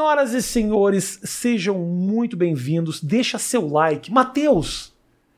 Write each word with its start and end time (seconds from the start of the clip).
Senhoras 0.00 0.32
e 0.32 0.40
senhores, 0.40 1.20
sejam 1.24 1.78
muito 1.78 2.34
bem-vindos. 2.34 3.02
Deixa 3.02 3.36
seu 3.36 3.68
like. 3.68 4.10
Matheus, 4.10 4.94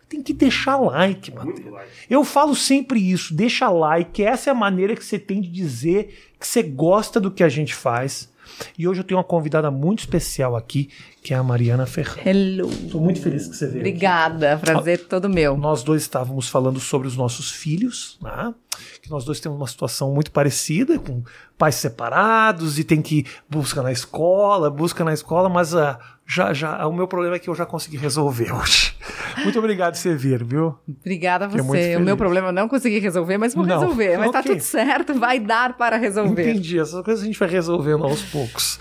tem 0.08 0.22
que 0.22 0.32
deixar 0.32 0.76
like, 0.76 1.32
Matheus. 1.32 1.80
Eu 2.08 2.22
falo 2.22 2.54
sempre 2.54 3.00
isso, 3.00 3.34
deixa 3.34 3.68
like. 3.68 4.22
Essa 4.22 4.50
é 4.50 4.52
a 4.52 4.54
maneira 4.54 4.94
que 4.94 5.04
você 5.04 5.18
tem 5.18 5.40
de 5.40 5.48
dizer 5.48 6.32
que 6.38 6.46
você 6.46 6.62
gosta 6.62 7.18
do 7.18 7.28
que 7.28 7.42
a 7.42 7.48
gente 7.48 7.74
faz. 7.74 8.32
E 8.78 8.86
hoje 8.86 9.00
eu 9.00 9.04
tenho 9.04 9.18
uma 9.18 9.24
convidada 9.24 9.68
muito 9.68 9.98
especial 9.98 10.54
aqui, 10.54 10.90
que 11.22 11.32
é 11.32 11.36
a 11.36 11.42
Mariana 11.42 11.86
Ferrão. 11.86 12.20
Hello. 12.24 12.68
Estou 12.68 13.00
muito 13.00 13.20
feliz 13.20 13.46
que 13.46 13.56
você 13.56 13.66
veio. 13.66 13.78
Obrigada, 13.78 14.54
aqui. 14.54 14.66
prazer 14.66 15.06
todo 15.06 15.28
meu. 15.28 15.56
Nós 15.56 15.84
dois 15.84 16.02
estávamos 16.02 16.48
falando 16.48 16.80
sobre 16.80 17.06
os 17.06 17.16
nossos 17.16 17.50
filhos, 17.50 18.18
né? 18.20 18.52
que 19.00 19.10
nós 19.10 19.24
dois 19.24 19.40
temos 19.40 19.58
uma 19.58 19.66
situação 19.66 20.12
muito 20.12 20.30
parecida, 20.30 20.98
com 20.98 21.22
pais 21.58 21.76
separados 21.76 22.78
e 22.78 22.84
tem 22.84 23.00
que 23.00 23.24
buscar 23.48 23.82
na 23.82 23.92
escola, 23.92 24.70
busca 24.70 25.04
na 25.04 25.12
escola, 25.12 25.48
mas 25.48 25.74
uh, 25.74 25.96
já, 26.26 26.52
já, 26.52 26.86
o 26.86 26.92
meu 26.92 27.06
problema 27.06 27.36
é 27.36 27.38
que 27.38 27.48
eu 27.48 27.54
já 27.54 27.66
consegui 27.66 27.96
resolver 27.96 28.52
hoje. 28.54 28.94
Muito 29.42 29.58
obrigado 29.58 29.94
por 29.94 30.00
você 30.00 30.14
vir, 30.14 30.44
viu? 30.44 30.76
Obrigada 31.00 31.46
a 31.46 31.48
você. 31.48 31.96
O 31.96 32.00
meu 32.00 32.16
problema 32.16 32.48
é 32.48 32.52
não 32.52 32.68
consegui 32.68 32.98
resolver, 32.98 33.38
mas 33.38 33.54
vou 33.54 33.66
não. 33.66 33.80
resolver. 33.80 34.18
Mas 34.18 34.30
tá 34.30 34.40
okay. 34.40 34.52
tá 34.52 34.58
tudo 34.58 34.60
certo, 34.60 35.14
vai 35.14 35.40
dar 35.40 35.76
para 35.76 35.96
resolver. 35.96 36.50
Entendi. 36.50 36.78
Essas 36.78 37.02
coisas 37.02 37.22
a 37.22 37.26
gente 37.26 37.38
vai 37.38 37.48
resolvendo 37.48 38.04
aos 38.04 38.22
poucos. 38.22 38.78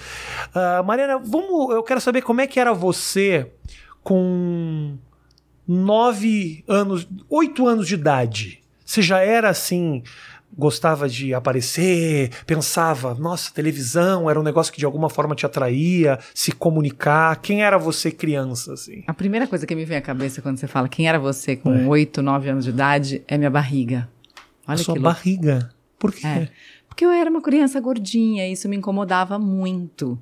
Uh, 0.53 0.83
Mariana, 0.85 1.17
vamos, 1.17 1.73
eu 1.73 1.81
quero 1.83 2.01
saber 2.01 2.21
como 2.31 2.39
é 2.39 2.47
que 2.47 2.61
era 2.61 2.73
você 2.73 3.51
com 4.01 4.97
nove 5.67 6.63
anos, 6.65 7.05
oito 7.29 7.67
anos 7.67 7.85
de 7.85 7.95
idade. 7.95 8.61
Você 8.85 9.01
já 9.01 9.19
era 9.19 9.49
assim 9.49 10.01
gostava 10.57 11.09
de 11.09 11.33
aparecer, 11.33 12.29
pensava, 12.45 13.13
nossa, 13.15 13.53
televisão 13.53 14.29
era 14.29 14.39
um 14.39 14.43
negócio 14.43 14.71
que 14.71 14.79
de 14.79 14.85
alguma 14.85 15.09
forma 15.09 15.35
te 15.35 15.45
atraía, 15.45 16.19
se 16.33 16.53
comunicar. 16.53 17.35
Quem 17.41 17.63
era 17.63 17.77
você 17.77 18.11
criança, 18.11 18.71
assim? 18.73 19.03
A 19.07 19.13
primeira 19.13 19.45
coisa 19.45 19.67
que 19.67 19.75
me 19.75 19.83
vem 19.83 19.97
à 19.97 20.01
cabeça 20.01 20.41
quando 20.41 20.57
você 20.57 20.67
fala 20.67 20.87
quem 20.87 21.09
era 21.09 21.19
você 21.19 21.57
com 21.57 21.89
oito, 21.89 22.21
é. 22.21 22.23
nove 22.23 22.49
anos 22.49 22.63
de 22.63 22.69
idade 22.69 23.21
é 23.27 23.37
minha 23.37 23.49
barriga. 23.49 24.09
Olha 24.65 24.75
A 24.75 24.77
sua 24.77 24.97
barriga? 24.97 25.69
Por 25.99 26.13
quê? 26.13 26.25
É, 26.25 26.49
porque 26.87 27.03
eu 27.03 27.09
era 27.09 27.29
uma 27.29 27.41
criança 27.41 27.77
gordinha, 27.81 28.49
isso 28.49 28.69
me 28.69 28.77
incomodava 28.77 29.37
muito. 29.37 30.17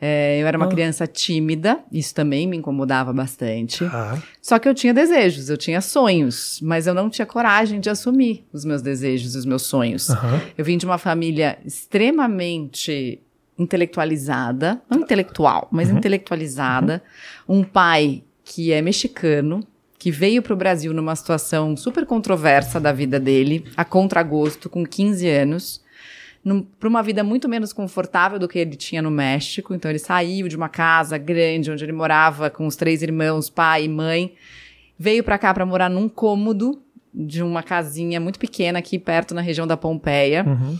É, 0.00 0.40
eu 0.40 0.46
era 0.46 0.56
uma 0.56 0.66
oh. 0.66 0.70
criança 0.70 1.06
tímida, 1.06 1.78
isso 1.92 2.14
também 2.14 2.46
me 2.46 2.56
incomodava 2.56 3.12
bastante. 3.12 3.84
Ah. 3.84 4.18
Só 4.40 4.58
que 4.58 4.66
eu 4.66 4.74
tinha 4.74 4.94
desejos, 4.94 5.50
eu 5.50 5.58
tinha 5.58 5.80
sonhos, 5.82 6.58
mas 6.62 6.86
eu 6.86 6.94
não 6.94 7.10
tinha 7.10 7.26
coragem 7.26 7.78
de 7.80 7.90
assumir 7.90 8.46
os 8.52 8.64
meus 8.64 8.80
desejos, 8.80 9.34
os 9.34 9.44
meus 9.44 9.62
sonhos. 9.62 10.08
Eu 10.56 10.64
vim 10.64 10.78
de 10.78 10.86
uma 10.86 10.96
família 10.96 11.58
extremamente 11.64 13.20
intelectualizada, 13.58 14.80
não 14.88 15.00
intelectual, 15.00 15.68
mas 15.70 15.90
uhum. 15.90 15.98
intelectualizada. 15.98 17.02
Uhum. 17.46 17.58
Um 17.58 17.64
pai 17.64 18.22
que 18.42 18.72
é 18.72 18.80
mexicano, 18.80 19.62
que 19.98 20.10
veio 20.10 20.40
para 20.40 20.54
o 20.54 20.56
Brasil 20.56 20.94
numa 20.94 21.14
situação 21.14 21.76
super 21.76 22.06
controversa 22.06 22.80
da 22.80 22.90
vida 22.90 23.20
dele, 23.20 23.66
a 23.76 23.84
contragosto, 23.84 24.70
com 24.70 24.84
15 24.86 25.28
anos 25.28 25.82
para 26.78 26.88
uma 26.88 27.02
vida 27.02 27.22
muito 27.22 27.48
menos 27.48 27.72
confortável 27.72 28.38
do 28.38 28.48
que 28.48 28.58
ele 28.58 28.74
tinha 28.74 29.02
no 29.02 29.10
México. 29.10 29.74
Então 29.74 29.90
ele 29.90 29.98
saiu 29.98 30.48
de 30.48 30.56
uma 30.56 30.68
casa 30.68 31.18
grande 31.18 31.70
onde 31.70 31.84
ele 31.84 31.92
morava 31.92 32.48
com 32.48 32.66
os 32.66 32.76
três 32.76 33.02
irmãos, 33.02 33.50
pai 33.50 33.84
e 33.84 33.88
mãe, 33.88 34.34
veio 34.98 35.22
para 35.22 35.38
cá 35.38 35.52
para 35.52 35.66
morar 35.66 35.90
num 35.90 36.08
cômodo 36.08 36.82
de 37.12 37.42
uma 37.42 37.62
casinha 37.62 38.20
muito 38.20 38.38
pequena 38.38 38.78
aqui 38.78 38.98
perto 38.98 39.34
na 39.34 39.40
região 39.40 39.66
da 39.66 39.76
Pompeia. 39.76 40.44
Uhum. 40.46 40.78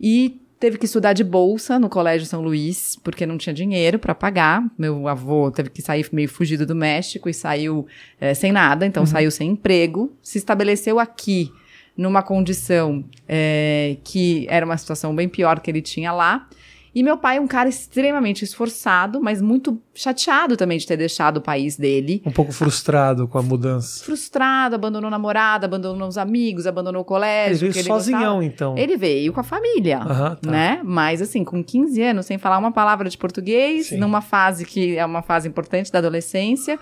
E 0.00 0.40
teve 0.60 0.76
que 0.76 0.84
estudar 0.84 1.14
de 1.14 1.24
bolsa 1.24 1.78
no 1.78 1.88
Colégio 1.88 2.26
São 2.26 2.42
Luís, 2.42 2.96
porque 3.02 3.24
não 3.24 3.38
tinha 3.38 3.54
dinheiro 3.54 3.98
para 3.98 4.14
pagar. 4.14 4.62
Meu 4.78 5.08
avô 5.08 5.50
teve 5.50 5.70
que 5.70 5.80
sair 5.80 6.06
meio 6.12 6.28
fugido 6.28 6.66
do 6.66 6.74
México 6.74 7.28
e 7.28 7.34
saiu 7.34 7.86
é, 8.20 8.34
sem 8.34 8.52
nada, 8.52 8.86
então 8.86 9.02
uhum. 9.02 9.06
saiu 9.06 9.30
sem 9.30 9.50
emprego. 9.50 10.12
Se 10.22 10.38
estabeleceu 10.38 11.00
aqui 11.00 11.50
numa 11.96 12.22
condição 12.22 13.04
é, 13.28 13.96
que 14.04 14.46
era 14.48 14.64
uma 14.64 14.76
situação 14.76 15.14
bem 15.14 15.28
pior 15.28 15.60
que 15.60 15.70
ele 15.70 15.82
tinha 15.82 16.12
lá. 16.12 16.48
E 16.92 17.02
meu 17.04 17.16
pai 17.16 17.36
é 17.36 17.40
um 17.40 17.46
cara 17.46 17.68
extremamente 17.68 18.44
esforçado, 18.44 19.20
mas 19.20 19.40
muito 19.40 19.80
chateado 19.94 20.56
também 20.56 20.76
de 20.76 20.86
ter 20.86 20.96
deixado 20.96 21.36
o 21.36 21.40
país 21.40 21.76
dele. 21.76 22.20
Um 22.26 22.32
pouco 22.32 22.50
frustrado 22.52 23.28
com 23.28 23.38
a 23.38 23.42
mudança. 23.42 24.04
Frustrado, 24.04 24.74
abandonou 24.74 25.06
a 25.06 25.10
namorada, 25.10 25.66
abandonou 25.66 26.08
os 26.08 26.18
amigos, 26.18 26.66
abandonou 26.66 27.02
o 27.02 27.04
colégio. 27.04 27.66
Ele 27.66 27.72
veio 27.72 27.86
sozinhão, 27.86 28.42
então. 28.42 28.76
Ele 28.76 28.96
veio 28.96 29.32
com 29.32 29.38
a 29.38 29.44
família, 29.44 30.00
tá. 30.00 30.38
né? 30.44 30.80
Mas 30.82 31.22
assim, 31.22 31.44
com 31.44 31.62
15 31.62 32.02
anos, 32.02 32.26
sem 32.26 32.38
falar 32.38 32.58
uma 32.58 32.72
palavra 32.72 33.08
de 33.08 33.16
português, 33.16 33.88
Sim. 33.88 33.98
numa 33.98 34.20
fase 34.20 34.64
que 34.64 34.96
é 34.96 35.04
uma 35.04 35.22
fase 35.22 35.48
importante 35.48 35.92
da 35.92 36.00
adolescência 36.00 36.78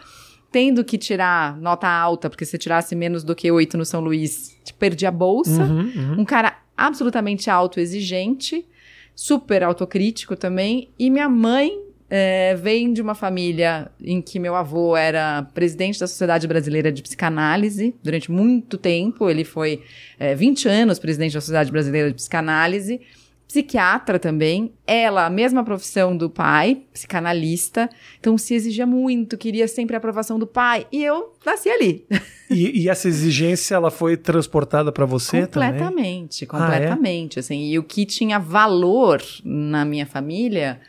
tendo 0.50 0.84
que 0.84 0.96
tirar 0.96 1.56
nota 1.58 1.88
alta, 1.88 2.30
porque 2.30 2.44
se 2.44 2.56
tirasse 2.58 2.94
menos 2.94 3.22
do 3.22 3.34
que 3.34 3.50
oito 3.50 3.76
no 3.76 3.84
São 3.84 4.00
Luís, 4.00 4.56
te 4.64 4.72
perdi 4.72 5.06
a 5.06 5.10
bolsa. 5.10 5.62
Uhum, 5.62 5.92
uhum. 5.94 6.20
Um 6.20 6.24
cara 6.24 6.58
absolutamente 6.76 7.50
autoexigente, 7.50 8.64
super 9.14 9.62
autocrítico 9.62 10.36
também. 10.36 10.88
E 10.98 11.10
minha 11.10 11.28
mãe 11.28 11.78
é, 12.10 12.54
vem 12.54 12.92
de 12.92 13.02
uma 13.02 13.14
família 13.14 13.90
em 14.00 14.22
que 14.22 14.38
meu 14.38 14.54
avô 14.54 14.96
era 14.96 15.42
presidente 15.52 16.00
da 16.00 16.06
Sociedade 16.06 16.46
Brasileira 16.46 16.90
de 16.90 17.02
Psicanálise 17.02 17.94
durante 18.02 18.30
muito 18.30 18.78
tempo. 18.78 19.28
Ele 19.28 19.44
foi 19.44 19.82
é, 20.18 20.34
20 20.34 20.68
anos 20.68 20.98
presidente 20.98 21.34
da 21.34 21.40
Sociedade 21.40 21.70
Brasileira 21.70 22.08
de 22.08 22.14
Psicanálise 22.14 23.00
psiquiatra 23.48 24.18
também, 24.18 24.74
ela, 24.86 25.24
a 25.24 25.30
mesma 25.30 25.64
profissão 25.64 26.14
do 26.14 26.28
pai, 26.28 26.82
psicanalista, 26.92 27.88
então 28.20 28.36
se 28.36 28.54
exigia 28.54 28.86
muito, 28.86 29.38
queria 29.38 29.66
sempre 29.66 29.96
a 29.96 29.98
aprovação 29.98 30.38
do 30.38 30.46
pai, 30.46 30.86
e 30.92 31.02
eu 31.02 31.32
nasci 31.44 31.70
ali. 31.70 32.06
E, 32.50 32.84
e 32.84 32.88
essa 32.88 33.08
exigência, 33.08 33.74
ela 33.74 33.90
foi 33.90 34.16
transportada 34.16 34.90
para 34.90 35.04
você 35.04 35.42
completamente, 35.42 36.46
também? 36.46 36.66
Completamente, 36.66 37.38
ah, 37.38 37.40
é? 37.40 37.40
assim, 37.40 37.68
e 37.68 37.78
o 37.78 37.82
que 37.82 38.06
tinha 38.06 38.38
valor 38.38 39.22
na 39.44 39.84
minha 39.84 40.06
família 40.06 40.80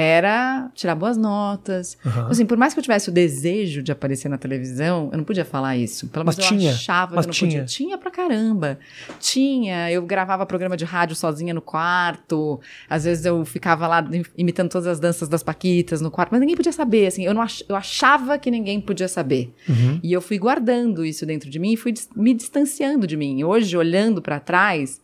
era 0.00 0.70
tirar 0.76 0.94
boas 0.94 1.16
notas. 1.16 1.98
Uhum. 2.06 2.28
Assim, 2.28 2.46
por 2.46 2.56
mais 2.56 2.72
que 2.72 2.78
eu 2.78 2.82
tivesse 2.84 3.08
o 3.08 3.12
desejo 3.12 3.82
de 3.82 3.90
aparecer 3.90 4.28
na 4.28 4.38
televisão, 4.38 5.08
eu 5.10 5.18
não 5.18 5.24
podia 5.24 5.44
falar 5.44 5.76
isso. 5.76 6.06
Pelo 6.06 6.24
menos 6.24 6.36
mas 6.36 6.44
eu 6.44 6.56
tinha, 6.56 6.70
achava 6.70 7.16
mas 7.16 7.26
que 7.26 7.30
eu 7.30 7.32
não 7.32 7.34
tinha. 7.50 7.62
podia. 7.62 7.64
Tinha 7.64 7.98
pra 7.98 8.08
caramba. 8.08 8.78
Tinha. 9.18 9.90
Eu 9.90 10.02
gravava 10.02 10.46
programa 10.46 10.76
de 10.76 10.84
rádio 10.84 11.16
sozinha 11.16 11.52
no 11.52 11.60
quarto. 11.60 12.60
Às 12.88 13.02
vezes 13.02 13.24
eu 13.24 13.44
ficava 13.44 13.88
lá 13.88 14.08
imitando 14.36 14.70
todas 14.70 14.86
as 14.86 15.00
danças 15.00 15.28
das 15.28 15.42
Paquitas 15.42 16.00
no 16.00 16.12
quarto, 16.12 16.30
mas 16.30 16.38
ninguém 16.38 16.54
podia 16.54 16.70
saber, 16.70 17.08
assim. 17.08 17.24
Eu, 17.24 17.34
não 17.34 17.42
ach, 17.42 17.64
eu 17.68 17.74
achava 17.74 18.38
que 18.38 18.52
ninguém 18.52 18.80
podia 18.80 19.08
saber. 19.08 19.52
Uhum. 19.68 19.98
E 20.00 20.12
eu 20.12 20.20
fui 20.20 20.38
guardando 20.38 21.04
isso 21.04 21.26
dentro 21.26 21.50
de 21.50 21.58
mim 21.58 21.72
e 21.72 21.76
fui 21.76 21.92
me 22.14 22.34
distanciando 22.34 23.04
de 23.04 23.16
mim. 23.16 23.42
Hoje, 23.42 23.76
olhando 23.76 24.22
para 24.22 24.38
trás, 24.38 25.00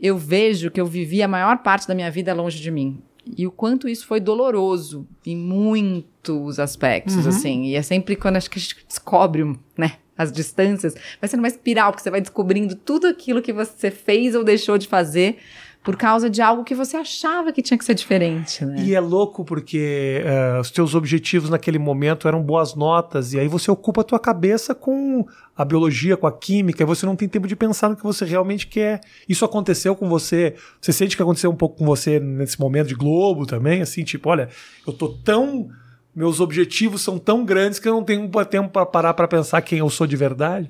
eu 0.00 0.16
vejo 0.16 0.70
que 0.70 0.80
eu 0.80 0.86
vivi 0.86 1.24
a 1.24 1.28
maior 1.28 1.58
parte 1.58 1.88
da 1.88 1.94
minha 1.94 2.08
vida 2.08 2.32
longe 2.32 2.60
de 2.60 2.70
mim 2.70 3.02
e 3.26 3.46
o 3.46 3.50
quanto 3.50 3.88
isso 3.88 4.06
foi 4.06 4.20
doloroso 4.20 5.06
em 5.24 5.36
muitos 5.36 6.58
aspectos, 6.58 7.16
uhum. 7.16 7.28
assim. 7.28 7.64
E 7.64 7.74
é 7.74 7.82
sempre 7.82 8.16
quando 8.16 8.36
acho 8.36 8.50
que 8.50 8.58
a 8.58 8.62
gente 8.62 8.84
descobre, 8.86 9.44
né, 9.76 9.98
as 10.16 10.30
distâncias, 10.30 10.94
vai 11.20 11.28
sendo 11.28 11.40
uma 11.40 11.48
espiral, 11.48 11.90
porque 11.90 12.02
você 12.02 12.10
vai 12.10 12.20
descobrindo 12.20 12.74
tudo 12.74 13.06
aquilo 13.06 13.42
que 13.42 13.52
você 13.52 13.90
fez 13.90 14.34
ou 14.34 14.44
deixou 14.44 14.76
de 14.76 14.86
fazer 14.86 15.38
por 15.82 15.96
causa 15.96 16.30
de 16.30 16.40
algo 16.40 16.62
que 16.62 16.74
você 16.74 16.96
achava 16.96 17.52
que 17.52 17.60
tinha 17.60 17.76
que 17.76 17.84
ser 17.84 17.94
diferente. 17.94 18.64
Né? 18.64 18.84
E 18.84 18.94
é 18.94 19.00
louco 19.00 19.44
porque 19.44 20.22
uh, 20.24 20.60
os 20.60 20.70
teus 20.70 20.94
objetivos 20.94 21.50
naquele 21.50 21.78
momento 21.78 22.28
eram 22.28 22.40
boas 22.40 22.74
notas, 22.74 23.32
e 23.32 23.40
aí 23.40 23.48
você 23.48 23.70
ocupa 23.70 24.02
a 24.02 24.04
tua 24.04 24.20
cabeça 24.20 24.74
com 24.74 25.26
a 25.56 25.64
biologia, 25.64 26.16
com 26.16 26.26
a 26.26 26.32
química, 26.32 26.82
e 26.82 26.86
você 26.86 27.04
não 27.04 27.16
tem 27.16 27.28
tempo 27.28 27.48
de 27.48 27.56
pensar 27.56 27.88
no 27.88 27.96
que 27.96 28.04
você 28.04 28.24
realmente 28.24 28.68
quer. 28.68 29.00
Isso 29.28 29.44
aconteceu 29.44 29.96
com 29.96 30.08
você? 30.08 30.54
Você 30.80 30.92
sente 30.92 31.16
que 31.16 31.22
aconteceu 31.22 31.50
um 31.50 31.56
pouco 31.56 31.78
com 31.78 31.84
você 31.84 32.20
nesse 32.20 32.60
momento 32.60 32.88
de 32.88 32.94
Globo 32.94 33.44
também? 33.44 33.82
Assim, 33.82 34.04
tipo, 34.04 34.30
olha, 34.30 34.48
eu 34.86 34.92
tô 34.92 35.08
tão. 35.08 35.68
Meus 36.14 36.40
objetivos 36.40 37.00
são 37.00 37.18
tão 37.18 37.42
grandes 37.42 37.78
que 37.78 37.88
eu 37.88 37.94
não 37.94 38.04
tenho 38.04 38.28
tempo 38.44 38.68
para 38.68 38.84
parar 38.84 39.14
para 39.14 39.26
pensar 39.26 39.62
quem 39.62 39.78
eu 39.78 39.88
sou 39.88 40.06
de 40.06 40.14
verdade. 40.14 40.68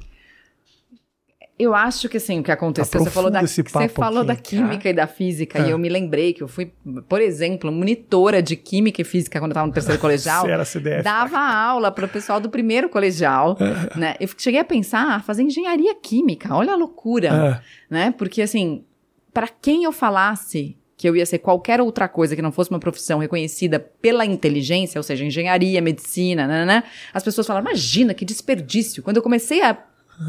Eu 1.58 1.74
acho 1.74 2.08
que 2.08 2.16
assim, 2.16 2.40
o 2.40 2.42
que 2.42 2.50
aconteceu, 2.50 3.00
você 3.00 3.10
falou, 3.10 3.30
da, 3.30 3.42
você 3.42 3.88
falou 3.88 4.24
da 4.24 4.34
química 4.34 4.88
e 4.88 4.92
da 4.92 5.06
física, 5.06 5.58
é. 5.58 5.68
e 5.68 5.70
eu 5.70 5.78
me 5.78 5.88
lembrei 5.88 6.32
que 6.32 6.42
eu 6.42 6.48
fui, 6.48 6.72
por 7.08 7.20
exemplo, 7.20 7.70
monitora 7.70 8.42
de 8.42 8.56
química 8.56 9.02
e 9.02 9.04
física 9.04 9.38
quando 9.38 9.50
eu 9.50 9.52
estava 9.52 9.66
no 9.66 9.72
terceiro 9.72 10.00
colegial. 10.00 10.48
era 10.48 10.64
CDF. 10.64 11.02
Dava 11.02 11.38
aula 11.38 11.92
para 11.92 12.06
o 12.06 12.08
pessoal 12.08 12.40
do 12.40 12.48
primeiro 12.48 12.88
colegial, 12.88 13.56
é. 13.60 13.98
né? 13.98 14.14
Eu 14.18 14.28
cheguei 14.36 14.60
a 14.60 14.64
pensar, 14.64 15.06
ah, 15.16 15.20
fazer 15.20 15.42
engenharia 15.42 15.94
química, 15.94 16.54
olha 16.54 16.72
a 16.72 16.76
loucura, 16.76 17.28
é. 17.28 17.94
né? 17.94 18.14
Porque 18.16 18.40
assim, 18.40 18.84
para 19.32 19.46
quem 19.46 19.84
eu 19.84 19.92
falasse 19.92 20.76
que 20.96 21.08
eu 21.08 21.16
ia 21.16 21.26
ser 21.26 21.38
qualquer 21.38 21.80
outra 21.80 22.06
coisa 22.06 22.36
que 22.36 22.42
não 22.42 22.52
fosse 22.52 22.70
uma 22.70 22.78
profissão 22.78 23.18
reconhecida 23.18 23.80
pela 23.80 24.24
inteligência, 24.24 24.98
ou 25.00 25.02
seja, 25.02 25.24
engenharia, 25.24 25.82
medicina, 25.82 26.46
né, 26.46 26.64
né, 26.64 26.84
as 27.12 27.24
pessoas 27.24 27.44
falaram, 27.44 27.66
imagina 27.66 28.14
que 28.14 28.24
desperdício. 28.24 29.02
Quando 29.02 29.16
eu 29.16 29.22
comecei 29.22 29.62
a 29.62 29.76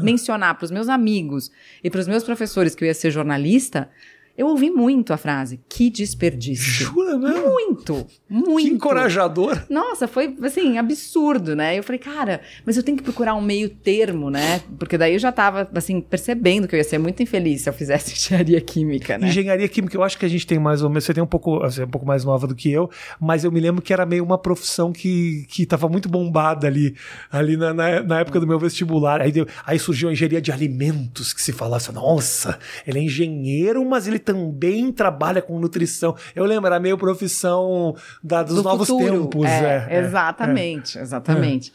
mencionar 0.02 0.54
para 0.54 0.64
os 0.64 0.70
meus 0.70 0.88
amigos 0.88 1.50
e 1.82 1.90
para 1.90 2.00
os 2.00 2.08
meus 2.08 2.24
professores 2.24 2.74
que 2.74 2.84
eu 2.84 2.86
ia 2.86 2.94
ser 2.94 3.10
jornalista, 3.10 3.90
Eu 4.36 4.48
ouvi 4.48 4.68
muito 4.68 5.12
a 5.12 5.16
frase, 5.16 5.60
que 5.68 5.88
desperdício. 5.88 6.86
Jura, 6.86 7.16
né? 7.16 7.40
Muito, 7.40 8.04
muito. 8.28 8.66
Que 8.66 8.74
encorajador. 8.74 9.64
Nossa, 9.70 10.08
foi, 10.08 10.36
assim, 10.42 10.76
absurdo, 10.76 11.54
né? 11.54 11.78
Eu 11.78 11.84
falei, 11.84 12.00
cara, 12.00 12.40
mas 12.66 12.76
eu 12.76 12.82
tenho 12.82 12.96
que 12.96 13.04
procurar 13.04 13.36
um 13.36 13.40
meio 13.40 13.68
termo, 13.68 14.30
né? 14.30 14.60
Porque 14.76 14.98
daí 14.98 15.12
eu 15.12 15.20
já 15.20 15.30
tava, 15.30 15.70
assim, 15.72 16.00
percebendo 16.00 16.66
que 16.66 16.74
eu 16.74 16.78
ia 16.78 16.84
ser 16.84 16.98
muito 16.98 17.22
infeliz 17.22 17.62
se 17.62 17.68
eu 17.68 17.72
fizesse 17.72 18.10
engenharia 18.18 18.60
química, 18.60 19.16
né? 19.16 19.28
Engenharia 19.28 19.68
química, 19.68 19.96
eu 19.96 20.02
acho 20.02 20.18
que 20.18 20.26
a 20.26 20.28
gente 20.28 20.44
tem 20.44 20.58
mais 20.58 20.82
ou 20.82 20.88
menos, 20.88 21.04
você 21.04 21.14
tem 21.14 21.22
um 21.22 21.28
pouco, 21.28 21.62
assim, 21.62 21.84
um 21.84 21.88
pouco 21.88 22.04
mais 22.04 22.24
nova 22.24 22.48
do 22.48 22.56
que 22.56 22.72
eu, 22.72 22.90
mas 23.20 23.44
eu 23.44 23.52
me 23.52 23.60
lembro 23.60 23.82
que 23.82 23.92
era 23.92 24.04
meio 24.04 24.24
uma 24.24 24.36
profissão 24.36 24.92
que, 24.92 25.46
que 25.48 25.64
tava 25.64 25.88
muito 25.88 26.08
bombada 26.08 26.66
ali, 26.66 26.96
ali 27.30 27.56
na, 27.56 27.72
na, 27.72 28.02
na 28.02 28.18
época 28.18 28.40
do 28.40 28.48
meu 28.48 28.58
vestibular. 28.58 29.20
Aí, 29.20 29.30
deu, 29.30 29.46
aí 29.64 29.78
surgiu 29.78 30.08
a 30.08 30.12
engenharia 30.12 30.42
de 30.42 30.50
alimentos, 30.50 31.32
que 31.32 31.40
se 31.40 31.52
falasse, 31.52 31.92
nossa, 31.92 32.58
ele 32.84 32.98
é 32.98 33.02
engenheiro, 33.02 33.84
mas 33.84 34.08
ele 34.08 34.23
também 34.24 34.90
trabalha 34.90 35.42
com 35.42 35.58
nutrição. 35.58 36.16
Eu 36.34 36.44
lembro, 36.44 36.66
era 36.66 36.80
meio 36.80 36.96
profissão 36.96 37.94
da, 38.22 38.42
dos 38.42 38.56
Do 38.56 38.62
novos 38.62 38.88
futuro. 38.88 39.22
tempos. 39.22 39.46
É, 39.46 39.86
é, 39.90 39.98
exatamente, 40.00 40.98
é. 40.98 41.02
exatamente. 41.02 41.72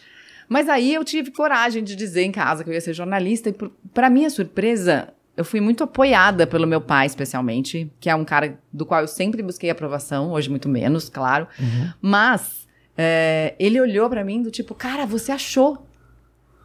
Mas 0.47 0.67
aí 0.67 0.93
eu 0.93 1.05
tive 1.05 1.31
coragem 1.31 1.83
de 1.83 1.95
dizer 1.95 2.23
em 2.23 2.31
casa 2.31 2.63
que 2.63 2.69
eu 2.69 2.73
ia 2.73 2.81
ser 2.81 2.93
jornalista, 2.93 3.49
e 3.49 3.55
para 3.93 4.09
minha 4.09 4.29
surpresa, 4.29 5.09
eu 5.37 5.45
fui 5.45 5.61
muito 5.61 5.83
apoiada 5.83 6.47
pelo 6.47 6.65
meu 6.65 6.81
pai, 6.81 7.05
especialmente, 7.05 7.91
que 7.99 8.09
é 8.09 8.15
um 8.15 8.25
cara 8.25 8.59
do 8.73 8.85
qual 8.85 9.01
eu 9.01 9.07
sempre 9.07 9.43
busquei 9.43 9.69
aprovação, 9.69 10.31
hoje 10.31 10.49
muito 10.49 10.67
menos, 10.67 11.07
claro. 11.07 11.47
Uhum. 11.59 11.93
Mas 12.01 12.67
é, 12.97 13.53
ele 13.59 13.79
olhou 13.79 14.09
para 14.09 14.23
mim 14.23 14.41
do 14.41 14.49
tipo, 14.49 14.73
cara, 14.73 15.05
você 15.05 15.31
achou 15.31 15.85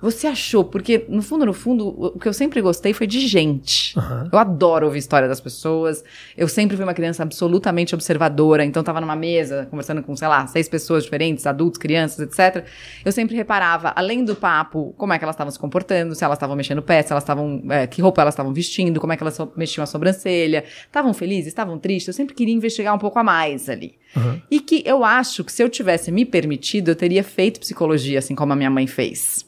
você 0.01 0.27
achou? 0.27 0.65
Porque, 0.65 1.07
no 1.09 1.23
fundo, 1.23 1.47
no 1.47 1.55
fundo, 1.55 1.89
o 1.89 2.19
que 2.19 2.29
eu 2.29 2.33
sempre 2.35 2.61
gostei 2.61 2.93
foi 2.93 3.07
de 3.07 3.27
gente. 3.27 3.99
Uhum. 3.99 4.29
Eu 4.33 4.39
adoro 4.39 4.87
ouvir 4.87 4.99
história 4.99 5.27
das 5.27 5.41
pessoas. 5.41 6.05
Eu 6.37 6.47
sempre 6.47 6.77
fui 6.77 6.85
uma 6.85 6.93
criança 6.93 7.23
absolutamente 7.23 7.95
observadora. 7.95 8.65
Então, 8.65 8.83
tava 8.83 9.01
numa 9.01 9.17
mesa, 9.17 9.67
conversando 9.71 10.03
com, 10.03 10.15
sei 10.15 10.29
lá, 10.29 10.47
seis 10.47 10.69
pessoas 10.69 11.05
diferentes, 11.05 11.47
adultos, 11.47 11.79
crianças, 11.79 12.21
etc. 12.21 12.67
Eu 13.05 13.13
sempre 13.13 13.35
reparava, 13.35 13.93
além 13.97 14.25
do 14.25 14.37
papo, 14.37 14.95
como 14.99 15.13
é 15.13 15.19
que 15.19 15.25
elas 15.25 15.35
estavam 15.35 15.51
se 15.51 15.59
comportando, 15.59 16.15
se 16.15 16.23
elas 16.23 16.37
estavam 16.37 16.55
mexendo 16.55 16.79
o 16.79 16.83
pé, 16.83 17.03
se 17.03 17.13
elas 17.13 17.23
estavam. 17.23 17.63
É, 17.71 17.87
que 17.87 18.03
roupa 18.03 18.21
elas 18.21 18.35
estavam 18.35 18.53
vestindo, 18.53 19.01
como 19.01 19.13
é 19.13 19.17
que 19.17 19.23
elas 19.23 19.39
mexiam 19.57 19.83
a 19.83 19.87
sobrancelha. 19.87 20.65
Estavam 20.87 21.15
felizes, 21.15 21.47
estavam 21.47 21.79
tristes. 21.79 22.09
Eu 22.09 22.15
sempre 22.15 22.35
queria 22.35 22.55
investigar 22.55 22.95
um 22.95 22.99
pouco 22.99 23.19
a 23.19 23.25
mais 23.25 23.71
ali. 23.71 23.95
Uhum. 24.15 24.41
E 24.51 24.61
que 24.61 24.83
eu 24.85 25.03
acho 25.03 25.43
que 25.45 25.53
se 25.53 25.63
eu 25.63 25.69
tivesse 25.69 26.13
me 26.13 26.27
permitido, 26.27 26.91
eu 26.91 26.97
teria 26.97 27.25
feito 27.25 27.61
psicologia, 27.61 28.19
assim 28.19 28.35
como 28.35 28.53
a 28.53 28.57
minha 28.57 28.71
mãe 28.71 28.87
fez. 28.87 29.47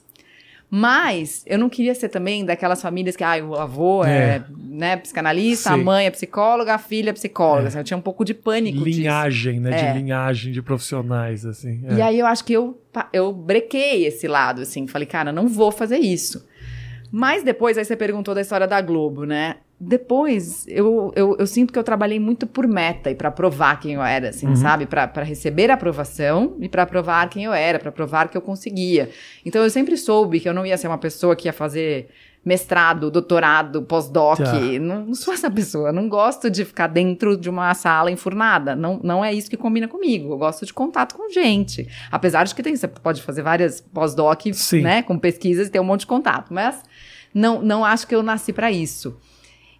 Mas 0.69 1.45
eu 1.47 1.59
não 1.59 1.69
queria 1.69 1.95
ser 1.95 2.09
também 2.09 2.45
daquelas 2.45 2.83
famílias 2.83 3.15
que 3.15 3.23
ah, 3.23 3.37
o 3.45 3.55
avô 3.55 4.05
é, 4.05 4.37
é 4.37 4.45
né, 4.59 4.97
psicanalista, 4.97 5.71
a 5.71 5.77
mãe 5.77 6.07
é 6.07 6.11
psicóloga, 6.11 6.75
a 6.75 6.79
filha 6.79 7.11
é 7.11 7.13
psicóloga. 7.13 7.65
É. 7.65 7.69
Assim, 7.69 7.79
eu 7.79 7.85
tinha 7.85 7.97
um 7.97 8.03
pouco 8.03 8.25
de 8.25 8.35
pânico 8.35 8.83
Linhagem, 8.83 9.61
disso. 9.61 9.71
né? 9.71 9.81
É. 9.81 9.93
De 9.93 9.99
linhagem 9.99 10.53
de 10.53 10.61
profissionais, 10.61 11.47
assim. 11.47 11.85
É. 11.89 11.95
E 11.95 12.03
aí 12.03 12.19
eu 12.19 12.27
acho 12.27 12.45
que 12.45 12.53
eu, 12.53 12.81
eu 13.13 13.33
brequei 13.33 14.07
esse 14.07 14.27
lado, 14.27 14.63
assim. 14.63 14.89
Falei, 14.89 15.07
cara, 15.07 15.33
não 15.33 15.47
vou 15.47 15.71
fazer 15.71 15.99
isso. 15.99 16.45
Mas 17.12 17.45
depois, 17.45 17.79
aí 17.79 17.85
você 17.85 17.97
perguntou 17.97 18.35
da 18.35 18.41
história 18.41 18.67
da 18.67 18.81
Globo, 18.81 19.25
né? 19.25 19.57
Depois 19.78 20.64
eu, 20.69 21.12
eu, 21.14 21.37
eu, 21.38 21.46
sinto 21.46 21.70
que 21.70 21.78
eu 21.78 21.84
trabalhei 21.84 22.19
muito 22.19 22.46
por 22.46 22.67
meta 22.67 23.11
e 23.11 23.14
para 23.14 23.31
provar 23.31 23.78
quem 23.78 23.93
eu 23.93 24.02
era, 24.02 24.31
assim, 24.31 24.46
uhum. 24.46 24.56
sabe? 24.56 24.87
Para 24.87 25.23
receber 25.23 25.70
aprovação 25.70 26.56
e 26.61 26.69
para 26.69 26.87
provar 26.87 27.28
quem 27.28 27.44
eu 27.44 27.52
era, 27.52 27.78
para 27.78 27.93
provar 27.93 28.28
que 28.28 28.37
eu 28.37 28.40
conseguia. 28.40 29.11
Então 29.44 29.62
eu 29.62 29.69
sempre 29.69 29.96
soube 29.99 30.40
que 30.40 30.49
eu 30.49 30.55
não 30.55 30.64
ia 30.64 30.78
ser 30.78 30.88
uma 30.88 30.96
pessoa 30.96 31.37
que 31.37 31.46
ia 31.46 31.52
fazer 31.52 32.08
mestrado, 32.43 33.11
doutorado, 33.11 33.82
pós-doc. 33.82 34.38
Tá. 34.38 34.55
Não, 34.81 35.05
não, 35.05 35.14
sou 35.14 35.34
essa 35.34 35.50
pessoa. 35.50 35.93
Não 35.93 36.08
gosto 36.08 36.49
de 36.49 36.64
ficar 36.64 36.87
dentro 36.87 37.37
de 37.37 37.50
uma 37.50 37.75
sala 37.75 38.08
enfurnada. 38.11 38.76
Não, 38.76 39.00
não 39.02 39.25
é 39.25 39.34
isso 39.34 39.50
que 39.50 39.56
combina 39.56 39.88
comigo. 39.88 40.32
Eu 40.32 40.38
gosto 40.38 40.64
de 40.64 40.73
contato 40.73 41.17
com 41.17 41.28
gente. 41.28 41.88
Apesar 42.11 42.44
de 42.44 42.55
que 42.55 42.62
tem, 42.62 42.76
você 42.76 42.87
pode 42.87 43.20
fazer 43.20 43.43
várias 43.43 43.81
pós-doc, 43.81 44.46
né, 44.81 45.02
com 45.02 45.19
pesquisas 45.19 45.67
e 45.67 45.70
ter 45.70 45.81
um 45.81 45.84
monte 45.84 46.00
de 46.00 46.06
contato. 46.06 46.55
Mas 46.55 46.81
não, 47.34 47.61
não 47.61 47.84
acho 47.84 48.06
que 48.06 48.14
eu 48.14 48.23
nasci 48.23 48.52
para 48.52 48.70
isso. 48.70 49.19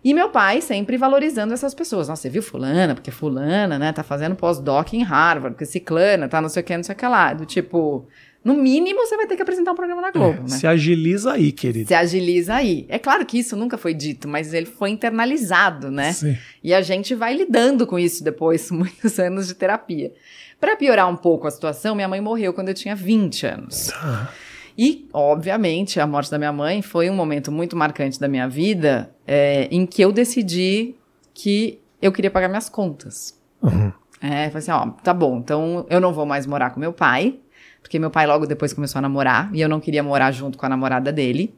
E 0.07 0.15
meu 0.15 0.29
pai 0.29 0.61
sempre 0.61 0.97
valorizando 0.97 1.53
essas 1.53 1.75
pessoas. 1.75 2.07
Nossa, 2.07 2.23
você 2.23 2.31
viu 2.31 2.41
fulana, 2.41 2.95
porque 2.95 3.11
fulana, 3.11 3.77
né, 3.77 3.93
tá 3.93 4.05
fazendo 4.05 4.37
pós-doc 4.37 4.93
em 4.93 5.03
Harvard, 5.03 5.57
porque 5.57 5.67
ciclana, 5.67 6.29
tá 6.29 6.41
não 6.41 6.49
sei 6.49 6.63
o 6.63 6.65
que, 6.65 6.77
não 6.77 6.85
sei 6.85 6.95
o 6.95 6.97
que 6.97 7.07
lá. 7.09 7.35
Do 7.35 7.45
tipo, 7.45 8.07
no 8.45 8.55
mínimo 8.55 9.05
você 9.05 9.17
vai 9.17 9.27
ter 9.27 9.35
que 9.35 9.43
apresentar 9.43 9.73
um 9.73 9.75
programa 9.75 10.01
na 10.01 10.13
Globo, 10.13 10.39
é, 10.39 10.43
né? 10.43 10.49
Se 10.59 10.65
agiliza 10.65 11.33
aí, 11.33 11.51
querido. 11.51 11.89
Se 11.89 11.95
agiliza 11.95 12.55
aí. 12.55 12.87
É 12.89 13.01
claro 13.01 13.27
que 13.27 13.37
isso 13.37 13.57
nunca 13.57 13.77
foi 13.77 13.95
dito, 13.95 14.29
mas 14.29 14.55
ele 14.55 14.67
foi 14.67 14.91
internalizado, 14.91 15.91
né? 15.91 16.13
Sim. 16.13 16.39
E 16.63 16.73
a 16.73 16.83
gente 16.83 17.13
vai 17.13 17.35
lidando 17.35 17.85
com 17.85 17.99
isso 17.99 18.23
depois, 18.23 18.71
muitos 18.71 19.19
anos 19.19 19.49
de 19.49 19.55
terapia. 19.55 20.13
Para 20.61 20.77
piorar 20.77 21.11
um 21.11 21.17
pouco 21.17 21.49
a 21.49 21.51
situação, 21.51 21.97
minha 21.97 22.07
mãe 22.07 22.21
morreu 22.21 22.53
quando 22.53 22.69
eu 22.69 22.75
tinha 22.75 22.95
20 22.95 23.45
anos. 23.45 23.91
Ah. 23.93 24.29
E, 24.79 25.09
obviamente, 25.13 25.99
a 25.99 26.07
morte 26.07 26.31
da 26.31 26.39
minha 26.39 26.53
mãe 26.53 26.83
foi 26.83 27.09
um 27.09 27.15
momento 27.15 27.51
muito 27.51 27.77
marcante 27.77 28.21
da 28.21 28.29
minha 28.29 28.49
vida 28.49 29.11
é, 29.27 29.69
em 29.71 29.87
que 29.87 30.03
eu 30.03 30.13
decidi 30.13 30.95
que 31.33 31.81
eu 32.01 32.13
queria 32.13 32.31
pagar 32.31 32.49
minhas 32.49 32.69
contas. 32.69 33.41
Uhum. 33.63 33.93
É, 34.21 34.49
falei 34.49 34.59
assim, 34.59 34.71
ó, 34.71 34.91
tá 35.03 35.15
bom, 35.15 35.39
então 35.39 35.87
eu 35.89 36.01
não 36.01 36.13
vou 36.13 36.27
mais 36.27 36.47
morar 36.47 36.71
com 36.71 36.81
meu 36.81 36.93
pai, 36.93 37.39
porque 37.81 37.99
meu 37.99 38.11
pai 38.11 38.27
logo 38.27 38.47
depois 38.47 38.73
começou 38.73 38.99
a 38.99 39.03
namorar, 39.03 39.51
e 39.55 39.61
eu 39.61 39.69
não 39.69 39.81
queria 39.81 40.03
morar 40.03 40.33
junto 40.33 40.59
com 40.59 40.67
a 40.67 40.69
namorada 40.69 41.13
dele. 41.13 41.55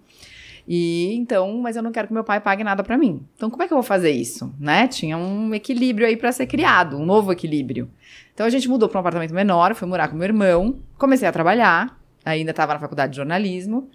E 0.71 1.15
então, 1.15 1.59
mas 1.59 1.77
eu 1.77 1.83
não 1.83 1.91
quero 1.91 2.09
que 2.09 2.13
meu 2.13 2.23
pai 2.23 2.41
pague 2.41 2.63
nada 2.63 2.85
para 2.85 2.99
mim. 2.99 3.23
Então, 3.35 3.49
como 3.49 3.63
é 3.63 3.67
que 3.67 3.73
eu 3.73 3.79
vou 3.79 3.83
fazer 3.83 4.11
isso, 4.11 4.55
né? 4.61 4.87
Tinha 4.87 5.17
um 5.17 5.55
equilíbrio 5.55 6.07
aí 6.07 6.15
para 6.15 6.31
ser 6.31 6.47
criado, 6.47 6.99
um 6.99 7.07
novo 7.07 7.33
equilíbrio. 7.33 7.89
Então 8.35 8.45
a 8.45 8.51
gente 8.51 8.69
mudou 8.69 8.87
para 8.89 8.99
um 8.99 9.01
apartamento 9.01 9.33
menor, 9.33 9.75
fui 9.75 9.89
morar 9.89 10.09
com 10.09 10.17
meu 10.17 10.27
irmão, 10.27 10.79
comecei 10.99 11.27
a 11.27 11.33
trabalhar, 11.33 11.98
ainda 12.31 12.51
estava 12.51 12.75
na 12.75 12.81
faculdade 12.81 13.13
de 13.13 13.17
jornalismo. 13.17 13.91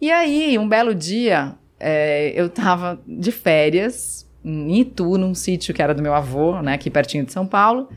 E 0.00 0.10
aí, 0.10 0.58
um 0.58 0.68
belo 0.68 0.94
dia, 0.94 1.56
é, 1.78 2.32
eu 2.34 2.46
estava 2.46 3.00
de 3.06 3.32
férias 3.32 4.28
em 4.44 4.80
Itu, 4.80 5.18
num 5.18 5.34
sítio 5.34 5.74
que 5.74 5.82
era 5.82 5.94
do 5.94 6.02
meu 6.02 6.14
avô, 6.14 6.60
né, 6.62 6.74
aqui 6.74 6.90
pertinho 6.90 7.24
de 7.24 7.32
São 7.32 7.46
Paulo. 7.46 7.88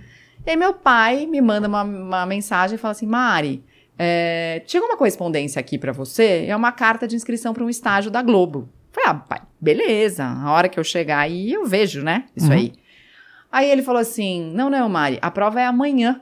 E 0.46 0.50
aí 0.50 0.58
meu 0.58 0.74
pai 0.74 1.26
me 1.26 1.40
manda 1.40 1.68
uma, 1.68 1.84
uma 1.84 2.26
mensagem 2.26 2.76
e 2.76 2.78
fala 2.78 2.92
assim, 2.94 3.06
Mari, 3.06 3.64
é, 3.98 4.62
chegou 4.66 4.88
uma 4.88 4.98
correspondência 4.98 5.60
aqui 5.60 5.78
para 5.78 5.92
você, 5.92 6.46
é 6.48 6.56
uma 6.56 6.72
carta 6.72 7.08
de 7.08 7.16
inscrição 7.16 7.54
para 7.54 7.64
um 7.64 7.70
estágio 7.70 8.10
da 8.10 8.22
Globo. 8.22 8.68
Falei, 8.92 9.10
ah, 9.10 9.14
pai, 9.14 9.42
beleza, 9.60 10.26
a 10.26 10.52
hora 10.52 10.68
que 10.68 10.80
eu 10.80 10.84
chegar 10.84 11.20
aí 11.20 11.54
eu 11.54 11.66
vejo, 11.66 12.04
né, 12.04 12.26
isso 12.36 12.48
uhum. 12.48 12.54
aí. 12.54 12.74
Aí 13.52 13.70
ele 13.70 13.82
falou 13.82 14.02
assim, 14.02 14.52
não, 14.54 14.70
não, 14.70 14.88
Mari, 14.90 15.20
a 15.22 15.30
prova 15.30 15.62
é 15.62 15.66
amanhã. 15.66 16.22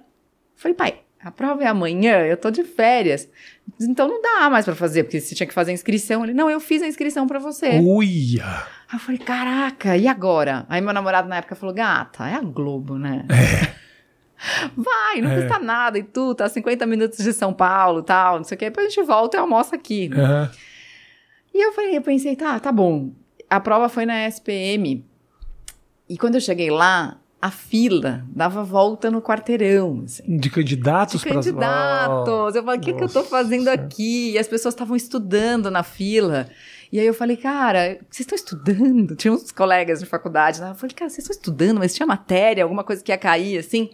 Falei, 0.56 0.76
pai, 0.76 1.00
a 1.22 1.32
prova 1.32 1.64
é 1.64 1.68
amanhã, 1.68 2.26
eu 2.26 2.38
tô 2.38 2.50
de 2.50 2.64
férias. 2.64 3.28
Então 3.80 4.08
não 4.08 4.22
dá 4.22 4.50
mais 4.50 4.64
para 4.64 4.76
fazer, 4.76 5.04
porque 5.04 5.20
você 5.20 5.36
tinha 5.36 5.48
que 5.48 5.54
fazer 5.54 5.72
a 5.72 5.74
inscrição. 5.74 6.24
Ele, 6.24 6.34
não, 6.34 6.50
eu 6.50 6.60
fiz 6.60 6.82
a 6.82 6.88
inscrição 6.88 7.28
para 7.28 7.40
você. 7.40 7.80
Uia! 7.80 8.46
Aí 8.46 8.96
eu 8.96 9.00
falei, 9.00 9.20
caraca, 9.20 9.98
e 9.98 10.08
agora? 10.08 10.66
Aí 10.70 10.80
meu 10.82 10.94
namorado 10.94 11.28
na 11.28 11.38
época 11.38 11.56
falou, 11.56 11.76
gata, 11.76 12.28
é 12.28 12.36
a 12.36 12.42
Globo, 12.42 12.98
né? 12.98 13.26
É. 13.30 13.80
Vai, 14.76 15.20
não 15.22 15.32
é. 15.32 15.42
custa 15.42 15.60
nada 15.60 16.00
e 16.00 16.04
tu, 16.04 16.34
tá 16.34 16.48
50 16.48 16.86
minutos 16.86 17.20
de 17.20 17.34
São 17.34 17.54
Paulo 17.54 18.02
tal, 18.02 18.38
não 18.38 18.44
sei 18.46 18.56
o 18.56 18.60
que, 18.60 18.66
depois 18.66 18.88
a 18.88 18.90
gente 18.90 19.06
volta 19.06 19.36
e 19.36 19.40
almoça 19.40 19.76
aqui. 19.76 20.08
Né? 20.08 20.24
Uhum. 20.24 20.50
E 21.54 21.66
eu 21.66 21.74
falei, 21.74 21.98
eu 21.98 22.02
pensei, 22.02 22.38
tá, 22.38 22.58
tá 22.60 22.72
bom. 22.72 23.12
A 23.50 23.60
prova 23.60 23.90
foi 23.90 24.06
na 24.06 24.26
SPM. 24.28 25.06
E 26.08 26.18
quando 26.18 26.36
eu 26.36 26.42
cheguei 26.42 26.72
lá, 26.72 27.20
a 27.42 27.50
fila 27.50 28.26
dava 28.28 28.64
volta 28.64 29.10
no 29.10 29.22
quarteirão. 29.22 30.04
Assim. 30.04 30.38
De 30.38 30.50
candidatos 30.50 31.24
para 31.24 31.36
candidatos. 31.36 32.56
Eu 32.56 32.64
falei, 32.64 32.80
o 32.80 32.82
que, 32.82 32.94
que 32.94 33.04
eu 33.04 33.10
tô 33.10 33.24
fazendo 33.24 33.70
aqui? 33.70 34.32
E 34.32 34.38
as 34.38 34.48
pessoas 34.48 34.74
estavam 34.74 34.96
estudando 34.96 35.72
na 35.72 35.82
fila. 35.82 36.50
E 36.92 37.00
aí 37.00 37.06
eu 37.06 37.14
falei, 37.14 37.38
cara, 37.38 38.00
vocês 38.10 38.22
estão 38.22 38.36
estudando? 38.36 39.16
Tinha 39.16 39.32
uns 39.32 39.52
colegas 39.52 40.00
de 40.00 40.06
faculdade. 40.06 40.60
Né? 40.60 40.72
Eu 40.72 40.76
falei, 40.76 40.94
cara, 40.94 41.10
vocês 41.10 41.24
estão 41.24 41.36
estudando, 41.36 41.78
mas 41.78 41.94
tinha 41.94 42.06
matéria, 42.06 42.64
alguma 42.64 42.84
coisa 42.84 43.04
que 43.04 43.12
ia 43.12 43.18
cair, 43.18 43.58
assim. 43.58 43.90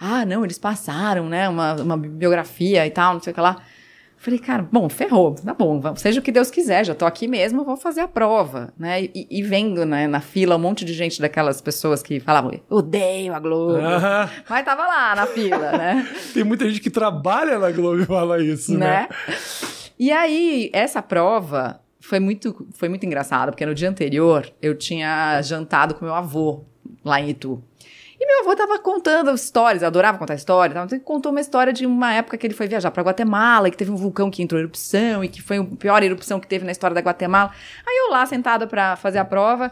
Ah, 0.00 0.24
não, 0.24 0.44
eles 0.44 0.58
passaram, 0.58 1.28
né? 1.28 1.48
Uma, 1.48 1.74
uma 1.74 1.96
bibliografia 1.96 2.86
e 2.86 2.90
tal, 2.90 3.14
não 3.14 3.20
sei 3.20 3.32
o 3.32 3.34
que 3.34 3.40
lá. 3.40 3.62
Falei, 4.26 4.40
cara, 4.40 4.68
bom, 4.72 4.88
ferrou, 4.88 5.36
tá 5.36 5.54
bom, 5.54 5.80
seja 5.94 6.18
o 6.18 6.22
que 6.22 6.32
Deus 6.32 6.50
quiser, 6.50 6.84
já 6.84 6.96
tô 6.96 7.06
aqui 7.06 7.28
mesmo, 7.28 7.64
vou 7.64 7.76
fazer 7.76 8.00
a 8.00 8.08
prova, 8.08 8.74
né? 8.76 9.04
E, 9.04 9.24
e 9.30 9.40
vendo, 9.40 9.86
né, 9.86 10.08
na 10.08 10.20
fila 10.20 10.56
um 10.56 10.58
monte 10.58 10.84
de 10.84 10.92
gente 10.94 11.20
daquelas 11.20 11.60
pessoas 11.60 12.02
que 12.02 12.18
falavam, 12.18 12.50
odeio 12.68 13.32
a 13.32 13.38
Globo, 13.38 13.78
mas 14.50 14.64
tava 14.64 14.84
lá 14.84 15.14
na 15.14 15.26
fila, 15.28 15.70
né? 15.70 16.08
Tem 16.34 16.42
muita 16.42 16.68
gente 16.68 16.80
que 16.80 16.90
trabalha 16.90 17.56
na 17.56 17.70
Globo 17.70 18.02
e 18.02 18.04
fala 18.04 18.42
isso, 18.42 18.76
né? 18.76 19.06
né? 19.08 19.36
E 19.96 20.10
aí, 20.10 20.70
essa 20.72 21.00
prova 21.00 21.80
foi 22.00 22.18
muito, 22.18 22.66
foi 22.72 22.88
muito 22.88 23.06
engraçada, 23.06 23.52
porque 23.52 23.64
no 23.64 23.76
dia 23.76 23.88
anterior 23.88 24.52
eu 24.60 24.74
tinha 24.76 25.40
jantado 25.40 25.94
com 25.94 26.04
meu 26.04 26.14
avô 26.14 26.64
lá 27.04 27.20
em 27.20 27.30
Itu. 27.30 27.62
E 28.18 28.26
meu 28.26 28.40
avô 28.40 28.56
tava 28.56 28.78
contando 28.78 29.34
histórias, 29.34 29.82
adorava 29.82 30.18
contar 30.18 30.34
histórias. 30.34 30.76
Então 30.76 30.96
ele 30.96 31.04
contou 31.04 31.30
uma 31.30 31.40
história 31.40 31.72
de 31.72 31.84
uma 31.84 32.14
época 32.14 32.38
que 32.38 32.46
ele 32.46 32.54
foi 32.54 32.66
viajar 32.66 32.90
para 32.90 33.02
Guatemala, 33.02 33.68
e 33.68 33.70
que 33.70 33.76
teve 33.76 33.90
um 33.90 33.96
vulcão 33.96 34.30
que 34.30 34.42
entrou 34.42 34.58
em 34.58 34.64
erupção, 34.64 35.22
e 35.22 35.28
que 35.28 35.42
foi 35.42 35.58
a 35.58 35.64
pior 35.64 36.02
erupção 36.02 36.40
que 36.40 36.46
teve 36.46 36.64
na 36.64 36.72
história 36.72 36.94
da 36.94 37.00
Guatemala. 37.00 37.50
Aí 37.86 37.96
eu 37.96 38.10
lá, 38.10 38.24
sentada 38.24 38.66
para 38.66 38.96
fazer 38.96 39.18
a 39.18 39.24
prova, 39.24 39.70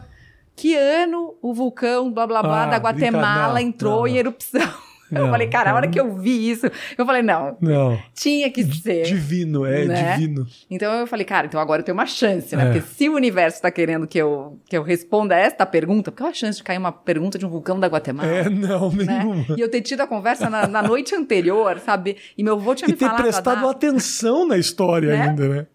que 0.55 0.75
ano 0.75 1.35
o 1.41 1.53
vulcão 1.53 2.11
blá 2.11 2.25
blá 2.25 2.41
blá 2.41 2.63
ah, 2.63 2.67
da 2.67 2.77
Guatemala 2.77 3.61
entrou 3.61 4.01
não, 4.01 4.07
em 4.07 4.17
erupção. 4.17 4.85
Não, 5.11 5.25
eu 5.25 5.29
falei, 5.29 5.47
cara, 5.47 5.71
a 5.71 5.75
hora 5.75 5.87
que 5.87 5.99
eu 5.99 6.15
vi 6.15 6.49
isso, 6.49 6.69
eu 6.97 7.05
falei, 7.05 7.21
não, 7.21 7.57
não. 7.61 7.99
tinha 8.13 8.49
que 8.49 8.63
ser. 8.63 9.03
Divino, 9.03 9.65
é, 9.65 9.85
né? 9.85 10.15
divino. 10.15 10.47
Então 10.69 10.91
eu 10.93 11.05
falei, 11.05 11.25
cara, 11.25 11.45
então 11.45 11.59
agora 11.59 11.81
eu 11.81 11.85
tenho 11.85 11.95
uma 11.95 12.07
chance, 12.07 12.55
né? 12.55 12.63
É. 12.63 12.65
Porque 12.65 12.81
se 12.81 13.07
o 13.07 13.13
universo 13.13 13.57
está 13.57 13.69
querendo 13.69 14.07
que 14.07 14.17
eu, 14.17 14.59
que 14.67 14.75
eu 14.75 14.81
responda 14.81 15.35
esta 15.35 15.65
pergunta, 15.65 16.11
porque 16.11 16.23
qual 16.23 16.31
a 16.31 16.33
chance 16.33 16.57
de 16.57 16.63
cair 16.63 16.77
uma 16.77 16.91
pergunta 16.91 17.37
de 17.37 17.45
um 17.45 17.49
vulcão 17.49 17.79
da 17.79 17.87
Guatemala? 17.87 18.29
É, 18.29 18.49
não, 18.49 18.91
né? 18.91 19.05
nenhuma. 19.05 19.55
E 19.55 19.61
eu 19.61 19.69
ter 19.69 19.81
tido 19.81 20.01
a 20.01 20.07
conversa 20.07 20.49
na, 20.49 20.67
na 20.67 20.81
noite 20.81 21.13
anterior, 21.13 21.79
sabe? 21.79 22.17
E 22.37 22.43
meu 22.43 22.55
avô 22.55 22.73
tinha 22.73 22.89
e 22.89 22.91
me 22.91 22.97
falado. 22.97 23.15
E 23.15 23.17
ter 23.17 23.23
prestado 23.23 23.69
atenção 23.69 24.47
na 24.47 24.57
história 24.57 25.09
né? 25.09 25.21
ainda, 25.21 25.47
né? 25.47 25.67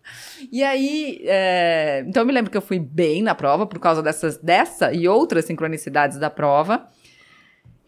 E 0.50 0.62
aí, 0.62 1.20
é... 1.25 2.04
então 2.06 2.22
eu 2.22 2.26
me 2.26 2.32
lembro 2.32 2.50
que 2.50 2.56
eu 2.56 2.62
fui 2.62 2.78
bem 2.78 3.22
na 3.22 3.34
prova 3.34 3.66
por 3.66 3.78
causa 3.78 4.02
dessas, 4.02 4.38
dessa 4.38 4.92
e 4.92 5.06
outras 5.06 5.44
sincronicidades 5.44 6.18
da 6.18 6.30
prova. 6.30 6.87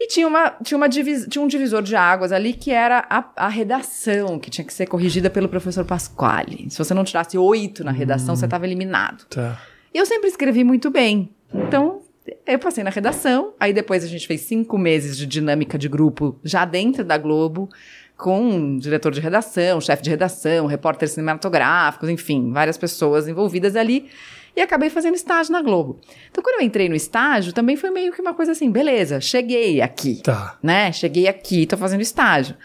E 0.03 0.09
tinha, 0.09 0.27
uma, 0.27 0.51
tinha, 0.65 0.77
uma 0.77 0.89
divis, 0.89 1.29
tinha 1.31 1.41
um 1.41 1.47
divisor 1.47 1.81
de 1.81 1.95
águas 1.95 2.33
ali 2.33 2.53
que 2.53 2.73
era 2.73 3.07
a, 3.09 3.25
a, 3.37 3.49
redação, 3.49 4.37
que 4.37 4.51
tinha 4.51 4.65
que 4.65 4.75
ser 4.75 4.87
corrigida 4.87 5.31
pelo 5.31 5.49
professor 5.49 5.85
Pasquale. 5.85 6.69
Se 6.69 6.77
você 6.77 6.93
não 6.93 7.05
tirasse 7.05 7.39
oito 7.39 7.85
na 7.85 7.93
redação, 7.93 8.35
hum, 8.35 8.37
você 8.37 8.47
estava 8.47 8.67
eliminado. 8.67 9.25
Tá. 9.27 9.63
E 9.95 9.99
eu 9.99 10.05
sempre 10.05 10.29
escrevi 10.29 10.65
muito 10.65 10.91
bem. 10.91 11.31
Então, 11.55 12.03
eu 12.45 12.59
passei 12.59 12.83
na 12.83 12.91
redação. 12.91 13.55
Aí 13.61 13.73
depois 13.73 14.03
a 14.03 14.09
gente 14.09 14.27
fez 14.27 14.41
cinco 14.41 14.77
meses 14.77 15.17
de 15.17 15.25
dinâmica 15.25 15.79
de 15.79 15.89
grupo 15.89 16.37
já 16.43 16.65
dentro 16.65 17.05
da 17.05 17.17
Globo, 17.17 17.69
com 18.17 18.43
um 18.43 18.79
diretor 18.79 19.13
de 19.13 19.21
redação, 19.21 19.81
chefe 19.81 20.03
de 20.03 20.11
redação, 20.11 20.67
repórteres 20.67 21.13
cinematográficos, 21.13 22.09
enfim, 22.09 22.51
várias 22.51 22.77
pessoas 22.77 23.29
envolvidas 23.29 23.77
ali 23.77 24.11
e 24.55 24.61
acabei 24.61 24.91
fazendo 24.91 25.15
estágio 25.15 25.53
na 25.53 25.63
Globo. 25.63 25.99
Então, 26.31 26.43
quando 26.43 26.61
eu 26.61 26.67
entrei 26.67 26.89
no 26.89 26.95
estágio, 26.95 27.53
também 27.53 27.77
foi 27.77 27.91
meio 27.91 28.13
que 28.13 28.21
uma 28.21 28.35
coisa 28.35 28.53
assim, 28.53 28.71
beleza, 28.71 29.21
cheguei 29.21 29.81
aqui, 29.81 30.21
tá. 30.23 30.59
né? 30.63 30.93
Cheguei 30.93 31.27
aqui, 31.27 31.67
tô 31.67 31.77
fazendo 31.77 32.01
estágio. 32.01 32.57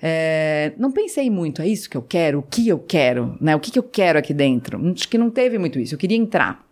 É, 0.00 0.72
não 0.76 0.92
pensei 0.92 1.30
muito, 1.30 1.62
é 1.62 1.66
isso 1.66 1.88
que 1.88 1.96
eu 1.96 2.02
quero, 2.02 2.40
o 2.40 2.42
que 2.42 2.68
eu 2.68 2.78
quero, 2.78 3.36
né? 3.40 3.56
O 3.56 3.60
que, 3.60 3.70
que 3.70 3.78
eu 3.78 3.82
quero 3.82 4.18
aqui 4.18 4.34
dentro? 4.34 4.78
Acho 4.92 5.08
que 5.08 5.16
não 5.16 5.30
teve 5.30 5.58
muito 5.58 5.78
isso, 5.78 5.94
eu 5.94 5.98
queria 5.98 6.18
entrar. 6.18 6.64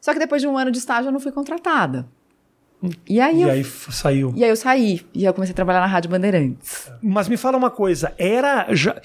Só 0.00 0.12
que 0.12 0.18
depois 0.18 0.40
de 0.40 0.48
um 0.48 0.56
ano 0.56 0.70
de 0.70 0.78
estágio 0.78 1.08
eu 1.08 1.12
não 1.12 1.20
fui 1.20 1.32
contratada. 1.32 2.06
E 3.08 3.20
aí, 3.20 3.38
e 3.38 3.42
eu, 3.42 3.50
aí 3.50 3.64
saiu. 3.64 4.32
E 4.36 4.44
aí 4.44 4.50
eu 4.50 4.56
saí. 4.56 5.04
E 5.14 5.24
eu 5.24 5.34
comecei 5.34 5.52
a 5.52 5.56
trabalhar 5.56 5.80
na 5.80 5.86
Rádio 5.86 6.10
Bandeirantes. 6.10 6.90
Mas 7.02 7.28
me 7.28 7.36
fala 7.36 7.56
uma 7.56 7.70
coisa, 7.70 8.14
era 8.18 8.66
já 8.74 9.00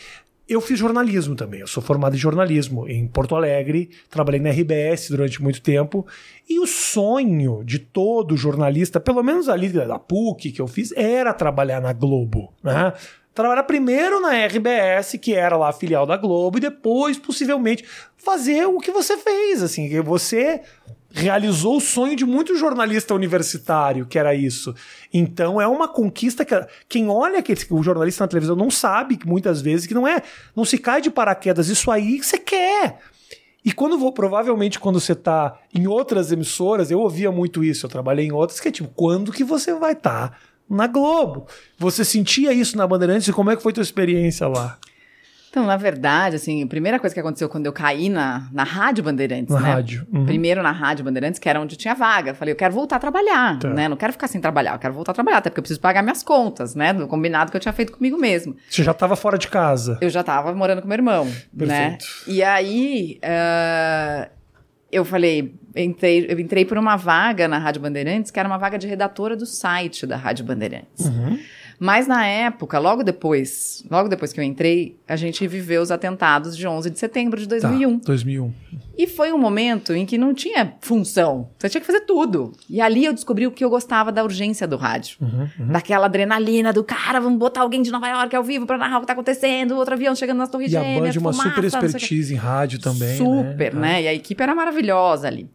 eu 0.48 0.60
fiz 0.60 0.78
jornalismo 0.78 1.36
também. 1.36 1.62
Eu 1.62 1.68
sou 1.68 1.82
formado 1.82 2.16
em 2.16 2.20
jornalismo 2.20 2.88
em 2.88 3.08
Porto 3.08 3.36
Alegre, 3.36 3.90
trabalhei 4.10 4.42
na 4.42 4.50
RBS 4.50 5.10
durante 5.10 5.42
muito 5.42 5.62
tempo. 5.62 6.06
E 6.50 6.60
o 6.60 6.68
sonho 6.68 7.64
de 7.64 7.80
todo 7.80 8.36
jornalista, 8.36 9.00
pelo 9.00 9.24
menos 9.24 9.48
ali 9.48 9.70
da 9.70 9.98
PUC 9.98 10.52
que 10.52 10.62
eu 10.62 10.68
fiz, 10.68 10.92
era 10.94 11.34
trabalhar 11.34 11.80
na 11.82 11.94
Globo, 11.94 12.54
né? 12.64 12.94
Trabalhar 13.34 13.64
primeiro 13.64 14.20
na 14.20 14.46
RBS, 14.46 15.18
que 15.22 15.34
era 15.34 15.56
lá 15.56 15.70
a 15.70 15.74
filial 15.74 16.06
da 16.06 16.18
Globo, 16.18 16.58
e 16.58 16.62
depois, 16.62 17.18
possivelmente, 17.18 17.86
fazer 18.18 18.66
o 18.66 18.78
que 18.78 18.92
você 18.92 19.18
fez, 19.18 19.64
assim, 19.64 19.88
que 19.88 20.02
você 20.02 20.62
realizou 21.14 21.78
o 21.78 21.82
sonho 21.82 22.16
de 22.16 22.26
muito 22.26 22.56
jornalista 22.56 23.14
universitário, 23.14 24.06
que 24.06 24.18
era 24.18 24.34
isso. 24.34 24.74
Então 25.14 25.60
é 25.60 25.68
uma 25.68 25.88
conquista 25.88 26.46
que 26.46 26.56
quem 26.88 27.10
olha 27.10 27.42
que 27.42 27.56
o 27.70 27.84
jornalista 27.84 28.24
na 28.24 28.28
televisão 28.28 28.56
não 28.56 28.70
sabe 28.70 29.18
que 29.18 29.28
muitas 29.28 29.62
vezes 29.62 29.86
que 29.86 29.94
não 29.94 30.08
é, 30.08 30.22
não 30.56 30.66
se 30.66 30.78
cai 30.78 31.02
de 31.02 31.10
paraquedas, 31.10 31.68
isso 31.68 31.92
aí 31.92 32.20
que 32.20 32.26
você 32.26 32.38
quer. 32.38 33.00
E 33.64 33.72
quando 33.72 33.98
vou, 33.98 34.12
provavelmente 34.12 34.80
quando 34.80 35.00
você 35.00 35.14
tá 35.14 35.60
em 35.74 35.86
outras 35.86 36.32
emissoras, 36.32 36.90
eu 36.90 37.00
ouvia 37.00 37.32
muito 37.32 37.64
isso, 37.64 37.86
eu 37.86 37.90
trabalhei 37.90 38.26
em 38.26 38.32
outras 38.32 38.60
que 38.60 38.70
é 38.70 38.72
tipo, 38.72 38.90
quando 38.96 39.32
que 39.32 39.44
você 39.44 39.74
vai 39.74 39.94
estar 39.94 40.30
tá 40.30 40.38
na 40.70 40.88
Globo? 40.88 41.46
Você 41.78 42.04
sentia 42.06 42.54
isso 42.54 42.78
na 42.78 42.88
Bandeirantes 42.88 43.28
e 43.28 43.34
como 43.34 43.52
é 43.52 43.56
que 43.56 43.62
foi 43.62 43.74
tua 43.74 43.84
experiência 43.84 44.48
lá? 44.48 44.80
Então, 45.52 45.66
na 45.66 45.76
verdade, 45.76 46.38
assim, 46.38 46.64
a 46.64 46.68
primeira 46.68 46.98
coisa 46.98 47.14
que 47.14 47.20
aconteceu 47.20 47.50
quando 47.50 47.66
eu 47.66 47.74
caí 47.74 48.08
na, 48.08 48.48
na 48.54 48.64
Rádio 48.64 49.04
Bandeirantes, 49.04 49.54
na 49.54 49.60
né? 49.60 49.74
Rádio. 49.74 50.08
Uhum. 50.10 50.26
Primeiro 50.26 50.64
na 50.64 50.72
Rádio 50.72 51.04
Bandeirantes, 51.04 51.42
que 51.42 51.50
era 51.50 51.60
onde 51.60 51.76
tinha 51.76 51.94
vaga. 51.94 52.34
Falei, 52.34 52.54
eu 52.54 52.56
quero 52.56 52.74
voltar 52.74 52.96
a 52.96 53.00
trabalhar, 53.00 53.60
tá. 53.60 53.68
né? 53.68 53.90
Não 53.90 53.98
quero 53.98 54.14
ficar 54.14 54.30
sem 54.30 54.40
trabalhar, 54.40 54.76
eu 54.76 54.80
quero 54.80 54.94
voltar 54.94 55.12
a 55.12 55.14
trabalhar, 55.14 55.40
até 55.40 55.50
porque 55.50 55.60
eu 55.60 55.64
preciso 55.64 55.82
pagar 55.82 56.02
minhas 56.04 56.24
contas, 56.24 56.74
né? 56.74 56.94
Do 56.94 57.06
combinado 57.06 57.52
que 57.52 57.58
eu 57.58 57.62
tinha 57.62 57.74
feito 57.74 57.92
comigo 57.92 58.18
mesmo. 58.18 58.56
Você 58.70 58.82
já 58.82 58.92
estava 58.92 59.18
fora 59.18 59.38
de 59.38 59.50
casa? 59.50 59.98
Eu 60.00 60.10
já 60.10 60.22
estava 60.22 60.54
morando 60.54 60.82
com 60.82 60.88
meu 60.88 60.96
irmão, 60.96 61.26
Perfeito. 61.26 61.68
né? 61.68 61.98
E 62.28 62.42
aí, 62.42 63.20
uh, 63.22 64.32
eu 64.90 65.04
falei, 65.04 65.54
entrei, 65.76 66.28
eu 66.30 66.40
entrei 66.40 66.64
por 66.64 66.78
uma 66.78 66.96
vaga 66.96 67.50
na 67.50 67.58
Rádio 67.58 67.82
Bandeirantes, 67.82 68.32
que 68.32 68.40
era 68.40 68.48
uma 68.48 68.58
vaga 68.58 68.78
de 68.78 68.88
redatora 68.88 69.36
do 69.36 69.46
site 69.46 70.08
da 70.08 70.16
Rádio 70.16 70.46
Bandeirantes. 70.46 71.08
Uhum. 71.08 71.38
Mas 71.84 72.06
na 72.06 72.24
época, 72.28 72.78
logo 72.78 73.02
depois, 73.02 73.84
logo 73.90 74.08
depois 74.08 74.32
que 74.32 74.40
eu 74.40 74.44
entrei, 74.44 75.00
a 75.08 75.16
gente 75.16 75.48
viveu 75.48 75.82
os 75.82 75.90
atentados 75.90 76.56
de 76.56 76.68
11 76.68 76.92
de 76.92 77.00
setembro 77.00 77.40
de 77.40 77.48
2001. 77.48 77.98
Tá, 77.98 78.06
2001. 78.06 78.54
E 78.96 79.08
foi 79.08 79.34
um 79.34 79.38
momento 79.40 79.92
em 79.92 80.06
que 80.06 80.16
não 80.16 80.32
tinha 80.32 80.76
função. 80.80 81.50
Você 81.58 81.70
tinha 81.70 81.82
que 81.82 81.88
fazer 81.88 82.02
tudo. 82.02 82.52
E 82.70 82.80
ali 82.80 83.04
eu 83.04 83.12
descobri 83.12 83.48
o 83.48 83.52
que 83.52 83.66
eu 83.66 83.70
gostava 83.72 84.12
da 84.12 84.24
urgência 84.24 84.68
do 84.68 84.78
rádio. 84.78 85.18
Uhum, 85.20 85.50
uhum. 85.60 85.72
Daquela 85.72 86.06
adrenalina 86.06 86.72
do 86.72 86.84
cara, 86.84 87.20
vamos 87.20 87.40
botar 87.40 87.62
alguém 87.62 87.82
de 87.82 87.90
Nova 87.90 88.08
York 88.08 88.36
ao 88.36 88.44
vivo 88.44 88.68
para 88.68 88.78
narrar 88.78 89.00
o 89.00 89.02
que 89.02 89.08
tá 89.08 89.14
acontecendo, 89.14 89.76
outro 89.76 89.96
avião 89.96 90.16
chegando 90.16 90.38
nas 90.38 90.50
torres 90.50 90.68
e 90.68 90.74
gêmeas, 90.74 91.16
E 91.16 91.18
a 91.18 91.20
Band, 91.20 91.20
uma 91.20 91.34
fumaça, 91.34 91.50
super 91.50 91.64
expertise 91.64 92.32
em 92.32 92.38
rádio 92.38 92.78
também, 92.78 93.18
Super, 93.18 93.74
né? 93.74 93.82
né? 93.82 94.04
E 94.04 94.08
a 94.08 94.14
equipe 94.14 94.44
era 94.44 94.54
maravilhosa 94.54 95.26
ali. 95.26 95.50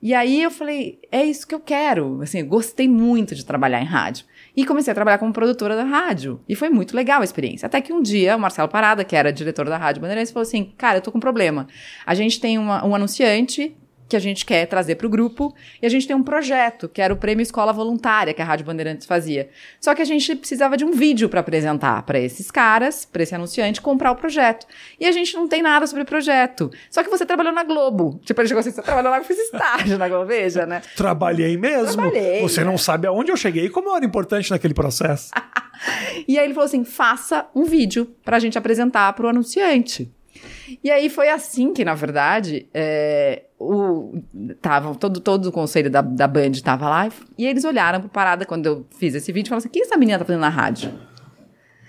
E 0.00 0.14
aí 0.14 0.42
eu 0.42 0.50
falei, 0.52 1.00
é 1.10 1.24
isso 1.24 1.44
que 1.44 1.54
eu 1.54 1.60
quero. 1.60 2.22
Assim, 2.22 2.44
gostei 2.44 2.88
muito 2.88 3.34
de 3.34 3.44
trabalhar 3.44 3.80
em 3.80 3.86
rádio. 3.86 4.26
E 4.54 4.66
comecei 4.66 4.90
a 4.90 4.94
trabalhar 4.94 5.18
como 5.18 5.32
produtora 5.32 5.74
da 5.74 5.84
rádio. 5.84 6.40
E 6.48 6.54
foi 6.54 6.68
muito 6.68 6.94
legal 6.94 7.22
a 7.22 7.24
experiência. 7.24 7.66
Até 7.66 7.80
que 7.80 7.92
um 7.92 8.02
dia, 8.02 8.36
o 8.36 8.40
Marcelo 8.40 8.68
Parada, 8.68 9.02
que 9.02 9.16
era 9.16 9.32
diretor 9.32 9.68
da 9.68 9.78
Rádio 9.78 10.02
Bandeirantes, 10.02 10.30
falou 10.30 10.42
assim: 10.42 10.72
Cara, 10.76 10.98
eu 10.98 11.02
tô 11.02 11.10
com 11.10 11.18
um 11.18 11.20
problema. 11.20 11.66
A 12.04 12.14
gente 12.14 12.38
tem 12.38 12.58
uma, 12.58 12.84
um 12.84 12.94
anunciante 12.94 13.74
que 14.08 14.16
a 14.16 14.18
gente 14.18 14.44
quer 14.44 14.66
trazer 14.66 14.96
para 14.96 15.06
o 15.06 15.10
grupo. 15.10 15.54
E 15.80 15.86
a 15.86 15.88
gente 15.88 16.06
tem 16.06 16.14
um 16.14 16.22
projeto, 16.22 16.88
que 16.88 17.00
era 17.00 17.12
o 17.12 17.16
Prêmio 17.16 17.42
Escola 17.42 17.72
Voluntária, 17.72 18.34
que 18.34 18.42
a 18.42 18.44
Rádio 18.44 18.66
Bandeirantes 18.66 19.06
fazia. 19.06 19.48
Só 19.80 19.94
que 19.94 20.02
a 20.02 20.04
gente 20.04 20.34
precisava 20.36 20.76
de 20.76 20.84
um 20.84 20.92
vídeo 20.92 21.28
para 21.28 21.40
apresentar 21.40 22.02
para 22.02 22.18
esses 22.18 22.50
caras, 22.50 23.04
para 23.04 23.22
esse 23.22 23.34
anunciante, 23.34 23.80
comprar 23.80 24.12
o 24.12 24.16
projeto. 24.16 24.66
E 25.00 25.06
a 25.06 25.12
gente 25.12 25.34
não 25.34 25.48
tem 25.48 25.62
nada 25.62 25.86
sobre 25.86 26.02
o 26.02 26.06
projeto. 26.06 26.70
Só 26.90 27.02
que 27.02 27.10
você 27.10 27.24
trabalhou 27.24 27.52
na 27.52 27.64
Globo. 27.64 28.20
Tipo, 28.24 28.40
ele 28.40 28.48
chegou 28.48 28.60
assim, 28.60 28.70
você 28.70 28.82
trabalhou 28.82 29.10
lá, 29.10 29.18
eu 29.18 29.24
fiz 29.24 29.38
estágio 29.38 29.98
na 29.98 30.08
Globo, 30.08 30.26
veja, 30.26 30.66
né? 30.66 30.82
Trabalhei 30.96 31.56
mesmo. 31.56 31.94
Trabalhei, 31.94 32.40
você 32.40 32.64
não 32.64 32.76
sabe 32.76 33.06
aonde 33.06 33.30
eu 33.30 33.36
cheguei 33.36 33.66
e 33.66 33.70
como 33.70 33.88
eu 33.88 33.96
era 33.96 34.04
importante 34.04 34.50
naquele 34.50 34.74
processo. 34.74 35.30
e 36.28 36.38
aí 36.38 36.44
ele 36.44 36.54
falou 36.54 36.66
assim, 36.66 36.84
faça 36.84 37.46
um 37.54 37.64
vídeo 37.64 38.14
para 38.24 38.36
a 38.36 38.40
gente 38.40 38.58
apresentar 38.58 39.12
para 39.12 39.26
o 39.26 39.28
anunciante. 39.28 40.10
E 40.82 40.90
aí 40.90 41.08
foi 41.08 41.28
assim 41.28 41.72
que, 41.72 41.84
na 41.84 41.94
verdade, 41.94 42.66
é, 42.72 43.44
o, 43.62 44.22
tava, 44.60 44.94
todo, 44.94 45.20
todo 45.20 45.46
o 45.46 45.52
conselho 45.52 45.90
da, 45.90 46.00
da 46.00 46.26
Band 46.26 46.50
estava 46.50 46.88
lá 46.88 47.08
e 47.38 47.46
eles 47.46 47.64
olharam 47.64 48.00
pro 48.00 48.08
parada 48.08 48.44
quando 48.44 48.66
eu 48.66 48.86
fiz 48.98 49.14
esse 49.14 49.30
vídeo 49.32 49.48
e 49.48 49.50
falaram 49.50 49.58
assim: 49.58 49.68
o 49.68 49.70
que 49.70 49.82
essa 49.82 49.96
menina 49.96 50.18
tá 50.18 50.24
fazendo 50.24 50.40
na 50.40 50.48
rádio? 50.48 50.92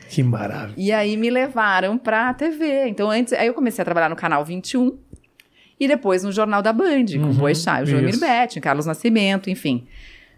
Que 0.10 0.22
maravilha. 0.22 0.76
E 0.78 0.92
aí 0.92 1.18
me 1.18 1.30
levaram 1.30 1.98
pra 1.98 2.34
TV. 2.34 2.88
Então, 2.88 3.10
antes, 3.10 3.34
aí 3.34 3.48
eu 3.48 3.54
comecei 3.54 3.82
a 3.82 3.86
trabalhar 3.86 4.10
no 4.10 4.16
canal 4.16 4.46
21 4.46 4.96
e 5.80 5.88
depois 5.88 6.24
no 6.24 6.32
Jornal 6.32 6.62
da 6.62 6.72
Band, 6.72 7.06
com 7.14 7.24
uhum, 7.24 7.32
o 7.32 7.34
Boechat, 7.34 7.84
o 7.84 7.86
João 7.88 8.04
Mirbete, 8.04 8.62
Carlos 8.62 8.86
Nascimento, 8.86 9.50
enfim. 9.50 9.88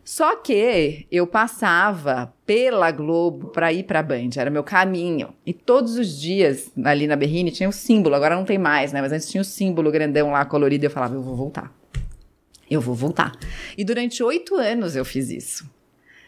Só 0.05 0.35
que 0.35 1.07
eu 1.11 1.25
passava 1.25 2.31
pela 2.45 2.91
Globo 2.91 3.47
para 3.47 3.73
ir 3.73 3.85
para 3.85 4.03
Band, 4.03 4.29
era 4.37 4.51
meu 4.51 4.63
caminho. 4.63 5.33
E 5.43 5.51
todos 5.51 5.97
os 5.97 6.21
dias 6.21 6.71
ali 6.83 7.07
na 7.07 7.15
Berrine 7.15 7.49
tinha 7.49 7.67
o 7.67 7.73
símbolo, 7.73 8.13
agora 8.13 8.35
não 8.35 8.45
tem 8.45 8.59
mais, 8.59 8.93
né? 8.93 9.01
Mas 9.01 9.11
antes 9.11 9.27
tinha 9.27 9.41
o 9.41 9.45
símbolo 9.45 9.91
grandão 9.91 10.29
lá 10.29 10.45
colorido 10.45 10.85
e 10.85 10.87
eu 10.87 10.91
falava, 10.91 11.15
eu 11.15 11.23
vou 11.23 11.35
voltar. 11.35 11.73
Eu 12.69 12.79
vou 12.79 12.93
voltar. 12.93 13.31
E 13.75 13.83
durante 13.83 14.21
oito 14.21 14.55
anos 14.55 14.95
eu 14.95 15.03
fiz 15.03 15.31
isso. 15.31 15.67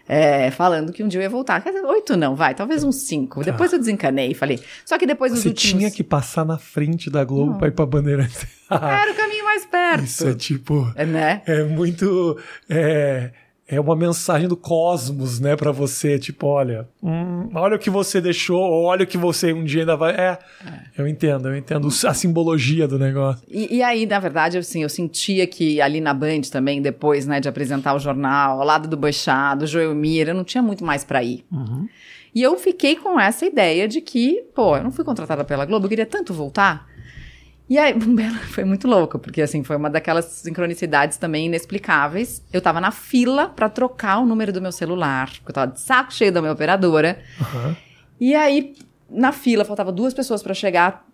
É, 0.10 0.50
falando 0.50 0.92
que 0.92 1.04
um 1.04 1.08
dia 1.08 1.20
eu 1.20 1.24
ia 1.24 1.30
voltar. 1.30 1.62
Quer 1.62 1.72
dizer, 1.72 1.86
oito 1.86 2.18
não, 2.18 2.36
vai, 2.36 2.56
talvez 2.56 2.84
uns 2.84 2.96
cinco. 2.96 3.42
Tá. 3.42 3.52
Depois 3.52 3.72
eu 3.74 3.78
desencanei 3.78 4.32
e 4.32 4.34
falei. 4.34 4.60
Só 4.86 4.98
que 4.98 5.06
depois 5.06 5.34
Você 5.34 5.50
últimos... 5.50 5.80
tinha 5.80 5.92
que 5.92 6.04
passar 6.04 6.46
na 6.46 6.58
frente 6.58 7.12
da 7.12 7.24
Globo 7.24 7.60
para 7.60 7.68
ir 7.68 7.72
pra 7.72 7.86
Bandeirantes. 7.86 8.48
Era 8.72 9.12
o 9.12 9.16
caminho 9.16 9.46
mais 9.46 9.66
perto. 9.68 10.04
Isso 10.06 10.28
é 10.28 10.34
tipo. 10.34 10.92
É, 10.96 11.06
né? 11.06 11.44
É 11.46 11.64
muito. 11.64 12.40
É, 12.70 13.32
é 13.68 13.80
uma 13.80 13.96
mensagem 13.96 14.48
do 14.48 14.56
cosmos, 14.56 15.42
né, 15.42 15.56
para 15.58 15.72
você, 15.74 16.18
tipo, 16.18 16.48
olha, 16.48 16.88
hum, 17.04 17.50
olha 17.54 17.76
o 17.76 17.80
que 17.80 17.90
você 17.90 18.22
deixou, 18.22 18.62
ou 18.62 18.86
olha 18.86 19.04
o 19.04 19.08
que 19.08 19.18
você 19.18 19.52
um 19.52 19.66
dia 19.66 19.82
ainda 19.82 19.98
vai. 19.98 20.14
É, 20.14 20.40
é. 20.66 20.80
eu 20.98 21.06
entendo, 21.06 21.50
eu 21.50 21.58
entendo 21.58 21.88
a 22.08 22.14
simbologia 22.14 22.88
do 22.88 22.98
negócio. 22.98 23.44
E, 23.50 23.76
e, 23.76 23.84
aí, 23.84 24.06
na 24.06 24.20
verdade, 24.20 24.58
assim, 24.58 24.84
eu 24.84 24.90
sentia 24.90 25.46
que 25.46 25.82
ali 25.82 26.00
na 26.00 26.14
Band 26.14 26.42
também, 26.50 26.82
depois, 26.82 27.26
né, 27.26 27.42
de 27.42 27.50
apresentar 27.50 27.94
o 27.94 28.00
jornal, 28.00 28.62
ao 28.62 28.66
lado 28.66 28.88
do 28.88 28.96
Boixá, 28.96 29.54
do 29.54 29.68
Joel 29.68 29.94
Mir, 29.94 30.30
eu 30.30 30.36
não 30.36 30.46
tinha 30.46 30.64
muito 30.64 30.86
mais 30.86 31.04
para 31.04 31.22
ir. 31.22 31.44
Uhum. 31.52 31.90
E 32.34 32.42
eu 32.42 32.58
fiquei 32.58 32.96
com 32.96 33.20
essa 33.20 33.46
ideia 33.46 33.88
de 33.88 34.00
que, 34.00 34.44
pô, 34.56 34.78
eu 34.78 34.84
não 34.84 34.92
fui 34.92 35.04
contratada 35.04 35.44
pela 35.44 35.66
Globo, 35.66 35.86
eu 35.86 35.90
queria 35.90 36.06
tanto 36.06 36.34
voltar. 36.34 36.88
E 37.70 37.78
aí, 37.78 37.94
foi 38.52 38.64
muito 38.64 38.88
louco, 38.88 39.20
porque 39.20 39.42
assim, 39.42 39.64
foi 39.64 39.76
uma 39.76 39.90
daquelas 39.90 40.26
sincronicidades 40.26 41.18
também 41.18 41.48
inexplicáveis. 41.48 42.44
Eu 42.52 42.62
tava 42.62 42.80
na 42.80 42.92
fila 42.92 43.50
para 43.50 43.70
trocar 43.70 44.20
o 44.20 44.26
número 44.26 44.54
do 44.54 44.62
meu 44.62 44.72
celular, 44.72 45.30
porque 45.30 45.52
eu 45.52 45.54
tava 45.54 45.72
de 45.72 45.80
saco 45.80 46.14
cheio 46.14 46.32
da 46.32 46.42
minha 46.42 46.54
operadora. 46.54 47.20
Uhum. 47.40 47.76
E 48.20 48.34
aí, 48.34 48.74
na 49.10 49.32
fila, 49.32 49.66
faltava 49.66 49.92
duas 49.92 50.14
pessoas 50.14 50.42
para 50.42 50.54
chegar. 50.54 51.06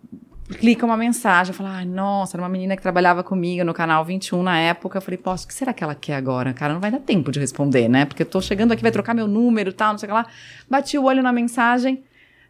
Clica 0.58 0.84
uma 0.84 0.96
mensagem, 0.96 1.52
eu 1.52 1.56
falo, 1.56 1.70
ai, 1.70 1.86
nossa, 1.86 2.36
era 2.36 2.42
uma 2.42 2.50
menina 2.50 2.76
que 2.76 2.82
trabalhava 2.82 3.24
comigo 3.24 3.64
no 3.64 3.72
canal 3.72 4.04
21 4.04 4.42
na 4.42 4.58
época. 4.58 4.98
Eu 4.98 5.02
falei, 5.02 5.16
poxa, 5.16 5.44
o 5.44 5.48
que 5.48 5.54
será 5.54 5.72
que 5.72 5.82
ela 5.82 5.94
quer 5.94 6.16
agora? 6.16 6.52
Cara, 6.52 6.74
não 6.74 6.80
vai 6.80 6.90
dar 6.90 7.00
tempo 7.00 7.32
de 7.32 7.40
responder, 7.40 7.88
né? 7.88 8.04
Porque 8.04 8.22
eu 8.22 8.26
tô 8.26 8.42
chegando 8.42 8.72
aqui, 8.72 8.82
vai 8.82 8.92
trocar 8.92 9.14
meu 9.14 9.26
número 9.26 9.70
e 9.70 9.72
tal, 9.72 9.92
não 9.92 9.98
sei 9.98 10.06
o 10.06 10.10
que 10.10 10.14
lá. 10.14 10.26
Bati 10.68 10.98
o 10.98 11.04
olho 11.04 11.22
na 11.22 11.32
mensagem. 11.32 12.04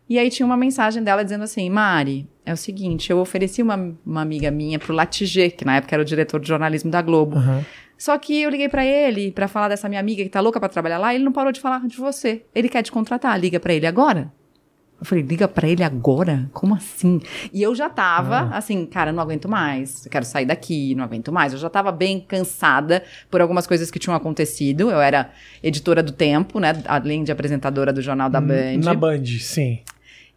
E 0.09 0.19
aí 0.19 0.29
tinha 0.29 0.45
uma 0.45 0.57
mensagem 0.57 1.03
dela 1.03 1.23
dizendo 1.23 1.45
assim: 1.45 1.69
Mari, 1.71 2.29
é 2.45 2.53
o 2.53 2.57
seguinte, 2.57 3.11
eu 3.11 3.19
ofereci 3.19 3.63
uma, 3.63 3.97
uma 4.05 4.21
amiga 4.21 4.51
minha 4.51 4.79
pro 4.79 4.95
Latigê, 4.95 5.51
que 5.51 5.65
na 5.65 5.77
época 5.77 5.95
era 5.95 6.03
o 6.03 6.05
diretor 6.05 6.41
de 6.41 6.49
jornalismo 6.49 6.91
da 6.91 7.01
Globo. 7.01 7.37
Uhum. 7.37 7.65
Só 7.97 8.19
que 8.19 8.43
eu 8.43 8.51
liguei 8.51 8.69
para 8.69 8.85
ele 8.85 9.31
para 9.31 9.49
falar 9.49 9.69
dessa 9.69 9.89
minha 9.89 10.01
amiga 10.01 10.23
que 10.23 10.29
tá 10.29 10.41
louca 10.41 10.61
para 10.61 10.69
trabalhar 10.69 10.99
lá, 10.99 11.13
e 11.13 11.17
ele 11.17 11.25
não 11.25 11.33
parou 11.33 11.53
de 11.53 11.61
falar 11.61 11.87
de 11.87 11.97
você. 11.97 12.43
Ele 12.55 12.69
quer 12.69 12.83
te 12.83 12.93
contratar, 12.93 13.39
liga 13.41 13.59
para 13.59 13.73
ele 13.73 13.87
agora. 13.87 14.31
Eu 15.01 15.07
falei, 15.07 15.25
liga 15.25 15.49
para 15.49 15.69
ele 15.69 15.83
agora? 15.83 16.49
Como 16.53 16.75
assim? 16.75 17.21
E 17.53 17.63
eu 17.63 17.75
já 17.75 17.91
tava 17.91 18.37
ah. 18.37 18.59
assim, 18.59 18.87
cara, 18.87 19.13
não 19.13 19.23
aguento 19.23 19.49
mais. 19.49 20.05
Eu 20.05 20.11
quero 20.11 20.25
sair 20.25 20.47
daqui, 20.47 20.95
não 20.95 21.05
aguento 21.05 21.33
mais. 21.33 21.53
Eu 21.53 21.59
já 21.59 21.69
tava 21.69 21.91
bem 21.91 22.21
cansada 22.21 23.03
por 23.31 23.41
algumas 23.41 23.67
coisas 23.67 23.91
que 23.91 23.99
tinham 23.99 24.15
acontecido. 24.15 24.91
Eu 24.91 25.01
era 25.01 25.31
editora 25.63 26.03
do 26.03 26.13
Tempo, 26.13 26.61
né? 26.61 26.83
Além 26.87 27.25
de 27.25 27.33
apresentadora 27.33 27.93
do 27.93 28.01
Jornal 28.01 28.31
da 28.31 28.39
hum, 28.39 28.47
Band. 28.47 28.79
Na 28.85 28.95
Band, 28.95 29.25
sim 29.41 29.81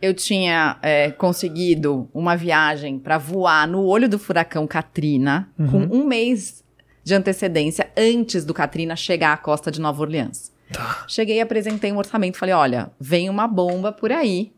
eu 0.01 0.13
tinha 0.13 0.77
é, 0.81 1.11
conseguido 1.11 2.09
uma 2.13 2.35
viagem 2.35 2.99
para 2.99 3.17
voar 3.17 3.67
no 3.67 3.83
olho 3.83 4.07
do 4.07 4.19
furacão 4.19 4.67
Katrina 4.67 5.49
uhum. 5.57 5.67
com 5.67 5.97
um 5.97 6.05
mês 6.05 6.63
de 7.03 7.13
antecedência 7.13 7.89
antes 7.97 8.45
do 8.45 8.53
Katrina 8.53 8.95
chegar 8.95 9.33
à 9.33 9.37
costa 9.37 9.71
de 9.71 9.79
Nova 9.79 10.01
Orleans. 10.01 10.51
Tá. 10.71 11.05
Cheguei, 11.07 11.39
apresentei 11.39 11.91
um 11.91 11.97
orçamento, 11.97 12.37
falei: 12.37 12.53
olha, 12.53 12.91
vem 12.99 13.29
uma 13.29 13.47
bomba 13.47 13.91
por 13.91 14.11
aí 14.11 14.51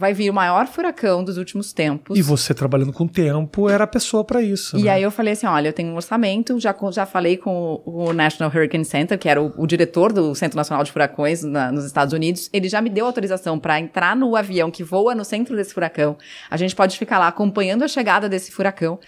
vai 0.00 0.14
vir 0.14 0.30
o 0.30 0.32
maior 0.34 0.66
furacão 0.66 1.22
dos 1.22 1.36
últimos 1.36 1.74
tempos. 1.74 2.18
E 2.18 2.22
você 2.22 2.54
trabalhando 2.54 2.90
com 2.90 3.06
tempo 3.06 3.68
era 3.68 3.84
a 3.84 3.86
pessoa 3.86 4.24
para 4.24 4.40
isso. 4.40 4.78
E 4.78 4.84
né? 4.84 4.92
aí 4.92 5.02
eu 5.02 5.10
falei 5.10 5.34
assim: 5.34 5.46
olha, 5.46 5.68
eu 5.68 5.72
tenho 5.74 5.92
um 5.92 5.94
orçamento, 5.94 6.58
já, 6.58 6.74
já 6.90 7.04
falei 7.04 7.36
com 7.36 7.82
o, 7.84 8.06
o 8.06 8.12
National 8.14 8.50
Hurricane 8.50 8.84
Center, 8.84 9.18
que 9.18 9.28
era 9.28 9.40
o, 9.42 9.52
o, 9.58 9.66
diretor 9.66 10.10
do 10.10 10.34
Centro 10.34 10.56
Nacional 10.56 10.82
de 10.82 10.90
Furacões 10.90 11.42
na, 11.42 11.70
nos 11.70 11.84
Estados 11.84 12.14
Unidos. 12.14 12.48
Ele 12.50 12.66
já 12.66 12.80
me 12.80 12.88
deu 12.88 13.04
autorização 13.04 13.58
para 13.58 13.78
entrar 13.78 14.16
no 14.16 14.34
avião 14.34 14.70
que 14.70 14.82
voa 14.82 15.14
no 15.14 15.24
centro 15.24 15.54
desse 15.54 15.74
furacão. 15.74 16.16
A 16.50 16.56
gente 16.56 16.74
pode 16.74 16.96
ficar 16.96 17.18
lá 17.18 17.28
acompanhando 17.28 17.82
a 17.82 17.88
chegada 17.88 18.26
desse 18.26 18.50
furacão. 18.50 18.98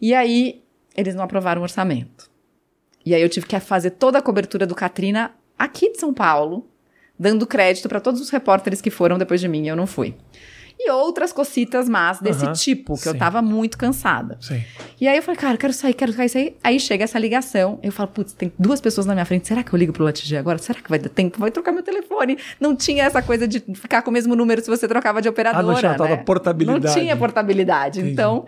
E 0.00 0.12
aí 0.12 0.60
eles 0.96 1.14
não 1.14 1.22
aprovaram 1.22 1.60
o 1.60 1.62
orçamento. 1.62 2.28
E 3.06 3.14
aí 3.14 3.22
eu 3.22 3.28
tive 3.28 3.46
que 3.46 3.58
fazer 3.60 3.90
toda 3.90 4.18
a 4.18 4.22
cobertura 4.22 4.66
do 4.66 4.74
Katrina 4.74 5.30
aqui 5.56 5.92
de 5.92 6.00
São 6.00 6.12
Paulo 6.12 6.68
dando 7.22 7.46
crédito 7.46 7.88
para 7.88 8.00
todos 8.00 8.20
os 8.20 8.30
repórteres 8.30 8.80
que 8.80 8.90
foram 8.90 9.16
depois 9.16 9.40
de 9.40 9.46
mim, 9.46 9.68
eu 9.68 9.76
não 9.76 9.86
fui. 9.86 10.16
E 10.76 10.90
outras 10.90 11.32
cocitas 11.32 11.88
más 11.88 12.18
desse 12.18 12.50
tipo, 12.54 12.94
que 12.94 13.02
sim. 13.02 13.10
eu 13.10 13.14
tava 13.16 13.40
muito 13.40 13.78
cansada. 13.78 14.36
Sim. 14.40 14.60
E 15.00 15.06
aí 15.06 15.16
eu 15.16 15.22
falei, 15.22 15.38
cara, 15.38 15.56
quero 15.56 15.72
sair, 15.72 15.94
quero 15.94 16.12
sair. 16.12 16.56
Aí 16.64 16.80
chega 16.80 17.04
essa 17.04 17.20
ligação, 17.20 17.78
eu 17.84 17.92
falo, 17.92 18.08
putz, 18.08 18.32
tem 18.32 18.52
duas 18.58 18.80
pessoas 18.80 19.06
na 19.06 19.14
minha 19.14 19.24
frente, 19.24 19.46
será 19.46 19.62
que 19.62 19.72
eu 19.72 19.78
ligo 19.78 19.92
pro 19.92 20.02
Latigê 20.02 20.36
agora? 20.36 20.58
Será 20.58 20.80
que 20.80 20.90
vai 20.90 20.98
dar 20.98 21.10
tempo? 21.10 21.38
Vai 21.38 21.52
trocar 21.52 21.70
meu 21.70 21.84
telefone. 21.84 22.36
Não 22.58 22.74
tinha 22.74 23.04
essa 23.04 23.22
coisa 23.22 23.46
de 23.46 23.60
ficar 23.74 24.02
com 24.02 24.10
o 24.10 24.12
mesmo 24.12 24.34
número 24.34 24.60
se 24.60 24.68
você 24.68 24.88
trocava 24.88 25.22
de 25.22 25.28
operadora, 25.28 25.62
ah, 25.62 25.92
não 25.92 25.96
tinha 25.96 26.16
né? 26.16 26.16
portabilidade. 26.16 26.84
Não 26.84 26.94
tinha 26.94 27.16
portabilidade. 27.16 28.00
Entendi. 28.00 28.14
Então, 28.14 28.46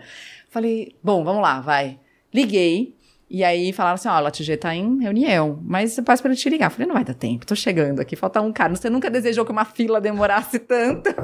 falei, 0.49 0.93
bom, 1.01 1.23
vamos 1.23 1.41
lá, 1.41 1.61
vai. 1.61 1.97
Liguei, 2.33 2.94
e 3.29 3.43
aí 3.43 3.73
falaram 3.73 3.95
assim: 3.95 4.07
ó, 4.07 4.15
oh, 4.15 4.19
o 4.19 4.21
Latigê 4.21 4.55
tá 4.55 4.73
em 4.75 4.99
reunião, 5.01 5.59
mas 5.63 5.97
eu 5.97 6.03
passo 6.03 6.21
pra 6.21 6.31
ele 6.31 6.39
te 6.39 6.49
ligar. 6.49 6.67
Eu 6.67 6.71
falei: 6.71 6.87
não 6.87 6.95
vai 6.95 7.03
dar 7.03 7.13
tempo, 7.13 7.45
tô 7.45 7.55
chegando 7.55 7.99
aqui, 7.99 8.15
falta 8.15 8.41
um 8.41 8.53
cara. 8.53 8.75
Você 8.75 8.89
nunca 8.89 9.09
desejou 9.09 9.45
que 9.45 9.51
uma 9.51 9.65
fila 9.65 9.99
demorasse 9.99 10.59
tanto? 10.59 11.09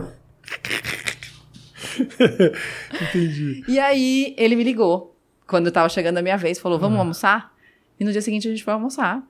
Entendi. 3.01 3.63
E 3.67 3.79
aí 3.79 4.33
ele 4.37 4.55
me 4.55 4.63
ligou 4.63 5.15
quando 5.45 5.71
tava 5.71 5.89
chegando 5.89 6.17
a 6.17 6.21
minha 6.21 6.37
vez, 6.37 6.59
falou: 6.59 6.79
vamos 6.79 6.97
ah. 6.97 7.01
almoçar? 7.01 7.53
E 7.99 8.03
no 8.03 8.11
dia 8.11 8.21
seguinte 8.21 8.47
a 8.47 8.51
gente 8.51 8.63
foi 8.63 8.73
almoçar. 8.73 9.23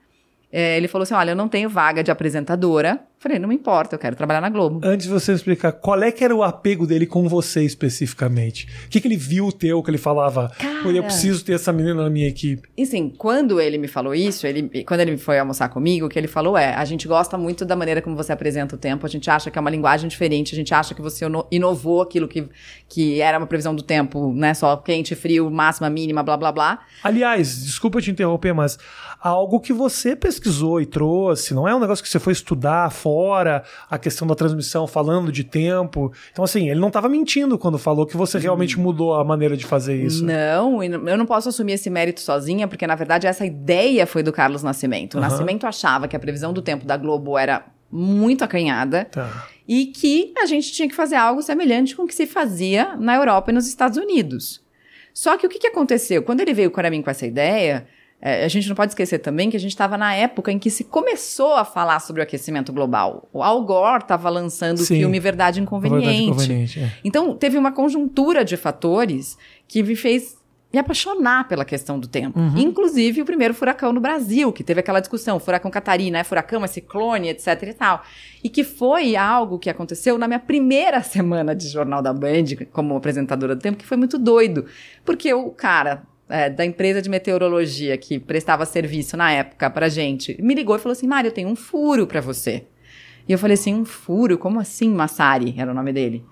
É, 0.52 0.78
ele 0.78 0.88
falou 0.88 1.04
assim: 1.04 1.14
olha, 1.14 1.32
eu 1.32 1.36
não 1.36 1.50
tenho 1.50 1.70
vaga 1.70 2.04
de 2.04 2.12
apresentadora. 2.12 3.06
Falei, 3.22 3.38
não 3.38 3.48
me 3.48 3.54
importa, 3.54 3.94
eu 3.94 4.00
quero 4.00 4.16
trabalhar 4.16 4.42
na 4.42 4.50
Globo. 4.50 4.82
Antes 4.84 5.06
de 5.06 5.14
você 5.14 5.32
explicar, 5.32 5.74
qual 5.74 6.02
é 6.02 6.12
que 6.12 6.24
era 6.24 6.36
o 6.36 6.42
apego 6.42 6.88
dele 6.88 7.06
com 7.06 7.30
você 7.30 7.64
especificamente? 7.64 8.68
O 8.88 8.90
que, 8.90 9.00
que 9.00 9.08
ele 9.08 9.16
viu 9.16 9.52
teu 9.52 9.84
que 9.84 9.92
ele 9.92 10.00
falava? 10.00 10.52
Eu 10.84 11.04
preciso 11.04 11.46
ter 11.46 11.54
essa 11.54 11.72
menina 11.72 12.02
na 12.02 12.10
minha 12.10 12.28
equipe. 12.28 12.68
E 12.76 12.84
sim, 12.84 13.14
quando 13.16 13.62
ele 13.62 13.78
me 13.78 13.88
falou 13.88 14.16
isso, 14.16 14.48
ele, 14.48 14.84
quando 14.84 15.02
ele 15.02 15.18
foi 15.18 15.38
almoçar 15.38 15.70
comigo, 15.70 16.08
o 16.08 16.10
que 16.10 16.18
ele 16.18 16.28
falou 16.28 16.58
é: 16.58 16.74
a 16.74 16.84
gente 16.84 17.08
gosta 17.08 17.38
muito 17.38 17.64
da 17.64 17.76
maneira 17.76 18.02
como 18.02 18.16
você 18.16 18.34
apresenta 18.34 18.74
o 18.74 18.78
tempo, 18.80 19.06
a 19.06 19.10
gente 19.10 19.30
acha 19.30 19.52
que 19.52 19.58
é 19.60 19.62
uma 19.62 19.70
linguagem 19.70 20.10
diferente, 20.10 20.56
a 20.56 20.58
gente 20.58 20.74
acha 20.74 20.96
que 20.96 21.02
você 21.02 21.24
inovou 21.52 22.02
aquilo 22.02 22.28
que, 22.28 22.50
que 22.90 23.22
era 23.22 23.38
uma 23.38 23.46
previsão 23.46 23.76
do 23.76 23.84
tempo, 23.84 24.34
né? 24.34 24.56
Só 24.56 24.76
quente, 24.78 25.14
frio, 25.14 25.52
máxima, 25.52 25.92
mínima, 25.92 26.24
blá 26.24 26.38
blá 26.38 26.52
blá. 26.52 26.80
Aliás, 27.04 27.66
desculpa 27.66 28.02
te 28.02 28.10
interromper, 28.10 28.52
mas 28.52 28.80
algo 29.22 29.60
que 29.60 29.72
você 29.72 30.16
pesquisou 30.16 30.82
e 30.82 30.88
trouxe, 30.88 31.54
não 31.54 31.68
é 31.68 31.76
um 31.76 31.80
negócio 31.80 32.04
que 32.04 32.10
você 32.10 32.20
foi 32.20 32.34
estudar 32.34 32.90
fora, 33.12 33.64
a 33.90 33.98
questão 33.98 34.26
da 34.26 34.34
transmissão 34.34 34.88
falando 34.88 35.34
de 35.34 35.44
tempo. 35.44 36.14
Então, 36.32 36.46
assim, 36.46 36.70
ele 36.70 36.80
não 36.80 36.88
estava 36.88 37.10
mentindo 37.10 37.58
quando 37.58 37.78
falou 37.78 38.06
que 38.06 38.16
você 38.16 38.40
realmente 38.40 38.80
hum. 38.80 38.84
mudou 38.84 39.14
a 39.14 39.24
maneira 39.24 39.58
de 39.58 39.66
fazer 39.66 40.02
isso. 40.02 40.24
Não, 40.24 40.82
eu 40.82 41.18
não 41.18 41.26
posso 41.26 41.50
assumir 41.50 41.74
esse 41.74 41.90
mérito 41.90 42.22
sozinha, 42.22 42.70
porque 42.70 42.88
na 42.88 42.96
verdade 42.96 43.28
essa 43.28 43.46
ideia 43.46 44.08
foi 44.08 44.24
do 44.24 44.32
Carlos 44.32 44.64
Nascimento. 44.64 45.16
O 45.16 45.18
uhum. 45.18 45.24
Nascimento 45.24 45.68
achava 45.68 46.08
que 46.08 46.16
a 46.16 46.20
previsão 46.20 46.54
do 46.54 46.62
tempo 46.62 46.86
da 46.86 46.96
Globo 46.96 47.38
era 47.38 47.66
muito 47.92 48.46
acanhada. 48.46 49.06
Tá. 49.06 49.48
E 49.68 49.88
que 49.88 50.34
a 50.38 50.46
gente 50.46 50.72
tinha 50.72 50.88
que 50.88 50.96
fazer 50.96 51.16
algo 51.16 51.42
semelhante 51.42 51.96
com 51.96 52.04
o 52.04 52.08
que 52.08 52.16
se 52.16 52.26
fazia 52.26 52.96
na 52.96 53.16
Europa 53.16 53.52
e 53.52 53.54
nos 53.54 53.68
Estados 53.68 53.98
Unidos. 53.98 54.62
Só 55.14 55.38
que 55.38 55.46
o 55.46 55.50
que, 55.50 55.60
que 55.60 55.68
aconteceu? 55.68 56.24
Quando 56.24 56.40
ele 56.40 56.54
veio 56.54 56.72
para 56.72 56.90
mim 56.90 57.02
com 57.02 57.10
essa 57.10 57.26
ideia, 57.26 57.86
é, 58.22 58.46
a 58.46 58.48
gente 58.48 58.70
não 58.70 58.76
pode 58.76 58.92
esquecer 58.92 59.18
também 59.20 59.50
que 59.50 59.58
a 59.58 59.60
gente 59.60 59.72
estava 59.72 59.98
na 59.98 60.14
época 60.14 60.52
em 60.52 60.60
que 60.60 60.70
se 60.70 60.84
começou 60.84 61.54
a 61.54 61.66
falar 61.66 62.00
sobre 62.00 62.22
o 62.22 62.24
aquecimento 62.24 62.72
global. 62.72 63.28
O 63.34 63.42
Al 63.42 63.64
Gore 63.64 64.04
estava 64.04 64.30
lançando 64.30 64.78
Sim, 64.78 64.84
o 64.84 64.98
filme 64.98 65.20
Verdade 65.20 65.60
Inconveniente. 65.60 66.06
Verdade 66.06 66.24
Inconveniente 66.26 66.80
é. 66.80 66.92
Então, 67.04 67.36
teve 67.36 67.58
uma 67.58 67.72
conjuntura 67.72 68.46
de 68.46 68.56
fatores 68.56 69.38
que 69.68 69.82
me 69.82 69.96
fez 69.96 70.40
me 70.72 70.80
apaixonar 70.80 71.48
pela 71.50 71.66
questão 71.66 72.00
do 72.00 72.08
tempo. 72.08 72.40
Uhum. 72.40 72.58
Inclusive 72.58 73.22
o 73.22 73.26
primeiro 73.26 73.54
furacão 73.54 73.92
no 73.92 74.00
Brasil, 74.00 74.54
que 74.54 74.64
teve 74.64 74.80
aquela 74.80 75.02
discussão, 75.02 75.38
furacão 75.38 75.70
Catarina, 75.70 76.20
é 76.20 76.24
furacão, 76.24 76.64
é 76.64 76.68
ciclone, 76.68 77.28
etc 77.28 77.64
e 77.64 77.74
tal. 77.74 78.04
E 78.42 78.50
que 78.50 78.64
foi 78.64 79.16
algo 79.18 79.60
que 79.60 79.70
aconteceu 79.70 80.18
na 80.18 80.28
minha 80.28 80.40
primeira 80.40 81.02
semana 81.04 81.54
de 81.54 81.68
Jornal 81.68 82.02
da 82.02 82.14
Band, 82.14 82.66
como 82.72 82.96
apresentadora 82.96 83.56
do 83.56 83.62
tempo, 83.62 83.78
que 83.78 83.86
foi 83.86 83.98
muito 83.98 84.18
doido. 84.18 84.66
Porque 85.04 85.34
o 85.34 85.50
cara 85.50 86.04
é, 86.32 86.50
da 86.50 86.66
empresa 86.66 87.02
de 87.02 87.10
meteorologia 87.10 87.98
que 87.98 88.20
prestava 88.20 88.66
serviço 88.66 89.16
na 89.18 89.32
época 89.32 89.70
pra 89.70 89.90
gente, 89.90 90.42
me 90.42 90.54
ligou 90.54 90.76
e 90.76 90.80
falou 90.80 90.94
assim: 90.94 91.08
Mário, 91.08 91.28
eu 91.28 91.34
tenho 91.34 91.50
um 91.50 91.56
furo 91.56 92.08
para 92.08 92.22
você. 92.22 92.66
E 93.28 93.32
eu 93.32 93.38
falei 93.38 93.56
assim: 93.56 93.74
um 93.74 93.86
furo? 93.86 94.38
Como 94.38 94.60
assim, 94.60 94.90
Massari? 94.90 95.54
Era 95.58 95.72
o 95.72 95.74
nome 95.74 95.94
dele. 95.94 96.26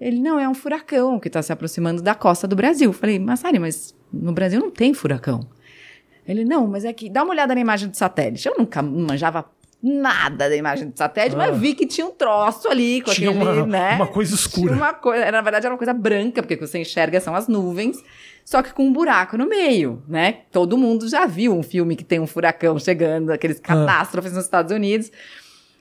Ele, 0.00 0.18
não, 0.20 0.38
é 0.38 0.48
um 0.48 0.54
furacão 0.54 1.18
que 1.20 1.28
está 1.28 1.40
se 1.40 1.52
aproximando 1.52 2.02
da 2.02 2.14
costa 2.14 2.46
do 2.46 2.56
Brasil. 2.56 2.92
Falei, 2.92 3.18
Massari, 3.18 3.58
mas 3.58 3.96
no 4.12 4.32
Brasil 4.32 4.60
não 4.60 4.70
tem 4.70 4.92
furacão. 4.92 5.48
Ele, 6.26 6.44
não, 6.44 6.66
mas 6.66 6.84
é 6.84 6.92
que 6.92 7.08
dá 7.08 7.22
uma 7.22 7.32
olhada 7.32 7.54
na 7.54 7.60
imagem 7.60 7.88
do 7.88 7.96
satélite. 7.96 8.48
Eu 8.48 8.56
nunca 8.58 8.82
manjava 8.82 9.44
nada 9.84 10.48
da 10.48 10.56
imagem 10.56 10.88
do 10.88 10.96
satélite, 10.96 11.36
ah. 11.36 11.38
mas 11.38 11.58
vi 11.58 11.74
que 11.74 11.86
tinha 11.86 12.06
um 12.06 12.10
troço 12.10 12.66
ali 12.68 13.02
com 13.02 13.10
tinha 13.10 13.30
aquele, 13.30 13.44
uma, 13.44 13.66
né? 13.66 13.96
Uma 13.96 14.06
coisa 14.06 14.34
escura. 14.34 14.68
Tinha 14.68 14.76
uma 14.76 14.94
coisa, 14.94 15.30
na 15.30 15.42
verdade 15.42 15.66
era 15.66 15.74
uma 15.74 15.78
coisa 15.78 15.92
branca, 15.92 16.42
porque 16.42 16.54
o 16.54 16.58
que 16.58 16.66
você 16.66 16.78
enxerga 16.78 17.20
são 17.20 17.34
as 17.34 17.46
nuvens, 17.48 18.02
só 18.46 18.62
que 18.62 18.72
com 18.72 18.86
um 18.86 18.92
buraco 18.92 19.36
no 19.36 19.46
meio, 19.46 20.02
né? 20.08 20.38
Todo 20.50 20.78
mundo 20.78 21.06
já 21.06 21.26
viu 21.26 21.54
um 21.54 21.62
filme 21.62 21.96
que 21.96 22.04
tem 22.04 22.18
um 22.18 22.26
furacão 22.26 22.78
chegando, 22.78 23.30
aqueles 23.30 23.58
ah. 23.58 23.62
catástrofes 23.62 24.32
ah. 24.32 24.36
nos 24.36 24.44
Estados 24.44 24.72
Unidos. 24.72 25.12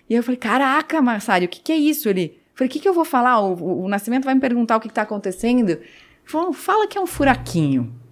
E 0.10 0.16
eu 0.16 0.22
falei, 0.22 0.38
caraca, 0.38 1.02
Marçário, 1.02 1.46
o 1.46 1.50
que, 1.50 1.62
que 1.62 1.72
é 1.72 1.78
isso? 1.78 2.10
Ele, 2.10 2.38
falei, 2.54 2.68
o 2.68 2.72
que, 2.72 2.80
que 2.80 2.90
eu 2.90 2.94
vou 2.94 3.06
falar? 3.06 3.40
O, 3.40 3.54
o, 3.54 3.86
o 3.86 3.88
Nascimento 3.88 4.26
vai 4.26 4.36
me 4.36 4.42
perguntar 4.42 4.76
o 4.76 4.82
que, 4.82 4.88
está 4.88 5.04
acontecendo. 5.04 5.80
Falou, 6.26 6.52
fala 6.52 6.88
que 6.88 6.98
é 6.98 7.02
um 7.02 7.08
furaquinho 7.08 8.03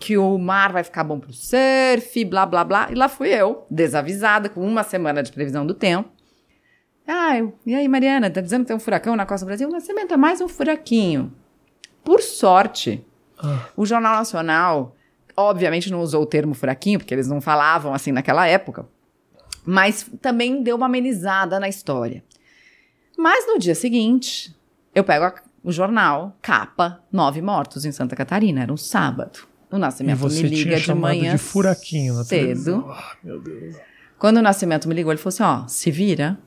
que 0.00 0.16
o 0.16 0.38
mar 0.38 0.72
vai 0.72 0.82
ficar 0.82 1.04
bom 1.04 1.20
pro 1.20 1.32
surf, 1.32 2.24
blá, 2.24 2.46
blá, 2.46 2.64
blá. 2.64 2.88
E 2.90 2.94
lá 2.94 3.08
fui 3.08 3.28
eu, 3.28 3.66
desavisada, 3.70 4.48
com 4.48 4.66
uma 4.66 4.82
semana 4.82 5.22
de 5.22 5.30
previsão 5.30 5.66
do 5.66 5.74
tempo. 5.74 6.08
Ah, 7.06 7.34
e 7.66 7.74
aí, 7.74 7.86
Mariana, 7.86 8.30
tá 8.30 8.40
dizendo 8.40 8.62
que 8.62 8.68
tem 8.68 8.76
um 8.76 8.80
furacão 8.80 9.14
na 9.14 9.26
costa 9.26 9.44
do 9.44 9.48
Brasil? 9.48 9.68
Mas 9.70 9.86
é 9.88 10.16
mais 10.16 10.40
um 10.40 10.48
furaquinho. 10.48 11.32
Por 12.02 12.22
sorte, 12.22 13.06
ah. 13.38 13.66
o 13.76 13.84
Jornal 13.84 14.16
Nacional, 14.16 14.96
obviamente, 15.36 15.90
não 15.90 16.00
usou 16.00 16.22
o 16.22 16.26
termo 16.26 16.54
furaquinho, 16.54 16.98
porque 16.98 17.12
eles 17.12 17.28
não 17.28 17.40
falavam 17.40 17.92
assim 17.92 18.10
naquela 18.10 18.46
época, 18.46 18.88
mas 19.66 20.10
também 20.22 20.62
deu 20.62 20.76
uma 20.76 20.86
amenizada 20.86 21.60
na 21.60 21.68
história. 21.68 22.24
Mas 23.18 23.46
no 23.46 23.58
dia 23.58 23.74
seguinte, 23.74 24.56
eu 24.94 25.04
pego 25.04 25.26
a 25.26 25.34
o 25.62 25.70
jornal, 25.70 26.36
capa, 26.40 27.04
nove 27.12 27.42
mortos 27.42 27.84
em 27.84 27.92
Santa 27.92 28.16
Catarina. 28.16 28.62
Era 28.62 28.72
um 28.72 28.78
sábado. 28.78 29.49
O 29.70 29.78
Nascimento 29.78 30.28
me 30.28 30.42
liga 30.42 30.80
de 30.80 30.94
manhã 30.94 31.32
de 31.32 31.38
furaquinho 31.38 32.14
na 32.14 32.24
cedo. 32.24 32.84
Ah, 32.88 33.16
meu 33.22 33.40
Deus. 33.40 33.76
Quando 34.18 34.38
o 34.38 34.42
Nascimento 34.42 34.88
me 34.88 34.94
ligou, 34.94 35.12
ele 35.12 35.20
falou 35.20 35.28
assim: 35.28 35.42
ó, 35.42 35.66
se 35.66 35.90
vira, 35.90 36.38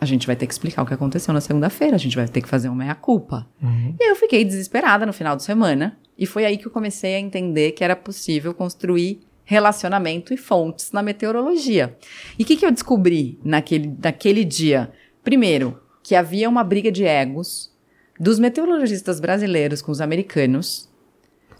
a 0.00 0.04
gente 0.04 0.26
vai 0.26 0.34
ter 0.34 0.46
que 0.46 0.52
explicar 0.52 0.82
o 0.82 0.86
que 0.86 0.92
aconteceu 0.92 1.32
na 1.32 1.40
segunda-feira, 1.40 1.94
a 1.94 1.98
gente 1.98 2.16
vai 2.16 2.26
ter 2.26 2.42
que 2.42 2.48
fazer 2.48 2.68
uma 2.68 2.76
meia-culpa. 2.76 3.46
Uhum. 3.62 3.94
E 4.00 4.10
eu 4.10 4.16
fiquei 4.16 4.44
desesperada 4.44 5.06
no 5.06 5.12
final 5.12 5.36
de 5.36 5.44
semana, 5.44 5.96
e 6.18 6.26
foi 6.26 6.44
aí 6.44 6.58
que 6.58 6.66
eu 6.66 6.72
comecei 6.72 7.14
a 7.14 7.20
entender 7.20 7.72
que 7.72 7.84
era 7.84 7.94
possível 7.94 8.52
construir 8.52 9.20
relacionamento 9.44 10.32
e 10.34 10.36
fontes 10.36 10.92
na 10.92 11.02
meteorologia. 11.02 11.96
E 12.38 12.42
o 12.42 12.46
que, 12.46 12.56
que 12.56 12.66
eu 12.66 12.70
descobri 12.70 13.38
naquele, 13.44 13.96
naquele 14.02 14.44
dia? 14.44 14.90
Primeiro, 15.22 15.80
que 16.02 16.14
havia 16.14 16.48
uma 16.48 16.64
briga 16.64 16.90
de 16.90 17.04
egos 17.04 17.72
dos 18.18 18.38
meteorologistas 18.38 19.20
brasileiros 19.20 19.82
com 19.82 19.92
os 19.92 20.00
americanos. 20.00 20.88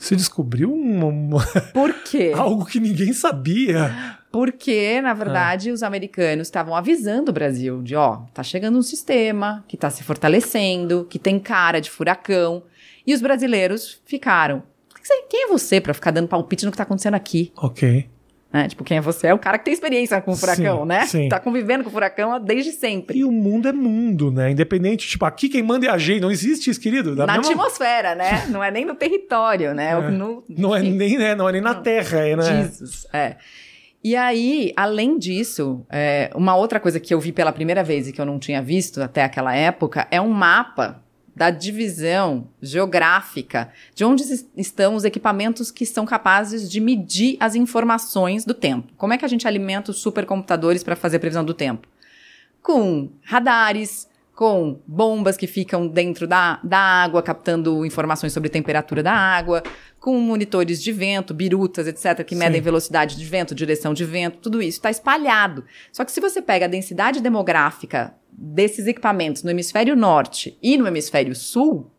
Você 0.03 0.17
descobriu 0.17 0.75
uma, 0.75 1.07
uma... 1.07 1.47
Por 1.73 1.95
quê? 2.03 2.33
algo 2.35 2.65
que 2.65 2.81
ninguém 2.81 3.13
sabia. 3.13 4.19
Porque, 4.33 5.01
na 5.01 5.15
verdade, 5.15 5.71
ah. 5.71 5.75
os 5.75 5.85
americanos 5.85 6.49
estavam 6.49 6.75
avisando 6.75 7.31
o 7.31 7.33
Brasil 7.33 7.81
de, 7.83 7.95
ó, 7.95 8.23
tá 8.35 8.43
chegando 8.43 8.77
um 8.77 8.83
sistema 8.83 9.65
que 9.69 9.77
tá 9.77 9.91
se 9.91 10.03
fortalecendo, 10.03 11.07
que 11.09 11.21
tem 11.21 11.39
cara 11.39 11.81
de 11.81 11.89
furacão. 11.89 12.65
E 13.07 13.15
os 13.15 13.23
brasileiros 13.23 14.03
ficaram. 14.05 14.65
Quem 15.31 15.45
é 15.45 15.47
você 15.47 15.81
para 15.81 15.95
ficar 15.95 16.11
dando 16.11 16.27
palpite 16.27 16.65
no 16.65 16.73
que 16.73 16.77
tá 16.77 16.83
acontecendo 16.83 17.15
aqui? 17.15 17.53
Ok. 17.57 18.09
Né? 18.53 18.69
Tipo, 18.69 18.85
quem 18.85 18.99
é 18.99 19.01
você? 19.01 19.29
É 19.29 19.35
o 19.35 19.39
cara 19.39 19.57
que 19.59 19.65
tem 19.65 19.73
experiência 19.73 20.21
com 20.21 20.33
o 20.33 20.37
furacão, 20.37 20.83
sim, 20.83 20.87
né? 20.87 21.07
Sim. 21.07 21.29
Tá 21.29 21.41
convivendo 21.41 21.83
com 21.83 21.89
o 21.89 21.93
furacão 21.93 22.39
desde 22.39 22.73
sempre. 22.73 23.19
E 23.19 23.25
o 23.25 23.33
mundo 23.33 23.67
é 23.67 23.73
mundo, 23.73 24.31
né? 24.31 24.51
Independente, 24.51 25.09
tipo, 25.09 25.25
aqui 25.25 25.49
quem 25.49 25.63
manda 25.63 25.87
é 25.87 25.89
a 25.89 25.97
gente. 25.97 26.21
Não 26.21 26.31
existe 26.31 26.69
isso, 26.69 26.79
querido. 26.79 27.17
Da 27.17 27.27
na 27.27 27.39
mesma... 27.39 27.53
atmosfera, 27.53 28.15
né? 28.15 28.47
Não 28.53 28.63
é 28.63 28.71
nem 28.71 28.85
no 28.85 28.95
território, 28.95 29.73
né? 29.75 29.93
É. 29.93 30.11
No, 30.11 30.45
não, 30.49 30.77
é 30.77 30.83
nem, 30.83 31.17
né? 31.17 31.35
não 31.35 31.49
é 31.49 31.53
nem 31.53 31.61
na 31.61 31.75
terra, 31.75 32.21
é, 32.21 32.37
né? 32.37 32.63
Jesus, 32.63 33.07
é. 33.13 33.37
E 34.05 34.17
aí, 34.17 34.73
além 34.77 35.17
disso, 35.17 35.87
é, 35.89 36.31
uma 36.35 36.57
outra 36.57 36.81
coisa 36.81 36.99
que 36.99 37.15
eu 37.15 37.21
vi 37.21 37.33
pela 37.33 37.53
primeira 37.53 37.85
vez 37.85 38.09
e 38.09 38.13
que 38.13 38.21
eu 38.21 38.27
não 38.27 38.39
tinha 38.39 38.61
visto 38.61 39.01
até 39.01 39.23
aquela 39.23 39.55
época 39.55 40.09
é 40.11 40.21
um 40.21 40.29
mapa 40.29 41.03
da 41.35 41.51
divisão 41.51 42.49
geográfica 42.61 43.73
de 43.95 44.05
onde 44.05 44.23
estão 44.57 44.95
os 44.95 45.05
equipamentos 45.05 45.71
que 45.71 45.87
são 45.87 46.05
capazes 46.05 46.71
de 46.71 46.81
medir 46.81 47.37
as 47.41 47.55
informações 47.55 48.45
do 48.45 48.55
tempo. 48.55 48.93
Como 48.97 49.13
é 49.13 49.19
que 49.19 49.25
a 49.25 49.29
gente 49.29 49.49
alimenta 49.49 49.91
os 49.91 49.99
supercomputadores 49.99 50.83
para 50.83 50.97
fazer 50.97 51.17
a 51.17 51.21
previsão 51.21 51.45
do 51.45 51.55
tempo? 51.55 51.89
Com 52.63 53.11
radares, 53.25 54.07
com 54.35 54.81
bombas 54.87 55.37
que 55.37 55.47
ficam 55.47 55.87
dentro 55.87 56.27
da, 56.27 56.59
da 56.65 56.79
água, 56.79 57.23
captando 57.23 57.85
informações 57.85 58.33
sobre 58.33 58.49
temperatura 58.49 59.03
da 59.03 59.13
água, 59.13 59.63
com 60.01 60.19
monitores 60.19 60.83
de 60.83 60.91
vento, 60.91 61.35
birutas, 61.35 61.87
etc., 61.87 62.25
que 62.25 62.35
medem 62.35 62.61
Sim. 62.61 62.65
velocidade 62.65 63.17
de 63.17 63.25
vento, 63.25 63.55
direção 63.55 63.93
de 63.93 64.05
vento, 64.05 64.39
tudo 64.39 64.63
isso 64.63 64.79
está 64.79 64.91
espalhado. 64.91 65.65
Só 65.93 66.05
que 66.05 66.11
se 66.11 66.21
você 66.21 66.41
pega 66.41 66.65
a 66.65 66.69
densidade 66.69 67.21
demográfica 67.21 68.15
desses 68.33 68.87
equipamentos 68.87 69.43
no 69.43 69.51
hemisfério 69.51 69.95
norte 69.95 70.59
e 70.63 70.79
no 70.79 70.87
hemisfério 70.87 71.35
sul, 71.35 71.92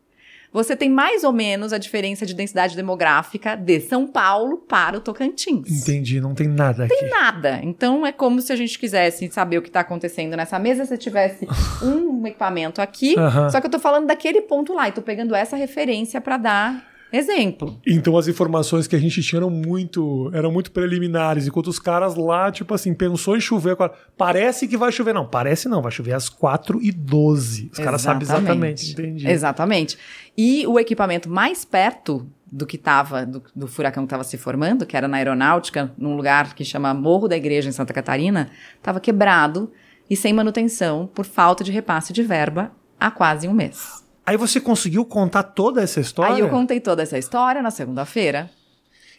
você 0.54 0.76
tem 0.76 0.90
mais 0.90 1.24
ou 1.24 1.34
menos 1.34 1.74
a 1.74 1.80
diferença 1.80 2.26
de 2.26 2.34
densidade 2.34 2.76
demográfica 2.76 3.56
de 3.56 3.82
São 3.82 4.06
Paulo 4.06 4.58
para 4.58 4.98
o 4.98 5.02
Tocantins. 5.02 5.70
Entendi, 5.70 6.22
não 6.22 6.36
tem 6.36 6.48
nada 6.48 6.86
aqui. 6.86 6.96
Tem 6.96 7.10
nada. 7.10 7.60
Então 7.64 8.06
é 8.06 8.12
como 8.12 8.40
se 8.40 8.54
a 8.54 8.56
gente 8.56 8.78
quisesse 8.78 9.30
saber 9.32 9.58
o 9.58 9.62
que 9.62 9.70
está 9.70 9.80
acontecendo 9.80 10.38
nessa 10.38 10.60
mesa, 10.60 10.86
se 10.86 10.98
tivesse 10.98 11.48
um 11.82 12.26
equipamento 12.28 12.82
aqui, 12.82 13.16
uh 13.18 13.22
-huh. 13.22 13.50
só 13.50 13.60
que 13.60 13.66
eu 13.66 13.70
estou 13.70 13.82
falando 13.82 14.06
daquele 14.06 14.42
ponto 14.42 14.74
lá 14.74 14.86
e 14.86 14.90
estou 14.90 15.04
pegando 15.04 15.34
essa 15.34 15.56
referência 15.56 16.22
para 16.22 16.38
dar 16.38 16.93
Exemplo. 17.14 17.80
Então 17.86 18.18
as 18.18 18.28
informações 18.28 18.88
que 18.88 18.96
a 18.96 19.00
gente 19.00 19.22
tinha 19.22 19.38
eram 19.38 19.50
muito, 19.52 20.32
eram 20.34 20.52
muito 20.52 20.72
preliminares, 20.72 21.46
enquanto 21.46 21.68
os 21.68 21.78
caras 21.78 22.16
lá, 22.16 22.52
tipo 22.52 22.74
assim, 22.74 22.92
pensou 22.92 23.38
em 23.38 23.40
chover, 23.40 23.78
parece 24.18 24.68
que 24.68 24.76
vai 24.76 24.92
chover. 24.92 25.14
Não, 25.14 25.28
parece 25.28 25.70
não, 25.70 25.80
vai 25.80 25.92
chover 25.92 26.14
às 26.14 26.28
4 26.28 26.82
e 26.82 26.92
12 26.92 27.70
Os 27.72 27.78
caras 27.78 28.02
sabem 28.02 28.24
exatamente, 28.24 28.94
entendi. 28.94 29.30
Exatamente. 29.30 29.96
E 30.36 30.66
o 30.66 30.80
equipamento 30.80 31.30
mais 31.30 31.64
perto 31.64 32.28
do 32.52 32.66
que 32.66 32.78
estava, 32.78 33.28
do, 33.28 33.44
do, 33.56 33.68
furacão 33.68 34.04
que 34.04 34.08
estava 34.08 34.24
se 34.24 34.38
formando, 34.38 34.84
que 34.84 34.98
era 34.98 35.08
na 35.08 35.18
aeronáutica, 35.18 35.92
num 35.96 36.16
lugar 36.16 36.56
que 36.56 36.66
chama 36.66 36.96
Morro 36.96 37.28
da 37.28 37.38
Igreja, 37.38 37.70
em 37.70 37.72
Santa 37.72 37.94
Catarina, 37.94 38.50
estava 38.78 39.00
quebrado 39.00 39.72
e 40.10 40.16
sem 40.16 40.34
manutenção 40.34 41.08
por 41.14 41.26
falta 41.26 41.64
de 41.64 41.72
repasse 41.72 42.12
de 42.12 42.24
verba 42.24 42.72
há 43.00 43.12
quase 43.12 43.48
um 43.48 43.54
mês. 43.54 44.03
Aí 44.26 44.38
você 44.38 44.60
conseguiu 44.60 45.06
contar 45.06 45.44
toda 45.44 45.82
essa 45.82 46.00
história? 46.00 46.36
Aí 46.36 46.40
eu 46.40 46.50
contei 46.50 46.80
toda 46.80 47.04
essa 47.04 47.18
história 47.18 47.62
na 47.62 47.72
segunda-feira. 47.72 48.50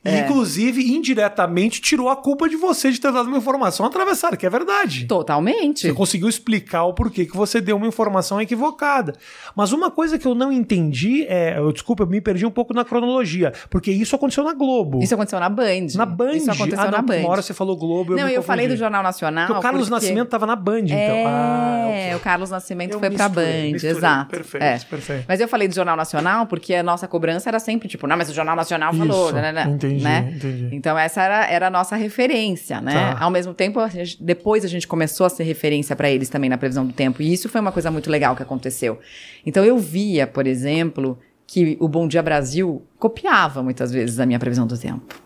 É. 0.05 0.21
Inclusive, 0.21 0.93
indiretamente, 0.95 1.81
tirou 1.81 2.11
a 2.11 2.17
culpa 2.17 2.49
de 2.49 2.57
você 2.57 2.91
de 2.91 3.01
ter 3.01 3.11
dado 3.11 3.27
uma 3.27 3.39
informação 3.39 3.87
atravessada, 3.87 4.37
que 4.37 4.45
é 4.45 4.51
verdade. 4.51 5.07
Totalmente. 5.07 5.81
Você 5.81 5.95
conseguiu 5.95 6.29
explicar 6.29 6.85
o 6.85 6.93
porquê 6.93 7.25
que 7.25 7.37
você 7.37 7.61
deu 7.61 7.77
uma 7.77 7.87
informação 7.87 8.41
equivocada. 8.41 9.15
Mas 9.57 9.73
uma 9.73 9.91
coisa 9.91 10.19
que 10.19 10.27
eu 10.27 10.35
não 10.35 10.53
entendi 10.53 11.25
é. 11.27 11.59
Eu, 11.59 11.73
desculpa, 11.73 12.03
eu 12.03 12.07
me 12.07 12.21
perdi 12.21 12.45
um 12.45 12.51
pouco 12.51 12.75
na 12.75 12.85
cronologia. 12.85 13.53
Porque 13.71 13.91
isso 13.91 14.15
aconteceu 14.15 14.45
na 14.45 14.53
Globo. 14.53 15.03
Isso 15.03 15.15
aconteceu 15.15 15.41
na 15.41 15.49
Band. 15.49 15.87
Na 15.95 16.05
Band. 16.05 16.35
Isso 16.35 16.51
aconteceu 16.51 16.85
ah, 16.85 16.91
na 16.91 16.99
não, 16.99 17.05
Band. 17.05 17.21
Uma 17.21 17.31
hora 17.31 17.43
você 17.43 17.55
falou 17.55 17.77
Globo. 17.77 18.13
Eu 18.13 18.19
não, 18.19 18.29
eu 18.29 18.43
falei 18.43 18.69
do 18.69 18.77
Jornal 18.77 19.03
Nacional. 19.03 19.47
Porque 19.47 19.59
o 19.59 19.63
Carlos 19.63 19.89
porque... 19.89 20.05
Nascimento 20.05 20.27
estava 20.27 20.47
na 20.47 20.57
Band, 20.57 20.81
então. 20.81 20.97
É, 20.97 22.13
ah, 22.13 22.17
o 22.17 22.21
Carlos 22.21 22.51
Nascimento 22.51 22.93
eu 22.93 22.99
foi 22.99 23.09
misturei, 23.09 23.33
pra 23.33 23.43
Band. 23.43 23.73
Misturei. 23.73 23.97
Exato. 23.97 24.31
Perfeito, 24.31 24.63
é. 24.63 24.79
perfeito. 24.79 25.25
Mas 25.29 25.41
eu 25.41 25.49
falei 25.49 25.69
do 25.69 25.75
Jornal 25.75 25.97
Nacional 25.97 26.47
porque 26.47 26.75
a 26.75 26.83
nossa 26.83 27.09
cobrança 27.09 27.49
era 27.49 27.59
sempre 27.59 27.89
tipo, 27.89 28.07
não, 28.07 28.17
mas 28.17 28.29
o 28.29 28.35
Jornal 28.35 28.57
Nacional 28.57 28.93
falou. 28.93 29.27
Isso, 29.27 29.35
né, 29.35 29.53
né, 29.53 29.65
entendi, 29.69 29.94
né? 30.03 30.33
entendi. 30.37 30.69
Então, 30.73 30.99
essa 30.99 31.23
era, 31.23 31.47
era 31.47 31.67
a 31.67 31.71
nossa 31.71 31.97
referência, 31.97 32.81
né? 32.81 32.93
Tá. 32.93 33.19
Ao 33.21 33.31
mesmo 33.31 33.55
tempo, 33.55 33.81
a 33.81 33.89
gente, 33.89 34.23
depois 34.23 34.65
a 34.65 34.69
gente 34.69 34.87
começou 34.87 35.27
a 35.27 35.31
ser 35.31 35.45
referência 35.45 35.95
para 35.95 36.11
eles 36.11 36.29
também 36.29 36.51
na 36.51 36.59
previsão 36.59 36.87
do 36.87 36.93
tempo. 36.93 37.23
E 37.23 37.33
isso 37.33 37.49
foi 37.49 37.61
uma 37.61 37.73
coisa 37.73 37.91
muito 37.91 38.11
legal 38.11 38.35
que 38.35 38.43
aconteceu. 38.43 38.99
Então, 39.45 39.65
eu 39.65 39.79
via, 39.79 40.27
por 40.27 40.47
exemplo, 40.47 41.19
que 41.47 41.77
o 41.81 41.89
Bom 41.89 42.09
Dia 42.09 42.23
Brasil 42.23 42.83
copiava 42.99 43.63
muitas 43.63 43.93
vezes 43.93 44.19
a 44.19 44.27
minha 44.27 44.39
previsão 44.39 44.67
do 44.67 44.77
tempo. 44.77 45.24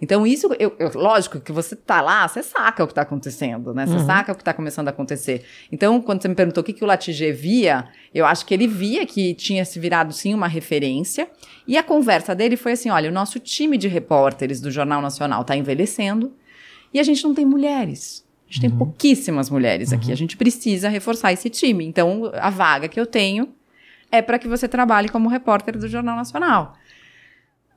Então, 0.00 0.26
isso, 0.26 0.48
eu, 0.58 0.74
eu, 0.78 0.90
lógico 0.94 1.40
que 1.40 1.50
você 1.50 1.74
tá 1.74 2.00
lá, 2.00 2.26
você 2.26 2.42
saca 2.42 2.84
o 2.84 2.86
que 2.86 2.94
tá 2.94 3.02
acontecendo, 3.02 3.74
né? 3.74 3.86
Você 3.86 3.94
Uhum. 3.94 4.06
saca 4.06 4.32
o 4.32 4.34
que 4.34 4.44
tá 4.44 4.54
começando 4.54 4.88
a 4.88 4.90
acontecer. 4.90 5.44
Então, 5.72 6.00
quando 6.00 6.22
você 6.22 6.28
me 6.28 6.34
perguntou 6.34 6.60
o 6.62 6.64
que, 6.64 6.72
que 6.72 6.84
o 6.84 6.86
Latigê 6.86 7.32
via, 7.32 7.88
eu 8.14 8.24
acho 8.24 8.46
que 8.46 8.54
ele 8.54 8.66
via 8.66 9.04
que 9.06 9.34
tinha 9.34 9.64
se 9.64 9.78
virado, 9.78 10.12
sim, 10.12 10.34
uma 10.34 10.46
referência. 10.48 11.28
E 11.66 11.76
a 11.76 11.82
conversa 11.82 12.34
dele 12.34 12.56
foi 12.56 12.72
assim: 12.72 12.90
olha, 12.90 13.10
o 13.10 13.12
nosso 13.12 13.38
time 13.40 13.76
de 13.76 13.88
repórteres 13.88 14.60
do 14.60 14.70
Jornal 14.70 15.02
Nacional 15.02 15.44
tá 15.44 15.56
envelhecendo 15.56 16.32
e 16.94 17.00
a 17.00 17.02
gente 17.02 17.22
não 17.24 17.34
tem 17.34 17.44
mulheres. 17.44 18.24
A 18.48 18.52
gente 18.52 18.60
tem 18.62 18.70
pouquíssimas 18.70 19.50
mulheres 19.50 19.92
aqui. 19.92 20.10
A 20.10 20.16
gente 20.16 20.34
precisa 20.36 20.88
reforçar 20.88 21.32
esse 21.32 21.50
time. 21.50 21.84
Então, 21.84 22.32
a 22.34 22.48
vaga 22.48 22.88
que 22.88 22.98
eu 22.98 23.04
tenho 23.04 23.50
é 24.10 24.22
para 24.22 24.38
que 24.38 24.48
você 24.48 24.66
trabalhe 24.66 25.10
como 25.10 25.28
repórter 25.28 25.76
do 25.76 25.86
Jornal 25.86 26.16
Nacional. 26.16 26.74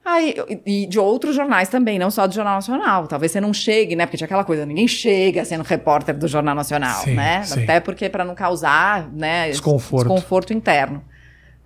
Aí, 0.04 0.34
e 0.66 0.88
de 0.88 0.98
outros 1.00 1.36
jornais 1.36 1.70
também, 1.70 2.00
não 2.00 2.10
só 2.10 2.26
do 2.26 2.34
Jornal 2.34 2.56
Nacional. 2.56 3.08
Talvez 3.08 3.32
você 3.32 3.40
não 3.40 3.54
chegue, 3.54 3.96
né? 3.96 4.06
Porque 4.08 4.18
tinha 4.18 4.26
aquela 4.26 4.44
coisa, 4.44 4.66
ninguém 4.66 4.88
chega 4.88 5.46
sendo 5.46 5.64
repórter 5.64 6.18
do 6.18 6.28
Jornal 6.28 6.56
Nacional, 6.56 7.04
Sim, 7.04 7.14
né? 7.14 7.44
sim. 7.44 7.64
Até 7.64 7.80
porque 7.80 8.10
para 8.10 8.26
não 8.26 8.34
causar, 8.34 9.12
né, 9.14 9.50
Desconforto. 9.50 10.08
desconforto 10.08 10.54
interno. 10.54 11.04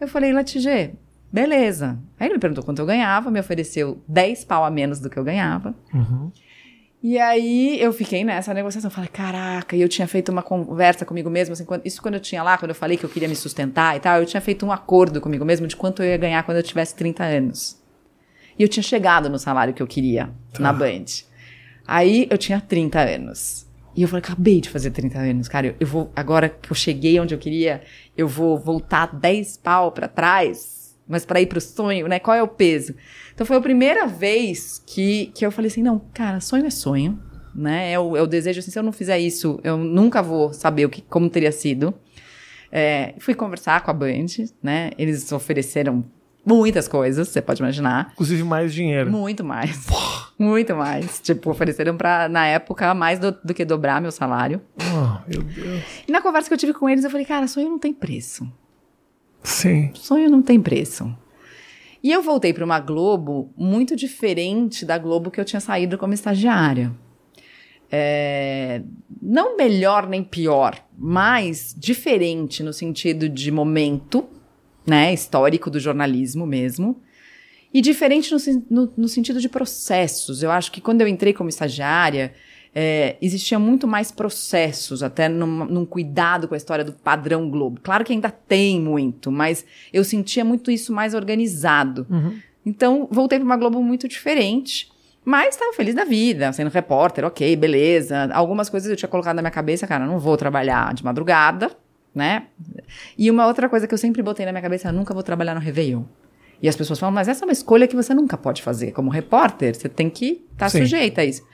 Eu 0.01 0.07
falei, 0.09 0.33
Latigê, 0.33 0.91
beleza. 1.31 1.97
Aí 2.19 2.27
ele 2.27 2.33
me 2.33 2.39
perguntou 2.39 2.61
quanto 2.63 2.79
eu 2.79 2.85
ganhava, 2.85 3.31
me 3.31 3.39
ofereceu 3.39 4.01
10 4.07 4.43
pau 4.43 4.65
a 4.65 4.69
menos 4.69 4.99
do 4.99 5.09
que 5.09 5.17
eu 5.17 5.23
ganhava. 5.23 5.73
Uhum. 5.93 6.29
E 7.01 7.17
aí 7.19 7.79
eu 7.79 7.93
fiquei 7.93 8.25
nessa 8.25 8.53
negociação. 8.53 8.89
Falei, 8.91 9.09
caraca, 9.09 9.75
e 9.77 9.81
eu 9.81 9.87
tinha 9.87 10.07
feito 10.07 10.29
uma 10.29 10.41
conversa 10.43 11.05
comigo 11.05 11.29
mesmo, 11.29 11.53
assim, 11.53 11.63
quando- 11.63 11.85
isso 11.85 12.01
quando 12.01 12.15
eu 12.15 12.19
tinha 12.19 12.43
lá, 12.43 12.57
quando 12.57 12.71
eu 12.71 12.75
falei 12.75 12.97
que 12.97 13.05
eu 13.05 13.09
queria 13.09 13.29
me 13.29 13.35
sustentar 13.35 13.95
e 13.95 13.99
tal, 14.01 14.19
eu 14.19 14.25
tinha 14.25 14.41
feito 14.41 14.65
um 14.65 14.71
acordo 14.73 15.21
comigo 15.21 15.45
mesmo 15.45 15.67
de 15.67 15.75
quanto 15.77 16.03
eu 16.03 16.09
ia 16.09 16.17
ganhar 16.17 16.43
quando 16.43 16.57
eu 16.57 16.63
tivesse 16.63 16.95
30 16.95 17.23
anos. 17.23 17.79
E 18.57 18.63
eu 18.63 18.69
tinha 18.69 18.83
chegado 18.83 19.29
no 19.29 19.37
salário 19.39 19.73
que 19.73 19.81
eu 19.81 19.87
queria 19.87 20.29
Tá. 20.53 20.59
na 20.61 20.71
Band. 20.73 21.05
Aí 21.87 22.27
eu 22.29 22.37
tinha 22.37 22.59
30 22.61 22.99
anos. 22.99 23.65
E 23.95 24.01
eu 24.01 24.07
falei, 24.07 24.21
acabei 24.23 24.59
de 24.59 24.69
fazer 24.69 24.91
30 24.91 25.17
anos, 25.19 25.47
cara. 25.47 25.67
Eu, 25.67 25.75
eu 25.79 25.87
vou, 25.87 26.11
agora 26.15 26.49
que 26.49 26.71
eu 26.71 26.75
cheguei 26.75 27.19
onde 27.19 27.33
eu 27.33 27.37
queria, 27.39 27.81
eu 28.17 28.27
vou 28.27 28.57
voltar 28.57 29.07
10 29.15 29.57
pau 29.57 29.91
pra 29.91 30.07
trás, 30.07 30.97
mas 31.07 31.25
pra 31.25 31.39
ir 31.39 31.45
pro 31.47 31.61
sonho, 31.61 32.07
né? 32.07 32.19
Qual 32.19 32.35
é 32.35 32.41
o 32.43 32.47
peso? 32.47 32.93
Então 33.33 33.45
foi 33.45 33.55
a 33.57 33.61
primeira 33.61 34.05
vez 34.07 34.81
que, 34.85 35.27
que 35.33 35.45
eu 35.45 35.51
falei 35.51 35.69
assim: 35.69 35.83
não, 35.83 35.99
cara, 36.13 36.39
sonho 36.41 36.65
é 36.65 36.69
sonho, 36.69 37.17
né? 37.53 37.91
É 37.91 37.99
o, 37.99 38.17
é 38.17 38.21
o 38.21 38.27
desejo, 38.27 38.59
assim, 38.59 38.71
se 38.71 38.77
eu 38.79 38.83
não 38.83 38.91
fizer 38.91 39.19
isso, 39.19 39.59
eu 39.63 39.77
nunca 39.77 40.21
vou 40.21 40.51
saber 40.51 40.85
o 40.85 40.89
que, 40.89 41.01
como 41.01 41.29
teria 41.29 41.51
sido. 41.51 41.93
É, 42.71 43.13
fui 43.19 43.33
conversar 43.33 43.81
com 43.81 43.91
a 43.91 43.93
Band, 43.93 44.25
né? 44.61 44.91
Eles 44.97 45.31
ofereceram 45.31 46.03
muitas 46.45 46.87
coisas, 46.87 47.27
você 47.27 47.41
pode 47.41 47.61
imaginar. 47.61 48.11
Inclusive 48.13 48.43
mais 48.43 48.73
dinheiro. 48.73 49.11
Muito 49.11 49.43
mais. 49.43 49.87
Muito 50.37 50.75
mais. 50.75 51.19
Tipo, 51.19 51.49
ofereceram 51.49 51.97
pra, 51.97 52.29
na 52.29 52.45
época, 52.45 52.93
mais 52.93 53.19
do, 53.19 53.31
do 53.43 53.53
que 53.53 53.65
dobrar 53.65 54.01
meu 54.01 54.11
salário. 54.11 54.61
Ah, 54.79 55.23
meu 55.27 55.41
Deus. 55.41 55.83
E 56.07 56.11
na 56.11 56.21
conversa 56.21 56.47
que 56.47 56.53
eu 56.53 56.57
tive 56.57 56.73
com 56.73 56.89
eles, 56.89 57.03
eu 57.03 57.09
falei, 57.09 57.25
cara, 57.25 57.47
sonho 57.47 57.69
não 57.69 57.79
tem 57.79 57.93
preço. 57.93 58.47
Sim. 59.41 59.91
Sonho 59.93 60.29
não 60.29 60.41
tem 60.41 60.59
preço. 60.59 61.15
E 62.03 62.11
eu 62.11 62.21
voltei 62.21 62.53
para 62.53 62.63
uma 62.63 62.79
Globo 62.79 63.51
muito 63.57 63.95
diferente 63.95 64.85
da 64.85 64.97
Globo 64.97 65.31
que 65.31 65.39
eu 65.39 65.45
tinha 65.45 65.59
saído 65.59 65.97
como 65.97 66.13
estagiária. 66.13 66.91
É, 67.91 68.81
não 69.21 69.55
melhor 69.57 70.07
nem 70.07 70.23
pior, 70.23 70.77
mas 70.97 71.73
diferente 71.77 72.61
no 72.61 72.73
sentido 72.73 73.29
de 73.29 73.51
momento, 73.51 74.25
né, 74.85 75.13
histórico 75.13 75.69
do 75.69 75.79
jornalismo 75.79 76.45
mesmo, 76.45 77.01
e 77.73 77.81
diferente 77.81 78.31
no, 78.31 78.39
no, 78.69 78.93
no 78.95 79.07
sentido 79.07 79.41
de 79.41 79.49
processos. 79.49 80.41
Eu 80.41 80.51
acho 80.51 80.71
que 80.71 80.79
quando 80.79 81.01
eu 81.01 81.07
entrei 81.07 81.33
como 81.33 81.49
estagiária, 81.49 82.33
é, 82.73 83.15
existia 83.21 83.57
muito 83.57 83.87
mais 83.87 84.11
processos, 84.11 85.01
até 85.01 85.27
num, 85.29 85.65
num, 85.65 85.85
cuidado 85.85 86.47
com 86.47 86.53
a 86.53 86.57
história 86.57 86.83
do 86.83 86.93
padrão 86.93 87.49
Globo. 87.49 87.79
Claro 87.81 88.03
que 88.03 88.13
ainda 88.13 88.29
tem 88.29 88.79
muito, 88.79 89.31
mas 89.31 89.65
eu 89.93 90.03
sentia 90.03 90.43
muito 90.43 90.69
isso 90.69 90.93
mais 90.93 91.13
organizado. 91.13 92.05
Uhum. 92.09 92.37
Então, 92.65 93.07
voltei 93.11 93.39
para 93.39 93.45
uma 93.45 93.57
Globo 93.57 93.81
muito 93.81 94.07
diferente. 94.07 94.89
Mas 95.23 95.55
estava 95.55 95.73
feliz 95.73 95.95
da 95.95 96.05
vida, 96.05 96.53
sendo 96.53 96.69
repórter, 96.69 97.25
ok, 97.25 97.55
beleza. 97.55 98.29
Algumas 98.31 98.69
coisas 98.69 98.87
eu 98.87 98.95
tinha 98.95 99.09
colocado 99.09 99.35
na 99.37 99.41
minha 99.41 99.51
cabeça, 99.51 99.87
cara, 99.87 100.05
não 100.05 100.19
vou 100.19 100.37
trabalhar 100.37 100.93
de 100.93 101.03
madrugada, 101.03 101.71
né? 102.15 102.47
E 103.17 103.29
uma 103.29 103.45
outra 103.45 103.67
coisa 103.67 103.85
que 103.85 103.93
eu 103.93 103.97
sempre 103.97 104.23
botei 104.23 104.45
na 104.45 104.53
minha 104.53 104.61
cabeça, 104.61 104.87
eu 104.87 104.93
nunca 104.93 105.13
vou 105.13 105.21
trabalhar 105.21 105.53
no 105.53 105.59
Réveillon. 105.59 106.03
E 106.61 106.69
as 106.69 106.75
pessoas 106.75 106.97
falam, 106.97 107.13
mas 107.13 107.27
essa 107.27 107.43
é 107.43 107.45
uma 107.45 107.51
escolha 107.51 107.87
que 107.87 107.95
você 107.95 108.13
nunca 108.13 108.37
pode 108.37 108.63
fazer. 108.63 108.91
Como 108.93 109.09
repórter, 109.09 109.75
você 109.75 109.89
tem 109.89 110.09
que 110.09 110.45
estar 110.53 110.65
tá 110.65 110.69
sujeita 110.69 111.21
a 111.21 111.25
isso. 111.25 111.45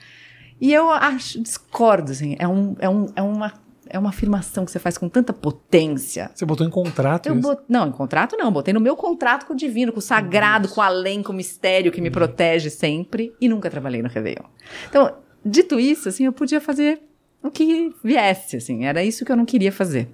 E 0.60 0.72
eu 0.72 0.90
acho, 0.90 1.42
discordo, 1.42 2.12
assim, 2.12 2.36
é, 2.38 2.46
um, 2.46 2.76
é, 2.78 2.88
um, 2.88 3.06
é, 3.16 3.22
uma, 3.22 3.52
é 3.88 3.98
uma 3.98 4.10
afirmação 4.10 4.64
que 4.64 4.70
você 4.70 4.78
faz 4.78 4.96
com 4.96 5.08
tanta 5.08 5.32
potência. 5.32 6.30
Você 6.32 6.46
botou 6.46 6.64
em 6.64 6.70
contrato 6.70 7.26
eu 7.26 7.34
bot... 7.34 7.62
Não, 7.68 7.88
em 7.88 7.92
contrato 7.92 8.36
não, 8.36 8.52
botei 8.52 8.72
no 8.72 8.80
meu 8.80 8.94
contrato 8.94 9.44
com 9.44 9.54
o 9.54 9.56
divino, 9.56 9.92
com 9.92 9.98
o 9.98 10.02
sagrado, 10.02 10.68
com 10.68 10.80
o 10.80 10.84
além, 10.84 11.20
com 11.20 11.32
o 11.32 11.36
mistério 11.36 11.90
que 11.90 12.00
me 12.00 12.10
hum. 12.10 12.12
protege 12.12 12.70
sempre, 12.70 13.34
e 13.40 13.48
nunca 13.48 13.68
trabalhei 13.68 14.02
no 14.02 14.08
Réveillon. 14.08 14.44
Então, 14.88 15.12
dito 15.44 15.80
isso, 15.80 16.08
assim, 16.08 16.26
eu 16.26 16.32
podia 16.32 16.60
fazer 16.60 17.02
o 17.42 17.50
que 17.50 17.92
viesse, 18.04 18.56
assim, 18.56 18.84
era 18.84 19.02
isso 19.02 19.24
que 19.24 19.32
eu 19.32 19.36
não 19.36 19.44
queria 19.44 19.72
fazer 19.72 20.08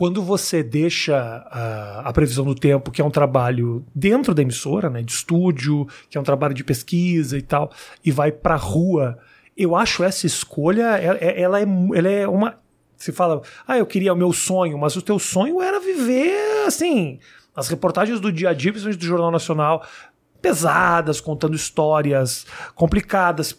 quando 0.00 0.22
você 0.22 0.62
deixa 0.62 1.14
a, 1.50 2.08
a, 2.08 2.12
previsão 2.14 2.42
do 2.42 2.54
tempo, 2.54 2.90
que 2.90 3.02
é 3.02 3.04
um 3.04 3.10
trabalho 3.10 3.84
dentro 3.94 4.32
da 4.32 4.40
emissora, 4.40 4.88
né, 4.88 5.02
de 5.02 5.12
estúdio, 5.12 5.86
que 6.08 6.16
é 6.16 6.20
um 6.20 6.24
trabalho 6.24 6.54
de 6.54 6.64
pesquisa 6.64 7.36
e 7.36 7.42
tal, 7.42 7.70
e 8.02 8.10
vai 8.10 8.32
para 8.32 8.54
a 8.54 8.56
rua 8.56 9.18
eu 9.54 9.76
acho 9.76 10.02
essa 10.02 10.26
escolha, 10.26 10.96
ela, 10.96 11.18
é, 11.18 11.24
é, 11.24 11.42
ela, 11.42 11.60
é, 11.60 11.64
ela 11.94 12.08
é 12.08 12.26
uma. 12.26 12.58
Se 12.96 13.12
fala, 13.12 13.42
ah, 13.68 13.76
eu 13.76 13.84
queria 13.84 14.14
o 14.14 14.16
meu 14.16 14.32
sonho, 14.32 14.78
mas 14.78 14.96
o 14.96 15.02
teu 15.02 15.18
sonho 15.18 15.60
era 15.60 15.78
viver 15.78 16.64
assim. 16.66 17.18
As 17.54 17.68
reportagens 17.68 18.20
do 18.20 18.32
dia 18.32 18.48
a 18.48 18.54
dia, 18.54 18.72
principalmente 18.72 19.00
do 19.00 19.06
Jornal 19.06 19.30
Nacional, 19.30 19.86
pesadas, 20.40 21.20
contando 21.20 21.54
histórias 21.54 22.46
complicadas, 22.74 23.52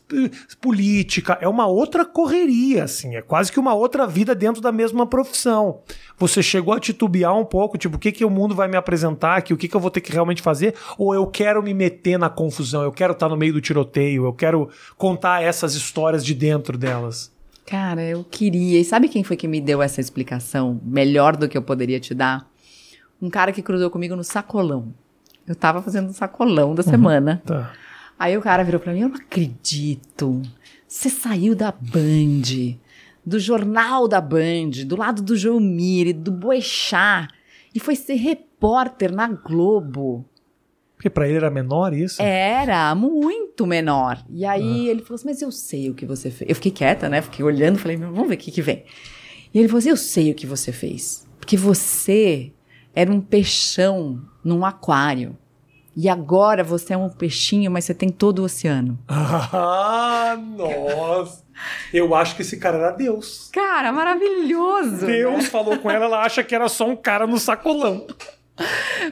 política, 0.59 1.37
é 1.41 1.47
uma 1.47 1.67
outra 1.67 2.05
correria, 2.05 2.83
assim, 2.83 3.15
é 3.15 3.21
quase 3.21 3.51
que 3.51 3.59
uma 3.59 3.73
outra 3.73 4.07
vida 4.07 4.33
dentro 4.33 4.61
da 4.61 4.71
mesma 4.71 5.05
profissão. 5.05 5.81
Você 6.17 6.41
chegou 6.43 6.73
a 6.73 6.79
titubear 6.79 7.37
um 7.37 7.45
pouco, 7.45 7.77
tipo, 7.77 7.95
o 7.95 7.99
que, 7.99 8.11
que 8.11 8.25
o 8.25 8.29
mundo 8.29 8.55
vai 8.55 8.67
me 8.67 8.77
apresentar 8.77 9.37
aqui, 9.37 9.53
o 9.53 9.57
que, 9.57 9.67
que 9.67 9.75
eu 9.75 9.81
vou 9.81 9.91
ter 9.91 10.01
que 10.01 10.11
realmente 10.11 10.41
fazer, 10.41 10.75
ou 10.97 11.13
eu 11.13 11.25
quero 11.27 11.61
me 11.63 11.73
meter 11.73 12.17
na 12.17 12.29
confusão, 12.29 12.83
eu 12.83 12.91
quero 12.91 13.13
estar 13.13 13.29
no 13.29 13.37
meio 13.37 13.53
do 13.53 13.61
tiroteio, 13.61 14.25
eu 14.25 14.33
quero 14.33 14.69
contar 14.97 15.43
essas 15.43 15.73
histórias 15.75 16.25
de 16.25 16.33
dentro 16.33 16.77
delas. 16.77 17.31
Cara, 17.65 18.03
eu 18.03 18.23
queria. 18.23 18.79
E 18.79 18.83
sabe 18.83 19.07
quem 19.07 19.23
foi 19.23 19.37
que 19.37 19.47
me 19.47 19.61
deu 19.61 19.81
essa 19.81 20.01
explicação 20.01 20.81
melhor 20.83 21.37
do 21.37 21.47
que 21.47 21.57
eu 21.57 21.61
poderia 21.61 21.99
te 21.99 22.13
dar? 22.13 22.49
Um 23.21 23.29
cara 23.29 23.53
que 23.53 23.61
cruzou 23.61 23.89
comigo 23.89 24.15
no 24.15 24.23
sacolão. 24.23 24.93
Eu 25.47 25.55
tava 25.55 25.81
fazendo 25.81 26.09
um 26.09 26.13
sacolão 26.13 26.73
da 26.75 26.83
uhum, 26.83 26.89
semana. 26.89 27.41
Tá. 27.45 27.71
Aí 28.17 28.37
o 28.37 28.41
cara 28.41 28.63
virou 28.63 28.79
pra 28.79 28.93
mim, 28.93 29.01
eu 29.01 29.09
não 29.09 29.15
acredito. 29.15 30.41
Você 30.87 31.09
saiu 31.09 31.55
da 31.55 31.71
Band, 31.71 32.77
do 33.25 33.39
jornal 33.39 34.07
da 34.07 34.21
Band, 34.21 34.85
do 34.85 34.95
lado 34.95 35.21
do 35.21 35.35
João 35.35 35.59
Mire, 35.59 36.13
do 36.13 36.31
Boechat, 36.31 37.27
e 37.73 37.79
foi 37.79 37.95
ser 37.95 38.15
repórter 38.15 39.11
na 39.11 39.27
Globo. 39.27 40.25
Porque 40.95 41.09
para 41.09 41.27
ele 41.27 41.37
era 41.37 41.49
menor 41.49 41.93
isso? 41.93 42.21
Era, 42.21 42.93
muito 42.93 43.65
menor. 43.65 44.23
E 44.29 44.45
aí 44.45 44.87
ah. 44.87 44.91
ele 44.91 45.01
falou 45.01 45.15
assim: 45.15 45.25
Mas 45.25 45.41
eu 45.41 45.51
sei 45.51 45.89
o 45.89 45.95
que 45.95 46.05
você 46.05 46.29
fez. 46.29 46.47
Eu 46.47 46.55
fiquei 46.55 46.71
quieta, 46.71 47.09
né? 47.09 47.23
Fiquei 47.23 47.43
olhando, 47.43 47.79
falei: 47.79 47.97
Vamos 47.97 48.27
ver 48.27 48.35
o 48.35 48.37
que, 48.37 48.51
que 48.51 48.61
vem. 48.61 48.83
E 49.51 49.57
ele 49.57 49.67
falou 49.67 49.79
assim: 49.79 49.89
Eu 49.89 49.97
sei 49.97 50.31
o 50.31 50.35
que 50.35 50.45
você 50.45 50.71
fez. 50.71 51.27
Porque 51.39 51.57
você 51.57 52.53
era 52.95 53.11
um 53.11 53.21
peixão 53.21 54.21
num 54.43 54.65
aquário. 54.65 55.37
E 55.95 56.07
agora 56.07 56.63
você 56.63 56.93
é 56.93 56.97
um 56.97 57.09
peixinho, 57.09 57.69
mas 57.69 57.85
você 57.85 57.93
tem 57.93 58.09
todo 58.09 58.39
o 58.39 58.45
oceano. 58.45 58.97
Ah, 59.53 60.37
nossa! 60.37 61.43
Eu 61.93 62.15
acho 62.15 62.35
que 62.35 62.41
esse 62.41 62.57
cara 62.57 62.77
era 62.77 62.91
Deus. 62.91 63.49
Cara, 63.51 63.91
maravilhoso! 63.91 65.05
Deus 65.05 65.43
né? 65.43 65.49
falou 65.49 65.77
com 65.77 65.91
ela, 65.91 66.05
ela 66.05 66.23
acha 66.23 66.43
que 66.43 66.55
era 66.55 66.69
só 66.69 66.87
um 66.87 66.95
cara 66.95 67.27
no 67.27 67.37
sacolão. 67.37 68.07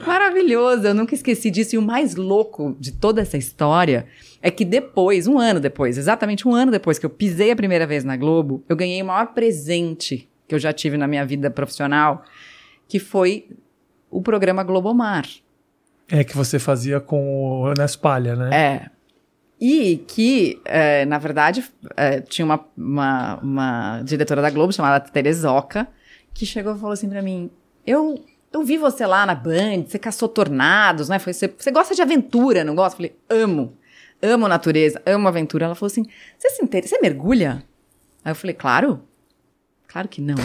Maravilhoso, 0.06 0.86
eu 0.86 0.94
nunca 0.94 1.14
esqueci 1.14 1.50
disso. 1.50 1.74
E 1.74 1.78
o 1.78 1.82
mais 1.82 2.14
louco 2.14 2.76
de 2.78 2.92
toda 2.92 3.20
essa 3.20 3.36
história 3.36 4.06
é 4.40 4.50
que 4.50 4.64
depois, 4.64 5.26
um 5.26 5.38
ano 5.38 5.60
depois, 5.60 5.98
exatamente 5.98 6.48
um 6.48 6.54
ano 6.54 6.72
depois 6.72 6.98
que 6.98 7.04
eu 7.04 7.10
pisei 7.10 7.50
a 7.50 7.56
primeira 7.56 7.86
vez 7.86 8.04
na 8.04 8.16
Globo, 8.16 8.64
eu 8.68 8.76
ganhei 8.76 9.02
o 9.02 9.06
maior 9.06 9.26
presente 9.34 10.28
que 10.48 10.54
eu 10.54 10.58
já 10.58 10.72
tive 10.72 10.96
na 10.96 11.06
minha 11.06 11.24
vida 11.24 11.50
profissional, 11.50 12.24
que 12.88 12.98
foi 12.98 13.48
o 14.10 14.20
programa 14.20 14.62
Globomar. 14.62 15.26
É, 16.10 16.24
que 16.24 16.36
você 16.36 16.58
fazia 16.58 17.00
com 17.00 17.62
o 17.62 17.72
Nespalha, 17.74 18.34
né? 18.34 18.50
É. 18.52 18.90
E 19.60 19.98
que, 20.08 20.60
é, 20.64 21.04
na 21.04 21.18
verdade, 21.18 21.64
é, 21.96 22.20
tinha 22.20 22.44
uma, 22.44 22.66
uma, 22.76 23.36
uma, 23.36 24.02
diretora 24.02 24.40
da 24.40 24.50
Globo 24.50 24.72
chamada 24.72 25.00
Terezoca, 25.00 25.86
que 26.32 26.46
chegou 26.46 26.74
e 26.74 26.78
falou 26.78 26.92
assim 26.92 27.08
pra 27.08 27.22
mim: 27.22 27.50
Eu, 27.86 28.24
eu 28.52 28.64
vi 28.64 28.78
você 28.78 29.06
lá 29.06 29.26
na 29.26 29.34
Band, 29.34 29.84
você 29.86 29.98
caçou 29.98 30.28
tornados, 30.28 31.08
né? 31.08 31.18
Foi, 31.18 31.32
você, 31.32 31.46
você 31.46 31.70
gosta 31.70 31.94
de 31.94 32.02
aventura, 32.02 32.64
não 32.64 32.74
gosta? 32.74 32.94
Eu 32.94 32.96
falei: 32.96 33.16
Amo. 33.28 33.76
Amo 34.22 34.48
natureza, 34.48 35.00
amo 35.06 35.28
aventura. 35.28 35.66
Ela 35.66 35.74
falou 35.74 35.90
assim: 35.90 36.06
Você 36.38 36.50
se 36.50 36.64
interessa? 36.64 36.96
Você 36.96 37.00
mergulha? 37.00 37.62
Aí 38.24 38.32
eu 38.32 38.36
falei: 38.36 38.54
Claro. 38.54 39.02
Claro 39.86 40.08
que 40.08 40.20
não. 40.20 40.36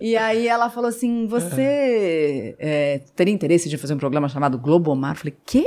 E 0.00 0.16
aí 0.16 0.48
ela 0.48 0.70
falou 0.70 0.88
assim: 0.88 1.26
Você 1.26 2.56
é, 2.58 3.00
teria 3.14 3.34
interesse 3.34 3.68
de 3.68 3.76
fazer 3.76 3.94
um 3.94 3.98
programa 3.98 4.28
chamado 4.28 4.58
Globomar? 4.58 5.12
Eu 5.12 5.16
falei: 5.16 5.36
Quê? 5.44 5.66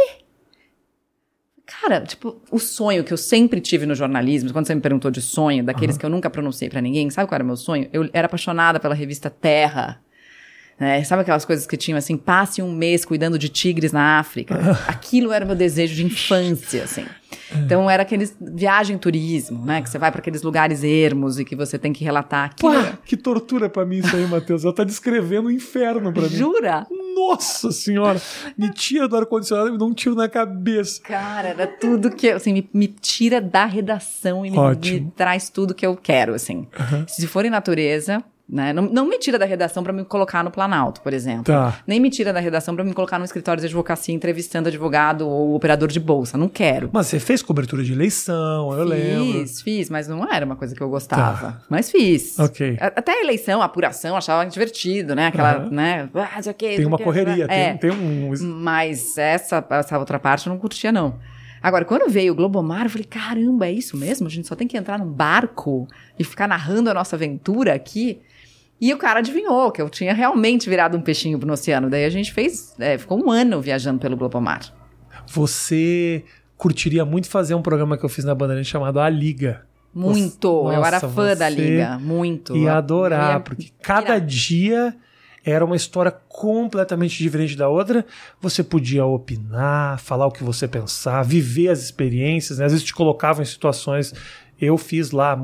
Cara, 1.65 2.01
tipo, 2.01 2.41
o 2.51 2.59
sonho 2.59 3.03
que 3.03 3.13
eu 3.13 3.17
sempre 3.17 3.61
tive 3.61 3.85
no 3.85 3.95
jornalismo, 3.95 4.51
quando 4.51 4.67
você 4.67 4.75
me 4.75 4.81
perguntou 4.81 5.09
de 5.09 5.21
sonho, 5.21 5.63
daqueles 5.63 5.95
uhum. 5.95 5.99
que 5.99 6.05
eu 6.05 6.09
nunca 6.09 6.29
pronunciei 6.29 6.69
para 6.69 6.81
ninguém, 6.81 7.09
sabe 7.09 7.27
qual 7.27 7.35
era 7.35 7.43
o 7.43 7.47
meu 7.47 7.55
sonho? 7.55 7.87
Eu 7.93 8.09
era 8.11 8.25
apaixonada 8.25 8.79
pela 8.79 8.93
revista 8.93 9.29
Terra. 9.29 10.01
Né? 10.79 11.03
Sabe 11.03 11.21
aquelas 11.21 11.45
coisas 11.45 11.65
que 11.65 11.77
tinham 11.77 11.97
assim, 11.97 12.17
passe 12.17 12.61
um 12.61 12.71
mês 12.71 13.05
cuidando 13.05 13.37
de 13.37 13.49
tigres 13.49 13.91
na 13.91 14.19
África? 14.19 14.55
Aquilo 14.87 15.31
era 15.31 15.45
meu 15.45 15.55
desejo 15.55 15.95
de 15.95 16.05
infância, 16.05 16.83
assim. 16.83 17.05
Então 17.55 17.89
era 17.89 18.03
aqueles 18.03 18.35
viagem 18.39 18.97
turismo, 18.97 19.65
né? 19.65 19.81
Que 19.81 19.89
você 19.89 19.97
vai 19.97 20.11
para 20.11 20.19
aqueles 20.19 20.41
lugares 20.41 20.83
ermos 20.83 21.39
e 21.39 21.45
que 21.45 21.55
você 21.55 21.77
tem 21.77 21.93
que 21.93 22.03
relatar 22.03 22.45
aquilo. 22.45 22.73
Pá, 22.73 22.97
que 23.05 23.15
tortura 23.15 23.69
para 23.69 23.85
mim 23.85 23.97
isso 23.97 24.15
aí, 24.15 24.25
Matheus. 24.25 24.63
Ela 24.63 24.73
tá 24.73 24.83
descrevendo 24.83 25.47
o 25.47 25.49
um 25.49 25.51
inferno 25.51 26.11
para 26.11 26.23
mim. 26.23 26.29
Jura? 26.29 26.87
Nossa 27.15 27.71
senhora! 27.71 28.19
Me 28.57 28.71
tira 28.71 29.07
do 29.07 29.15
ar-condicionado 29.15 29.69
e 29.69 29.71
me 29.73 29.77
dá 29.77 29.85
um 29.85 29.93
tiro 29.93 30.15
na 30.15 30.27
cabeça. 30.27 31.01
Cara, 31.03 31.49
era 31.49 31.67
tudo 31.67 32.09
que, 32.09 32.29
assim, 32.29 32.53
me, 32.53 32.69
me 32.73 32.87
tira 32.87 33.39
da 33.39 33.65
redação 33.65 34.45
e 34.45 34.49
me, 34.49 34.57
me, 34.57 35.11
traz 35.15 35.49
tudo 35.49 35.75
que 35.75 35.85
eu 35.85 35.95
quero, 35.95 36.33
assim. 36.33 36.67
Uhum. 36.79 37.05
Se 37.07 37.27
for 37.27 37.45
em 37.45 37.49
natureza, 37.49 38.23
né? 38.47 38.73
Não, 38.73 38.83
não 38.83 39.07
me 39.07 39.17
tira 39.17 39.39
da 39.39 39.45
redação 39.45 39.83
para 39.83 39.93
me 39.93 40.03
colocar 40.03 40.43
no 40.43 40.51
Planalto, 40.51 41.01
por 41.01 41.13
exemplo. 41.13 41.45
Tá. 41.45 41.79
Nem 41.87 41.99
me 41.99 42.09
tira 42.09 42.33
da 42.33 42.39
redação 42.39 42.75
para 42.75 42.83
me 42.83 42.93
colocar 42.93 43.17
no 43.17 43.25
escritório 43.25 43.61
de 43.61 43.67
advocacia 43.67 44.13
entrevistando 44.13 44.67
advogado 44.67 45.27
ou 45.27 45.55
operador 45.55 45.89
de 45.89 45.99
bolsa. 45.99 46.37
Não 46.37 46.49
quero. 46.49 46.89
Mas 46.91 47.07
você 47.07 47.19
fez 47.19 47.41
cobertura 47.41 47.83
de 47.83 47.93
eleição, 47.93 48.71
eu 48.73 48.79
fiz, 48.79 48.89
lembro. 48.89 49.33
Fiz, 49.33 49.61
fiz, 49.61 49.89
mas 49.89 50.07
não 50.07 50.31
era 50.31 50.45
uma 50.45 50.55
coisa 50.55 50.75
que 50.75 50.81
eu 50.81 50.89
gostava. 50.89 51.53
Tá. 51.53 51.61
Mas 51.69 51.89
fiz. 51.89 52.37
Ok. 52.37 52.77
Até 52.79 53.13
a 53.13 53.21
eleição, 53.21 53.61
a 53.61 53.65
apuração, 53.65 54.15
achava 54.15 54.45
divertido, 54.45 55.15
né? 55.15 55.27
Aquela, 55.27 55.59
uhum. 55.59 55.69
né? 55.69 56.09
Ah, 56.13 56.53
tem 56.53 56.85
uma 56.85 56.99
correria, 56.99 57.45
é. 57.49 57.73
tem, 57.75 57.91
tem 57.91 57.91
um. 57.91 58.33
Mas 58.41 59.17
essa, 59.17 59.65
essa 59.69 59.97
outra 59.97 60.19
parte 60.19 60.47
eu 60.47 60.53
não 60.53 60.59
curtia, 60.59 60.91
não. 60.91 61.17
Agora, 61.63 61.85
quando 61.85 62.11
veio 62.11 62.33
o 62.33 62.35
Globomar, 62.35 62.83
eu 62.83 62.89
falei, 62.89 63.05
caramba, 63.05 63.67
é 63.67 63.71
isso 63.71 63.95
mesmo? 63.95 64.27
A 64.27 64.29
gente 64.29 64.45
só 64.45 64.53
tem 64.53 64.67
que 64.67 64.75
entrar 64.75 64.99
num 64.99 65.09
barco 65.09 65.87
e 66.19 66.23
ficar 66.23 66.45
narrando 66.45 66.89
a 66.89 66.93
nossa 66.93 67.15
aventura 67.15 67.73
aqui. 67.73 68.19
E 68.79 68.93
o 68.93 68.97
cara 68.97 69.19
adivinhou 69.19 69.71
que 69.71 69.81
eu 69.81 69.89
tinha 69.89 70.13
realmente 70.13 70.69
virado 70.69 70.97
um 70.97 71.01
peixinho 71.01 71.37
no 71.37 71.53
oceano. 71.53 71.89
Daí 71.89 72.05
a 72.05 72.09
gente 72.09 72.33
fez, 72.33 72.75
é, 72.79 72.97
ficou 72.97 73.23
um 73.23 73.31
ano 73.31 73.61
viajando 73.61 73.99
pelo 73.99 74.17
Globomar. 74.17 74.61
Você 75.27 76.23
curtiria 76.57 77.05
muito 77.05 77.29
fazer 77.29 77.55
um 77.55 77.61
programa 77.61 77.97
que 77.97 78.03
eu 78.03 78.09
fiz 78.09 78.25
na 78.25 78.35
Bandeirantes 78.35 78.69
chamado 78.69 78.99
A 78.99 79.09
Liga. 79.09 79.65
Muito, 79.93 80.63
Nossa, 80.63 80.75
eu 80.75 80.85
era 80.85 80.99
fã 80.99 81.35
da 81.35 81.47
Liga, 81.47 81.99
muito. 81.99 82.57
Ia 82.57 82.77
adorar, 82.77 83.41
porque 83.41 83.69
cada 83.81 84.17
dia 84.17 84.95
era 85.45 85.63
uma 85.63 85.75
história 85.75 86.11
completamente 86.11 87.21
diferente 87.21 87.55
da 87.55 87.67
outra. 87.67 88.05
Você 88.41 88.63
podia 88.63 89.05
opinar, 89.05 89.99
falar 89.99 90.25
o 90.25 90.31
que 90.31 90.43
você 90.43 90.67
pensar, 90.67 91.21
viver 91.23 91.69
as 91.69 91.83
experiências, 91.83 92.59
né? 92.59 92.65
às 92.65 92.71
vezes 92.71 92.85
te 92.85 92.93
colocavam 92.93 93.43
em 93.43 93.45
situações. 93.45 94.13
Eu 94.59 94.77
fiz 94.77 95.11
lá, 95.11 95.35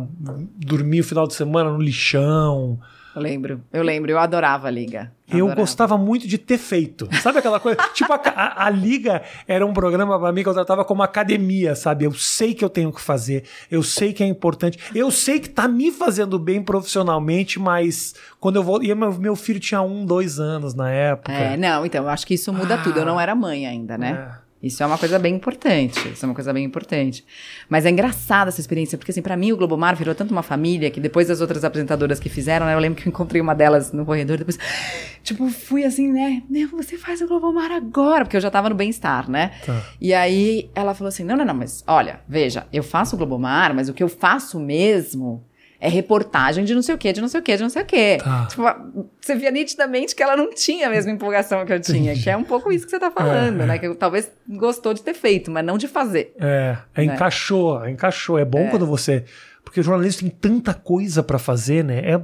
dormi 0.56 1.02
o 1.02 1.04
final 1.04 1.28
de 1.28 1.34
semana 1.34 1.70
no 1.70 1.82
lixão, 1.82 2.80
eu 3.16 3.22
lembro, 3.22 3.62
eu 3.74 3.84
lembro, 3.84 4.12
eu 4.12 4.20
adorava 4.20 4.68
a 4.68 4.72
Liga. 4.72 5.12
Adorava. 5.28 5.52
Eu 5.52 5.56
gostava 5.56 5.98
muito 5.98 6.28
de 6.28 6.38
ter 6.38 6.58
feito. 6.58 7.08
Sabe 7.22 7.40
aquela 7.40 7.60
coisa? 7.60 7.78
tipo, 7.94 8.12
a, 8.14 8.16
a, 8.18 8.66
a, 8.66 8.70
Liga 8.70 9.22
era 9.48 9.66
um 9.66 9.74
programa 9.74 10.20
para 10.20 10.32
mim 10.32 10.44
que 10.44 10.50
eu 10.50 10.54
tratava 10.54 10.86
como 10.86 11.02
academia, 11.02 11.76
sabe? 11.76 12.06
Eu 12.06 12.14
sei 12.14 12.54
que 12.54 12.64
eu 12.64 12.70
tenho 12.70 12.92
que 12.92 13.02
fazer, 13.02 13.44
eu 13.70 13.82
sei 13.82 14.14
que 14.14 14.24
é 14.24 14.28
importante, 14.28 14.78
eu 14.94 15.10
sei 15.12 15.40
que 15.40 15.50
tá 15.50 15.68
me 15.68 15.92
fazendo 15.92 16.38
bem 16.38 16.62
profissionalmente, 16.62 17.60
mas 17.60 18.14
quando 18.40 18.58
eu 18.58 18.64
vou. 18.64 18.82
E 18.84 18.94
meu, 18.94 19.14
meu 19.14 19.36
filho 19.36 19.60
tinha 19.60 19.82
um, 19.82 20.06
dois 20.06 20.40
anos 20.40 20.74
na 20.74 20.90
época. 20.90 21.32
É, 21.32 21.58
não, 21.58 21.86
então, 21.86 22.04
eu 22.04 22.10
acho 22.10 22.26
que 22.26 22.36
isso 22.36 22.54
muda 22.54 22.76
ah, 22.76 22.84
tudo. 22.84 23.00
Eu 23.00 23.06
não 23.06 23.20
era 23.20 23.34
mãe 23.36 23.66
ainda, 23.66 23.98
né? 23.98 24.32
É. 24.36 24.39
Isso 24.62 24.84
é 24.84 24.86
uma 24.86 24.98
coisa 24.98 25.18
bem 25.18 25.36
importante. 25.36 26.10
Isso 26.10 26.26
é 26.26 26.28
uma 26.28 26.36
coisa 26.36 26.52
bem 26.52 26.66
importante. 26.66 27.26
Mas 27.70 27.86
é 27.86 27.90
engraçada 27.90 28.50
essa 28.50 28.60
experiência, 28.60 28.98
porque 28.98 29.12
assim, 29.12 29.22
para 29.22 29.38
mim 29.38 29.52
o 29.54 29.58
Globomar 29.58 29.96
virou 29.96 30.14
tanto 30.14 30.32
uma 30.32 30.44
família 30.44 30.92
que 30.92 31.00
depois 31.00 31.28
das 31.30 31.40
outras 31.40 31.64
apresentadoras 31.64 32.20
que 32.20 32.28
fizeram, 32.28 32.66
né, 32.66 32.74
eu 32.74 32.80
lembro 32.80 33.02
que 33.02 33.08
eu 33.08 33.10
encontrei 33.10 33.42
uma 33.42 33.56
delas 33.56 33.94
no 33.94 34.06
corredor, 34.06 34.38
depois, 34.38 34.60
tipo, 35.24 35.50
fui 35.50 35.86
assim, 35.86 36.12
né, 36.12 36.44
você 36.72 36.98
faz 36.98 37.22
o 37.22 37.28
Globomar 37.28 37.72
agora, 37.72 38.26
porque 38.26 38.36
eu 38.36 38.42
já 38.42 38.52
tava 38.52 38.70
no 38.70 38.76
bem-estar, 38.76 39.30
né? 39.30 39.52
Tá. 39.66 39.82
E 40.00 40.14
aí 40.14 40.70
ela 40.76 40.94
falou 40.94 41.10
assim: 41.10 41.24
"Não, 41.24 41.38
não, 41.38 41.46
não, 41.46 41.54
mas 41.54 41.84
olha, 41.88 42.20
veja, 42.28 42.68
eu 42.72 42.84
faço 42.84 43.16
o 43.16 43.18
Globomar, 43.18 43.74
mas 43.74 43.88
o 43.90 43.94
que 43.94 44.04
eu 44.04 44.10
faço 44.10 44.60
mesmo 44.60 45.44
é 45.82 45.88
reportagem 45.88 46.66
de 46.66 46.76
não 46.76 46.82
sei 46.82 46.94
o 46.94 46.98
que, 46.98 47.14
de 47.14 47.22
não 47.22 47.30
sei 47.30 47.40
o 47.40 47.44
que, 47.44 47.56
de 47.56 47.64
não 47.64 47.70
sei 47.70 47.82
o 47.84 47.86
que. 47.86 48.18
Tá. 48.18 48.48
Tipo, 48.48 48.64
você 49.20 49.36
via 49.36 49.50
nitidamente 49.50 50.14
que 50.14 50.22
ela 50.22 50.36
não 50.36 50.54
tinha 50.54 50.88
a 50.88 50.90
mesma 50.90 51.12
empolgação 51.12 51.66
que 51.66 51.72
eu 51.72 51.80
tinha, 51.80 52.12
Entendi. 52.12 52.24
que 52.24 52.30
é 52.30 52.36
um 52.36 52.44
pouco 52.44 52.72
isso 52.72 52.86
que 52.86 52.92
você 52.92 53.00
tá 53.00 53.10
falando, 53.10 53.62
é, 53.62 53.66
né? 53.66 53.80
Que 53.80 53.88
eu, 53.88 53.96
talvez 53.96 54.30
gostou 54.48 54.94
de 54.94 55.02
ter 55.02 55.14
feito, 55.14 55.50
mas 55.50 55.66
não 55.66 55.78
de 55.78 55.88
fazer. 55.88 56.34
É, 56.40 56.78
é 56.94 57.06
né? 57.06 57.14
encaixou, 57.14 57.88
encaixou. 57.88 58.38
É 58.38 58.44
bom 58.44 58.60
é. 58.60 58.68
quando 58.68 58.86
você 58.86 59.24
porque 59.70 59.82
o 59.82 59.84
jornalista 59.84 60.22
tem 60.22 60.32
tanta 60.32 60.74
coisa 60.74 61.22
para 61.22 61.38
fazer, 61.38 61.84
né? 61.84 62.00
É, 62.00 62.18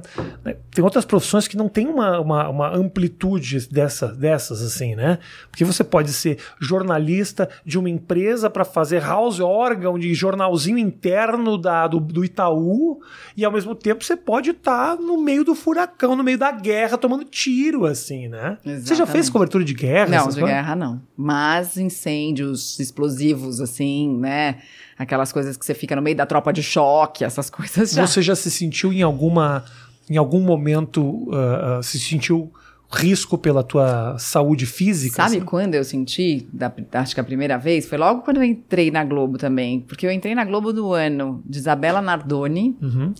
né? 0.44 0.56
Tem 0.68 0.82
outras 0.84 1.04
profissões 1.04 1.46
que 1.46 1.56
não 1.56 1.68
tem 1.68 1.86
uma, 1.86 2.18
uma, 2.18 2.48
uma, 2.48 2.76
amplitude 2.76 3.68
dessa, 3.70 4.08
dessas, 4.08 4.60
assim, 4.60 4.96
né? 4.96 5.20
Porque 5.48 5.64
você 5.64 5.84
pode 5.84 6.12
ser 6.12 6.38
jornalista 6.60 7.48
de 7.64 7.78
uma 7.78 7.88
empresa 7.88 8.50
para 8.50 8.64
fazer 8.64 9.00
house 9.00 9.38
órgão 9.38 9.96
de 9.96 10.12
jornalzinho 10.12 10.76
interno 10.76 11.56
da, 11.56 11.86
do, 11.86 12.00
do 12.00 12.24
Itaú, 12.24 13.00
e 13.36 13.44
ao 13.44 13.52
mesmo 13.52 13.76
tempo 13.76 14.02
você 14.02 14.16
pode 14.16 14.50
estar 14.50 14.96
tá 14.96 15.00
no 15.00 15.16
meio 15.22 15.44
do 15.44 15.54
furacão, 15.54 16.16
no 16.16 16.24
meio 16.24 16.38
da 16.38 16.50
guerra, 16.50 16.98
tomando 16.98 17.22
tiro, 17.22 17.86
assim, 17.86 18.26
né? 18.26 18.58
Exatamente. 18.64 18.88
Você 18.88 18.94
já 18.96 19.06
fez 19.06 19.30
cobertura 19.30 19.62
de 19.62 19.72
guerra? 19.72 20.10
Não, 20.10 20.28
de 20.28 20.42
guerra 20.42 20.74
não. 20.74 21.00
Mas 21.16 21.76
incêndios 21.76 22.80
explosivos, 22.80 23.60
assim, 23.60 24.18
né? 24.18 24.58
Aquelas 24.98 25.32
coisas 25.32 25.56
que 25.56 25.64
você 25.64 25.74
fica 25.74 25.94
no 25.94 26.02
meio 26.02 26.16
da 26.16 26.26
tropa 26.26 26.52
de 26.52 26.62
choque, 26.62 27.24
essas 27.24 27.50
coisas 27.50 27.92
já. 27.92 28.06
Você 28.06 28.22
já 28.22 28.34
se 28.34 28.50
sentiu 28.50 28.92
em 28.92 29.02
alguma 29.02 29.64
em 30.08 30.16
algum 30.16 30.40
momento 30.40 31.02
uh, 31.02 31.80
uh, 31.80 31.82
se 31.82 31.98
sentiu 31.98 32.52
risco 32.90 33.36
pela 33.36 33.62
tua 33.62 34.16
saúde 34.18 34.64
física? 34.64 35.16
Sabe 35.16 35.38
assim? 35.38 35.44
quando 35.44 35.74
eu 35.74 35.84
senti, 35.84 36.46
da, 36.52 36.72
acho 36.92 37.14
que 37.14 37.20
a 37.20 37.24
primeira 37.24 37.58
vez, 37.58 37.86
foi 37.88 37.98
logo 37.98 38.22
quando 38.22 38.36
eu 38.36 38.44
entrei 38.44 38.90
na 38.90 39.04
Globo 39.04 39.36
também, 39.36 39.80
porque 39.80 40.06
eu 40.06 40.12
entrei 40.12 40.34
na 40.34 40.44
Globo 40.44 40.72
do 40.72 40.92
ano 40.92 41.42
de 41.44 41.58
Isabela 41.58 42.00
Nardoni 42.00 42.76
uhum. 42.80 43.12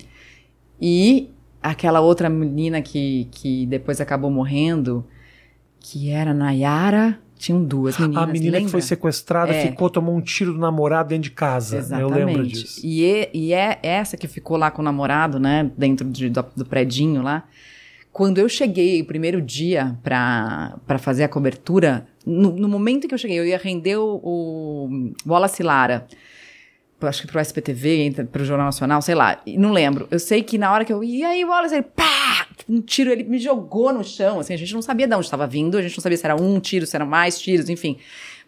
e 0.81 1.31
aquela 1.61 2.01
outra 2.01 2.29
menina 2.29 2.81
que, 2.81 3.29
que 3.33 3.67
depois 3.67 4.01
acabou 4.01 4.31
morrendo, 4.31 5.05
que 5.81 6.11
era 6.11 6.33
Nayara 6.33 7.19
tinham 7.39 7.63
duas 7.63 7.99
meninas. 7.99 8.23
A 8.23 8.27
menina 8.27 8.53
lembra? 8.53 8.65
que 8.65 8.71
foi 8.71 8.83
sequestrada 8.83 9.53
é. 9.53 9.69
ficou, 9.69 9.89
tomou 9.91 10.17
um 10.17 10.21
tiro 10.21 10.53
do 10.53 10.59
namorado 10.59 11.11
dentro 11.11 11.25
de 11.25 11.31
casa. 11.31 11.79
Exatamente. 11.79 12.13
Eu 12.13 12.27
lembro 12.27 12.47
disso. 12.47 12.81
E, 12.85 13.05
é, 13.05 13.31
e 13.33 13.53
é 13.53 13.79
essa 13.83 14.17
que 14.17 14.27
ficou 14.27 14.57
lá 14.57 14.71
com 14.71 14.83
o 14.83 14.85
namorado, 14.85 15.39
né? 15.39 15.71
Dentro 15.77 16.09
de, 16.09 16.29
do, 16.31 16.45
do 16.57 16.65
predinho 16.65 17.23
lá. 17.23 17.45
Quando 18.13 18.39
eu 18.39 18.49
cheguei 18.49 19.03
o 19.03 19.05
primeiro 19.05 19.43
dia 19.43 19.99
para 20.03 20.99
fazer 20.99 21.25
a 21.25 21.29
cobertura, 21.29 22.07
no, 22.25 22.51
no, 22.53 22.67
momento 22.67 23.07
que 23.07 23.13
eu 23.13 23.19
cheguei, 23.19 23.39
eu 23.39 23.45
ia 23.45 23.59
render 23.59 23.97
o, 23.97 24.21
o 24.23 25.13
Wallace 25.27 25.63
Lara 25.63 26.07
acho 27.03 27.23
que 27.23 27.29
pro 27.29 27.41
SPTV, 27.41 28.27
pro 28.33 28.45
Jornal 28.45 28.67
Nacional, 28.67 29.03
sei 29.03 29.15
lá, 29.15 29.41
não 29.47 29.73
lembro. 29.73 30.09
Eu 30.11 30.19
sei 30.19 30.43
que 30.43 30.57
na 30.57 30.73
hora 30.73 30.85
que 30.85 30.93
eu 30.93 31.05
e 31.05 31.23
aí, 31.23 31.45
Wallace, 31.45 31.75
ele 31.75 31.83
pá, 31.83 32.47
um 32.69 32.81
tiro, 32.81 33.11
ele 33.11 33.25
me 33.25 33.39
jogou 33.39 33.93
no 33.93 34.03
chão, 34.03 34.41
assim, 34.41 34.55
a 34.55 34.57
gente 34.57 34.73
não 34.73 34.81
sabia 34.81 35.07
de 35.07 35.15
onde 35.15 35.27
estava 35.27 35.47
vindo, 35.47 35.77
a 35.77 35.83
gente 35.83 35.97
não 35.97 36.03
sabia 36.03 36.17
se 36.17 36.25
era 36.25 36.35
um 36.35 36.59
tiro, 36.59 36.87
se 36.87 36.97
eram 36.97 37.07
mais 37.07 37.39
tiros, 37.39 37.69
enfim. 37.69 37.99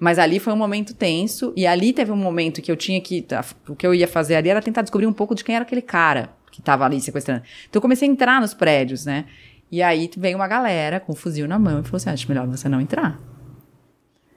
Mas 0.01 0.19
ali 0.19 0.39
foi 0.39 0.53
um 0.53 0.57
momento 0.57 0.95
tenso, 0.95 1.53
e 1.57 1.67
ali 1.67 1.93
teve 1.93 2.11
um 2.11 2.17
momento 2.17 2.63
que 2.63 2.71
eu 2.71 2.77
tinha 2.77 3.01
que, 3.01 3.21
tá, 3.21 3.45
o 3.69 3.77
que 3.77 3.87
eu 3.87 3.95
ia 3.95 4.09
fazer 4.09 4.37
ali 4.37 4.49
era 4.49 4.63
tentar 4.63 4.83
descobrir 4.83 5.07
um 5.07 5.13
pouco 5.13 5.35
de 5.35 5.45
quem 5.45 5.55
era 5.55 5.65
aquele 5.65 5.83
cara 5.83 6.31
que 6.51 6.61
estava 6.61 6.85
ali 6.85 7.01
sequestrando. 7.01 7.43
Então 7.69 7.79
eu 7.79 7.83
comecei 7.83 8.09
a 8.09 8.11
entrar 8.11 8.41
nos 8.41 8.55
prédios, 8.55 9.05
né? 9.05 9.27
E 9.71 9.83
aí 9.83 10.11
veio 10.17 10.37
uma 10.37 10.49
galera 10.49 10.99
com 10.99 11.13
um 11.13 11.17
fuzil 11.17 11.47
na 11.47 11.59
mão 11.59 11.81
e 11.81 11.83
falou 11.83 11.97
assim, 11.97 12.11
acho 12.11 12.29
melhor 12.29 12.47
você 12.47 12.69
não 12.69 12.81
entrar. 12.81 13.21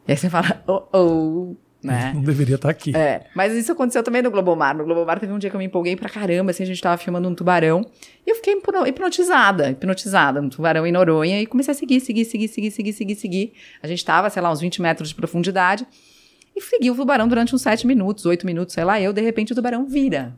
E 0.07 0.11
aí 0.11 0.17
você 0.17 0.29
fala, 0.29 0.61
oh, 0.67 0.83
oh, 0.91 1.55
né? 1.83 2.11
Não 2.15 2.21
deveria 2.21 2.55
estar 2.55 2.67
tá 2.67 2.71
aqui. 2.71 2.95
É, 2.95 3.25
mas 3.35 3.53
isso 3.53 3.71
aconteceu 3.71 4.03
também 4.03 4.21
no 4.21 4.31
Globomar. 4.31 4.75
No 4.75 4.83
Globomar 4.83 5.19
teve 5.19 5.31
um 5.31 5.39
dia 5.39 5.49
que 5.49 5.55
eu 5.55 5.59
me 5.59 5.65
empolguei 5.65 5.95
pra 5.95 6.09
caramba, 6.09 6.51
assim, 6.51 6.63
a 6.63 6.65
gente 6.65 6.81
tava 6.81 6.97
filmando 6.97 7.27
um 7.27 7.35
tubarão. 7.35 7.85
E 8.25 8.29
eu 8.29 8.35
fiquei 8.35 8.53
hipnotizada, 8.87 9.71
hipnotizada, 9.71 10.41
um 10.41 10.49
tubarão 10.49 10.85
em 10.85 10.91
Noronha. 10.91 11.41
E 11.41 11.45
comecei 11.45 11.71
a 11.71 11.75
seguir, 11.75 11.99
seguir, 11.99 12.25
seguir, 12.25 12.47
seguir, 12.47 12.71
seguir, 12.71 12.93
seguir, 12.93 13.15
seguir. 13.15 13.53
A 13.81 13.87
gente 13.87 14.03
tava, 14.03 14.29
sei 14.29 14.41
lá, 14.41 14.51
uns 14.51 14.61
20 14.61 14.81
metros 14.81 15.09
de 15.09 15.15
profundidade. 15.15 15.85
E 16.55 16.61
segui 16.61 16.91
o 16.91 16.95
tubarão 16.95 17.27
durante 17.27 17.55
uns 17.55 17.61
7 17.61 17.87
minutos, 17.87 18.25
8 18.25 18.45
minutos, 18.45 18.73
sei 18.73 18.83
lá. 18.83 18.99
Eu, 18.99 19.13
de 19.13 19.21
repente, 19.21 19.53
o 19.53 19.55
tubarão 19.55 19.85
vira. 19.85 20.35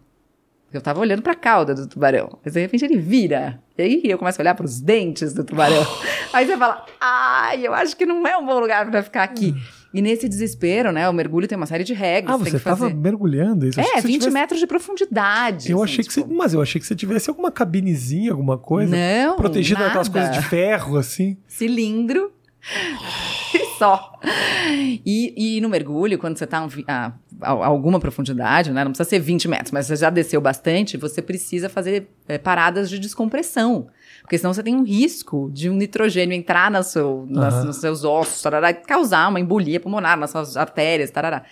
Eu 0.73 0.81
tava 0.81 0.99
olhando 0.99 1.21
pra 1.21 1.35
cauda 1.35 1.75
do 1.75 1.87
tubarão. 1.87 2.39
Mas 2.43 2.53
de 2.53 2.61
repente 2.61 2.83
ele 2.83 2.97
vira. 2.97 3.61
E 3.77 3.81
aí 3.83 4.01
eu 4.05 4.17
começo 4.17 4.41
a 4.41 4.43
olhar 4.43 4.55
pros 4.55 4.81
dentes 4.81 5.31
do 5.31 5.43
tubarão. 5.43 5.85
aí 6.33 6.47
você 6.47 6.57
fala, 6.57 6.83
ai, 6.99 7.67
eu 7.67 7.73
acho 7.75 7.95
que 7.95 8.07
não 8.07 8.25
é 8.25 8.35
um 8.35 8.43
bom 8.43 8.59
lugar 8.59 8.89
pra 8.89 9.03
ficar 9.03 9.21
aqui. 9.21 9.53
E 9.93 10.01
nesse 10.01 10.27
desespero, 10.27 10.91
né? 10.91 11.07
O 11.07 11.13
mergulho 11.13 11.47
tem 11.47 11.55
uma 11.55 11.67
série 11.67 11.83
de 11.83 11.93
regras. 11.93 12.33
Ah, 12.33 12.37
você 12.37 12.57
estava 12.57 12.89
mergulhando? 12.89 13.67
Isso. 13.67 13.79
É, 13.79 14.01
20 14.01 14.03
tivesse... 14.03 14.31
metros 14.31 14.59
de 14.59 14.65
profundidade. 14.65 15.71
Eu 15.71 15.77
assim, 15.77 15.93
achei 15.93 16.03
tipo... 16.03 16.23
que 16.23 16.29
você. 16.29 16.35
Mas 16.35 16.53
eu 16.53 16.61
achei 16.61 16.81
que 16.81 16.87
você 16.87 16.95
tivesse 16.95 17.29
alguma 17.29 17.51
cabinezinha, 17.51 18.31
alguma 18.31 18.57
coisa. 18.57 18.95
Não. 18.95 19.35
Protegida 19.35 19.83
daquelas 19.83 20.09
coisas 20.09 20.31
de 20.31 20.41
ferro, 20.41 20.97
assim. 20.97 21.37
Cilindro. 21.47 22.31
só. 23.77 24.13
E, 25.05 25.57
e, 25.57 25.61
no 25.61 25.67
mergulho, 25.67 26.17
quando 26.17 26.37
você 26.37 26.45
está 26.45 26.65
a, 26.87 27.11
a, 27.41 27.49
alguma 27.49 27.99
profundidade, 27.99 28.71
né? 28.71 28.83
Não 28.83 28.91
precisa 28.91 29.09
ser 29.09 29.19
20 29.19 29.47
metros, 29.47 29.71
mas 29.71 29.87
você 29.87 29.95
já 29.97 30.09
desceu 30.09 30.39
bastante, 30.39 30.95
você 30.95 31.21
precisa 31.21 31.67
fazer 31.67 32.07
é, 32.27 32.37
paradas 32.37 32.89
de 32.89 32.97
descompressão. 32.97 33.87
Porque 34.23 34.37
senão 34.37 34.53
você 34.53 34.63
tem 34.63 34.73
um 34.73 34.83
risco 34.83 35.51
de 35.53 35.69
um 35.69 35.75
nitrogênio 35.75 36.33
entrar 36.33 36.71
no 36.71 36.81
seu, 36.81 37.27
nas, 37.29 37.53
uhum. 37.53 37.65
nos 37.65 37.75
seus 37.75 38.03
ossos, 38.03 38.41
tarará, 38.41 38.71
e 38.71 38.73
causar 38.73 39.29
uma 39.29 39.39
embolia 39.39 39.79
pulmonar 39.79 40.17
nas 40.17 40.31
suas 40.31 40.57
artérias, 40.57 41.11
tarará. 41.11 41.43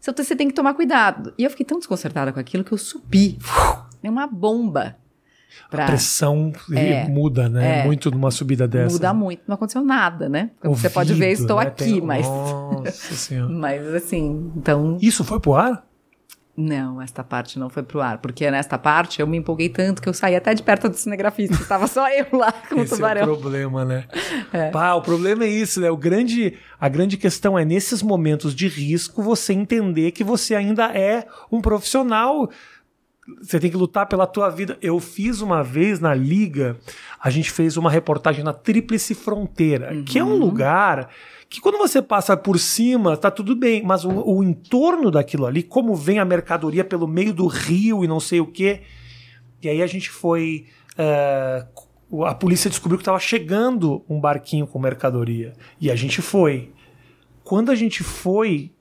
Então 0.00 0.14
você 0.24 0.36
tem 0.36 0.46
que 0.46 0.54
tomar 0.54 0.74
cuidado. 0.74 1.32
E 1.36 1.44
eu 1.44 1.50
fiquei 1.50 1.66
tão 1.66 1.78
desconcertada 1.78 2.32
com 2.32 2.38
aquilo 2.38 2.62
que 2.62 2.72
eu 2.72 2.78
subi. 2.78 3.38
É 4.02 4.08
uma 4.08 4.26
bomba. 4.26 4.96
Pra... 5.70 5.84
A 5.84 5.86
pressão 5.86 6.52
é, 6.72 7.08
muda, 7.08 7.48
né? 7.48 7.80
É, 7.80 7.84
muito 7.84 8.10
numa 8.10 8.30
subida 8.30 8.68
dessa. 8.68 8.94
Muda 8.94 9.12
muito. 9.12 9.42
Não 9.46 9.54
aconteceu 9.54 9.82
nada, 9.82 10.28
né? 10.28 10.50
Como 10.60 10.72
Ouvido, 10.72 10.82
você 10.82 10.90
pode 10.90 11.14
ver, 11.14 11.32
estou 11.32 11.58
né? 11.58 11.66
aqui, 11.66 11.84
Tem... 11.84 12.00
mas. 12.00 12.26
Nossa 12.26 13.14
senhora. 13.14 13.52
mas 13.52 13.86
assim, 13.94 14.52
então. 14.56 14.98
Isso 15.00 15.24
foi 15.24 15.40
pro 15.40 15.54
ar? 15.54 15.87
Não, 16.60 17.00
esta 17.00 17.22
parte 17.22 17.56
não 17.56 17.70
foi 17.70 17.84
pro 17.84 18.00
ar, 18.00 18.18
porque 18.18 18.50
nesta 18.50 18.76
parte 18.76 19.20
eu 19.20 19.28
me 19.28 19.36
empolguei 19.36 19.68
tanto 19.68 20.02
que 20.02 20.08
eu 20.08 20.12
saí 20.12 20.34
até 20.34 20.52
de 20.54 20.60
perto 20.60 20.88
do 20.88 20.96
cinegrafista, 20.96 21.54
estava 21.54 21.86
só 21.86 22.10
eu 22.10 22.26
lá 22.32 22.50
com 22.68 22.80
Esse 22.80 22.94
o 22.94 22.96
tubarão. 22.96 23.20
É 23.20 23.24
o 23.24 23.36
problema, 23.36 23.84
né? 23.84 24.08
É. 24.52 24.68
Pá, 24.70 24.92
o 24.94 25.00
problema 25.00 25.44
é 25.44 25.48
isso, 25.48 25.80
né? 25.80 25.88
O 25.88 25.96
grande, 25.96 26.58
a 26.80 26.88
grande 26.88 27.16
questão 27.16 27.56
é 27.56 27.64
nesses 27.64 28.02
momentos 28.02 28.56
de 28.56 28.66
risco 28.66 29.22
você 29.22 29.52
entender 29.52 30.10
que 30.10 30.24
você 30.24 30.56
ainda 30.56 30.86
é 30.86 31.28
um 31.48 31.60
profissional. 31.60 32.50
Você 33.40 33.60
tem 33.60 33.70
que 33.70 33.76
lutar 33.76 34.06
pela 34.06 34.26
tua 34.26 34.50
vida. 34.50 34.76
Eu 34.82 34.98
fiz 34.98 35.40
uma 35.40 35.62
vez 35.62 36.00
na 36.00 36.12
liga, 36.12 36.76
a 37.22 37.30
gente 37.30 37.52
fez 37.52 37.76
uma 37.76 37.90
reportagem 37.90 38.42
na 38.42 38.52
Tríplice 38.52 39.14
Fronteira, 39.14 39.92
uhum. 39.92 40.02
que 40.02 40.18
é 40.18 40.24
um 40.24 40.30
uhum. 40.32 40.38
lugar 40.38 41.08
que 41.48 41.60
quando 41.60 41.78
você 41.78 42.02
passa 42.02 42.36
por 42.36 42.58
cima, 42.58 43.16
tá 43.16 43.30
tudo 43.30 43.56
bem, 43.56 43.82
mas 43.82 44.04
o, 44.04 44.10
o 44.10 44.42
entorno 44.42 45.10
daquilo 45.10 45.46
ali, 45.46 45.62
como 45.62 45.94
vem 45.94 46.18
a 46.18 46.24
mercadoria 46.24 46.84
pelo 46.84 47.06
meio 47.06 47.32
do 47.32 47.46
rio 47.46 48.04
e 48.04 48.08
não 48.08 48.20
sei 48.20 48.40
o 48.40 48.46
quê. 48.46 48.82
E 49.62 49.68
aí 49.68 49.82
a 49.82 49.86
gente 49.86 50.10
foi. 50.10 50.66
Uh, 50.94 52.26
a 52.26 52.34
polícia 52.34 52.70
descobriu 52.70 52.98
que 52.98 53.02
estava 53.02 53.18
chegando 53.18 54.04
um 54.08 54.20
barquinho 54.20 54.66
com 54.66 54.78
mercadoria. 54.78 55.54
E 55.80 55.90
a 55.90 55.96
gente 55.96 56.20
foi. 56.20 56.72
Quando 57.42 57.70
a 57.70 57.74
gente 57.74 58.02
foi, 58.02 58.72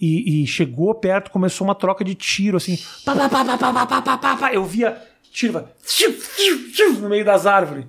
e, 0.00 0.42
e, 0.42 0.46
chegou 0.46 0.94
perto, 0.94 1.30
começou 1.30 1.66
uma 1.66 1.74
troca 1.74 2.04
de 2.04 2.14
tiro, 2.14 2.56
assim. 2.56 2.78
Pá, 3.04 4.18
pá, 4.18 4.36
pá, 4.36 4.54
eu 4.54 4.64
via 4.64 5.00
tiro 5.32 7.00
no 7.00 7.08
meio 7.08 7.24
das 7.24 7.46
árvores. 7.46 7.86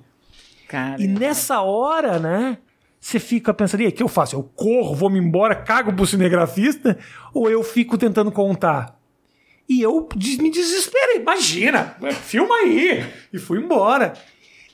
Cara, 0.68 1.02
e 1.02 1.08
nessa 1.08 1.62
hora, 1.62 2.18
né? 2.18 2.58
Você 3.06 3.20
fica 3.20 3.54
pensando, 3.54 3.82
e 3.82 3.86
aí, 3.86 3.92
o 3.92 3.94
que 3.94 4.02
eu 4.02 4.08
faço? 4.08 4.36
Eu 4.36 4.42
corro, 4.42 4.96
vou 4.96 5.12
me 5.12 5.20
embora, 5.20 5.54
cago 5.54 5.94
pro 5.94 6.08
cinegrafista? 6.08 6.98
Ou 7.36 7.48
eu 7.48 7.62
fico 7.62 8.00
tentando 8.00 8.32
contar? 8.32 9.00
E 9.70 9.80
eu 9.80 10.10
me 10.40 10.50
desesperei. 10.50 11.18
Imagina, 11.18 11.96
filma 12.24 12.56
aí. 12.56 13.06
E 13.32 13.38
fui 13.38 13.60
embora. 13.60 14.14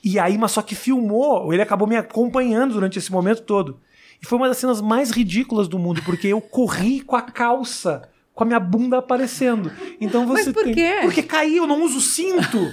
E 0.02 0.18
aí, 0.18 0.38
mas 0.38 0.52
só 0.52 0.62
que 0.62 0.74
filmou, 0.74 1.52
ele 1.52 1.60
acabou 1.60 1.86
me 1.86 1.94
acompanhando 1.94 2.72
durante 2.72 2.98
esse 2.98 3.12
momento 3.12 3.42
todo. 3.42 3.78
E 4.22 4.24
foi 4.24 4.38
uma 4.38 4.48
das 4.48 4.56
cenas 4.56 4.80
mais 4.80 5.10
ridículas 5.10 5.68
do 5.68 5.78
mundo, 5.78 6.00
porque 6.02 6.28
eu 6.28 6.40
corri 6.40 7.02
com 7.02 7.16
a 7.16 7.20
calça, 7.20 8.08
com 8.34 8.44
a 8.44 8.46
minha 8.46 8.60
bunda 8.60 8.98
aparecendo. 8.98 9.70
Então 10.00 10.26
você 10.26 10.44
Mas 10.46 10.54
por 10.54 10.64
tem... 10.64 10.74
quê? 10.74 10.98
Porque 11.02 11.22
caiu, 11.22 11.64
eu 11.64 11.66
não 11.66 11.82
uso 11.82 12.00
cinto. 12.00 12.72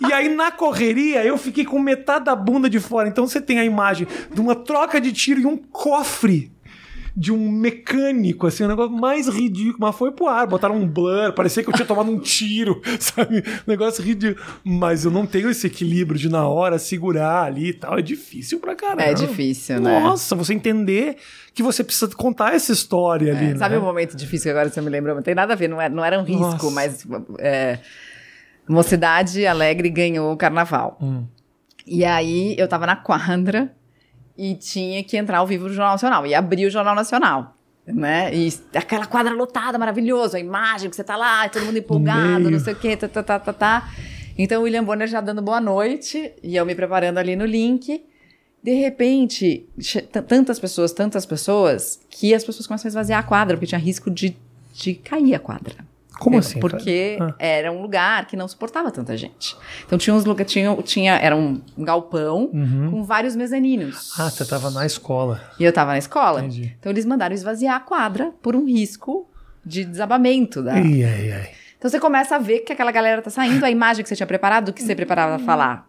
e 0.00 0.12
aí, 0.12 0.28
na 0.28 0.50
correria, 0.50 1.24
eu 1.24 1.38
fiquei 1.38 1.64
com 1.64 1.78
metade 1.78 2.26
da 2.26 2.36
bunda 2.36 2.68
de 2.68 2.78
fora. 2.78 3.08
Então 3.08 3.26
você 3.26 3.40
tem 3.40 3.58
a 3.58 3.64
imagem 3.64 4.06
de 4.32 4.40
uma 4.40 4.54
troca 4.54 5.00
de 5.00 5.12
tiro 5.12 5.40
e 5.40 5.46
um 5.46 5.56
cofre 5.56 6.52
de 7.14 7.30
um 7.30 7.50
mecânico, 7.50 8.46
assim, 8.46 8.64
um 8.64 8.68
negócio 8.68 8.92
mais 8.92 9.28
ridículo. 9.28 9.76
Mas 9.80 9.96
foi 9.96 10.10
pro 10.12 10.28
ar, 10.28 10.46
botaram 10.46 10.76
um 10.76 10.86
blur, 10.86 11.32
parecia 11.32 11.62
que 11.62 11.68
eu 11.68 11.74
tinha 11.74 11.86
tomado 11.86 12.10
um 12.10 12.18
tiro, 12.18 12.80
sabe? 12.98 13.38
Um 13.38 13.70
negócio 13.70 14.02
ridículo. 14.02 14.44
Mas 14.64 15.04
eu 15.04 15.10
não 15.10 15.26
tenho 15.26 15.50
esse 15.50 15.66
equilíbrio 15.66 16.18
de 16.18 16.28
na 16.28 16.48
hora 16.48 16.78
segurar 16.78 17.44
ali 17.44 17.68
e 17.68 17.72
tal. 17.72 17.98
É 17.98 18.02
difícil 18.02 18.58
pra 18.60 18.74
caramba. 18.74 19.02
É 19.02 19.14
difícil, 19.14 19.80
né? 19.80 20.00
Nossa, 20.00 20.34
você 20.34 20.54
entender 20.54 21.16
que 21.54 21.62
você 21.62 21.84
precisa 21.84 22.08
contar 22.14 22.54
essa 22.54 22.72
história 22.72 23.30
é, 23.30 23.36
ali, 23.36 23.58
Sabe 23.58 23.74
né? 23.74 23.80
um 23.80 23.84
momento 23.84 24.16
difícil 24.16 24.44
que 24.44 24.50
agora 24.50 24.70
você 24.70 24.80
me 24.80 24.88
lembrou? 24.88 25.14
Não 25.14 25.22
tem 25.22 25.34
nada 25.34 25.52
a 25.52 25.56
ver, 25.56 25.68
não 25.68 25.80
era, 25.80 25.94
não 25.94 26.04
era 26.04 26.18
um 26.18 26.24
risco, 26.24 26.42
Nossa. 26.42 26.70
mas. 26.70 27.06
É, 27.38 27.78
Mocidade 28.68 29.44
Alegre 29.44 29.90
ganhou 29.90 30.32
o 30.32 30.36
carnaval. 30.36 30.96
Hum. 31.02 31.24
E 31.86 32.04
aí 32.04 32.54
eu 32.56 32.68
tava 32.68 32.86
na 32.86 32.96
quadra 32.96 33.74
e 34.36 34.54
tinha 34.54 35.02
que 35.02 35.16
entrar 35.16 35.38
ao 35.38 35.46
vivo 35.46 35.64
no 35.64 35.74
Jornal 35.74 35.92
Nacional. 35.92 36.26
E 36.26 36.34
abrir 36.34 36.66
o 36.66 36.70
Jornal 36.70 36.94
Nacional. 36.94 37.56
Né? 37.86 38.34
E 38.34 38.52
aquela 38.74 39.06
quadra 39.06 39.34
lotada, 39.34 39.78
maravilhoso, 39.78 40.36
a 40.36 40.40
imagem 40.40 40.88
que 40.88 40.96
você 40.96 41.02
tá 41.02 41.16
lá, 41.16 41.48
todo 41.48 41.64
mundo 41.64 41.78
empolgado, 41.78 42.50
não 42.50 42.60
sei 42.60 42.74
o 42.74 42.76
quê, 42.76 42.96
tá, 42.96 43.08
tá, 43.08 43.22
tá, 43.22 43.38
tá, 43.38 43.52
tá. 43.52 43.92
Então 44.38 44.60
o 44.60 44.64
William 44.64 44.84
Bonner 44.84 45.08
já 45.08 45.20
dando 45.20 45.42
boa 45.42 45.60
noite 45.60 46.32
e 46.42 46.56
eu 46.56 46.64
me 46.64 46.74
preparando 46.74 47.18
ali 47.18 47.34
no 47.34 47.44
link. 47.44 48.04
De 48.62 48.74
repente, 48.74 49.68
tantas 50.28 50.60
pessoas, 50.60 50.92
tantas 50.92 51.26
pessoas, 51.26 52.00
que 52.08 52.32
as 52.32 52.44
pessoas 52.44 52.66
começam 52.66 52.88
a 52.88 52.90
esvaziar 52.90 53.18
a 53.18 53.22
quadra, 53.24 53.56
porque 53.56 53.66
tinha 53.66 53.80
risco 53.80 54.08
de, 54.08 54.36
de 54.72 54.94
cair 54.94 55.34
a 55.34 55.40
quadra. 55.40 55.74
Como 56.18 56.36
É, 56.36 56.38
assim? 56.38 56.60
Porque 56.60 57.18
Ah. 57.20 57.34
era 57.38 57.72
um 57.72 57.82
lugar 57.82 58.26
que 58.26 58.36
não 58.36 58.46
suportava 58.46 58.90
tanta 58.90 59.16
gente. 59.16 59.56
Então 59.86 59.98
tinha 59.98 60.14
uns 60.14 60.24
lugares, 60.24 60.52
tinha, 60.52 60.74
tinha, 60.82 61.14
era 61.16 61.34
um 61.36 61.60
galpão 61.78 62.48
com 62.90 63.02
vários 63.02 63.34
mezaninos. 63.34 64.16
Uhum. 64.18 64.24
Ah, 64.26 64.30
você 64.30 64.44
tava 64.44 64.70
na 64.70 64.84
escola. 64.86 65.40
E 65.58 65.64
eu 65.64 65.72
tava 65.72 65.92
na 65.92 65.98
escola. 65.98 66.40
Entendi. 66.40 66.76
Então 66.78 66.90
eles 66.92 67.04
mandaram 67.04 67.34
esvaziar 67.34 67.76
a 67.76 67.80
quadra 67.80 68.32
por 68.42 68.54
um 68.54 68.66
risco 68.66 69.28
de 69.64 69.84
desabamento. 69.84 70.62
Da... 70.62 70.74
Ai, 70.74 71.04
ai, 71.04 71.32
ai. 71.32 71.50
Então 71.78 71.90
você 71.90 71.98
começa 71.98 72.36
a 72.36 72.38
ver 72.38 72.60
que 72.60 72.72
aquela 72.72 72.92
galera 72.92 73.20
tá 73.20 73.30
saindo, 73.30 73.64
a 73.64 73.70
imagem 73.70 74.02
que 74.04 74.08
você 74.08 74.14
tinha 74.14 74.26
preparado, 74.26 74.68
o 74.68 74.72
que 74.72 74.82
você 74.82 74.94
preparava 74.94 75.36
pra 75.36 75.44
falar, 75.44 75.88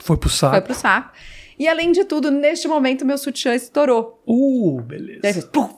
Foi 0.00 0.16
pro 0.16 0.28
saco. 0.28 0.52
foi 0.52 0.60
pro 0.60 0.74
saco. 0.74 1.10
E 1.58 1.66
além 1.66 1.90
de 1.92 2.04
tudo, 2.04 2.30
neste 2.30 2.68
momento, 2.68 3.04
meu 3.04 3.18
sutiã 3.18 3.54
estourou. 3.54 4.22
Uh, 4.26 4.80
beleza. 4.82 5.20
fez 5.22 5.44
pum! 5.44 5.68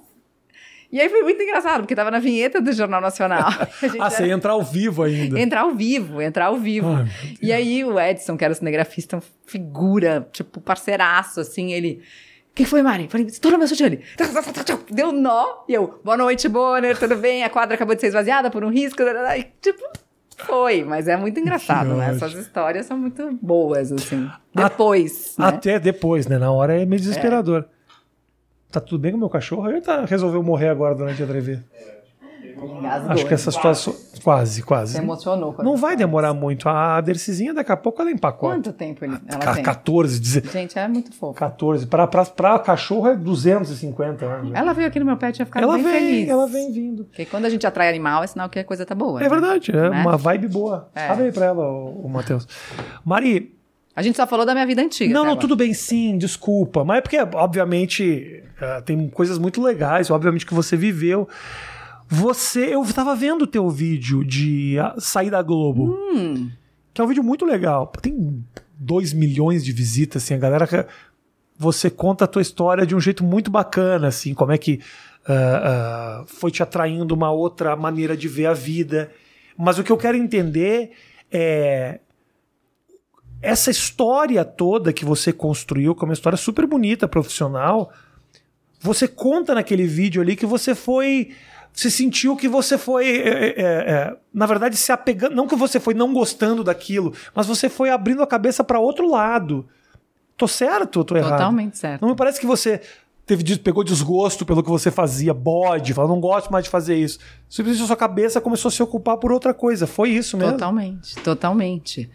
E 0.94 1.00
aí 1.00 1.08
foi 1.08 1.22
muito 1.22 1.42
engraçado, 1.42 1.80
porque 1.80 1.94
tava 1.96 2.08
na 2.10 2.20
vinheta 2.20 2.60
do 2.60 2.72
Jornal 2.72 3.00
Nacional. 3.00 3.48
A 3.50 4.06
Ah, 4.06 4.10
você 4.10 4.18
era- 4.18 4.26
ia 4.28 4.32
entrar 4.34 4.52
ao 4.52 4.62
vivo 4.62 5.02
ainda. 5.02 5.40
Entrar 5.40 5.62
ao 5.62 5.72
vivo, 5.72 6.22
entrar 6.22 6.46
ao 6.46 6.56
vivo. 6.56 6.88
Ai, 6.88 7.06
e 7.42 7.52
aí 7.52 7.84
o 7.84 7.98
Edson, 7.98 8.36
que 8.36 8.44
era 8.44 8.52
o 8.52 8.54
cinegrafista, 8.56 9.20
figura, 9.44 10.28
tipo, 10.32 10.60
parceiraço, 10.60 11.40
assim, 11.40 11.72
ele... 11.72 12.00
O 12.50 12.54
que 12.54 12.64
foi, 12.64 12.80
Mari? 12.82 13.08
Falei, 13.10 13.26
estoura 13.26 13.58
meu 13.58 13.66
sutiã 13.66 13.86
ali. 13.86 14.00
Deu 14.88 15.10
nó. 15.10 15.64
E 15.68 15.74
eu, 15.74 15.98
boa 16.04 16.16
noite, 16.16 16.48
Bonner, 16.48 16.96
tudo 16.96 17.16
bem? 17.16 17.42
A 17.42 17.50
quadra 17.50 17.74
acabou 17.74 17.96
de 17.96 18.00
ser 18.00 18.06
esvaziada 18.06 18.48
por 18.48 18.62
um 18.62 18.68
risco. 18.70 19.02
E, 19.02 19.42
tipo, 19.60 19.82
foi. 20.38 20.84
Mas 20.84 21.08
é 21.08 21.16
muito 21.16 21.40
engraçado, 21.40 21.88
Que 21.90 21.94
né? 21.96 22.10
ótimo. 22.10 22.24
Essas 22.24 22.34
histórias 22.34 22.86
são 22.86 22.96
muito 22.96 23.36
boas, 23.42 23.90
assim. 23.90 24.30
Depois, 24.54 25.34
né? 25.36 25.46
Até 25.46 25.80
depois, 25.80 26.28
né? 26.28 26.38
Na 26.38 26.52
hora 26.52 26.80
é 26.80 26.86
meio 26.86 27.00
desesperador. 27.00 27.64
Tá 28.74 28.80
tudo 28.80 29.00
bem 29.00 29.12
com 29.12 29.16
o 29.16 29.20
meu 29.20 29.28
cachorro? 29.30 29.68
Ele 29.70 29.80
tá, 29.80 30.04
resolveu 30.04 30.42
morrer 30.42 30.68
agora 30.68 30.96
durante 30.96 31.22
a 31.22 31.24
entrevista. 31.24 31.64
Engasgou. 32.56 33.10
Acho 33.12 33.26
que 33.26 33.34
essa 33.34 33.50
situação. 33.50 33.94
Quase, 34.22 34.62
quase. 34.62 34.92
Se 34.94 34.98
emocionou. 34.98 35.54
Não 35.58 35.76
vai 35.76 35.96
demorar 35.96 36.32
muito. 36.32 36.68
A 36.68 37.00
Dercizinha, 37.00 37.52
daqui 37.52 37.70
a 37.70 37.76
pouco 37.76 38.00
ela 38.00 38.10
empacota. 38.10 38.54
Quanto 38.56 38.72
tempo 38.72 39.04
ele, 39.04 39.18
ela 39.28 39.38
Ca- 39.40 39.54
tem? 39.54 39.62
14, 39.62 40.18
16. 40.20 40.52
Gente, 40.52 40.78
é 40.78 40.88
muito 40.88 41.12
fofo. 41.12 41.34
14. 41.38 41.86
Pra, 41.86 42.06
pra, 42.06 42.24
pra 42.24 42.58
cachorro 42.58 43.08
é 43.08 43.16
250 43.16 44.24
anos. 44.24 44.52
Ela 44.54 44.72
veio 44.72 44.88
aqui 44.88 44.98
no 44.98 45.04
meu 45.04 45.16
pet 45.16 45.38
e 45.38 45.42
ia 45.42 45.46
ficar 45.46 45.60
Ela 45.62 45.74
bem 45.74 45.82
vem, 45.84 45.92
feliz. 45.92 46.28
ela 46.28 46.46
vem 46.46 46.72
vindo. 46.72 47.04
Porque 47.04 47.26
quando 47.26 47.44
a 47.44 47.50
gente 47.50 47.66
atrai 47.66 47.88
animal, 47.88 48.22
é 48.24 48.26
sinal 48.26 48.48
que 48.48 48.58
a 48.58 48.64
coisa 48.64 48.86
tá 48.86 48.94
boa. 48.94 49.20
É 49.20 49.24
né? 49.24 49.28
verdade, 49.28 49.70
é 49.70 49.90
Né? 49.90 50.00
uma 50.00 50.16
vibe 50.16 50.48
boa. 50.48 50.88
É. 50.94 51.08
Abre 51.08 51.24
aí 51.26 51.32
pra 51.32 51.46
ela, 51.46 51.68
o, 51.68 52.08
Matheus. 52.08 52.48
Mari, 53.04 53.54
A 53.96 54.02
gente 54.02 54.16
só 54.16 54.26
falou 54.26 54.44
da 54.44 54.52
minha 54.52 54.66
vida 54.66 54.82
antiga. 54.82 55.12
não, 55.14 55.24
não, 55.24 55.36
tudo 55.36 55.54
bem 55.54 55.72
sim, 55.72 56.18
desculpa. 56.18 56.84
Mas 56.84 56.98
é 56.98 57.00
porque, 57.00 57.18
obviamente, 57.18 58.42
eh, 58.60 58.80
tem 58.82 59.08
coisas 59.08 59.38
muito 59.38 59.62
legais, 59.62 60.10
obviamente, 60.10 60.44
que 60.44 60.54
você 60.54 60.76
viveu. 60.76 61.28
Você, 62.08 62.74
eu 62.74 62.84
tava 62.92 63.14
vendo 63.14 63.42
o 63.42 63.46
teu 63.46 63.70
vídeo 63.70 64.24
de 64.24 64.78
ah, 64.78 64.94
sair 64.98 65.30
da 65.30 65.42
Globo, 65.42 65.96
Hum, 66.12 66.50
que 66.92 67.00
é 67.00 67.04
um 67.04 67.06
vídeo 67.06 67.22
muito 67.22 67.44
legal. 67.44 67.86
Tem 68.02 68.44
2 68.78 69.12
milhões 69.12 69.64
de 69.64 69.72
visitas, 69.72 70.22
assim, 70.22 70.34
a 70.34 70.38
galera. 70.38 70.88
Você 71.56 71.88
conta 71.88 72.24
a 72.24 72.28
tua 72.28 72.42
história 72.42 72.84
de 72.84 72.96
um 72.96 73.00
jeito 73.00 73.22
muito 73.22 73.50
bacana, 73.50 74.08
assim, 74.08 74.34
como 74.34 74.50
é 74.50 74.58
que 74.58 74.80
ah, 75.26 76.22
ah, 76.22 76.24
foi 76.26 76.50
te 76.50 76.62
atraindo 76.62 77.14
uma 77.14 77.30
outra 77.30 77.74
maneira 77.76 78.16
de 78.16 78.28
ver 78.28 78.46
a 78.46 78.52
vida. 78.52 79.10
Mas 79.56 79.78
o 79.78 79.84
que 79.84 79.92
eu 79.92 79.96
quero 79.96 80.16
entender 80.16 80.90
é 81.30 82.00
essa 83.44 83.70
história 83.70 84.44
toda 84.44 84.92
que 84.92 85.04
você 85.04 85.32
construiu, 85.32 85.94
que 85.94 86.02
é 86.02 86.06
uma 86.06 86.14
história 86.14 86.36
super 86.36 86.66
bonita, 86.66 87.06
profissional, 87.06 87.92
você 88.80 89.06
conta 89.06 89.54
naquele 89.54 89.86
vídeo 89.86 90.20
ali 90.20 90.36
que 90.36 90.46
você 90.46 90.74
foi. 90.74 91.30
Você 91.72 91.90
sentiu 91.90 92.36
que 92.36 92.46
você 92.46 92.78
foi, 92.78 93.06
é, 93.06 93.28
é, 93.28 93.62
é, 93.62 94.16
na 94.32 94.46
verdade, 94.46 94.76
se 94.76 94.92
apegando. 94.92 95.34
Não 95.34 95.48
que 95.48 95.56
você 95.56 95.80
foi 95.80 95.92
não 95.92 96.12
gostando 96.12 96.62
daquilo, 96.62 97.12
mas 97.34 97.46
você 97.46 97.68
foi 97.68 97.90
abrindo 97.90 98.22
a 98.22 98.26
cabeça 98.26 98.62
para 98.62 98.78
outro 98.78 99.10
lado. 99.10 99.66
Tô 100.36 100.46
certo 100.46 100.98
ou 100.98 101.04
tô 101.04 101.16
errado? 101.16 101.32
totalmente 101.32 101.78
certo. 101.78 102.02
Não 102.02 102.10
me 102.10 102.16
parece 102.16 102.38
que 102.38 102.46
você 102.46 102.80
teve, 103.26 103.58
pegou 103.58 103.82
desgosto 103.82 104.44
pelo 104.44 104.62
que 104.62 104.68
você 104.68 104.90
fazia, 104.90 105.32
bode, 105.34 105.94
falou, 105.94 106.10
não 106.10 106.20
gosto 106.20 106.50
mais 106.52 106.64
de 106.64 106.70
fazer 106.70 106.96
isso. 106.96 107.18
Simplesmente 107.48 107.84
a 107.84 107.86
sua 107.88 107.96
cabeça 107.96 108.40
começou 108.40 108.68
a 108.68 108.72
se 108.72 108.82
ocupar 108.82 109.16
por 109.16 109.32
outra 109.32 109.52
coisa. 109.52 109.86
Foi 109.86 110.10
isso 110.10 110.36
mesmo? 110.36 110.52
Totalmente, 110.52 111.16
totalmente. 111.16 112.10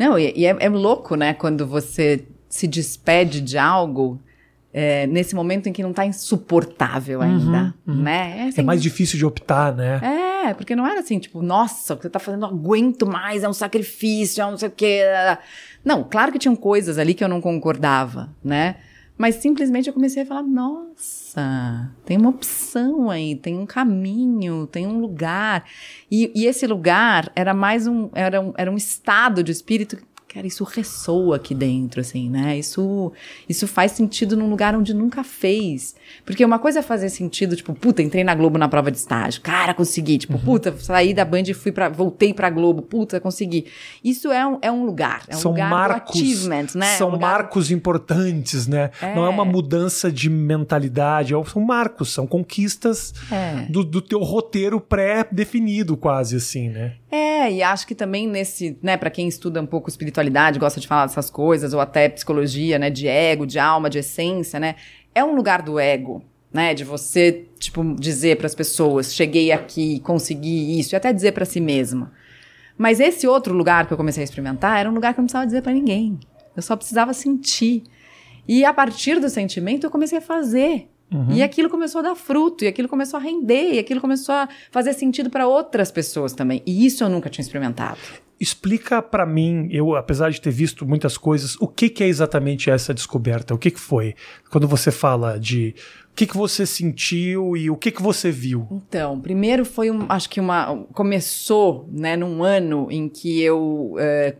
Não, 0.00 0.18
e, 0.18 0.32
e 0.34 0.46
é, 0.46 0.56
é 0.58 0.68
louco, 0.70 1.14
né, 1.14 1.34
quando 1.34 1.66
você 1.66 2.24
se 2.48 2.66
despede 2.66 3.38
de 3.38 3.58
algo 3.58 4.18
é, 4.72 5.06
nesse 5.06 5.34
momento 5.34 5.68
em 5.68 5.74
que 5.74 5.82
não 5.82 5.92
tá 5.92 6.06
insuportável 6.06 7.20
ainda, 7.20 7.74
né? 7.86 8.38
É 8.38 8.48
assim, 8.48 8.62
mais 8.62 8.82
difícil 8.82 9.18
de 9.18 9.26
optar, 9.26 9.76
né? 9.76 10.00
É, 10.48 10.54
porque 10.54 10.74
não 10.74 10.86
era 10.86 11.00
assim, 11.00 11.18
tipo, 11.18 11.42
nossa, 11.42 11.92
o 11.92 11.96
que 11.98 12.04
você 12.04 12.08
tá 12.08 12.18
fazendo, 12.18 12.40
não 12.40 12.48
aguento 12.48 13.06
mais, 13.06 13.44
é 13.44 13.48
um 13.48 13.52
sacrifício, 13.52 14.40
é 14.40 14.46
um 14.46 14.52
não 14.52 14.58
sei 14.58 14.68
o 14.68 14.72
quê. 14.72 15.02
Não, 15.84 16.02
claro 16.02 16.32
que 16.32 16.38
tinham 16.38 16.56
coisas 16.56 16.96
ali 16.96 17.12
que 17.12 17.22
eu 17.22 17.28
não 17.28 17.40
concordava, 17.40 18.30
né? 18.42 18.76
Mas 19.20 19.34
simplesmente 19.34 19.86
eu 19.86 19.92
comecei 19.92 20.22
a 20.22 20.26
falar, 20.26 20.42
nossa, 20.42 21.94
tem 22.06 22.16
uma 22.16 22.30
opção 22.30 23.10
aí, 23.10 23.36
tem 23.36 23.58
um 23.58 23.66
caminho, 23.66 24.66
tem 24.66 24.86
um 24.86 24.98
lugar. 24.98 25.66
E, 26.10 26.32
e 26.34 26.46
esse 26.46 26.66
lugar 26.66 27.30
era 27.36 27.52
mais 27.52 27.86
um, 27.86 28.08
era 28.14 28.40
um, 28.40 28.54
era 28.56 28.70
um 28.70 28.78
estado 28.78 29.44
de 29.44 29.52
espírito 29.52 29.98
Cara, 30.32 30.46
isso 30.46 30.62
ressoa 30.62 31.34
aqui 31.36 31.52
dentro, 31.54 32.00
assim, 32.00 32.30
né? 32.30 32.56
Isso, 32.56 33.12
isso 33.48 33.66
faz 33.66 33.90
sentido 33.92 34.36
num 34.36 34.48
lugar 34.48 34.76
onde 34.76 34.94
nunca 34.94 35.24
fez. 35.24 35.96
Porque 36.24 36.44
uma 36.44 36.58
coisa 36.58 36.78
é 36.78 36.82
fazer 36.82 37.08
sentido, 37.08 37.56
tipo, 37.56 37.74
puta, 37.74 38.00
entrei 38.00 38.22
na 38.22 38.32
Globo 38.34 38.56
na 38.56 38.68
prova 38.68 38.92
de 38.92 38.96
estágio. 38.98 39.40
Cara, 39.42 39.74
consegui. 39.74 40.18
Tipo, 40.18 40.34
Uhum. 40.34 40.40
puta, 40.44 40.72
saí 40.78 41.12
da 41.12 41.24
Band 41.24 41.42
e 41.48 41.54
fui 41.54 41.72
para 41.72 41.88
voltei 41.88 42.32
pra 42.32 42.48
Globo. 42.48 42.80
Puta, 42.80 43.18
consegui. 43.18 43.66
Isso 44.04 44.30
é 44.30 44.46
um, 44.46 44.58
é 44.62 44.70
um 44.70 44.84
lugar. 44.84 45.24
É 45.26 45.34
um 45.34 45.38
são 45.40 45.50
lugar 45.50 45.68
marcos, 45.68 46.46
né? 46.46 46.64
São 46.96 47.08
É 47.08 47.10
um 47.10 47.14
lugar- 47.14 47.30
marcos 47.32 47.70
importantes, 47.72 48.68
né? 48.68 48.90
É. 49.02 49.14
Não 49.14 49.24
é 49.26 49.28
uma 49.28 49.44
mudança 49.44 50.12
de 50.12 50.30
mentalidade, 50.30 51.34
é- 51.34 51.44
são 51.44 51.60
marcos, 51.62 52.12
são 52.12 52.24
conquistas 52.26 53.12
É. 53.32 53.66
do, 53.68 53.82
do 53.82 54.00
teu 54.00 54.20
roteiro 54.20 54.80
pré-definido, 54.80 55.96
quase 55.96 56.36
assim, 56.36 56.68
né? 56.68 56.94
É, 57.10 57.50
e 57.50 57.62
acho 57.62 57.86
que 57.86 57.94
também 57.94 58.28
nesse, 58.28 58.78
né, 58.82 58.96
para 58.96 59.10
quem 59.10 59.26
estuda 59.26 59.60
um 59.60 59.66
pouco 59.66 59.88
espiritualidade, 59.88 60.19
gosta 60.58 60.80
de 60.80 60.86
falar 60.86 61.06
dessas 61.06 61.30
coisas, 61.30 61.72
ou 61.72 61.80
até 61.80 62.08
psicologia, 62.08 62.78
né, 62.78 62.90
de 62.90 63.06
ego, 63.06 63.46
de 63.46 63.58
alma, 63.58 63.88
de 63.88 63.98
essência, 63.98 64.60
né, 64.60 64.76
é 65.14 65.24
um 65.24 65.34
lugar 65.34 65.62
do 65.62 65.78
ego, 65.78 66.22
né, 66.52 66.74
de 66.74 66.84
você, 66.84 67.46
tipo, 67.58 67.82
dizer 67.94 68.36
para 68.36 68.46
as 68.46 68.54
pessoas, 68.54 69.14
cheguei 69.14 69.52
aqui, 69.52 70.00
consegui 70.00 70.78
isso, 70.78 70.94
e 70.94 70.96
até 70.96 71.12
dizer 71.12 71.32
para 71.32 71.44
si 71.44 71.60
mesma. 71.60 72.12
Mas 72.76 72.98
esse 72.98 73.26
outro 73.26 73.54
lugar 73.54 73.86
que 73.86 73.92
eu 73.92 73.96
comecei 73.96 74.22
a 74.22 74.24
experimentar 74.24 74.80
era 74.80 74.90
um 74.90 74.94
lugar 74.94 75.12
que 75.12 75.20
eu 75.20 75.22
não 75.22 75.26
precisava 75.26 75.46
dizer 75.46 75.62
para 75.62 75.72
ninguém. 75.72 76.18
Eu 76.56 76.62
só 76.62 76.74
precisava 76.74 77.12
sentir. 77.12 77.82
E 78.48 78.64
a 78.64 78.72
partir 78.72 79.20
do 79.20 79.28
sentimento 79.28 79.84
eu 79.84 79.90
comecei 79.90 80.16
a 80.16 80.22
fazer. 80.22 80.88
Uhum. 81.12 81.32
E 81.32 81.42
aquilo 81.42 81.68
começou 81.68 81.98
a 81.98 82.02
dar 82.02 82.14
fruto, 82.14 82.64
e 82.64 82.68
aquilo 82.68 82.88
começou 82.88 83.18
a 83.18 83.22
render, 83.22 83.74
e 83.74 83.78
aquilo 83.78 84.00
começou 84.00 84.34
a 84.34 84.48
fazer 84.70 84.94
sentido 84.94 85.28
para 85.28 85.46
outras 85.46 85.90
pessoas 85.90 86.32
também. 86.32 86.62
E 86.64 86.86
isso 86.86 87.04
eu 87.04 87.08
nunca 87.08 87.28
tinha 87.28 87.42
experimentado. 87.42 87.98
Explica 88.40 89.02
para 89.02 89.26
mim, 89.26 89.68
eu 89.70 89.94
apesar 89.94 90.30
de 90.30 90.40
ter 90.40 90.50
visto 90.50 90.86
muitas 90.86 91.18
coisas, 91.18 91.56
o 91.60 91.68
que, 91.68 91.90
que 91.90 92.02
é 92.02 92.06
exatamente 92.06 92.70
essa 92.70 92.94
descoberta? 92.94 93.54
O 93.54 93.58
que, 93.58 93.70
que 93.70 93.78
foi? 93.78 94.14
Quando 94.50 94.66
você 94.66 94.90
fala 94.90 95.38
de 95.38 95.74
o 96.10 96.14
que, 96.14 96.26
que 96.26 96.36
você 96.36 96.64
sentiu 96.64 97.54
e 97.54 97.68
o 97.68 97.76
que, 97.76 97.90
que 97.90 98.00
você 98.02 98.30
viu? 98.30 98.66
Então, 98.70 99.20
primeiro 99.20 99.66
foi 99.66 99.90
um, 99.90 100.06
acho 100.08 100.30
que 100.30 100.40
uma 100.40 100.84
começou, 100.94 101.86
né, 101.92 102.16
num 102.16 102.42
ano 102.42 102.88
em 102.90 103.10
que 103.10 103.42
eu 103.42 103.94
uh, 103.94 104.36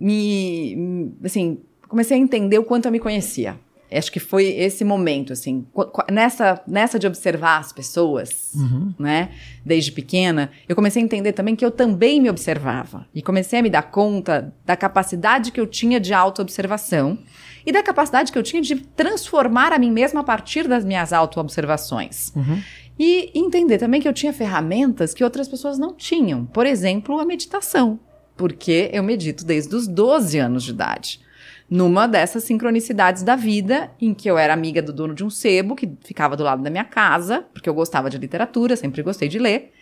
me, 0.00 1.12
assim, 1.22 1.60
comecei 1.88 2.16
a 2.16 2.20
entender 2.20 2.58
o 2.58 2.64
quanto 2.64 2.86
eu 2.86 2.92
me 2.92 2.98
conhecia. 2.98 3.58
Acho 3.96 4.12
que 4.12 4.20
foi 4.20 4.46
esse 4.46 4.84
momento, 4.84 5.32
assim, 5.32 5.66
nessa, 6.10 6.60
nessa 6.66 6.98
de 6.98 7.06
observar 7.06 7.58
as 7.58 7.72
pessoas, 7.72 8.52
uhum. 8.54 8.92
né, 8.98 9.30
desde 9.64 9.92
pequena, 9.92 10.50
eu 10.68 10.74
comecei 10.74 11.02
a 11.02 11.04
entender 11.04 11.32
também 11.32 11.56
que 11.56 11.64
eu 11.64 11.70
também 11.70 12.20
me 12.20 12.30
observava. 12.30 13.06
E 13.14 13.22
comecei 13.22 13.58
a 13.58 13.62
me 13.62 13.70
dar 13.70 13.82
conta 13.82 14.54
da 14.64 14.76
capacidade 14.76 15.52
que 15.52 15.60
eu 15.60 15.66
tinha 15.66 15.98
de 16.00 16.12
autoobservação 16.12 17.18
e 17.64 17.72
da 17.72 17.82
capacidade 17.82 18.30
que 18.30 18.38
eu 18.38 18.42
tinha 18.42 18.62
de 18.62 18.76
transformar 18.76 19.72
a 19.72 19.78
mim 19.78 19.90
mesma 19.90 20.20
a 20.20 20.24
partir 20.24 20.68
das 20.68 20.84
minhas 20.84 21.12
autoobservações. 21.12 22.32
Uhum. 22.36 22.62
E 22.98 23.30
entender 23.34 23.78
também 23.78 24.00
que 24.00 24.08
eu 24.08 24.12
tinha 24.12 24.32
ferramentas 24.32 25.12
que 25.12 25.24
outras 25.24 25.48
pessoas 25.48 25.78
não 25.78 25.92
tinham. 25.92 26.46
Por 26.46 26.64
exemplo, 26.64 27.18
a 27.18 27.24
meditação. 27.24 27.98
Porque 28.36 28.90
eu 28.92 29.02
medito 29.02 29.44
desde 29.44 29.74
os 29.74 29.86
12 29.86 30.38
anos 30.38 30.62
de 30.62 30.70
idade 30.70 31.25
numa 31.68 32.06
dessas 32.06 32.44
sincronicidades 32.44 33.22
da 33.22 33.34
vida, 33.34 33.90
em 34.00 34.14
que 34.14 34.30
eu 34.30 34.38
era 34.38 34.54
amiga 34.54 34.80
do 34.80 34.92
dono 34.92 35.14
de 35.14 35.24
um 35.24 35.30
sebo, 35.30 35.74
que 35.74 35.90
ficava 36.04 36.36
do 36.36 36.44
lado 36.44 36.62
da 36.62 36.70
minha 36.70 36.84
casa, 36.84 37.44
porque 37.52 37.68
eu 37.68 37.74
gostava 37.74 38.08
de 38.08 38.18
literatura, 38.18 38.76
sempre 38.76 39.02
gostei 39.02 39.28
de 39.28 39.38
ler. 39.38 39.72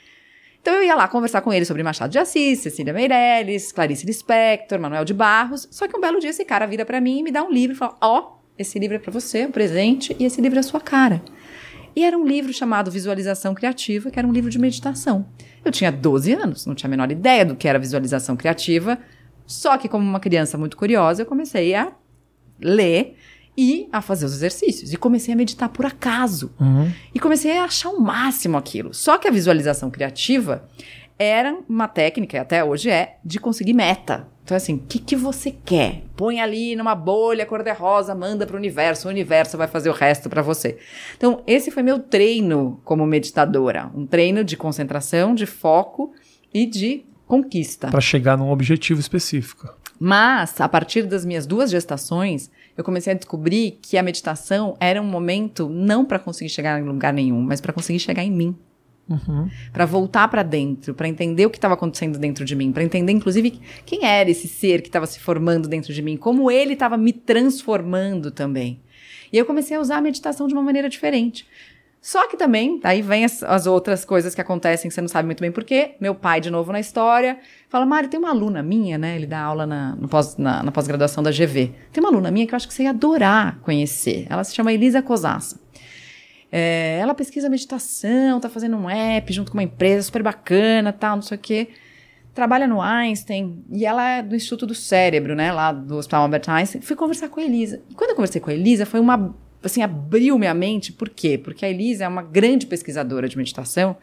Então 0.62 0.72
eu 0.72 0.82
ia 0.82 0.94
lá 0.94 1.06
conversar 1.06 1.42
com 1.42 1.52
ele 1.52 1.66
sobre 1.66 1.82
Machado 1.82 2.10
de 2.10 2.18
Assis, 2.18 2.60
Cecília 2.60 2.92
Meirelles, 2.92 3.70
Clarice 3.70 4.06
Lispector, 4.06 4.80
Manuel 4.80 5.04
de 5.04 5.12
Barros. 5.12 5.68
Só 5.70 5.86
que 5.86 5.94
um 5.94 6.00
belo 6.00 6.18
dia 6.18 6.30
esse 6.30 6.42
cara 6.42 6.64
vira 6.66 6.86
para 6.86 7.02
mim 7.02 7.18
e 7.18 7.22
me 7.22 7.30
dá 7.30 7.42
um 7.42 7.50
livro 7.50 7.76
e 7.76 7.78
fala: 7.78 7.94
Ó, 8.00 8.18
oh, 8.18 8.38
esse 8.58 8.78
livro 8.78 8.96
é 8.96 8.98
para 8.98 9.12
você, 9.12 9.44
um 9.44 9.50
presente, 9.50 10.16
e 10.18 10.24
esse 10.24 10.40
livro 10.40 10.58
é 10.58 10.60
a 10.60 10.62
sua 10.62 10.80
cara. 10.80 11.22
E 11.94 12.02
era 12.02 12.16
um 12.16 12.26
livro 12.26 12.50
chamado 12.52 12.90
Visualização 12.90 13.54
Criativa, 13.54 14.10
que 14.10 14.18
era 14.18 14.26
um 14.26 14.32
livro 14.32 14.50
de 14.50 14.58
meditação. 14.58 15.26
Eu 15.64 15.70
tinha 15.70 15.92
12 15.92 16.32
anos, 16.32 16.66
não 16.66 16.74
tinha 16.74 16.88
a 16.88 16.90
menor 16.90 17.12
ideia 17.12 17.44
do 17.44 17.54
que 17.54 17.68
era 17.68 17.78
visualização 17.78 18.34
criativa, 18.34 18.98
só 19.46 19.76
que, 19.76 19.88
como 19.88 20.08
uma 20.08 20.20
criança 20.20 20.56
muito 20.56 20.76
curiosa, 20.76 21.22
eu 21.22 21.26
comecei 21.26 21.74
a 21.74 21.92
ler 22.60 23.16
e 23.56 23.88
a 23.92 24.00
fazer 24.00 24.26
os 24.26 24.34
exercícios. 24.34 24.92
E 24.92 24.96
comecei 24.96 25.32
a 25.32 25.36
meditar 25.36 25.68
por 25.68 25.86
acaso. 25.86 26.52
Uhum. 26.60 26.90
E 27.14 27.20
comecei 27.20 27.56
a 27.56 27.64
achar 27.64 27.90
o 27.90 28.00
máximo 28.00 28.56
aquilo. 28.56 28.92
Só 28.92 29.18
que 29.18 29.28
a 29.28 29.30
visualização 29.30 29.90
criativa 29.90 30.68
era 31.18 31.56
uma 31.68 31.86
técnica, 31.86 32.36
e 32.36 32.40
até 32.40 32.64
hoje 32.64 32.90
é, 32.90 33.18
de 33.24 33.38
conseguir 33.38 33.72
meta. 33.72 34.26
Então, 34.42 34.56
assim, 34.56 34.74
o 34.74 34.78
que, 34.78 34.98
que 34.98 35.16
você 35.16 35.50
quer? 35.50 36.02
Põe 36.16 36.40
ali 36.40 36.76
numa 36.76 36.94
bolha 36.94 37.46
cor-de-rosa, 37.46 38.14
manda 38.14 38.46
para 38.46 38.56
o 38.56 38.58
universo, 38.58 39.08
o 39.08 39.10
universo 39.10 39.56
vai 39.56 39.68
fazer 39.68 39.88
o 39.88 39.92
resto 39.92 40.28
para 40.28 40.42
você. 40.42 40.76
Então, 41.16 41.42
esse 41.46 41.70
foi 41.70 41.82
meu 41.82 42.00
treino 42.00 42.80
como 42.84 43.06
meditadora. 43.06 43.90
Um 43.94 44.04
treino 44.04 44.44
de 44.44 44.56
concentração, 44.56 45.34
de 45.34 45.46
foco 45.46 46.12
e 46.52 46.66
de 46.66 47.04
conquista. 47.26 47.88
Para 47.88 48.00
chegar 48.00 48.36
num 48.36 48.50
objetivo 48.50 49.00
específico. 49.00 49.74
Mas, 49.98 50.60
a 50.60 50.68
partir 50.68 51.02
das 51.04 51.24
minhas 51.24 51.46
duas 51.46 51.70
gestações, 51.70 52.50
eu 52.76 52.82
comecei 52.82 53.12
a 53.12 53.16
descobrir 53.16 53.78
que 53.80 53.96
a 53.96 54.02
meditação 54.02 54.76
era 54.80 55.00
um 55.00 55.06
momento 55.06 55.68
não 55.68 56.04
para 56.04 56.18
conseguir 56.18 56.50
chegar 56.50 56.80
em 56.80 56.84
lugar 56.84 57.12
nenhum, 57.12 57.40
mas 57.40 57.60
para 57.60 57.72
conseguir 57.72 58.00
chegar 58.00 58.22
em 58.22 58.30
mim. 58.30 58.56
Uhum. 59.08 59.50
Para 59.72 59.84
voltar 59.84 60.28
para 60.28 60.42
dentro, 60.42 60.94
para 60.94 61.06
entender 61.06 61.44
o 61.46 61.50
que 61.50 61.58
estava 61.58 61.74
acontecendo 61.74 62.18
dentro 62.18 62.44
de 62.44 62.56
mim, 62.56 62.72
para 62.72 62.82
entender, 62.82 63.12
inclusive, 63.12 63.60
quem 63.84 64.04
era 64.04 64.30
esse 64.30 64.48
ser 64.48 64.80
que 64.80 64.88
estava 64.88 65.06
se 65.06 65.20
formando 65.20 65.68
dentro 65.68 65.92
de 65.92 66.02
mim, 66.02 66.16
como 66.16 66.50
ele 66.50 66.72
estava 66.72 66.96
me 66.96 67.12
transformando 67.12 68.30
também. 68.30 68.80
E 69.32 69.36
eu 69.36 69.44
comecei 69.44 69.76
a 69.76 69.80
usar 69.80 69.98
a 69.98 70.00
meditação 70.00 70.46
de 70.46 70.54
uma 70.54 70.62
maneira 70.62 70.88
diferente. 70.88 71.46
Só 72.04 72.28
que 72.28 72.36
também, 72.36 72.78
aí 72.84 73.00
vem 73.00 73.24
as, 73.24 73.42
as, 73.42 73.66
outras 73.66 74.04
coisas 74.04 74.34
que 74.34 74.40
acontecem 74.42 74.90
que 74.90 74.94
você 74.94 75.00
não 75.00 75.08
sabe 75.08 75.24
muito 75.24 75.40
bem 75.40 75.50
por 75.50 75.64
quê. 75.64 75.94
Meu 75.98 76.14
pai, 76.14 76.38
de 76.38 76.50
novo 76.50 76.70
na 76.70 76.78
história, 76.78 77.38
fala: 77.66 77.86
Mário, 77.86 78.10
tem 78.10 78.20
uma 78.20 78.28
aluna 78.28 78.62
minha, 78.62 78.98
né? 78.98 79.16
Ele 79.16 79.26
dá 79.26 79.40
aula 79.40 79.66
na, 79.66 79.96
pós, 80.10 80.36
na, 80.36 80.62
na 80.62 80.70
pós-graduação 80.70 81.22
da 81.22 81.30
GV. 81.30 81.72
Tem 81.90 82.04
uma 82.04 82.10
aluna 82.10 82.30
minha 82.30 82.46
que 82.46 82.52
eu 82.52 82.56
acho 82.56 82.68
que 82.68 82.74
você 82.74 82.82
ia 82.82 82.90
adorar 82.90 83.58
conhecer. 83.60 84.26
Ela 84.28 84.44
se 84.44 84.54
chama 84.54 84.70
Elisa 84.70 85.00
Cosassa. 85.00 85.58
É, 86.52 86.98
ela 87.00 87.14
pesquisa 87.14 87.48
meditação, 87.48 88.38
tá 88.38 88.50
fazendo 88.50 88.76
um 88.76 88.90
app 88.90 89.32
junto 89.32 89.50
com 89.50 89.56
uma 89.56 89.64
empresa 89.64 90.02
super 90.02 90.22
bacana, 90.22 90.92
tal, 90.92 91.16
não 91.16 91.22
sei 91.22 91.38
o 91.38 91.40
quê. 91.40 91.68
Trabalha 92.34 92.68
no 92.68 92.82
Einstein 92.82 93.64
e 93.72 93.86
ela 93.86 94.06
é 94.06 94.22
do 94.22 94.36
Instituto 94.36 94.66
do 94.66 94.74
Cérebro, 94.74 95.34
né? 95.34 95.50
Lá 95.50 95.72
do 95.72 95.96
Hospital 95.96 96.20
Albert 96.24 96.50
Einstein. 96.50 96.82
Fui 96.82 96.96
conversar 96.96 97.30
com 97.30 97.40
a 97.40 97.44
Elisa. 97.44 97.80
E 97.88 97.94
quando 97.94 98.10
eu 98.10 98.16
conversei 98.16 98.42
com 98.42 98.50
a 98.50 98.52
Elisa, 98.52 98.84
foi 98.84 99.00
uma 99.00 99.34
assim, 99.64 99.82
abriu 99.82 100.38
minha 100.38 100.54
mente. 100.54 100.92
Por 100.92 101.08
quê? 101.08 101.38
Porque 101.38 101.64
a 101.64 101.70
Elisa 101.70 102.04
é 102.04 102.08
uma 102.08 102.22
grande 102.22 102.66
pesquisadora 102.66 103.28
de 103.28 103.36
meditação 103.36 103.96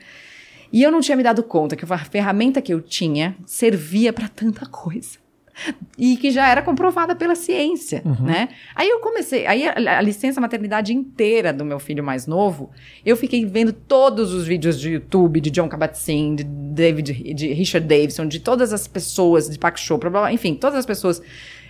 e 0.72 0.82
eu 0.82 0.92
não 0.92 1.02
tinha 1.02 1.18
me 1.18 1.24
dado 1.24 1.44
conta 1.44 1.76
que 1.76 1.86
a 1.88 1.98
ferramenta 1.98 2.62
que 2.62 2.74
eu 2.74 2.82
tinha 2.82 3.36
servia 3.46 4.14
para 4.14 4.28
tanta 4.28 4.66
coisa. 4.66 5.20
E 5.98 6.16
que 6.16 6.32
já 6.32 6.48
era 6.48 6.62
comprovada 6.62 7.14
pela 7.14 7.36
ciência, 7.36 8.02
uhum. 8.06 8.26
né? 8.26 8.50
Aí 8.74 8.88
eu 8.88 9.00
comecei, 9.00 9.46
aí 9.46 9.68
a, 9.68 9.98
a, 9.98 10.02
licença 10.02 10.40
maternidade 10.40 10.94
inteira 10.94 11.52
do 11.52 11.66
meu 11.66 11.78
filho 11.78 12.02
mais 12.02 12.26
novo, 12.26 12.72
eu 13.06 13.18
fiquei 13.18 13.46
vendo 13.46 13.74
todos 13.74 14.34
os 14.34 14.48
vídeos 14.48 14.80
de 14.80 14.92
YouTube 14.92 15.42
de 15.42 15.52
John 15.52 15.68
Kabat-Zinn, 15.68 16.36
de 16.36 16.46
David, 16.46 17.34
de 17.34 17.54
Richard 17.54 17.86
Davidson, 17.86 18.28
de 18.28 18.40
todas 18.40 18.72
as 18.72 18.88
pessoas, 18.88 19.50
de 19.50 19.60
Pak 19.60 19.78
Chopra, 19.80 20.32
enfim, 20.32 20.56
todas 20.56 20.80
as 20.80 20.86
pessoas 20.86 21.22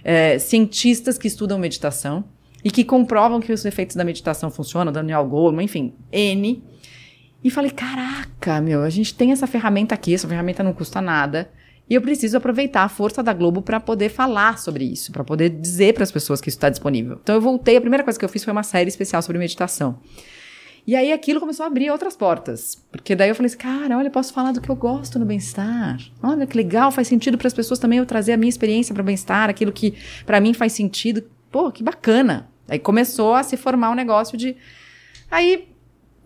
é, 0.04 0.38
cientistas 0.38 1.18
que 1.18 1.28
estudam 1.28 1.58
meditação 1.58 2.24
e 2.64 2.72
que 2.72 2.84
comprovam 2.84 3.40
que 3.40 3.52
os 3.52 3.66
efeitos 3.66 3.96
da 3.96 4.04
meditação 4.04 4.52
funcionam, 4.52 4.92
Daniel 4.92 5.26
Goleman, 5.26 5.64
enfim, 5.64 5.94
N. 6.12 6.64
E 7.44 7.50
falei, 7.50 7.72
caraca, 7.72 8.62
meu, 8.62 8.84
a 8.84 8.90
gente 8.90 9.16
tem 9.16 9.32
essa 9.32 9.48
ferramenta 9.48 9.96
aqui, 9.96 10.14
essa 10.14 10.28
ferramenta 10.28 10.64
não 10.64 10.74
custa 10.74 11.02
nada. 11.02 11.50
E 11.90 11.96
eu 11.96 12.02
preciso 12.02 12.38
aproveitar 12.38 12.84
a 12.84 12.90
força 12.90 13.22
da 13.22 13.34
Globo 13.34 13.62
para 13.62 13.80
poder 13.80 14.10
falar 14.10 14.58
sobre 14.60 14.86
isso, 14.86 15.12
para 15.12 15.24
poder 15.24 15.50
dizer 15.50 15.94
para 15.94 16.04
as 16.04 16.12
pessoas 16.12 16.40
que 16.40 16.48
isso 16.48 16.58
está 16.58 16.70
disponível. 16.70 17.20
Então 17.22 17.36
eu 17.36 17.42
voltei, 17.42 17.76
a 17.76 17.82
primeira 17.82 18.04
coisa 18.04 18.18
que 18.18 18.24
eu 18.24 18.30
fiz 18.30 18.44
foi 18.44 18.54
uma 18.54 18.64
série 18.64 18.88
especial 18.88 19.22
sobre 19.22 19.38
meditação. 19.38 20.00
E 20.86 20.96
aí 20.96 21.12
aquilo 21.12 21.40
começou 21.40 21.64
a 21.64 21.68
abrir 21.68 21.92
outras 21.92 22.16
portas. 22.16 22.82
Porque 22.92 23.16
daí 23.16 23.30
eu 23.30 23.36
falei 23.36 23.48
assim, 23.48 23.58
cara, 23.58 23.98
olha, 23.98 24.08
eu 24.08 24.12
posso 24.12 24.34
falar 24.34 24.52
do 24.52 24.62
que 24.62 24.70
eu 24.70 24.76
gosto 24.76 25.20
no 25.20 25.26
bem-estar. 25.26 26.00
Olha 26.24 26.48
que 26.48 26.56
legal, 26.56 26.92
faz 26.92 27.08
sentido 27.08 27.38
para 27.38 27.48
as 27.48 27.54
pessoas 27.54 27.80
também 27.80 28.00
eu 28.00 28.06
trazer 28.06 28.34
a 28.34 28.38
minha 28.38 28.50
experiência 28.50 28.94
para 28.94 29.02
o 29.02 29.06
bem-estar, 29.06 29.50
aquilo 29.50 29.72
que 29.72 29.96
para 30.26 30.40
mim 30.40 30.54
faz 30.54 30.74
sentido. 30.74 31.24
Pô, 31.52 31.72
que 31.72 31.84
bacana. 31.84 32.50
Aí 32.70 32.80
começou 32.80 33.36
a 33.36 33.44
se 33.44 33.58
formar 33.58 33.90
um 33.92 33.96
negócio 33.96 34.38
de. 34.38 34.56
Aí 35.30 35.68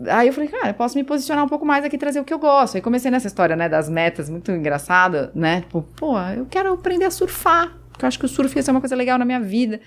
Aí 0.08 0.28
eu 0.28 0.34
falei, 0.34 0.50
cara, 0.50 0.70
eu 0.70 0.74
posso 0.74 0.98
me 0.98 1.06
posicionar 1.06 1.46
um 1.46 1.48
pouco 1.48 1.66
mais 1.66 1.86
aqui 1.86 1.98
trazer 1.98 2.20
o 2.20 2.26
que 2.26 2.34
eu 2.34 2.40
gosto. 2.40 2.76
Aí 2.76 2.82
comecei 2.82 3.10
nessa 3.10 3.28
história, 3.28 3.56
né, 3.56 3.70
das 3.70 3.90
metas, 3.90 4.30
muito 4.30 4.52
engraçada, 4.52 5.32
né? 5.34 5.62
Tipo, 5.62 5.84
pô, 5.96 6.20
eu 6.20 6.46
quero 6.48 6.74
aprender 6.74 7.06
a 7.06 7.12
surfar, 7.12 7.74
porque 7.90 8.04
eu 8.04 8.08
acho 8.08 8.20
que 8.20 8.26
o 8.26 8.28
surf 8.28 8.54
ia 8.54 8.62
ser 8.62 8.72
uma 8.72 8.82
coisa 8.82 8.96
legal 8.96 9.18
na 9.18 9.24
minha 9.24 9.40
vida. 9.40 9.80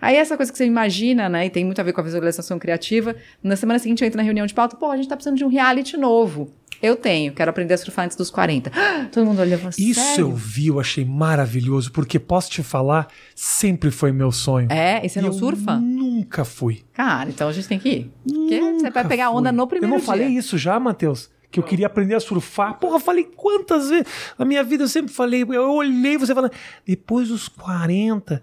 Aí 0.00 0.14
essa 0.14 0.36
coisa 0.36 0.52
que 0.52 0.58
você 0.58 0.64
imagina, 0.64 1.28
né, 1.28 1.46
e 1.46 1.50
tem 1.50 1.64
muito 1.64 1.80
a 1.80 1.84
ver 1.84 1.92
com 1.92 2.00
a 2.00 2.04
visualização 2.04 2.60
criativa, 2.60 3.16
na 3.42 3.56
semana 3.56 3.78
seguinte 3.80 4.02
eu 4.02 4.06
entro 4.06 4.18
na 4.18 4.22
reunião 4.22 4.46
de 4.46 4.54
pauta, 4.54 4.76
pô, 4.76 4.88
a 4.88 4.96
gente 4.96 5.08
tá 5.08 5.16
precisando 5.16 5.36
de 5.36 5.44
um 5.44 5.48
reality 5.48 5.96
novo. 5.96 6.52
Eu 6.82 6.96
tenho, 6.96 7.32
quero 7.32 7.50
aprender 7.50 7.74
a 7.74 7.78
surfar 7.78 8.04
antes 8.04 8.16
dos 8.16 8.30
40. 8.30 8.70
Todo 9.12 9.26
mundo 9.26 9.40
olhou 9.40 9.58
e 9.78 9.90
Isso 9.90 10.00
Sério? 10.00 10.26
eu 10.26 10.34
vi, 10.34 10.68
eu 10.68 10.80
achei 10.80 11.04
maravilhoso, 11.04 11.92
porque 11.92 12.18
posso 12.18 12.50
te 12.50 12.62
falar, 12.62 13.08
sempre 13.34 13.90
foi 13.90 14.12
meu 14.12 14.30
sonho. 14.30 14.68
É? 14.70 15.04
E 15.04 15.08
você 15.08 15.20
não 15.20 15.32
surfa? 15.32 15.76
Nunca 15.76 16.44
fui. 16.44 16.84
Cara, 16.92 17.28
então 17.30 17.48
a 17.48 17.52
gente 17.52 17.68
tem 17.68 17.78
que 17.78 17.88
ir. 17.88 18.12
Porque 18.24 18.60
você 18.60 18.90
vai 18.90 19.06
pegar 19.06 19.30
onda 19.30 19.50
no 19.52 19.66
primeiro 19.66 19.86
dia. 19.86 19.94
Eu 19.96 19.98
não 19.98 19.98
dia. 19.98 20.06
falei 20.06 20.28
isso 20.28 20.58
já, 20.58 20.78
Matheus? 20.78 21.30
que 21.48 21.60
eu 21.60 21.64
queria 21.64 21.86
aprender 21.86 22.14
a 22.14 22.20
surfar. 22.20 22.74
Porra, 22.74 23.00
falei 23.00 23.24
quantas 23.24 23.88
vezes? 23.88 24.06
Na 24.38 24.44
minha 24.44 24.62
vida 24.62 24.84
eu 24.84 24.88
sempre 24.88 25.12
falei, 25.12 25.42
eu 25.42 25.72
olhei 25.72 26.18
você 26.18 26.34
falando, 26.34 26.52
depois 26.84 27.28
dos 27.28 27.48
40, 27.48 28.42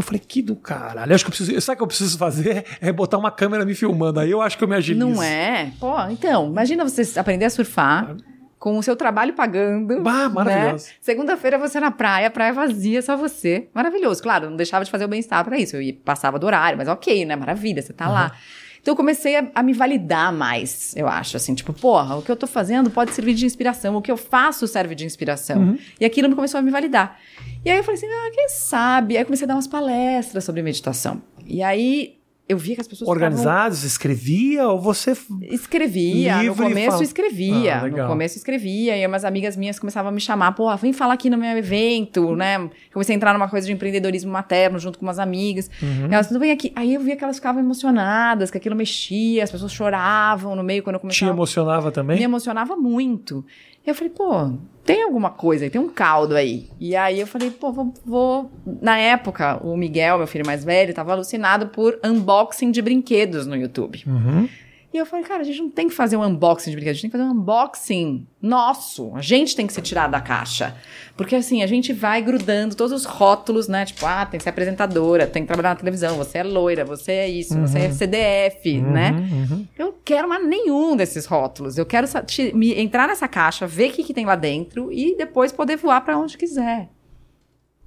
eu 0.00 0.04
falei, 0.04 0.20
que 0.26 0.42
do 0.42 0.56
caralho. 0.56 1.14
Acho 1.14 1.24
que 1.24 1.30
eu 1.30 1.34
preciso. 1.34 1.60
Sabe 1.60 1.74
o 1.74 1.76
que 1.78 1.82
eu 1.82 1.86
preciso 1.86 2.18
fazer? 2.18 2.64
É 2.80 2.92
botar 2.92 3.18
uma 3.18 3.30
câmera 3.30 3.64
me 3.64 3.74
filmando. 3.74 4.20
Aí 4.20 4.30
eu 4.30 4.40
acho 4.40 4.56
que 4.56 4.64
eu 4.64 4.68
me 4.68 4.74
agilizo. 4.74 5.06
Não 5.06 5.22
é? 5.22 5.72
Pô, 5.78 6.00
então, 6.08 6.46
imagina 6.46 6.84
você 6.84 7.18
aprender 7.18 7.44
a 7.44 7.50
surfar. 7.50 8.16
Com 8.58 8.76
o 8.76 8.82
seu 8.82 8.94
trabalho 8.94 9.32
pagando. 9.32 10.02
Bah, 10.02 10.28
maravilhoso. 10.28 10.88
Né? 10.88 10.92
Segunda-feira 11.00 11.56
você 11.56 11.80
na 11.80 11.90
praia, 11.90 12.30
praia 12.30 12.52
vazia, 12.52 13.00
só 13.00 13.16
você. 13.16 13.68
Maravilhoso. 13.72 14.22
Claro, 14.22 14.50
não 14.50 14.56
deixava 14.56 14.84
de 14.84 14.90
fazer 14.90 15.06
o 15.06 15.08
bem-estar 15.08 15.42
para 15.42 15.58
isso. 15.58 15.76
Eu 15.76 15.94
passava 16.04 16.38
do 16.38 16.44
horário, 16.44 16.76
mas 16.76 16.86
ok, 16.86 17.24
né? 17.24 17.36
Maravilha, 17.36 17.80
você 17.80 17.94
tá 17.94 18.06
uhum. 18.06 18.12
lá. 18.12 18.32
Então 18.80 18.92
eu 18.92 18.96
comecei 18.96 19.36
a, 19.36 19.50
a, 19.54 19.62
me 19.62 19.72
validar 19.72 20.32
mais, 20.32 20.94
eu 20.96 21.06
acho, 21.06 21.36
assim, 21.36 21.54
tipo, 21.54 21.72
porra, 21.72 22.16
o 22.16 22.22
que 22.22 22.30
eu 22.30 22.36
tô 22.36 22.46
fazendo 22.46 22.90
pode 22.90 23.12
servir 23.12 23.34
de 23.34 23.44
inspiração, 23.44 23.96
o 23.96 24.02
que 24.02 24.10
eu 24.10 24.16
faço 24.16 24.66
serve 24.66 24.94
de 24.94 25.04
inspiração. 25.04 25.60
Uhum. 25.60 25.78
E 25.98 26.04
aquilo 26.04 26.34
começou 26.34 26.58
a 26.58 26.62
me 26.62 26.70
validar. 26.70 27.18
E 27.64 27.70
aí 27.70 27.76
eu 27.78 27.84
falei 27.84 27.98
assim, 27.98 28.06
ah, 28.06 28.30
quem 28.34 28.48
sabe? 28.48 29.16
Aí 29.16 29.24
comecei 29.24 29.44
a 29.44 29.48
dar 29.48 29.54
umas 29.54 29.66
palestras 29.66 30.44
sobre 30.44 30.62
meditação. 30.62 31.22
E 31.46 31.62
aí 31.62 32.19
eu 32.50 32.58
via 32.58 32.74
que 32.74 32.80
as 32.80 32.88
pessoas 32.88 33.08
organizados 33.08 33.78
ficavam... 33.78 33.86
escrevia? 33.86 34.68
Ou 34.68 34.80
você 34.80 35.16
escrevia. 35.42 36.42
No 36.42 36.56
começo 36.56 36.90
fala... 36.90 37.02
escrevia. 37.04 37.76
Ah, 37.76 37.88
no 37.88 38.06
começo 38.08 38.36
escrevia. 38.36 38.96
E 38.96 39.06
umas 39.06 39.24
amigas 39.24 39.56
minhas 39.56 39.78
começavam 39.78 40.08
a 40.08 40.12
me 40.12 40.20
chamar 40.20 40.52
pô 40.52 40.74
vem 40.76 40.92
falar 40.92 41.14
aqui 41.14 41.30
no 41.30 41.38
meu 41.38 41.56
evento 41.56 42.34
né? 42.34 42.68
Comecei 42.92 43.14
a 43.14 43.16
entrar 43.16 43.32
numa 43.32 43.48
coisa 43.48 43.66
de 43.66 43.72
empreendedorismo 43.72 44.32
materno 44.32 44.78
junto 44.78 44.98
com 44.98 45.06
umas 45.06 45.18
amigas. 45.18 45.70
Uhum. 45.80 46.08
elas 46.10 46.26
tudo 46.26 46.40
bem 46.40 46.50
aqui? 46.50 46.72
Aí 46.74 46.94
eu 46.94 47.00
via 47.00 47.16
que 47.16 47.22
elas 47.22 47.36
ficavam 47.36 47.62
emocionadas 47.62 48.50
que 48.50 48.58
aquilo 48.58 48.74
mexia 48.74 49.44
as 49.44 49.50
pessoas 49.50 49.72
choravam 49.72 50.56
no 50.56 50.64
meio 50.64 50.82
quando 50.82 50.94
eu 50.94 51.00
começava 51.00 51.30
te 51.30 51.36
emocionava 51.36 51.92
também? 51.92 52.18
Me 52.18 52.24
emocionava 52.24 52.76
muito 52.76 53.44
eu 53.90 53.94
falei, 53.94 54.10
pô, 54.10 54.52
tem 54.84 55.02
alguma 55.02 55.30
coisa 55.30 55.64
aí, 55.64 55.70
tem 55.70 55.80
um 55.80 55.88
caldo 55.88 56.34
aí. 56.34 56.68
E 56.80 56.96
aí 56.96 57.20
eu 57.20 57.26
falei, 57.26 57.50
pô, 57.50 57.72
vou, 57.72 57.94
vou, 58.04 58.50
Na 58.80 58.98
época, 58.98 59.60
o 59.64 59.76
Miguel, 59.76 60.18
meu 60.18 60.26
filho 60.26 60.46
mais 60.46 60.64
velho, 60.64 60.94
tava 60.94 61.12
alucinado 61.12 61.68
por 61.68 61.98
unboxing 62.04 62.70
de 62.70 62.82
brinquedos 62.82 63.46
no 63.46 63.56
YouTube. 63.56 64.02
Uhum. 64.06 64.48
E 64.92 64.98
eu 64.98 65.06
falei, 65.06 65.24
cara, 65.24 65.42
a 65.42 65.44
gente 65.44 65.60
não 65.60 65.70
tem 65.70 65.88
que 65.88 65.94
fazer 65.94 66.16
um 66.16 66.24
unboxing 66.24 66.70
de 66.70 66.76
brinquedo, 66.76 66.90
a 66.90 66.94
gente 66.94 67.02
tem 67.02 67.10
que 67.10 67.16
fazer 67.16 67.28
um 67.28 67.32
unboxing 67.32 68.26
nosso. 68.42 69.14
A 69.14 69.20
gente 69.20 69.54
tem 69.54 69.64
que 69.64 69.72
ser 69.72 69.82
tirado 69.82 70.10
da 70.10 70.20
caixa. 70.20 70.76
Porque 71.16 71.36
assim, 71.36 71.62
a 71.62 71.66
gente 71.66 71.92
vai 71.92 72.20
grudando 72.20 72.74
todos 72.74 72.92
os 72.92 73.04
rótulos, 73.04 73.68
né? 73.68 73.84
Tipo, 73.84 74.04
ah, 74.06 74.26
tem 74.26 74.38
que 74.38 74.42
ser 74.42 74.50
apresentadora, 74.50 75.28
tem 75.28 75.42
que 75.42 75.46
trabalhar 75.46 75.70
na 75.70 75.76
televisão, 75.76 76.16
você 76.16 76.38
é 76.38 76.42
loira, 76.42 76.84
você 76.84 77.12
é 77.12 77.28
isso, 77.28 77.54
uhum. 77.54 77.68
você 77.68 77.78
é 77.78 77.92
CDF, 77.92 78.78
uhum, 78.78 78.90
né? 78.90 79.10
Uhum. 79.12 79.66
Eu 79.78 79.86
não 79.86 79.94
quero 80.04 80.28
mais 80.28 80.44
nenhum 80.44 80.96
desses 80.96 81.24
rótulos. 81.24 81.78
Eu 81.78 81.86
quero 81.86 82.08
me, 82.52 82.74
entrar 82.74 83.06
nessa 83.06 83.28
caixa, 83.28 83.68
ver 83.68 83.90
o 83.90 83.92
que, 83.92 84.02
que 84.02 84.14
tem 84.14 84.26
lá 84.26 84.34
dentro 84.34 84.92
e 84.92 85.16
depois 85.16 85.52
poder 85.52 85.76
voar 85.76 86.00
para 86.00 86.18
onde 86.18 86.36
quiser. 86.36 86.88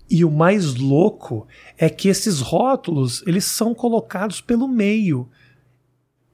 E 0.09 0.23
o 0.23 0.31
mais 0.31 0.75
louco 0.75 1.47
é 1.77 1.89
que 1.89 2.07
esses 2.07 2.39
rótulos, 2.39 3.23
eles 3.27 3.43
são 3.43 3.73
colocados 3.73 4.39
pelo 4.39 4.69
meio 4.69 5.29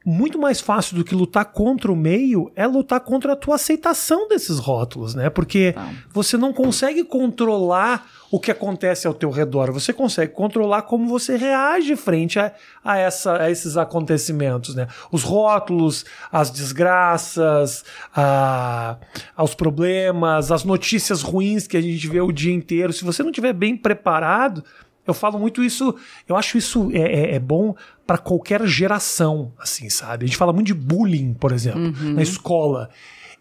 muito 0.06 0.40
mais 0.40 0.62
fácil 0.62 0.96
do 0.96 1.04
que 1.04 1.14
lutar 1.14 1.46
contra 1.46 1.92
o 1.92 1.96
meio 1.96 2.52
é 2.56 2.66
lutar 2.66 3.00
contra 3.02 3.34
a 3.34 3.36
tua 3.36 3.56
aceitação 3.56 4.28
desses 4.28 4.58
rótulos, 4.58 5.14
né? 5.14 5.30
Porque 5.30 5.74
tá. 5.74 5.92
você 6.12 6.38
não 6.38 6.54
consegue 6.54 7.04
controlar 7.04 8.08
o 8.32 8.40
que 8.40 8.52
acontece 8.52 9.08
ao 9.08 9.14
teu 9.14 9.32
redor, 9.32 9.72
você 9.72 9.92
consegue 9.92 10.34
controlar 10.34 10.84
como 10.84 11.08
você 11.08 11.36
reage 11.36 11.96
frente 11.96 12.40
a, 12.40 12.54
a, 12.84 12.98
essa, 12.98 13.42
a 13.42 13.50
esses 13.52 13.76
acontecimentos, 13.76 14.76
né? 14.76 14.88
Os 15.12 15.24
rótulos, 15.24 16.06
as 16.32 16.50
desgraças, 16.50 17.84
a, 18.16 18.98
aos 19.36 19.56
problemas, 19.56 20.52
as 20.52 20.64
notícias 20.64 21.22
ruins 21.22 21.68
que 21.68 21.76
a 21.76 21.82
gente 21.82 22.08
vê 22.08 22.22
o 22.22 22.32
dia 22.32 22.54
inteiro. 22.54 22.94
Se 22.94 23.04
você 23.04 23.24
não 23.24 23.32
estiver 23.32 23.54
bem 23.54 23.76
preparado, 23.76 24.64
eu 25.10 25.14
falo 25.14 25.40
muito 25.40 25.64
isso, 25.64 25.96
eu 26.28 26.36
acho 26.36 26.58
isso 26.58 26.90
é, 26.94 27.00
é, 27.00 27.36
é 27.36 27.40
bom 27.40 27.76
para 28.06 28.18
qualquer 28.18 28.66
geração, 28.66 29.54
assim, 29.60 29.90
sabe? 29.90 30.26
A 30.26 30.28
gente 30.28 30.38
fala 30.38 30.54
muito 30.54 30.68
de 30.68 30.74
bullying, 30.74 31.34
por 31.34 31.52
exemplo, 31.52 31.82
uhum. 31.82 32.14
na 32.14 32.22
escola. 32.22 32.90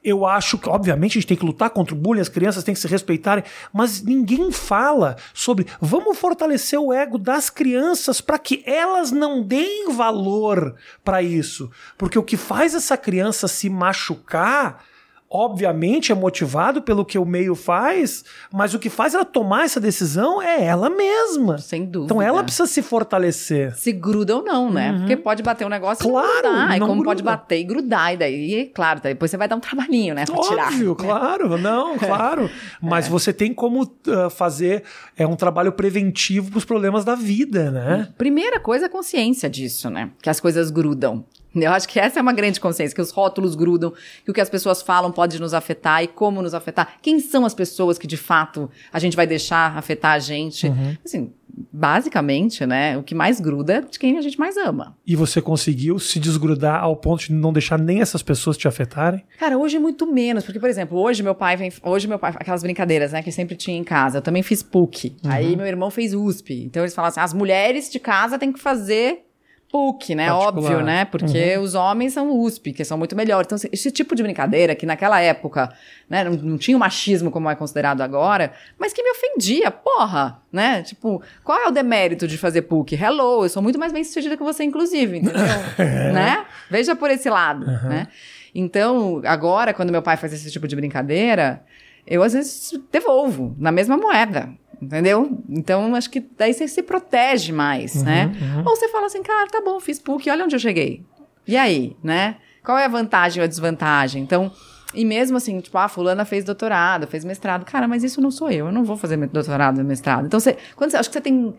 Eu 0.03 0.25
acho 0.25 0.59
que, 0.59 0.69
obviamente, 0.69 1.13
a 1.13 1.21
gente 1.21 1.27
tem 1.27 1.37
que 1.37 1.45
lutar 1.45 1.71
contra 1.71 1.95
o 1.95 1.99
bullying, 1.99 2.21
as 2.21 2.29
crianças 2.29 2.63
têm 2.63 2.73
que 2.75 2.81
se 2.81 2.87
respeitarem, 2.87 3.45
mas 3.73 4.03
ninguém 4.03 4.53
fala 4.53 5.17
sobre 5.35 5.67
vamos 5.81 6.17
fortalecer 6.19 6.79
o 6.79 6.93
ego 6.93 7.19
das 7.19 7.51
crianças 7.51 8.21
para 8.21 8.39
que 8.39 8.63
elas 8.65 9.11
não 9.11 9.43
deem 9.43 9.93
valor 9.93 10.77
para 11.05 11.23
isso. 11.23 11.71
Porque 11.97 12.19
o 12.19 12.23
que 12.23 12.37
faz 12.37 12.75
essa 12.75 12.97
criança 12.97 13.49
se 13.49 13.69
machucar 13.69 14.85
obviamente 15.31 16.11
é 16.11 16.15
motivado 16.15 16.81
pelo 16.81 17.05
que 17.05 17.19
o 17.19 17.25
meio 17.25 17.55
faz, 17.55 18.25
mas 18.53 18.73
o 18.73 18.79
que 18.79 18.89
faz 18.89 19.15
ela 19.15 19.25
tomar 19.25 19.65
essa 19.65 19.81
decisão 19.81 20.41
é 20.41 20.65
ela 20.65 20.89
mesma. 20.89 21.59
Sem 21.59 21.85
dúvida. 21.85 22.15
Então 22.15 22.23
ela 22.23 22.43
precisa 22.43 22.67
se 22.67 22.81
fortalecer. 22.83 23.77
Se 23.77 23.93
gruda 23.93 24.37
ou 24.37 24.43
não, 24.43 24.71
né? 24.71 24.93
Uhum. 24.93 24.99
Porque 25.01 25.17
pode 25.17 25.43
bater 25.43 25.67
um 25.67 25.71
negócio 25.71 26.09
claro, 26.09 26.29
e 26.29 26.43
grudar. 26.43 26.77
E 26.77 26.81
como 26.81 26.93
gruda. 26.95 27.05
pode 27.05 27.23
bater 27.23 27.61
e 27.61 27.65
grudar. 27.65 28.15
E 28.15 28.17
daí, 28.17 28.67
claro, 28.75 29.01
depois 29.01 29.31
você 29.31 29.37
vai 29.37 29.49
dar 29.49 29.57
um 29.57 29.61
trabalhinho, 29.61 30.15
né? 30.15 30.25
Pra 30.25 30.35
Óbvio, 30.35 30.51
tirar. 30.51 30.67
Óbvio, 30.69 30.95
claro. 30.97 31.59
Não, 31.59 31.99
claro. 31.99 32.51
Mas 32.81 33.07
é. 33.07 33.11
você 33.11 33.33
tem 33.33 33.53
como 33.53 33.83
uh, 33.83 34.31
fazer 34.31 34.83
é 35.17 35.27
um 35.27 35.37
trabalho 35.37 35.73
preventivo 35.73 36.51
para 36.51 36.59
os 36.59 36.65
problemas 36.65 37.05
da 37.05 37.15
vida, 37.15 37.71
né? 37.71 38.09
Primeira 38.17 38.59
coisa 38.59 38.87
é 38.87 38.89
consciência 38.89 39.49
disso, 39.51 39.91
né? 39.91 40.11
Que 40.23 40.31
as 40.31 40.41
coisas 40.41 40.71
grudam. 40.71 41.25
Eu 41.55 41.73
acho 41.73 41.89
que 41.89 41.99
essa 41.99 42.19
é 42.19 42.23
uma 42.23 42.33
grande 42.33 42.61
consciência, 42.61 42.95
que 42.95 43.01
os 43.01 43.11
rótulos 43.11 43.55
grudam, 43.55 43.93
que 44.25 44.31
o 44.31 44.35
que 44.35 44.41
as 44.41 44.51
pessoas 44.51 44.83
falam 44.83 45.11
pode 45.11 45.41
nos 45.41 45.55
afetar 45.55 46.03
e 46.03 46.09
como 46.09 46.43
nos 46.43 46.55
afetar. 46.55 46.97
Quem 47.03 47.21
são 47.21 47.45
as 47.45 47.55
pessoas 47.55 47.99
que 47.99 48.07
de 48.07 48.17
fato 48.17 48.71
a 48.93 48.99
gente 48.99 49.17
vai 49.17 49.27
deixar 49.27 49.77
afetar 49.77 50.13
a 50.13 50.19
gente? 50.19 50.67
Uhum. 50.67 50.97
Assim, 51.05 51.33
basicamente, 51.73 52.65
né, 52.65 52.97
o 52.97 53.03
que 53.03 53.15
mais 53.15 53.41
gruda 53.41 53.75
é 53.75 53.81
de 53.81 53.99
quem 53.99 54.19
a 54.19 54.21
gente 54.21 54.39
mais 54.39 54.57
ama. 54.57 54.97
E 55.07 55.17
você 55.17 55.41
conseguiu 55.41 55.99
se 55.99 56.19
desgrudar 56.19 56.83
ao 56.83 56.97
ponto 56.97 57.27
de 57.27 57.33
não 57.33 57.53
deixar 57.53 57.79
nem 57.79 58.01
essas 58.01 58.23
pessoas 58.23 58.57
te 58.57 58.69
afetarem? 58.69 59.25
Cara, 59.39 59.59
hoje 59.59 59.79
muito 59.79 60.07
menos, 60.07 60.45
porque 60.45 60.61
por 60.61 60.69
exemplo, 60.69 60.99
hoje 60.99 61.23
meu 61.23 61.35
pai 61.35 61.57
vem, 61.57 61.73
hoje 61.83 62.07
meu 62.07 62.19
pai, 62.19 62.33
aquelas 62.37 62.63
brincadeiras, 62.63 63.13
né, 63.13 63.23
que 63.23 63.33
sempre 63.33 63.57
tinha 63.57 63.77
em 63.77 63.85
casa. 63.85 64.19
Eu 64.19 64.23
também 64.23 64.43
fiz 64.43 64.63
PUC. 64.63 65.17
Uhum. 65.25 65.31
Aí 65.31 65.57
meu 65.57 65.67
irmão 65.67 65.91
fez 65.91 66.15
USP. 66.15 66.65
Então 66.65 66.83
eles 66.83 66.95
falam 66.95 67.09
assim: 67.09 67.21
"As 67.21 67.33
mulheres 67.33 67.91
de 67.91 67.99
casa 67.99 68.39
têm 68.39 68.53
que 68.53 68.61
fazer 68.61 69.28
PUC, 69.71 70.15
né? 70.15 70.29
Particular. 70.29 70.49
Óbvio, 70.49 70.81
né? 70.83 71.05
Porque 71.05 71.57
uhum. 71.57 71.63
os 71.63 71.75
homens 71.75 72.15
são 72.15 72.31
USP, 72.31 72.73
que 72.73 72.85
são 72.85 72.97
muito 72.97 73.15
melhores. 73.15 73.47
Então, 73.47 73.71
esse 73.71 73.91
tipo 73.91 74.15
de 74.15 74.23
brincadeira, 74.23 74.75
que 74.75 74.87
naquela 74.87 75.21
época 75.21 75.71
né, 76.09 76.25
não, 76.25 76.33
não, 76.33 76.59
tinha 76.59 76.77
o 76.77 76.81
machismo 76.81 77.31
como 77.31 77.51
é 77.51 77.55
considerado 77.55 78.01
agora, 78.01 78.53
mas 78.79 78.93
que 78.93 79.03
me 79.03 79.11
ofendia, 79.11 79.71
porra, 79.71 80.41
né? 80.51 80.83
Tipo, 80.83 81.23
qual 81.45 81.59
é 81.61 81.69
o 81.69 81.71
demérito 81.71 82.27
de 82.27 82.39
fazer 82.39 82.63
PUC? 82.63 82.95
Hello, 82.95 83.45
eu 83.45 83.49
sou 83.49 83.63
muito 83.63 83.79
mais 83.79 83.93
bem 83.93 84.03
sucedida 84.03 84.37
que 84.37 84.43
você, 84.43 84.65
inclusive, 84.65 85.19
entendeu? 85.19 85.43
né? 86.13 86.47
Veja 86.71 86.97
por 86.97 87.11
esse 87.11 87.29
lado, 87.29 87.67
uhum. 87.67 87.89
né? 87.89 88.09
Então, 88.55 89.21
agora, 89.25 89.75
quando 89.75 89.91
meu 89.91 90.03
pai 90.03 90.17
faz 90.17 90.33
esse 90.33 90.51
tipo 90.51 90.67
de 90.67 90.75
brincadeira, 90.75 91.63
eu 92.07 92.23
às 92.23 92.33
vezes 92.33 92.73
devolvo 92.91 93.55
na 93.59 93.71
mesma 93.71 93.97
moeda. 93.97 94.49
Entendeu? 94.81 95.43
Então, 95.49 95.95
acho 95.95 96.09
que 96.09 96.21
daí 96.21 96.55
você 96.55 96.69
se 96.69 96.83
protege 96.83 97.53
mais, 97.53 97.97
uhum, 97.97 98.05
né? 98.05 98.33
Uhum. 98.41 98.61
Ou 98.61 98.77
você 98.77 98.89
fala 98.89 99.07
assim, 99.07 99.23
cara, 99.23 99.49
tá 99.49 99.61
bom, 99.61 99.81
fiz 99.81 99.99
PUC, 99.99 100.31
olha 100.31 100.45
onde 100.45 100.55
eu 100.55 100.61
cheguei. 100.61 101.05
E 101.47 101.57
aí, 101.57 101.97
né? 102.03 102.37
Qual 102.65 102.79
é 102.79 102.85
a 102.85 102.89
vantagem 102.89 103.41
ou 103.41 103.45
a 103.45 103.49
desvantagem? 103.49 104.23
Então, 104.23 104.53
e 104.95 105.05
mesmo 105.05 105.37
assim, 105.37 105.61
tipo, 105.61 105.77
ah, 105.79 105.89
fulana 105.89 106.25
fez 106.25 106.45
doutorado, 106.45 107.07
fez 107.07 107.25
mestrado. 107.25 107.65
Cara, 107.65 107.89
mas 107.89 108.05
isso 108.05 108.21
não 108.21 108.31
sou 108.31 108.51
eu, 108.51 108.67
eu 108.67 108.73
não 108.73 108.85
vou 108.85 108.97
fazer 108.97 109.17
doutorado 109.29 109.83
mestrado. 109.85 110.27
Então, 110.27 110.39
você, 110.39 110.57
quando 110.77 110.91
você, 110.91 110.97
acho 110.97 111.09
que 111.09 111.15
você 111.15 111.21
tem 111.21 111.55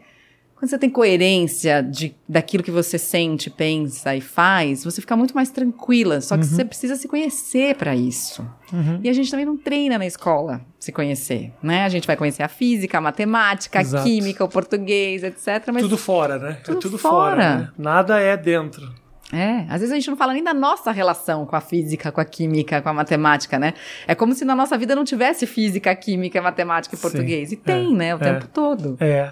quando 0.60 0.72
você 0.72 0.78
tem 0.78 0.90
coerência 0.90 1.82
de, 1.82 2.14
daquilo 2.28 2.62
que 2.62 2.70
você 2.70 2.98
sente, 2.98 3.50
pensa 3.50 4.14
e 4.14 4.20
faz, 4.20 4.84
você 4.84 5.00
fica 5.00 5.16
muito 5.16 5.34
mais 5.34 5.50
tranquila. 5.50 6.20
Só 6.20 6.36
que 6.36 6.44
uhum. 6.44 6.50
você 6.50 6.66
precisa 6.66 6.98
se 6.98 7.08
conhecer 7.08 7.76
para 7.76 7.96
isso. 7.96 8.46
Uhum. 8.74 9.00
E 9.02 9.08
a 9.08 9.14
gente 9.14 9.32
também 9.32 9.46
não 9.46 9.56
treina 9.56 9.98
na 9.98 10.06
escola 10.06 10.60
se 10.78 10.92
conhecer, 10.92 11.54
né? 11.64 11.86
A 11.86 11.90
gente 11.90 12.06
vai 12.06 12.18
conhecer 12.18 12.44
a 12.44 12.50
física, 12.50 12.98
a 12.98 13.02
matemática, 13.02 13.80
Exato. 13.80 14.04
a 14.04 14.06
química, 14.06 14.44
o 14.44 14.50
português, 14.50 15.24
etc. 15.24 15.70
Mas 15.72 15.84
tudo 15.84 15.98
fora, 15.98 16.38
né? 16.38 16.58
Tudo, 16.62 16.78
é 16.78 16.82
tudo 16.82 16.98
fora. 16.98 17.36
fora 17.36 17.56
né? 17.56 17.70
Nada 17.78 18.20
é 18.20 18.36
dentro. 18.36 18.94
É, 19.32 19.60
às 19.70 19.80
vezes 19.80 19.92
a 19.92 19.96
gente 19.96 20.10
não 20.10 20.18
fala 20.18 20.34
nem 20.34 20.44
da 20.44 20.54
nossa 20.54 20.92
relação 20.92 21.46
com 21.46 21.56
a 21.56 21.62
física, 21.62 22.12
com 22.12 22.20
a 22.20 22.26
química, 22.26 22.82
com 22.82 22.90
a 22.90 22.94
matemática, 22.94 23.58
né? 23.58 23.76
É 24.08 24.14
como 24.14 24.34
se 24.34 24.44
na 24.44 24.56
nossa 24.56 24.78
vida 24.78 24.94
não 24.94 25.06
tivesse 25.06 25.46
física, 25.46 25.96
química, 25.96 26.42
matemática 26.42 26.96
e 26.96 26.98
Sim, 26.98 27.02
português. 27.02 27.52
E 27.54 27.56
tem, 27.56 27.94
é, 27.94 27.96
né? 27.96 28.16
O 28.16 28.18
é, 28.18 28.22
tempo 28.22 28.48
todo. 28.48 28.98
É. 29.00 29.32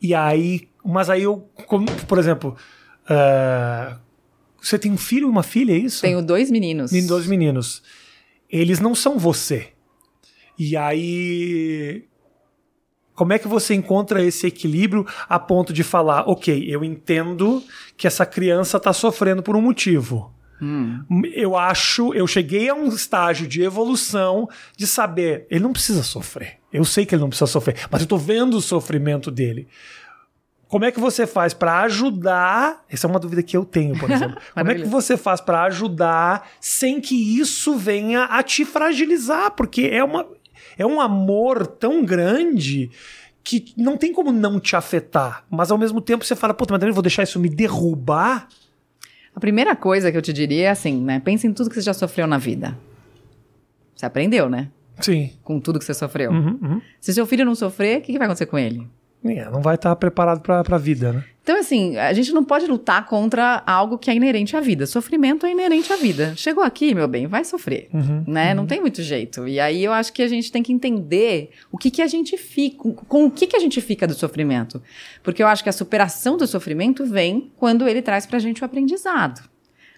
E 0.00 0.14
aí, 0.14 0.68
mas 0.84 1.08
aí 1.08 1.22
eu, 1.22 1.48
como, 1.66 1.86
por 2.06 2.18
exemplo, 2.18 2.56
uh, 3.04 3.98
você 4.60 4.78
tem 4.78 4.92
um 4.92 4.98
filho 4.98 5.26
e 5.26 5.30
uma 5.30 5.42
filha, 5.42 5.72
é 5.72 5.76
isso? 5.76 6.02
Tenho 6.02 6.22
dois 6.22 6.50
meninos. 6.50 6.90
Dois 7.06 7.26
meninos. 7.26 7.82
Eles 8.50 8.80
não 8.80 8.94
são 8.94 9.18
você. 9.18 9.68
E 10.58 10.76
aí, 10.76 12.04
como 13.14 13.32
é 13.32 13.38
que 13.38 13.48
você 13.48 13.74
encontra 13.74 14.22
esse 14.22 14.46
equilíbrio 14.46 15.06
a 15.28 15.38
ponto 15.38 15.72
de 15.72 15.82
falar, 15.82 16.28
ok, 16.28 16.64
eu 16.68 16.84
entendo 16.84 17.62
que 17.96 18.06
essa 18.06 18.24
criança 18.24 18.76
está 18.76 18.92
sofrendo 18.92 19.42
por 19.42 19.56
um 19.56 19.60
motivo. 19.60 20.32
Hum. 20.64 21.22
Eu 21.34 21.56
acho, 21.56 22.14
eu 22.14 22.26
cheguei 22.26 22.70
a 22.70 22.74
um 22.74 22.88
estágio 22.88 23.46
de 23.46 23.62
evolução 23.62 24.48
de 24.74 24.86
saber, 24.86 25.46
ele 25.50 25.62
não 25.62 25.72
precisa 25.72 26.02
sofrer. 26.02 26.58
Eu 26.72 26.84
sei 26.86 27.04
que 27.04 27.14
ele 27.14 27.20
não 27.20 27.28
precisa 27.28 27.50
sofrer, 27.50 27.86
mas 27.90 28.00
eu 28.00 28.06
tô 28.08 28.16
vendo 28.16 28.56
o 28.56 28.62
sofrimento 28.62 29.30
dele. 29.30 29.68
Como 30.66 30.86
é 30.86 30.90
que 30.90 30.98
você 30.98 31.26
faz 31.26 31.52
para 31.52 31.82
ajudar? 31.82 32.82
Essa 32.88 33.06
é 33.06 33.10
uma 33.10 33.20
dúvida 33.20 33.42
que 33.42 33.56
eu 33.56 33.64
tenho, 33.64 33.96
por 33.98 34.10
exemplo. 34.10 34.40
Como 34.54 34.70
é 34.70 34.74
que 34.74 34.84
você 34.84 35.16
faz 35.16 35.40
para 35.40 35.62
ajudar 35.64 36.48
sem 36.60 37.00
que 37.00 37.38
isso 37.38 37.76
venha 37.76 38.24
a 38.24 38.42
te 38.42 38.64
fragilizar? 38.64 39.52
Porque 39.52 39.82
é, 39.82 40.02
uma, 40.02 40.26
é 40.78 40.84
um 40.84 41.00
amor 41.00 41.66
tão 41.66 42.04
grande 42.04 42.90
que 43.44 43.72
não 43.76 43.96
tem 43.96 44.12
como 44.12 44.32
não 44.32 44.58
te 44.58 44.74
afetar. 44.74 45.44
Mas 45.50 45.70
ao 45.70 45.78
mesmo 45.78 46.00
tempo 46.00 46.24
você 46.24 46.34
fala, 46.34 46.54
puta, 46.54 46.72
mas 46.72 46.82
eu 46.82 46.94
vou 46.94 47.02
deixar 47.02 47.22
isso 47.22 47.38
me 47.38 47.50
derrubar? 47.50 48.48
A 49.34 49.40
primeira 49.40 49.74
coisa 49.74 50.12
que 50.12 50.16
eu 50.16 50.22
te 50.22 50.32
diria 50.32 50.66
é 50.66 50.70
assim, 50.70 51.00
né? 51.00 51.20
Pense 51.20 51.46
em 51.46 51.52
tudo 51.52 51.68
que 51.68 51.74
você 51.74 51.82
já 51.82 51.92
sofreu 51.92 52.26
na 52.26 52.38
vida. 52.38 52.78
Você 53.94 54.06
aprendeu, 54.06 54.48
né? 54.48 54.70
Sim. 55.00 55.30
Com 55.42 55.58
tudo 55.58 55.78
que 55.78 55.84
você 55.84 55.94
sofreu. 55.94 56.30
Uhum, 56.30 56.58
uhum. 56.62 56.80
Se 57.00 57.12
seu 57.12 57.26
filho 57.26 57.44
não 57.44 57.54
sofrer, 57.54 57.98
o 57.98 58.02
que, 58.02 58.12
que 58.12 58.18
vai 58.18 58.26
acontecer 58.26 58.46
com 58.46 58.58
ele? 58.58 58.86
É, 59.24 59.50
não 59.50 59.62
vai 59.62 59.76
estar 59.76 59.94
preparado 59.96 60.40
para 60.40 60.62
a 60.68 60.78
vida, 60.78 61.12
né? 61.12 61.24
Então, 61.42 61.58
assim, 61.58 61.96
a 61.98 62.12
gente 62.14 62.32
não 62.32 62.42
pode 62.42 62.66
lutar 62.66 63.06
contra 63.06 63.62
algo 63.66 63.98
que 63.98 64.10
é 64.10 64.14
inerente 64.14 64.56
à 64.56 64.60
vida. 64.60 64.86
Sofrimento 64.86 65.44
é 65.44 65.50
inerente 65.50 65.92
à 65.92 65.96
vida. 65.96 66.32
Chegou 66.36 66.64
aqui, 66.64 66.94
meu 66.94 67.06
bem, 67.06 67.26
vai 67.26 67.44
sofrer, 67.44 67.88
uhum, 67.92 68.24
né? 68.26 68.50
Uhum. 68.50 68.56
Não 68.56 68.66
tem 68.66 68.80
muito 68.80 69.02
jeito. 69.02 69.46
E 69.46 69.60
aí 69.60 69.84
eu 69.84 69.92
acho 69.92 70.12
que 70.12 70.22
a 70.22 70.28
gente 70.28 70.50
tem 70.50 70.62
que 70.62 70.72
entender 70.72 71.50
o 71.70 71.76
que 71.76 71.90
que 71.90 72.00
a 72.00 72.06
gente 72.06 72.38
fica, 72.38 72.78
com 72.78 73.26
o 73.26 73.30
que 73.30 73.46
que 73.46 73.56
a 73.56 73.60
gente 73.60 73.80
fica 73.82 74.06
do 74.06 74.14
sofrimento. 74.14 74.82
Porque 75.22 75.42
eu 75.42 75.46
acho 75.46 75.62
que 75.62 75.68
a 75.68 75.72
superação 75.72 76.38
do 76.38 76.46
sofrimento 76.46 77.04
vem 77.04 77.52
quando 77.56 77.86
ele 77.86 78.00
traz 78.00 78.24
pra 78.24 78.38
gente 78.38 78.62
o 78.62 78.64
aprendizado. 78.64 79.42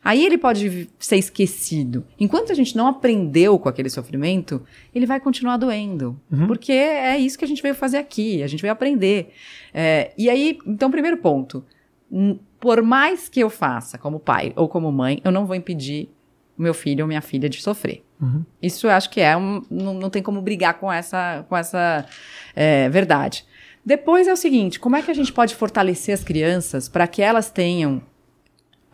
Aí 0.06 0.24
ele 0.24 0.38
pode 0.38 0.88
ser 1.00 1.16
esquecido. 1.16 2.06
Enquanto 2.16 2.52
a 2.52 2.54
gente 2.54 2.76
não 2.76 2.86
aprendeu 2.86 3.58
com 3.58 3.68
aquele 3.68 3.90
sofrimento, 3.90 4.62
ele 4.94 5.04
vai 5.04 5.18
continuar 5.18 5.56
doendo. 5.56 6.16
Uhum. 6.30 6.46
Porque 6.46 6.70
é 6.70 7.18
isso 7.18 7.36
que 7.36 7.44
a 7.44 7.48
gente 7.48 7.60
veio 7.60 7.74
fazer 7.74 7.96
aqui, 7.96 8.40
a 8.40 8.46
gente 8.46 8.62
veio 8.62 8.72
aprender. 8.72 9.32
É, 9.74 10.12
e 10.16 10.30
aí, 10.30 10.58
então, 10.64 10.92
primeiro 10.92 11.16
ponto. 11.16 11.64
Por 12.60 12.82
mais 12.82 13.28
que 13.28 13.40
eu 13.40 13.50
faça 13.50 13.98
como 13.98 14.20
pai 14.20 14.52
ou 14.54 14.68
como 14.68 14.92
mãe, 14.92 15.20
eu 15.24 15.32
não 15.32 15.44
vou 15.44 15.56
impedir 15.56 16.08
meu 16.56 16.72
filho 16.72 17.02
ou 17.02 17.08
minha 17.08 17.20
filha 17.20 17.48
de 17.48 17.60
sofrer. 17.60 18.04
Uhum. 18.22 18.44
Isso 18.62 18.86
eu 18.86 18.92
acho 18.92 19.10
que 19.10 19.20
é 19.20 19.36
um. 19.36 19.60
Não, 19.68 19.92
não 19.92 20.08
tem 20.08 20.22
como 20.22 20.40
brigar 20.40 20.74
com 20.74 20.90
essa, 20.90 21.44
com 21.48 21.56
essa 21.56 22.06
é, 22.54 22.88
verdade. 22.90 23.44
Depois 23.84 24.28
é 24.28 24.32
o 24.32 24.36
seguinte: 24.36 24.78
como 24.78 24.94
é 24.94 25.02
que 25.02 25.10
a 25.10 25.14
gente 25.14 25.32
pode 25.32 25.56
fortalecer 25.56 26.14
as 26.14 26.22
crianças 26.22 26.88
para 26.88 27.08
que 27.08 27.20
elas 27.20 27.50
tenham 27.50 28.00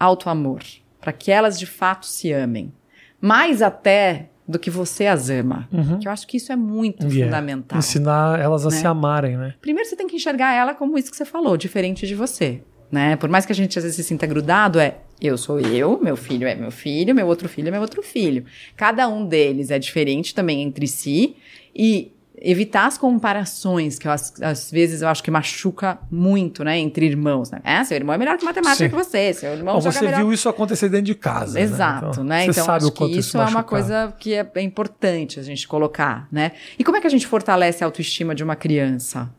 auto-amor? 0.01 0.63
Para 1.03 1.13
que 1.13 1.31
elas 1.31 1.59
de 1.59 1.67
fato 1.67 2.07
se 2.07 2.33
amem? 2.33 2.73
Mais 3.21 3.61
até 3.61 4.31
do 4.49 4.59
que 4.59 4.71
você 4.71 5.07
as 5.07 5.29
ama. 5.29 5.69
Uhum. 5.73 5.99
Que 5.99 6.09
eu 6.09 6.13
acho 6.13 6.27
que 6.27 6.37
isso 6.39 6.51
é 6.53 6.57
muito 6.57 7.07
Yeah. 7.07 7.25
fundamental. 7.27 7.79
Ensinar 7.79 8.41
elas 8.41 8.65
a 8.67 8.71
Né? 8.71 8.77
se 8.77 8.87
amarem, 8.87 9.37
né? 9.37 9.55
Primeiro 9.61 9.89
você 9.89 9.95
tem 9.97 10.07
que 10.07 10.17
enxergar 10.17 10.53
ela 10.55 10.75
como 10.75 10.97
isso 10.97 11.11
que 11.11 11.17
você 11.17 11.25
falou, 11.27 11.57
diferente 11.57 12.07
de 12.07 12.15
você. 12.15 12.63
Né? 12.91 13.17
Por 13.17 13.29
mais 13.31 13.45
que 13.47 13.53
a 13.53 13.55
gente 13.55 13.79
às 13.79 13.85
vezes 13.85 13.97
se 13.97 14.05
sinta 14.05 14.27
grudado, 14.27 14.79
é 14.79 14.97
eu 15.21 15.39
sou 15.39 15.59
eu, 15.61 15.99
meu 16.03 16.17
filho 16.17 16.47
é 16.47 16.55
meu 16.55 16.71
filho, 16.71 17.15
meu 17.15 17.27
outro 17.27 17.49
filho 17.49 17.69
é 17.69 17.71
meu 17.71 17.81
outro 17.81 18.03
filho. 18.03 18.45
Cada 18.77 19.09
um 19.09 19.27
deles 19.27 19.71
é 19.71 19.79
diferente 19.79 20.35
também 20.35 20.63
entre 20.63 20.87
si 20.87 21.37
e 21.75 22.13
evitar 22.41 22.87
as 22.87 22.99
comparações, 22.99 23.99
que 23.99 24.09
eu, 24.09 24.13
às, 24.13 24.33
às 24.41 24.71
vezes 24.71 25.03
eu 25.03 25.09
acho 25.09 25.23
que 25.23 25.31
machuca 25.31 25.99
muito, 26.11 26.65
né, 26.65 26.79
entre 26.79 27.07
irmãos, 27.07 27.51
né? 27.51 27.61
É, 27.63 27.85
seu 27.85 27.97
irmão 27.97 28.15
é 28.15 28.19
melhor 28.19 28.37
que 28.39 28.45
matemática 28.45 28.85
Sim. 28.85 28.91
que 28.91 28.97
você, 28.97 29.33
seu 29.33 29.53
irmão 29.53 29.75
Bom, 29.75 29.81
você 29.81 30.05
melhor 30.05 30.19
viu 30.19 30.33
isso 30.33 30.49
acontecer 30.49 30.89
dentro 30.89 31.07
de 31.07 31.15
casa. 31.15 31.55
né? 31.55 31.61
Exato, 31.61 32.25
né? 32.25 32.45
Então, 32.45 32.65
sabe 32.65 32.79
acho 32.79 32.89
o 32.89 32.93
quanto 32.93 33.13
que 33.13 33.19
isso 33.19 33.39
é 33.39 33.45
uma 33.45 33.63
coisa 33.63 34.15
que 34.19 34.35
é, 34.35 34.51
é 34.55 34.63
importante 34.63 35.39
a 35.39 35.43
gente 35.43 35.67
colocar, 35.69 36.27
né? 36.33 36.53
E 36.79 36.85
como 36.85 36.97
é 36.97 37.01
que 37.01 37.07
a 37.07 37.11
gente 37.11 37.27
fortalece 37.27 37.85
a 37.85 37.87
autoestima 37.87 38.35
de 38.35 38.43
uma 38.43 38.57
criança? 38.57 39.31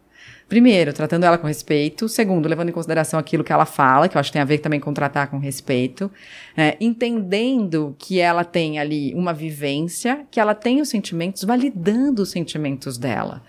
Primeiro, 0.47 0.93
tratando 0.93 1.23
ela 1.23 1.37
com 1.37 1.47
respeito. 1.47 2.07
Segundo, 2.07 2.47
levando 2.47 2.69
em 2.69 2.73
consideração 2.73 3.19
aquilo 3.19 3.43
que 3.43 3.51
ela 3.51 3.65
fala, 3.65 4.07
que 4.07 4.17
eu 4.17 4.19
acho 4.19 4.29
que 4.29 4.33
tem 4.33 4.41
a 4.41 4.45
ver 4.45 4.59
também 4.59 4.79
com 4.79 4.93
tratar 4.93 5.27
com 5.27 5.37
respeito. 5.37 6.11
É, 6.55 6.77
entendendo 6.79 7.95
que 7.97 8.19
ela 8.19 8.43
tem 8.43 8.77
ali 8.77 9.13
uma 9.15 9.33
vivência, 9.33 10.25
que 10.29 10.39
ela 10.39 10.53
tem 10.53 10.81
os 10.81 10.89
sentimentos, 10.89 11.43
validando 11.43 12.21
os 12.21 12.29
sentimentos 12.29 12.97
dela. 12.97 13.41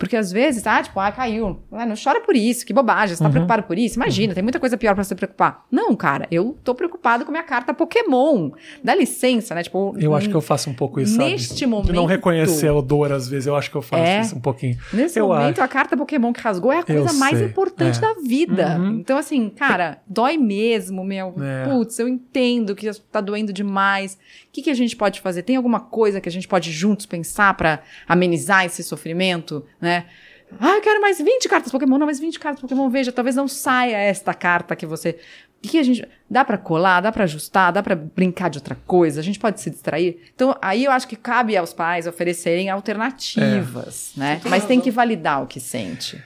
Porque 0.00 0.16
às 0.16 0.32
vezes, 0.32 0.66
ah, 0.66 0.82
tipo, 0.82 0.98
ah, 0.98 1.12
caiu. 1.12 1.60
Ah, 1.70 1.84
não 1.84 1.94
chora 1.94 2.20
por 2.22 2.34
isso, 2.34 2.64
que 2.64 2.72
bobagem, 2.72 3.14
você 3.14 3.22
tá 3.22 3.26
Uhum. 3.26 3.32
preocupado 3.32 3.62
por 3.64 3.78
isso? 3.78 3.96
Imagina, 3.96 4.32
tem 4.34 4.42
muita 4.42 4.58
coisa 4.58 4.76
pior 4.78 4.94
pra 4.94 5.04
se 5.04 5.14
preocupar. 5.14 5.66
Não, 5.70 5.94
cara, 5.94 6.26
eu 6.30 6.56
tô 6.64 6.74
preocupado 6.74 7.24
com 7.26 7.30
minha 7.30 7.42
carta 7.44 7.74
Pokémon. 7.74 8.50
Dá 8.82 8.94
licença, 8.94 9.54
né? 9.54 9.62
Tipo, 9.62 9.94
Eu 9.98 10.14
acho 10.14 10.28
que 10.30 10.34
eu 10.34 10.40
faço 10.40 10.70
um 10.70 10.74
pouco 10.74 11.00
isso, 11.00 11.16
sabe? 11.16 11.30
Neste 11.32 11.54
De 11.54 11.66
não 11.66 11.70
momento- 11.82 12.06
reconhecer 12.06 12.68
a 12.74 12.80
dor, 12.80 13.12
às 13.12 13.28
vezes. 13.28 13.46
Eu 13.46 13.54
acho 13.54 13.70
que 13.70 13.76
eu 13.76 13.82
faço 13.82 14.02
É. 14.02 14.20
isso 14.22 14.36
um 14.36 14.40
pouquinho. 14.40 14.78
Nesse 14.90 15.18
Eu 15.20 15.28
momento, 15.28 15.58
acho. 15.58 15.62
a 15.64 15.68
carta 15.68 15.94
Pokémon 15.96 16.32
que 16.32 16.40
rasgou 16.40 16.72
é 16.72 16.78
a 16.78 16.82
coisa 16.82 17.10
Eu 17.10 17.14
mais 17.18 17.36
sei, 17.36 17.46
importante 17.48 17.98
é. 17.98 18.00
da 18.00 18.14
vida. 18.26 18.78
Uhum. 18.78 19.00
Então, 19.00 19.18
assim, 19.18 19.50
cara, 19.50 19.98
dói 20.06 20.38
mesmo, 20.38 21.04
meu. 21.04 21.34
É. 21.38 21.68
Putz, 21.68 21.98
eu 21.98 22.08
entendo 22.08 22.74
que 22.74 22.90
tá 23.12 23.20
doendo 23.20 23.52
demais. 23.52 24.14
O 24.14 24.52
que, 24.52 24.62
que 24.62 24.70
a 24.70 24.74
gente 24.74 24.96
pode 24.96 25.20
fazer? 25.20 25.42
Tem 25.42 25.56
alguma 25.56 25.80
coisa 25.80 26.20
que 26.22 26.28
a 26.28 26.32
gente 26.32 26.48
pode 26.48 26.72
juntos 26.72 27.04
pensar 27.04 27.52
pra 27.54 27.80
amenizar 28.08 28.64
esse 28.64 28.82
sofrimento, 28.82 29.62
né? 29.80 29.89
Ah, 30.58 30.76
eu 30.76 30.80
quero 30.80 31.00
mais 31.00 31.18
20 31.18 31.48
cartas 31.48 31.70
Pokémon. 31.70 31.98
Não, 31.98 32.06
mais 32.06 32.18
20 32.18 32.38
cartas 32.38 32.60
Pokémon. 32.60 32.88
Veja, 32.88 33.12
talvez 33.12 33.36
não 33.36 33.46
saia 33.46 33.96
esta 33.96 34.34
carta 34.34 34.74
que 34.74 34.86
você. 34.86 35.18
O 35.62 35.68
que, 35.68 35.78
a 35.78 35.82
gente. 35.82 36.06
Dá 36.28 36.44
pra 36.44 36.56
colar, 36.56 37.00
dá 37.00 37.12
pra 37.12 37.24
ajustar, 37.24 37.72
dá 37.72 37.82
pra 37.82 37.94
brincar 37.94 38.48
de 38.48 38.58
outra 38.58 38.76
coisa, 38.86 39.20
a 39.20 39.22
gente 39.22 39.38
pode 39.38 39.60
se 39.60 39.70
distrair. 39.70 40.18
Então, 40.34 40.56
aí 40.60 40.84
eu 40.84 40.90
acho 40.90 41.06
que 41.06 41.16
cabe 41.16 41.56
aos 41.56 41.72
pais 41.72 42.06
oferecerem 42.06 42.70
alternativas, 42.70 44.12
né? 44.16 44.40
Mas 44.48 44.64
tem 44.64 44.80
que 44.80 44.90
validar 44.90 45.42
o 45.42 45.46
que 45.46 45.60
sente. 45.60 46.22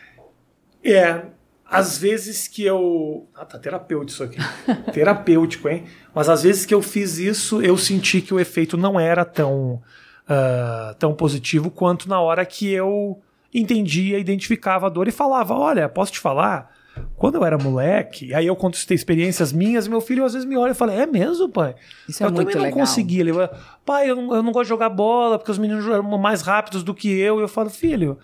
É, 0.82 1.22
às 1.68 1.98
vezes 1.98 2.46
que 2.46 2.62
eu. 2.64 3.26
Ah, 3.34 3.44
tá 3.44 3.58
terapêutico 3.58 4.12
isso 4.12 4.22
aqui. 4.22 4.38
terapêutico, 4.92 5.68
hein? 5.68 5.84
Mas 6.14 6.28
às 6.28 6.42
vezes 6.44 6.64
que 6.64 6.72
eu 6.72 6.80
fiz 6.80 7.18
isso, 7.18 7.60
eu 7.60 7.76
senti 7.76 8.20
que 8.20 8.32
o 8.32 8.38
efeito 8.38 8.76
não 8.76 9.00
era 9.00 9.24
tão, 9.24 9.82
ah, 10.28 10.94
tão 10.98 11.14
positivo 11.14 11.70
quanto 11.70 12.08
na 12.08 12.20
hora 12.20 12.46
que 12.46 12.70
eu 12.70 13.20
entendia, 13.54 14.18
identificava 14.18 14.86
a 14.86 14.88
dor 14.88 15.06
e 15.06 15.12
falava: 15.12 15.54
Olha, 15.54 15.88
posso 15.88 16.12
te 16.12 16.18
falar? 16.18 16.74
Quando 17.16 17.36
eu 17.36 17.44
era 17.44 17.58
moleque, 17.58 18.32
aí 18.34 18.46
eu 18.46 18.54
contei 18.54 18.94
experiências 18.94 19.52
minhas, 19.52 19.88
meu 19.88 20.00
filho 20.00 20.24
às 20.24 20.32
vezes 20.32 20.46
me 20.46 20.56
olha 20.56 20.72
e 20.72 20.74
fala: 20.74 20.92
É 20.92 21.06
mesmo, 21.06 21.48
pai? 21.48 21.74
Isso 22.08 22.22
é 22.22 22.26
eu 22.26 22.30
muito 22.30 22.40
também 22.40 22.56
não 22.56 22.62
legal. 22.64 22.78
conseguia. 22.80 23.20
Ele 23.20 23.32
fala, 23.32 23.50
pai, 23.84 24.10
eu 24.10 24.16
não, 24.16 24.34
eu 24.34 24.42
não 24.42 24.52
gosto 24.52 24.64
de 24.64 24.68
jogar 24.70 24.88
bola 24.88 25.38
porque 25.38 25.50
os 25.50 25.58
meninos 25.58 25.86
eram 25.86 26.02
mais 26.18 26.42
rápidos 26.42 26.82
do 26.82 26.94
que 26.94 27.08
eu. 27.08 27.38
E 27.38 27.42
eu 27.42 27.48
falo: 27.48 27.70
Filho, 27.70 28.18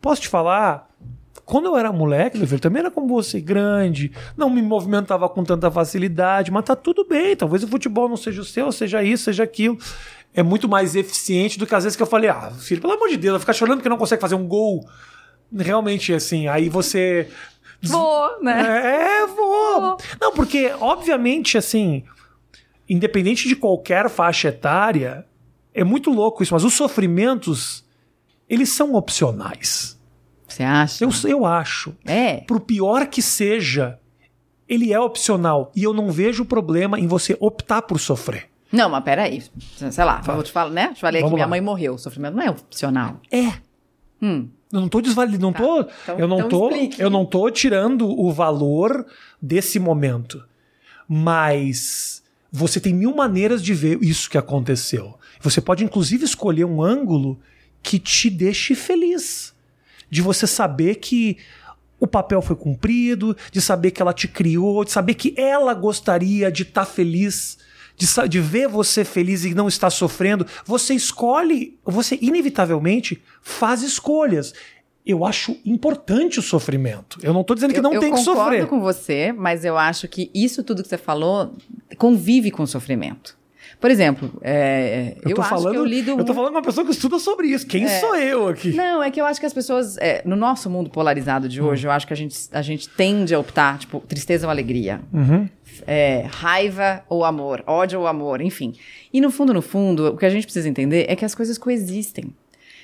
posso 0.00 0.22
te 0.22 0.28
falar? 0.28 0.88
Quando 1.44 1.66
eu 1.66 1.76
era 1.76 1.92
moleque, 1.92 2.38
meu 2.38 2.46
filho, 2.46 2.60
também 2.60 2.80
era 2.80 2.90
como 2.90 3.08
você, 3.08 3.40
grande, 3.40 4.12
não 4.36 4.48
me 4.48 4.62
movimentava 4.62 5.28
com 5.28 5.42
tanta 5.42 5.70
facilidade, 5.70 6.52
mas 6.52 6.64
tá 6.64 6.76
tudo 6.76 7.04
bem. 7.04 7.34
Talvez 7.34 7.64
o 7.64 7.68
futebol 7.68 8.08
não 8.08 8.16
seja 8.16 8.40
o 8.40 8.44
seu, 8.44 8.70
seja 8.70 9.02
isso, 9.02 9.24
seja 9.24 9.42
aquilo. 9.42 9.76
É 10.34 10.42
muito 10.42 10.68
mais 10.68 10.96
eficiente 10.96 11.58
do 11.58 11.66
que 11.66 11.74
às 11.74 11.84
vezes 11.84 11.96
que 11.96 12.02
eu 12.02 12.06
falei, 12.06 12.30
ah, 12.30 12.50
filho, 12.52 12.80
pelo 12.80 12.94
amor 12.94 13.08
de 13.08 13.16
Deus, 13.16 13.32
vai 13.32 13.40
ficar 13.40 13.52
chorando 13.52 13.78
porque 13.78 13.88
não 13.88 13.98
consegue 13.98 14.20
fazer 14.20 14.34
um 14.34 14.46
gol. 14.46 14.86
Realmente, 15.54 16.14
assim, 16.14 16.48
aí 16.48 16.68
você. 16.68 17.28
Vou, 17.82 18.42
né? 18.42 19.22
É, 19.22 19.26
vou. 19.26 19.80
Vou. 19.80 19.96
Não, 20.20 20.32
porque, 20.32 20.72
obviamente, 20.80 21.58
assim, 21.58 22.04
independente 22.88 23.48
de 23.48 23.56
qualquer 23.56 24.08
faixa 24.08 24.48
etária, 24.48 25.26
é 25.74 25.84
muito 25.84 26.10
louco 26.10 26.42
isso, 26.42 26.54
mas 26.54 26.64
os 26.64 26.74
sofrimentos, 26.74 27.84
eles 28.48 28.70
são 28.70 28.94
opcionais. 28.94 29.98
Você 30.46 30.62
acha? 30.62 31.04
Eu, 31.04 31.10
eu 31.28 31.46
acho. 31.46 31.94
É. 32.04 32.38
Por 32.42 32.60
pior 32.60 33.06
que 33.06 33.22
seja, 33.22 33.98
ele 34.68 34.92
é 34.92 35.00
opcional. 35.00 35.72
E 35.74 35.82
eu 35.82 35.92
não 35.94 36.10
vejo 36.10 36.44
problema 36.44 37.00
em 37.00 37.06
você 37.06 37.36
optar 37.40 37.82
por 37.82 37.98
sofrer. 37.98 38.51
Não, 38.72 38.88
mas 38.88 39.04
peraí. 39.04 39.42
Sei 39.76 40.04
lá, 40.04 40.22
Fala. 40.22 40.36
vou 40.36 40.42
te 40.44 40.50
falar, 40.50 40.70
né? 40.70 40.92
Te 40.94 41.00
falei 41.00 41.20
Vamos 41.20 41.32
que 41.32 41.34
minha 41.36 41.46
mãe 41.48 41.60
morreu. 41.60 41.94
O 41.94 41.98
sofrimento 41.98 42.34
não 42.34 42.42
é 42.42 42.50
opcional. 42.50 43.20
É. 43.30 43.52
Hum. 44.20 44.48
Eu 44.72 44.80
não 44.80 44.88
tô 44.88 45.00
desvalidando, 45.02 45.42
não 45.42 45.52
tô, 45.52 45.80
então- 45.80 46.18
eu 46.18 46.26
não 46.26 46.38
então 46.38 46.48
tô, 46.48 46.70
explique. 46.70 47.00
eu 47.02 47.10
não 47.10 47.26
tô 47.26 47.50
tirando 47.50 48.08
o 48.08 48.32
valor 48.32 49.04
desse 49.40 49.78
momento. 49.78 50.42
Mas 51.06 52.22
você 52.50 52.80
tem 52.80 52.94
mil 52.94 53.14
maneiras 53.14 53.62
de 53.62 53.74
ver 53.74 54.02
isso 54.02 54.30
que 54.30 54.38
aconteceu. 54.38 55.18
Você 55.40 55.60
pode 55.60 55.84
inclusive 55.84 56.24
escolher 56.24 56.64
um 56.64 56.82
ângulo 56.82 57.38
que 57.82 57.98
te 57.98 58.30
deixe 58.30 58.74
feliz. 58.74 59.52
De 60.08 60.22
você 60.22 60.46
saber 60.46 60.94
que 60.96 61.36
o 62.00 62.06
papel 62.06 62.40
foi 62.40 62.56
cumprido, 62.56 63.36
de 63.50 63.60
saber 63.60 63.90
que 63.90 64.00
ela 64.00 64.12
te 64.12 64.26
criou, 64.26 64.84
de 64.84 64.90
saber 64.90 65.14
que 65.14 65.34
ela 65.38 65.74
gostaria 65.74 66.50
de 66.50 66.62
estar 66.62 66.84
feliz, 66.84 67.58
de, 68.06 68.28
de 68.28 68.40
ver 68.40 68.68
você 68.68 69.04
feliz 69.04 69.44
e 69.44 69.54
não 69.54 69.68
estar 69.68 69.90
sofrendo. 69.90 70.46
Você 70.64 70.94
escolhe, 70.94 71.78
você 71.84 72.18
inevitavelmente 72.20 73.22
faz 73.40 73.82
escolhas. 73.82 74.52
Eu 75.04 75.24
acho 75.24 75.56
importante 75.66 76.38
o 76.38 76.42
sofrimento. 76.42 77.18
Eu 77.22 77.32
não 77.32 77.40
estou 77.40 77.54
dizendo 77.56 77.72
que 77.72 77.78
Eu- 77.80 77.82
não 77.82 77.92
eu 77.94 78.00
tem 78.00 78.10
que 78.12 78.18
concordo 78.18 78.40
sofrer. 78.42 78.66
com 78.68 78.80
você, 78.80 79.32
mas 79.32 79.64
eu 79.64 79.76
acho 79.76 80.06
que 80.08 80.30
isso 80.32 80.62
tudo 80.62 80.82
que 80.82 80.88
você 80.88 80.98
falou 80.98 81.54
convive 81.98 82.50
com 82.50 82.62
o 82.62 82.66
sofrimento. 82.66 83.36
Por 83.80 83.90
exemplo, 83.90 84.30
é, 84.42 85.16
eu, 85.24 85.30
Eu, 85.36 85.42
falando, 85.42 85.72
que 85.72 85.78
eu 85.78 85.84
lido 85.84 86.10
eu 86.12 86.24
tô 86.24 86.32
falando 86.32 86.52
com 86.52 86.58
uma 86.58 86.62
pessoa 86.64 86.84
que 86.86 86.92
estuda 86.92 87.18
sobre 87.18 87.48
isso. 87.48 87.66
Quem 87.66 87.88
sou 87.88 88.14
eu 88.14 88.46
aqui? 88.46 88.72
Não, 88.74 89.02
é 89.02 89.10
que 89.10 89.20
eu 89.20 89.24
acho 89.26 89.40
que 89.40 89.46
as 89.46 89.52
pessoas, 89.52 89.96
é, 89.98 90.22
no 90.24 90.36
nosso 90.36 90.70
mundo 90.70 90.88
polarizado 90.88 91.46
Hum. 91.46 91.48
de 91.48 91.60
hoje, 91.60 91.84
eu 91.84 91.90
acho 91.90 92.06
que 92.06 92.12
a 92.12 92.16
gente, 92.16 92.36
a 92.52 92.62
gente 92.62 92.88
tende 92.88 93.34
a 93.34 93.40
optar, 93.40 93.78
tipo, 93.78 93.98
tristeza 94.00 94.46
ou 94.46 94.50
alegria. 94.52 95.00
Uhum. 95.12 95.48
É, 95.86 96.26
raiva 96.30 97.04
ou 97.08 97.24
amor, 97.24 97.62
ódio 97.66 98.00
ou 98.00 98.06
amor, 98.06 98.40
enfim. 98.40 98.74
E 99.12 99.20
no 99.20 99.30
fundo, 99.30 99.54
no 99.54 99.62
fundo, 99.62 100.08
o 100.08 100.16
que 100.16 100.26
a 100.26 100.30
gente 100.30 100.44
precisa 100.44 100.68
entender 100.68 101.06
é 101.08 101.16
que 101.16 101.24
as 101.24 101.34
coisas 101.34 101.58
coexistem. 101.58 102.34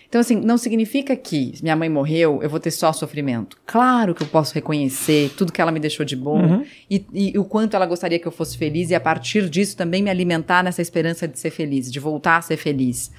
Então, 0.08 0.22
assim, 0.22 0.36
não 0.36 0.56
significa 0.56 1.14
que 1.14 1.52
minha 1.60 1.76
mãe 1.76 1.90
morreu, 1.90 2.40
eu 2.42 2.48
vou 2.48 2.58
ter 2.58 2.70
só 2.70 2.94
sofrimento. 2.94 3.58
Claro 3.66 4.14
que 4.14 4.22
eu 4.22 4.26
posso 4.26 4.54
reconhecer 4.54 5.30
tudo 5.36 5.52
que 5.52 5.60
ela 5.60 5.70
me 5.70 5.78
deixou 5.78 6.04
de 6.04 6.16
bom 6.16 6.40
uhum. 6.40 6.64
e, 6.90 7.04
e, 7.12 7.38
o 7.38 7.44
quanto 7.44 7.76
ela 7.76 7.84
gostaria 7.84 8.18
que 8.18 8.26
eu 8.26 8.32
fosse 8.32 8.56
feliz 8.56 8.88
e 8.88 8.94
a 8.94 9.00
partir 9.00 9.50
disso 9.50 9.76
também 9.76 10.02
me 10.02 10.08
alimentar 10.08 10.64
nessa 10.64 10.80
esperança 10.80 11.28
de 11.28 11.38
ser 11.38 11.50
feliz, 11.50 11.92
de 11.92 12.00
voltar 12.00 12.38
a 12.38 12.40
ser 12.40 12.56
feliz. 12.56 13.10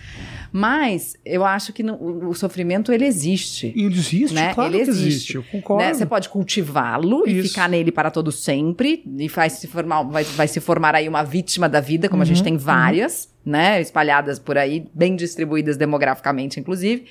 Mas 0.52 1.16
eu 1.24 1.46
acho 1.46 1.72
que 1.72 1.84
no, 1.84 1.94
o, 1.94 2.30
o, 2.30 2.34
sofrimento 2.34 2.92
ele 2.92 3.06
existe. 3.06 3.68
Ele 3.76 3.94
existe, 3.94 4.34
né? 4.34 4.56
claro 4.56 4.74
ele 4.74 4.84
que 4.84 4.90
existe. 4.90 5.08
existe. 5.08 5.36
Eu 5.36 5.44
concordo. 5.44 5.84
Né? 5.84 5.94
Você 5.94 6.08
pode 6.08 6.28
cultivá-lo 6.28 7.24
e 7.28 7.44
ficar 7.44 7.70
nele 7.70 7.92
para 7.92 8.10
todo 8.10 8.32
sempre 8.32 9.04
e 9.06 9.28
vai 9.28 9.52
se 9.52 9.68
formar, 9.68 10.02
vai, 10.02 10.24
vai 10.24 10.48
se 10.48 10.60
formar 10.60 10.96
aí 10.96 11.08
uma 11.08 11.22
vítima 11.22 11.70
da 11.70 11.80
vida, 11.80 12.10
como 12.10 12.22
uhum, 12.22 12.24
a 12.24 12.26
gente 12.26 12.38
uhum, 12.38 12.44
tem 12.46 12.54
uhum. 12.54 12.60
várias. 12.60 13.26
Uhum 13.26 13.39
né? 13.50 13.82
Espalhadas 13.82 14.40
por 14.40 14.58
aí, 14.58 14.88
bem 14.94 15.16
distribuídas 15.16 15.78
demograficamente, 15.78 16.60
inclusive. 16.60 17.06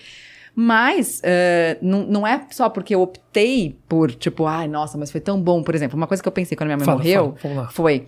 Mas 0.61 1.21
uh, 1.21 1.79
não, 1.81 2.05
não 2.05 2.27
é 2.27 2.45
só 2.51 2.69
porque 2.69 2.93
eu 2.93 3.01
optei 3.01 3.79
por, 3.89 4.11
tipo, 4.11 4.45
ai, 4.45 4.67
nossa, 4.67 4.99
mas 4.99 5.11
foi 5.11 5.21
tão 5.21 5.41
bom. 5.41 5.63
Por 5.63 5.75
exemplo, 5.75 5.97
uma 5.97 6.07
coisa 6.07 6.21
que 6.23 6.29
eu 6.29 6.33
pensei 6.33 6.57
quando 6.57 6.67
minha 6.67 6.77
mãe 6.77 6.85
fala, 6.85 6.99
morreu 6.99 7.37
fala, 7.41 7.69
foi. 7.69 8.07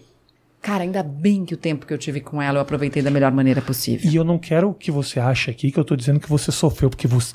Cara, 0.60 0.82
ainda 0.82 1.02
bem 1.02 1.44
que 1.44 1.54
o 1.54 1.56
tempo 1.56 1.86
que 1.86 1.94
eu 1.94 1.96
tive 1.96 2.20
com 2.20 2.42
ela 2.42 2.58
eu 2.58 2.62
aproveitei 2.62 3.02
da 3.02 3.10
melhor 3.10 3.32
maneira 3.32 3.62
possível. 3.62 4.10
E 4.10 4.14
eu 4.14 4.24
não 4.24 4.36
quero 4.36 4.74
que 4.74 4.90
você 4.90 5.18
ache 5.18 5.50
aqui 5.50 5.70
que 5.70 5.78
eu 5.78 5.84
tô 5.84 5.96
dizendo 5.96 6.20
que 6.20 6.28
você 6.28 6.52
sofreu, 6.52 6.90
porque 6.90 7.06
você. 7.06 7.34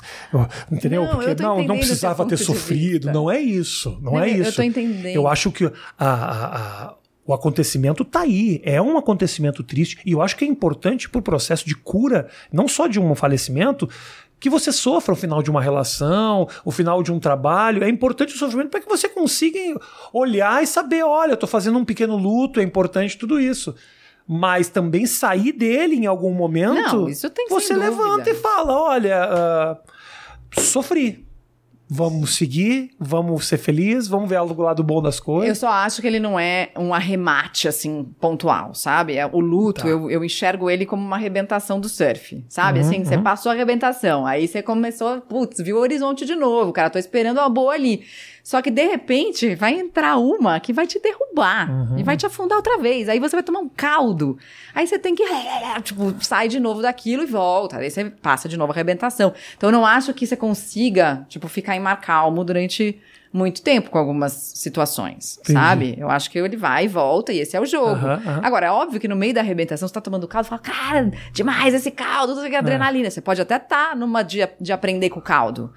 entendeu? 0.70 1.04
Não, 1.04 1.16
porque 1.16 1.42
não, 1.42 1.64
não 1.64 1.76
precisava 1.76 2.24
ter 2.26 2.36
sofrido. 2.36 3.10
Não 3.10 3.30
é 3.30 3.40
isso. 3.40 3.98
Não, 4.00 4.12
não 4.12 4.20
é 4.20 4.28
isso. 4.28 4.50
Eu 4.50 4.54
tô 4.54 4.62
entendendo. 4.62 5.16
Eu 5.16 5.26
acho 5.26 5.50
que 5.50 5.64
a, 5.64 5.72
a, 5.98 6.84
a 6.88 6.94
o 7.26 7.34
acontecimento 7.34 8.02
está 8.02 8.20
aí, 8.20 8.60
é 8.64 8.80
um 8.80 8.96
acontecimento 8.96 9.62
triste 9.62 9.98
e 10.06 10.12
eu 10.12 10.22
acho 10.22 10.36
que 10.36 10.44
é 10.44 10.48
importante 10.48 11.08
para 11.08 11.18
o 11.18 11.22
processo 11.22 11.66
de 11.66 11.74
cura, 11.74 12.28
não 12.52 12.68
só 12.68 12.86
de 12.86 13.00
um 13.00 13.14
falecimento, 13.14 13.88
que 14.38 14.48
você 14.48 14.70
sofra 14.70 15.12
o 15.12 15.16
final 15.16 15.42
de 15.42 15.50
uma 15.50 15.60
relação, 15.60 16.48
o 16.64 16.70
final 16.70 17.02
de 17.02 17.10
um 17.10 17.18
trabalho. 17.18 17.82
É 17.82 17.88
importante 17.88 18.34
o 18.34 18.38
sofrimento 18.38 18.70
para 18.70 18.80
que 18.80 18.88
você 18.88 19.08
consiga 19.08 19.58
olhar 20.12 20.62
e 20.62 20.66
saber: 20.66 21.02
olha, 21.02 21.32
eu 21.32 21.34
estou 21.34 21.48
fazendo 21.48 21.78
um 21.78 21.84
pequeno 21.84 22.16
luto, 22.16 22.60
é 22.60 22.62
importante 22.62 23.16
tudo 23.16 23.40
isso. 23.40 23.74
Mas 24.28 24.68
também 24.68 25.06
sair 25.06 25.52
dele 25.52 25.96
em 25.96 26.06
algum 26.06 26.32
momento. 26.32 26.74
Não, 26.74 27.08
isso 27.08 27.30
tem 27.30 27.48
Você 27.48 27.74
levanta 27.74 28.28
e 28.28 28.34
fala: 28.34 28.72
olha, 28.78 29.80
uh, 30.54 30.60
sofri 30.60 31.25
Vamos 31.88 32.34
seguir, 32.34 32.90
vamos 32.98 33.46
ser 33.46 33.58
felizes, 33.58 34.08
vamos 34.08 34.28
ver 34.28 34.40
o 34.40 34.62
lado 34.62 34.82
bom 34.82 35.00
das 35.00 35.20
coisas. 35.20 35.48
Eu 35.48 35.54
só 35.54 35.68
acho 35.68 36.00
que 36.00 36.06
ele 36.06 36.18
não 36.18 36.38
é 36.38 36.70
um 36.76 36.92
arremate, 36.92 37.68
assim, 37.68 38.04
pontual, 38.20 38.74
sabe? 38.74 39.16
É, 39.16 39.26
o 39.26 39.38
luto, 39.38 39.82
tá. 39.82 39.88
eu, 39.88 40.10
eu 40.10 40.24
enxergo 40.24 40.68
ele 40.68 40.84
como 40.84 41.04
uma 41.04 41.16
arrebentação 41.16 41.78
do 41.78 41.88
surf, 41.88 42.44
sabe? 42.48 42.80
Uhum, 42.80 42.86
assim, 42.86 42.98
uhum. 42.98 43.04
você 43.04 43.18
passou 43.18 43.50
a 43.50 43.54
arrebentação, 43.54 44.26
aí 44.26 44.48
você 44.48 44.62
começou, 44.62 45.20
putz, 45.20 45.60
viu 45.60 45.76
o 45.76 45.80
horizonte 45.80 46.26
de 46.26 46.34
novo, 46.34 46.72
cara, 46.72 46.90
tô 46.90 46.98
esperando 46.98 47.38
uma 47.38 47.48
boa 47.48 47.72
ali. 47.72 48.02
Só 48.46 48.62
que 48.62 48.70
de 48.70 48.86
repente 48.86 49.56
vai 49.56 49.72
entrar 49.72 50.18
uma 50.18 50.60
que 50.60 50.72
vai 50.72 50.86
te 50.86 51.00
derrubar 51.00 51.68
uhum. 51.68 51.98
e 51.98 52.04
vai 52.04 52.16
te 52.16 52.26
afundar 52.26 52.56
outra 52.56 52.78
vez. 52.78 53.08
Aí 53.08 53.18
você 53.18 53.34
vai 53.34 53.42
tomar 53.42 53.58
um 53.58 53.68
caldo. 53.68 54.38
Aí 54.72 54.86
você 54.86 55.00
tem 55.00 55.16
que, 55.16 55.24
tipo, 55.82 56.14
sai 56.20 56.46
de 56.46 56.60
novo 56.60 56.80
daquilo 56.80 57.24
e 57.24 57.26
volta. 57.26 57.78
Aí 57.78 57.90
você 57.90 58.04
passa 58.04 58.48
de 58.48 58.56
novo 58.56 58.70
a 58.70 58.74
arrebentação. 58.76 59.34
Então 59.56 59.70
eu 59.70 59.72
não 59.72 59.84
acho 59.84 60.14
que 60.14 60.24
você 60.24 60.36
consiga, 60.36 61.26
tipo, 61.28 61.48
ficar 61.48 61.74
em 61.74 61.80
mar 61.80 62.00
calmo 62.00 62.44
durante 62.44 63.00
muito 63.32 63.60
tempo 63.62 63.90
com 63.90 63.98
algumas 63.98 64.32
situações, 64.32 65.38
Entendi. 65.40 65.52
sabe? 65.52 65.94
Eu 65.98 66.08
acho 66.08 66.30
que 66.30 66.38
ele 66.38 66.56
vai 66.56 66.84
e 66.84 66.88
volta 66.88 67.32
e 67.32 67.40
esse 67.40 67.56
é 67.56 67.60
o 67.60 67.66
jogo. 67.66 68.00
Agora, 68.42 68.66
é 68.66 68.70
óbvio 68.70 69.00
que 69.00 69.08
no 69.08 69.16
meio 69.16 69.34
da 69.34 69.40
arrebentação 69.40 69.88
você 69.88 69.92
tá 69.92 70.00
tomando 70.00 70.26
caldo 70.28 70.46
e 70.46 70.48
fala, 70.48 70.62
cara, 70.62 71.10
demais 71.32 71.74
esse 71.74 71.90
caldo, 71.90 72.34
tudo 72.34 72.48
que 72.48 72.54
é 72.54 72.58
adrenalina. 72.58 73.08
É. 73.08 73.10
Você 73.10 73.20
pode 73.20 73.42
até 73.42 73.56
estar 73.56 73.90
tá 73.90 73.96
numa 73.96 74.22
de, 74.22 74.48
de 74.60 74.72
aprender 74.72 75.10
com 75.10 75.18
o 75.18 75.22
caldo 75.22 75.72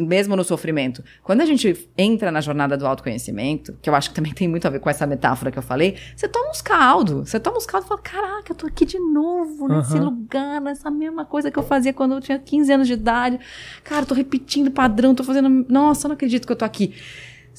mesmo 0.00 0.34
no 0.34 0.42
sofrimento. 0.42 1.02
Quando 1.22 1.40
a 1.40 1.44
gente 1.44 1.88
entra 1.96 2.30
na 2.30 2.40
jornada 2.40 2.76
do 2.76 2.86
autoconhecimento, 2.86 3.76
que 3.80 3.88
eu 3.88 3.94
acho 3.94 4.10
que 4.10 4.14
também 4.14 4.32
tem 4.34 4.48
muito 4.48 4.66
a 4.66 4.70
ver 4.70 4.80
com 4.80 4.90
essa 4.90 5.06
metáfora 5.06 5.50
que 5.50 5.58
eu 5.58 5.62
falei, 5.62 5.96
você 6.14 6.28
toma 6.28 6.50
uns 6.50 6.60
caldos, 6.60 7.30
você 7.30 7.38
toma 7.38 7.56
uns 7.56 7.66
caldos 7.66 7.86
e 7.86 7.88
fala, 7.88 8.00
caraca, 8.00 8.52
eu 8.52 8.56
tô 8.56 8.66
aqui 8.66 8.84
de 8.84 8.98
novo, 8.98 9.68
nesse 9.68 9.94
uhum. 9.94 10.04
lugar, 10.04 10.60
nessa 10.60 10.90
mesma 10.90 11.24
coisa 11.24 11.50
que 11.50 11.58
eu 11.58 11.62
fazia 11.62 11.92
quando 11.92 12.14
eu 12.14 12.20
tinha 12.20 12.38
15 12.38 12.72
anos 12.72 12.86
de 12.86 12.94
idade. 12.94 13.38
Cara, 13.84 14.02
eu 14.02 14.06
tô 14.06 14.14
repetindo 14.14 14.70
padrão, 14.70 15.14
tô 15.14 15.22
fazendo, 15.22 15.66
nossa, 15.68 16.06
eu 16.06 16.08
não 16.08 16.14
acredito 16.14 16.46
que 16.46 16.52
eu 16.52 16.56
tô 16.56 16.64
aqui. 16.64 16.94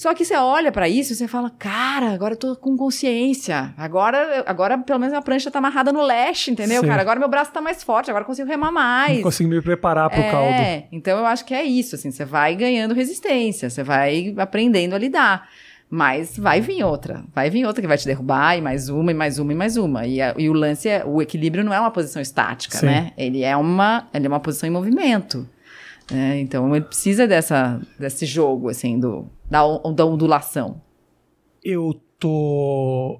Só 0.01 0.15
que 0.15 0.25
você 0.25 0.35
olha 0.35 0.71
para 0.71 0.89
isso 0.89 1.13
e 1.13 1.15
você 1.15 1.27
fala, 1.27 1.51
cara, 1.59 2.11
agora 2.11 2.33
eu 2.33 2.37
tô 2.37 2.55
com 2.55 2.75
consciência. 2.75 3.71
Agora, 3.77 4.43
agora 4.47 4.75
pelo 4.79 4.97
menos 4.97 5.13
a 5.13 5.21
prancha 5.21 5.51
tá 5.51 5.59
amarrada 5.59 5.93
no 5.93 6.01
leste, 6.01 6.49
entendeu, 6.49 6.81
Sim. 6.81 6.87
cara? 6.87 7.03
Agora 7.03 7.19
meu 7.19 7.29
braço 7.29 7.51
tá 7.51 7.61
mais 7.61 7.83
forte, 7.83 8.09
agora 8.09 8.23
eu 8.23 8.25
consigo 8.25 8.49
remar 8.49 8.71
mais. 8.71 9.17
Eu 9.17 9.23
consigo 9.23 9.47
me 9.47 9.61
preparar 9.61 10.09
pro 10.09 10.19
é, 10.19 10.31
caldo. 10.31 10.53
É, 10.53 10.87
então 10.91 11.19
eu 11.19 11.25
acho 11.27 11.45
que 11.45 11.53
é 11.53 11.63
isso, 11.63 11.93
assim, 11.93 12.09
você 12.09 12.25
vai 12.25 12.55
ganhando 12.55 12.95
resistência, 12.95 13.69
você 13.69 13.83
vai 13.83 14.33
aprendendo 14.39 14.95
a 14.95 14.97
lidar. 14.97 15.47
Mas 15.87 16.35
vai 16.35 16.61
vir 16.61 16.83
outra, 16.83 17.23
vai 17.31 17.51
vir 17.51 17.63
outra 17.67 17.79
que 17.79 17.87
vai 17.87 17.97
te 17.97 18.05
derrubar, 18.07 18.57
e 18.57 18.61
mais 18.61 18.89
uma, 18.89 19.11
e 19.11 19.13
mais 19.13 19.37
uma, 19.37 19.53
e 19.53 19.55
mais 19.55 19.77
uma. 19.77 20.07
E, 20.07 20.19
a, 20.19 20.33
e 20.35 20.49
o 20.49 20.53
lance 20.53 20.89
é, 20.89 21.05
o 21.05 21.21
equilíbrio 21.21 21.63
não 21.63 21.71
é 21.71 21.79
uma 21.79 21.91
posição 21.91 22.19
estática, 22.19 22.75
Sim. 22.75 22.87
né? 22.87 23.11
Ele 23.15 23.43
é 23.43 23.55
uma, 23.55 24.07
ele 24.11 24.25
é 24.25 24.29
uma 24.29 24.39
posição 24.39 24.67
em 24.67 24.71
movimento. 24.71 25.47
Né? 26.11 26.39
Então 26.39 26.75
ele 26.75 26.85
precisa 26.85 27.27
dessa, 27.27 27.79
desse 27.97 28.25
jogo, 28.25 28.69
assim, 28.69 28.99
do, 28.99 29.27
da, 29.49 29.61
da 29.95 30.05
ondulação. 30.05 30.81
Eu 31.63 31.99
tô. 32.19 33.19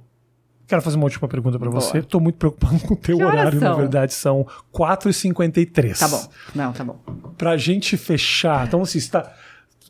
Quero 0.68 0.82
fazer 0.82 0.96
uma 0.96 1.06
última 1.06 1.28
pergunta 1.28 1.60
para 1.60 1.70
você. 1.70 1.98
Estou 1.98 2.22
muito 2.22 2.38
preocupado 2.38 2.80
com 2.88 2.94
o 2.94 2.98
teu 2.98 3.18
que 3.18 3.24
horário, 3.24 3.60
na 3.60 3.74
verdade. 3.74 4.14
São 4.14 4.46
4h53. 4.74 6.00
Tá 6.00 6.08
bom. 6.08 6.30
Não, 6.56 6.72
tá 6.72 6.84
bom. 6.84 6.98
Pra 7.38 7.58
gente 7.58 7.98
fechar. 7.98 8.68
Então, 8.68 8.82
assim, 8.82 8.98
está. 8.98 9.34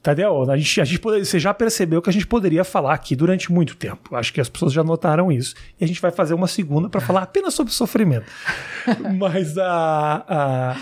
Tadeu, 0.01 0.49
a 0.49 0.57
gente, 0.57 0.81
a 0.81 0.83
gente 0.83 0.99
poderia, 0.99 1.23
você 1.23 1.39
já 1.39 1.53
percebeu 1.53 2.01
que 2.01 2.09
a 2.09 2.13
gente 2.13 2.25
poderia 2.25 2.63
falar 2.63 2.91
aqui 2.91 3.15
durante 3.15 3.51
muito 3.51 3.75
tempo. 3.77 4.15
Acho 4.15 4.33
que 4.33 4.41
as 4.41 4.49
pessoas 4.49 4.73
já 4.73 4.83
notaram 4.83 5.31
isso. 5.31 5.53
E 5.79 5.83
a 5.83 5.87
gente 5.87 6.01
vai 6.01 6.09
fazer 6.09 6.33
uma 6.33 6.47
segunda 6.47 6.89
para 6.89 6.99
falar 6.99 7.21
apenas 7.21 7.53
sobre 7.53 7.71
sofrimento. 7.71 8.25
Mas 9.19 9.59
a, 9.59 10.25
a 10.27 10.77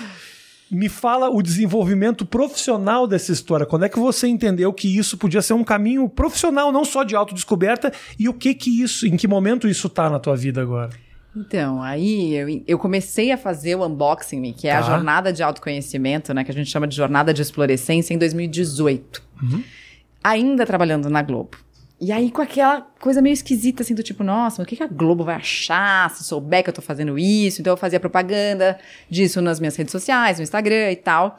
me 0.72 0.88
fala 0.88 1.30
o 1.30 1.42
desenvolvimento 1.42 2.26
profissional 2.26 3.08
dessa 3.08 3.32
história. 3.32 3.66
Quando 3.66 3.86
é 3.86 3.90
que 3.90 4.00
você 4.00 4.28
entendeu 4.28 4.72
que 4.72 4.98
isso 4.98 5.18
podia 5.18 5.42
ser 5.42 5.54
um 5.54 5.64
caminho 5.64 6.08
profissional, 6.08 6.72
não 6.72 6.86
só 6.86 7.04
de 7.04 7.16
autodescoberta, 7.16 7.92
e 8.18 8.30
o 8.30 8.34
que 8.34 8.54
que 8.54 8.82
isso, 8.82 9.08
em 9.08 9.18
que 9.18 9.28
momento 9.28 9.68
isso 9.68 9.88
está 9.88 10.10
na 10.10 10.20
tua 10.20 10.36
vida 10.36 10.62
agora? 10.62 10.92
Então, 11.36 11.82
aí 11.82 12.36
eu, 12.36 12.64
eu, 12.68 12.80
comecei 12.80 13.32
a 13.32 13.38
fazer 13.38 13.76
o 13.76 13.86
Unboxing 13.86 14.52
que 14.52 14.68
é 14.68 14.74
tá. 14.74 14.80
a 14.80 14.82
jornada 14.82 15.32
de 15.32 15.44
autoconhecimento, 15.44 16.34
né? 16.34 16.44
Que 16.44 16.52
a 16.52 16.54
gente 16.54 16.70
chama 16.70 16.88
de 16.88 16.96
jornada 16.96 17.34
de 17.34 17.42
explorescência 17.42 18.14
em 18.14 18.18
2018. 18.18 19.22
Uhum. 19.42 19.64
Ainda 20.24 20.66
trabalhando 20.66 21.10
na 21.10 21.22
Globo. 21.22 21.58
E 22.02 22.14
aí, 22.14 22.32
com 22.32 22.42
aquela 22.42 22.82
coisa 23.00 23.22
meio 23.22 23.34
esquisita, 23.34 23.84
assim, 23.84 23.94
do 23.94 24.02
tipo, 24.02 24.24
nossa, 24.24 24.64
o 24.64 24.66
que, 24.66 24.78
que 24.78 24.84
a 24.84 24.88
Globo 24.88 25.26
vai 25.26 25.36
achar 25.36 26.10
se 26.12 26.24
souber 26.24 26.64
que 26.64 26.70
eu 26.70 26.74
tô 26.74 26.82
fazendo 26.82 27.20
isso? 27.20 27.60
Então, 27.60 27.74
eu 27.74 27.78
fazia 27.78 28.00
propaganda 28.00 28.80
disso 29.10 29.42
nas 29.42 29.60
minhas 29.60 29.76
redes 29.76 29.92
sociais, 29.92 30.38
no 30.38 30.44
Instagram 30.44 30.92
e 30.92 30.96
tal. 30.96 31.38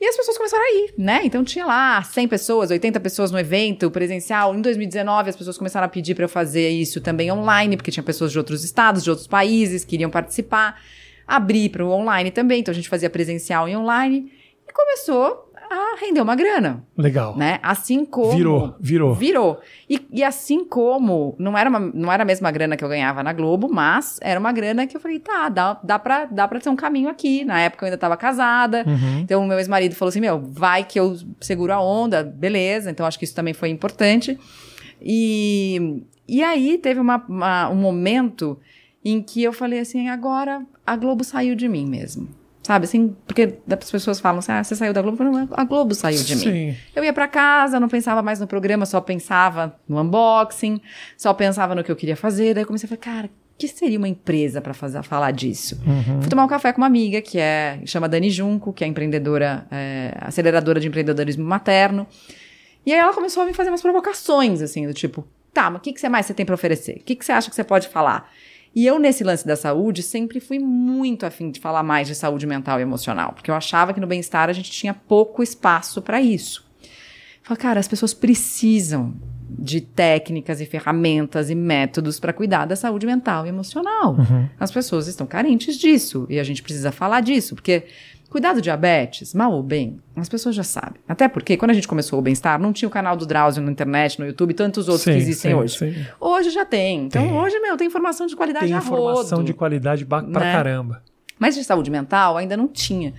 E 0.00 0.06
as 0.06 0.16
pessoas 0.16 0.36
começaram 0.36 0.62
a 0.62 0.70
ir, 0.70 0.94
né? 0.96 1.20
Então, 1.24 1.42
tinha 1.42 1.66
lá 1.66 2.00
100 2.00 2.28
pessoas, 2.28 2.70
80 2.70 3.00
pessoas 3.00 3.32
no 3.32 3.38
evento 3.38 3.90
presencial. 3.90 4.54
Em 4.54 4.60
2019, 4.60 5.30
as 5.30 5.36
pessoas 5.36 5.58
começaram 5.58 5.86
a 5.86 5.88
pedir 5.88 6.14
para 6.14 6.24
eu 6.24 6.28
fazer 6.28 6.68
isso 6.68 7.00
também 7.00 7.32
online, 7.32 7.76
porque 7.76 7.90
tinha 7.90 8.04
pessoas 8.04 8.30
de 8.30 8.38
outros 8.38 8.62
estados, 8.62 9.02
de 9.02 9.10
outros 9.10 9.26
países 9.26 9.84
que 9.84 9.96
iriam 9.96 10.10
participar. 10.10 10.80
Abri 11.26 11.68
para 11.68 11.84
o 11.84 11.90
online 11.90 12.30
também, 12.30 12.60
então 12.60 12.70
a 12.70 12.74
gente 12.74 12.88
fazia 12.88 13.10
presencial 13.10 13.68
e 13.68 13.76
online. 13.76 14.32
E 14.68 14.72
começou 14.72 15.51
a 15.72 15.96
render 15.98 16.20
uma 16.20 16.34
grana. 16.34 16.84
Legal. 16.96 17.36
Né? 17.36 17.58
Assim 17.62 18.04
como. 18.04 18.36
Virou, 18.36 18.74
virou. 18.80 19.14
Virou. 19.14 19.60
E, 19.88 20.00
e 20.12 20.22
assim 20.22 20.64
como. 20.64 21.34
Não 21.38 21.56
era, 21.56 21.68
uma, 21.68 21.80
não 21.80 22.12
era 22.12 22.22
a 22.22 22.26
mesma 22.26 22.50
grana 22.50 22.76
que 22.76 22.84
eu 22.84 22.88
ganhava 22.88 23.22
na 23.22 23.32
Globo, 23.32 23.68
mas 23.72 24.18
era 24.22 24.38
uma 24.38 24.52
grana 24.52 24.86
que 24.86 24.96
eu 24.96 25.00
falei, 25.00 25.18
tá, 25.18 25.48
dá, 25.48 25.78
dá, 25.82 25.98
pra, 25.98 26.26
dá 26.26 26.46
pra 26.46 26.60
ter 26.60 26.68
um 26.68 26.76
caminho 26.76 27.08
aqui. 27.08 27.44
Na 27.44 27.60
época 27.60 27.84
eu 27.84 27.86
ainda 27.86 27.98
tava 27.98 28.16
casada. 28.16 28.84
Uhum. 28.86 29.20
Então 29.20 29.42
o 29.42 29.46
meu 29.46 29.58
ex-marido 29.58 29.94
falou 29.94 30.10
assim: 30.10 30.20
meu, 30.20 30.40
vai 30.40 30.84
que 30.84 30.98
eu 30.98 31.16
seguro 31.40 31.72
a 31.72 31.80
onda, 31.80 32.22
beleza. 32.22 32.90
Então 32.90 33.06
acho 33.06 33.18
que 33.18 33.24
isso 33.24 33.34
também 33.34 33.54
foi 33.54 33.68
importante. 33.68 34.38
E, 35.00 36.02
e 36.28 36.42
aí 36.42 36.78
teve 36.78 37.00
uma, 37.00 37.24
uma, 37.28 37.68
um 37.68 37.76
momento 37.76 38.58
em 39.04 39.22
que 39.22 39.42
eu 39.42 39.52
falei 39.52 39.80
assim: 39.80 40.08
agora 40.08 40.64
a 40.86 40.96
Globo 40.96 41.24
saiu 41.24 41.54
de 41.54 41.68
mim 41.68 41.86
mesmo. 41.86 42.41
Sabe, 42.62 42.84
assim, 42.84 43.16
porque 43.26 43.58
as 43.68 43.90
pessoas 43.90 44.20
falam 44.20 44.38
assim, 44.38 44.52
ah, 44.52 44.62
você 44.62 44.76
saiu 44.76 44.92
da 44.92 45.02
Globo? 45.02 45.24
A 45.50 45.64
Globo 45.64 45.94
saiu 45.94 46.22
de 46.22 46.36
Sim. 46.36 46.52
mim. 46.52 46.76
Eu 46.94 47.02
ia 47.02 47.12
para 47.12 47.26
casa, 47.26 47.80
não 47.80 47.88
pensava 47.88 48.22
mais 48.22 48.38
no 48.38 48.46
programa, 48.46 48.86
só 48.86 49.00
pensava 49.00 49.76
no 49.88 50.00
unboxing, 50.00 50.80
só 51.16 51.34
pensava 51.34 51.74
no 51.74 51.82
que 51.82 51.90
eu 51.90 51.96
queria 51.96 52.16
fazer. 52.16 52.54
Daí 52.54 52.62
eu 52.62 52.66
comecei 52.66 52.86
a 52.86 52.88
falar, 52.88 53.00
cara, 53.00 53.30
que 53.58 53.66
seria 53.66 53.98
uma 53.98 54.08
empresa 54.08 54.60
para 54.60 54.72
fazer 54.72 55.02
falar 55.02 55.32
disso? 55.32 55.80
Uhum. 55.84 56.20
Fui 56.20 56.30
tomar 56.30 56.44
um 56.44 56.48
café 56.48 56.72
com 56.72 56.80
uma 56.80 56.86
amiga 56.86 57.20
que 57.20 57.38
é 57.38 57.80
chama 57.84 58.08
Dani 58.08 58.30
Junco, 58.30 58.72
que 58.72 58.84
é 58.84 58.86
empreendedora, 58.86 59.66
é, 59.68 60.16
aceleradora 60.20 60.78
de 60.78 60.86
empreendedorismo 60.86 61.44
materno. 61.44 62.06
E 62.86 62.92
aí 62.92 62.98
ela 62.98 63.12
começou 63.12 63.42
a 63.42 63.46
me 63.46 63.52
fazer 63.52 63.70
umas 63.70 63.82
provocações, 63.82 64.60
assim, 64.60 64.86
do 64.86 64.94
tipo, 64.94 65.26
tá, 65.52 65.68
mas 65.68 65.78
o 65.78 65.82
que, 65.82 65.92
que 65.92 66.00
você 66.00 66.08
mais 66.08 66.26
você 66.26 66.34
tem 66.34 66.46
para 66.46 66.54
oferecer? 66.54 66.98
O 67.00 67.04
que, 67.04 67.14
que 67.14 67.24
você 67.24 67.32
acha 67.32 67.50
que 67.50 67.56
você 67.56 67.64
pode 67.64 67.88
falar? 67.88 68.30
E 68.74 68.86
eu, 68.86 68.98
nesse 68.98 69.22
lance 69.22 69.46
da 69.46 69.54
saúde, 69.54 70.02
sempre 70.02 70.40
fui 70.40 70.58
muito 70.58 71.26
afim 71.26 71.50
de 71.50 71.60
falar 71.60 71.82
mais 71.82 72.08
de 72.08 72.14
saúde 72.14 72.46
mental 72.46 72.78
e 72.78 72.82
emocional, 72.82 73.32
porque 73.32 73.50
eu 73.50 73.54
achava 73.54 73.92
que 73.92 74.00
no 74.00 74.06
bem-estar 74.06 74.48
a 74.48 74.52
gente 74.52 74.70
tinha 74.70 74.94
pouco 74.94 75.42
espaço 75.42 76.00
para 76.00 76.20
isso. 76.20 76.64
Falei, 77.42 77.60
cara, 77.60 77.80
as 77.80 77.88
pessoas 77.88 78.14
precisam 78.14 79.14
de 79.58 79.80
técnicas 79.80 80.60
e 80.60 80.66
ferramentas 80.66 81.50
e 81.50 81.54
métodos 81.54 82.18
para 82.18 82.32
cuidar 82.32 82.64
da 82.64 82.74
saúde 82.74 83.06
mental 83.06 83.44
e 83.44 83.50
emocional. 83.50 84.14
Uhum. 84.14 84.48
As 84.58 84.70
pessoas 84.70 85.06
estão 85.06 85.26
carentes 85.26 85.76
disso 85.76 86.26
e 86.30 86.38
a 86.38 86.44
gente 86.44 86.62
precisa 86.62 86.90
falar 86.90 87.20
disso, 87.20 87.54
porque 87.54 87.84
Cuidar 88.32 88.54
do 88.54 88.62
diabetes, 88.62 89.34
mal 89.34 89.52
ou 89.52 89.62
bem, 89.62 90.00
as 90.16 90.26
pessoas 90.26 90.54
já 90.54 90.62
sabem. 90.62 91.02
Até 91.06 91.28
porque 91.28 91.54
quando 91.54 91.70
a 91.70 91.74
gente 91.74 91.86
começou 91.86 92.18
o 92.18 92.22
Bem-Estar, 92.22 92.58
não 92.58 92.72
tinha 92.72 92.88
o 92.88 92.90
canal 92.90 93.14
do 93.14 93.26
Drauzio 93.26 93.62
na 93.62 93.70
internet, 93.70 94.18
no 94.18 94.24
YouTube, 94.24 94.54
tantos 94.54 94.88
outros 94.88 95.04
sim, 95.04 95.12
que 95.12 95.18
existem 95.18 95.50
sim, 95.50 95.54
hoje. 95.54 95.76
Sim. 95.76 96.06
Hoje 96.18 96.48
já 96.48 96.64
tem. 96.64 97.04
Então 97.04 97.22
tem. 97.22 97.30
hoje, 97.30 97.60
meu, 97.60 97.76
tem 97.76 97.86
informação 97.86 98.26
de 98.26 98.34
qualidade 98.34 98.68
tem 98.68 98.74
informação 98.74 99.36
rodo, 99.36 99.44
de 99.44 99.52
qualidade 99.52 100.06
pra 100.06 100.22
né? 100.22 100.50
caramba. 100.50 101.02
Mas 101.38 101.54
de 101.54 101.62
saúde 101.62 101.90
mental 101.90 102.38
ainda 102.38 102.56
não 102.56 102.68
tinha. 102.68 103.12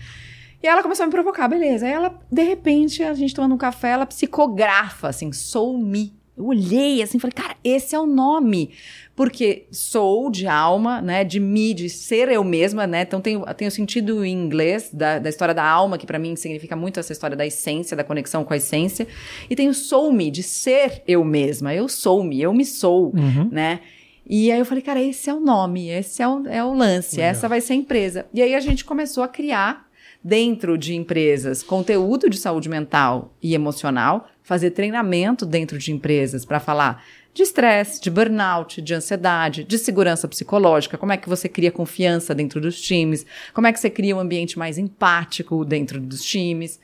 E 0.64 0.66
ela 0.66 0.82
começou 0.82 1.04
a 1.04 1.06
me 1.06 1.12
provocar, 1.12 1.48
beleza. 1.48 1.86
Aí 1.86 1.92
ela, 1.92 2.20
de 2.32 2.42
repente, 2.42 3.04
a 3.04 3.14
gente 3.14 3.36
tomando 3.36 3.54
um 3.54 3.58
café, 3.58 3.92
ela 3.92 4.08
psicografa, 4.08 5.10
assim, 5.10 5.32
sou 5.32 5.78
me. 5.78 6.12
Eu 6.36 6.46
olhei 6.46 7.02
assim, 7.02 7.20
falei, 7.20 7.34
cara, 7.34 7.56
esse 7.64 7.96
é 7.96 8.00
o 8.00 8.06
nome 8.06 8.72
porque 9.16 9.68
sou 9.72 10.32
de 10.32 10.48
alma, 10.48 11.02
né, 11.02 11.24
de 11.24 11.40
me, 11.40 11.74
de 11.74 11.88
ser 11.90 12.30
eu 12.30 12.44
mesma, 12.44 12.88
né, 12.88 13.04
então 13.04 13.22
tem, 13.22 13.40
tem 13.56 13.68
o 13.68 13.72
sentido 13.72 14.26
em 14.26 14.34
inglês 14.34 14.90
da, 14.92 15.20
da 15.20 15.30
história 15.30 15.54
da 15.54 15.64
alma, 15.64 15.98
que 15.98 16.06
para 16.08 16.18
mim 16.18 16.36
significa 16.36 16.76
muito 16.76 17.00
essa 17.00 17.14
história 17.14 17.38
da 17.38 17.46
essência, 17.46 17.96
da 17.96 18.04
conexão 18.04 18.44
com 18.44 18.54
a 18.54 18.58
essência, 18.58 19.08
e 19.50 19.56
tem 19.56 19.70
o 19.70 19.74
sou-me, 19.74 20.32
de 20.32 20.42
ser 20.42 21.04
eu 21.08 21.24
mesma, 21.24 21.76
eu 21.76 21.88
sou-me, 21.88 22.42
eu 22.42 22.52
me 22.54 22.66
sou, 22.66 23.14
uhum. 23.16 23.50
né, 23.52 23.82
e 24.26 24.52
aí 24.52 24.58
eu 24.58 24.66
falei, 24.66 24.82
cara, 24.82 25.02
esse 25.02 25.30
é 25.30 25.34
o 25.34 25.40
nome, 25.40 25.90
esse 25.90 26.24
é 26.24 26.28
o, 26.28 26.48
é 26.48 26.64
o 26.64 26.74
lance, 26.74 27.18
Legal. 27.18 27.32
essa 27.32 27.48
vai 27.48 27.60
ser 27.60 27.74
a 27.74 27.76
empresa. 27.76 28.26
E 28.34 28.42
aí 28.42 28.56
a 28.56 28.60
gente 28.62 28.86
começou 28.86 29.22
a 29.22 29.28
criar 29.28 29.86
dentro 30.24 30.78
de 30.78 30.96
empresas 30.96 31.62
conteúdo 31.62 32.30
de 32.30 32.38
saúde 32.38 32.70
mental 32.70 33.36
e 33.44 33.54
emocional, 33.54 34.30
fazer 34.44 34.72
treinamento 34.72 35.46
dentro 35.46 35.78
de 35.78 35.92
empresas 35.92 36.46
para 36.46 36.60
falar 36.60 37.04
de 37.34 37.42
estresse, 37.42 38.00
de 38.00 38.12
burnout, 38.12 38.82
de 38.82 38.94
ansiedade, 38.94 39.64
de 39.64 39.78
segurança 39.80 40.28
psicológica, 40.28 40.98
como 40.98 41.12
é 41.12 41.18
que 41.18 41.28
você 41.28 41.50
cria 41.50 41.72
confiança 41.72 42.36
dentro 42.36 42.62
dos 42.62 42.80
times, 42.80 43.26
como 43.54 43.66
é 43.66 43.74
que 43.74 43.80
você 43.80 43.90
cria 43.90 44.16
um 44.16 44.20
ambiente 44.20 44.60
mais 44.60 44.78
empático 44.78 45.66
dentro 45.66 46.00
dos 46.00 46.24
times. 46.24 46.80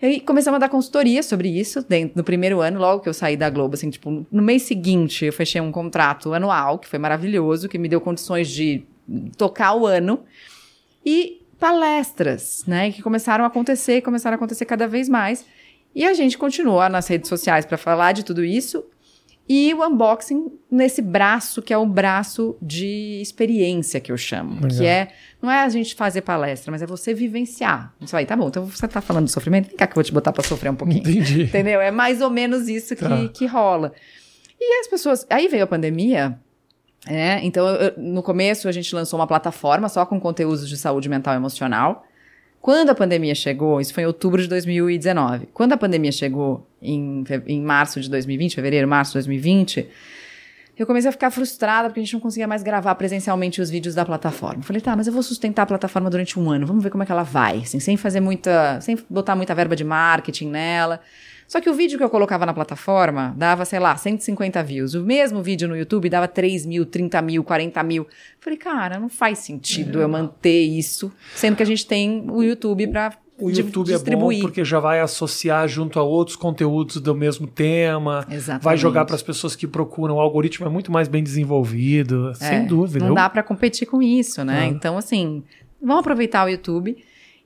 E 0.00 0.18
começamos 0.20 0.56
a 0.56 0.60
dar 0.60 0.68
consultoria 0.68 1.22
sobre 1.22 1.48
isso 1.48 1.84
dentro, 1.86 2.16
no 2.16 2.24
primeiro 2.24 2.60
ano, 2.60 2.80
logo 2.80 3.02
que 3.02 3.08
eu 3.08 3.14
saí 3.14 3.36
da 3.36 3.50
Globo, 3.50 3.74
assim, 3.74 3.90
tipo, 3.90 4.26
no 4.32 4.42
mês 4.42 4.62
seguinte 4.62 5.26
eu 5.26 5.32
fechei 5.32 5.60
um 5.60 5.70
contrato 5.70 6.32
anual, 6.32 6.78
que 6.78 6.88
foi 6.88 6.98
maravilhoso, 6.98 7.68
que 7.68 7.78
me 7.78 7.88
deu 7.88 8.00
condições 8.00 8.48
de 8.48 8.82
tocar 9.36 9.74
o 9.74 9.86
ano. 9.86 10.24
E 11.04 11.42
palestras, 11.58 12.64
né, 12.66 12.90
que 12.90 13.02
começaram 13.02 13.44
a 13.44 13.46
acontecer, 13.46 14.00
começaram 14.00 14.34
a 14.34 14.36
acontecer 14.36 14.64
cada 14.64 14.88
vez 14.88 15.08
mais. 15.08 15.44
E 15.94 16.04
a 16.06 16.14
gente 16.14 16.38
continuou 16.38 16.88
nas 16.88 17.06
redes 17.06 17.28
sociais 17.28 17.66
para 17.66 17.76
falar 17.76 18.12
de 18.12 18.24
tudo 18.24 18.44
isso 18.44 18.84
e 19.48 19.74
o 19.74 19.84
unboxing 19.84 20.52
nesse 20.70 21.02
braço, 21.02 21.60
que 21.60 21.74
é 21.74 21.78
o 21.78 21.84
braço 21.84 22.56
de 22.62 23.20
experiência 23.20 24.00
que 24.00 24.10
eu 24.10 24.16
chamo. 24.16 24.54
Legal. 24.54 24.78
Que 24.78 24.86
é, 24.86 25.08
não 25.42 25.50
é 25.50 25.62
a 25.62 25.68
gente 25.68 25.94
fazer 25.94 26.22
palestra, 26.22 26.70
mas 26.70 26.80
é 26.80 26.86
você 26.86 27.12
vivenciar. 27.12 27.92
Você 28.00 28.12
vai, 28.12 28.24
tá 28.24 28.36
bom, 28.36 28.48
então 28.48 28.64
você 28.64 28.86
tá 28.86 29.00
falando 29.00 29.26
de 29.26 29.32
sofrimento, 29.32 29.68
vem 29.68 29.76
cá 29.76 29.86
que 29.86 29.92
eu 29.92 29.96
vou 29.96 30.04
te 30.04 30.12
botar 30.12 30.32
pra 30.32 30.42
sofrer 30.42 30.70
um 30.70 30.76
pouquinho. 30.76 31.00
Entendi. 31.00 31.42
Entendeu? 31.52 31.80
É 31.80 31.90
mais 31.90 32.20
ou 32.20 32.30
menos 32.30 32.68
isso 32.68 32.94
tá. 32.94 33.08
que, 33.08 33.28
que 33.30 33.46
rola. 33.46 33.92
E 34.60 34.80
as 34.80 34.86
pessoas. 34.86 35.26
Aí 35.28 35.48
veio 35.48 35.64
a 35.64 35.66
pandemia. 35.66 36.38
É, 37.06 37.40
então, 37.44 37.66
eu, 37.68 37.94
no 37.98 38.22
começo 38.22 38.68
a 38.68 38.72
gente 38.72 38.94
lançou 38.94 39.18
uma 39.18 39.26
plataforma 39.26 39.88
só 39.88 40.06
com 40.06 40.20
conteúdos 40.20 40.68
de 40.68 40.76
saúde 40.76 41.08
mental 41.08 41.34
e 41.34 41.36
emocional. 41.36 42.06
Quando 42.62 42.90
a 42.90 42.94
pandemia 42.94 43.34
chegou, 43.34 43.80
isso 43.80 43.92
foi 43.92 44.04
em 44.04 44.06
outubro 44.06 44.40
de 44.40 44.46
2019. 44.46 45.48
Quando 45.52 45.72
a 45.72 45.76
pandemia 45.76 46.12
chegou 46.12 46.64
em, 46.80 47.24
em 47.48 47.60
março 47.60 48.00
de 48.00 48.08
2020, 48.08 48.54
fevereiro, 48.54 48.86
março 48.86 49.10
de 49.10 49.14
2020, 49.14 49.88
eu 50.78 50.86
comecei 50.86 51.08
a 51.08 51.12
ficar 51.12 51.30
frustrada 51.30 51.88
porque 51.88 52.00
a 52.00 52.02
gente 52.02 52.14
não 52.14 52.20
conseguia 52.20 52.46
mais 52.46 52.62
gravar 52.62 52.94
presencialmente 52.94 53.60
os 53.60 53.68
vídeos 53.68 53.94
da 53.94 54.04
plataforma. 54.04 54.62
falei, 54.62 54.80
tá, 54.80 54.96
mas 54.96 55.06
eu 55.06 55.12
vou 55.12 55.22
sustentar 55.22 55.62
a 55.62 55.66
plataforma 55.66 56.08
durante 56.08 56.38
um 56.38 56.50
ano, 56.50 56.66
vamos 56.66 56.82
ver 56.82 56.90
como 56.90 57.02
é 57.02 57.06
que 57.06 57.12
ela 57.12 57.22
vai, 57.22 57.58
assim, 57.58 57.78
sem 57.78 57.96
fazer 57.96 58.20
muita, 58.20 58.80
sem 58.80 58.98
botar 59.08 59.36
muita 59.36 59.54
verba 59.54 59.76
de 59.76 59.84
marketing 59.84 60.48
nela. 60.48 61.00
Só 61.46 61.60
que 61.60 61.68
o 61.68 61.74
vídeo 61.74 61.98
que 61.98 62.04
eu 62.04 62.08
colocava 62.08 62.46
na 62.46 62.54
plataforma 62.54 63.34
dava, 63.36 63.66
sei 63.66 63.78
lá, 63.78 63.94
150 63.94 64.62
views. 64.62 64.94
O 64.94 65.02
mesmo 65.02 65.42
vídeo 65.42 65.68
no 65.68 65.76
YouTube 65.76 66.08
dava 66.08 66.26
3 66.26 66.64
mil, 66.64 66.86
30 66.86 67.20
mil, 67.20 67.44
40 67.44 67.82
mil. 67.82 68.06
Falei, 68.40 68.58
cara, 68.58 68.98
não 68.98 69.10
faz 69.10 69.40
sentido 69.40 70.00
é. 70.00 70.04
eu 70.04 70.08
manter 70.08 70.62
isso, 70.62 71.12
sendo 71.34 71.54
que 71.54 71.62
a 71.62 71.66
gente 71.66 71.86
tem 71.86 72.24
o 72.30 72.42
YouTube 72.42 72.86
para 72.86 73.12
o 73.42 73.50
YouTube 73.50 73.86
distribuir. 73.86 74.38
é 74.38 74.40
bom 74.40 74.46
porque 74.46 74.64
já 74.64 74.78
vai 74.78 75.00
associar 75.00 75.66
junto 75.66 75.98
a 75.98 76.02
outros 76.02 76.36
conteúdos 76.36 76.96
do 76.96 77.14
mesmo 77.14 77.46
tema. 77.46 78.26
Exatamente. 78.30 78.64
Vai 78.64 78.76
jogar 78.76 79.04
para 79.04 79.14
as 79.14 79.22
pessoas 79.22 79.56
que 79.56 79.66
procuram. 79.66 80.16
O 80.16 80.20
algoritmo 80.20 80.66
é 80.66 80.70
muito 80.70 80.92
mais 80.92 81.08
bem 81.08 81.22
desenvolvido, 81.22 82.30
é, 82.30 82.34
sem 82.34 82.66
dúvida. 82.66 83.06
Não 83.06 83.14
dá 83.14 83.28
para 83.28 83.42
competir 83.42 83.86
com 83.86 84.02
isso, 84.02 84.44
né? 84.44 84.66
Então, 84.66 84.96
assim, 84.96 85.42
vamos 85.80 86.00
aproveitar 86.00 86.44
o 86.44 86.48
YouTube. 86.48 86.96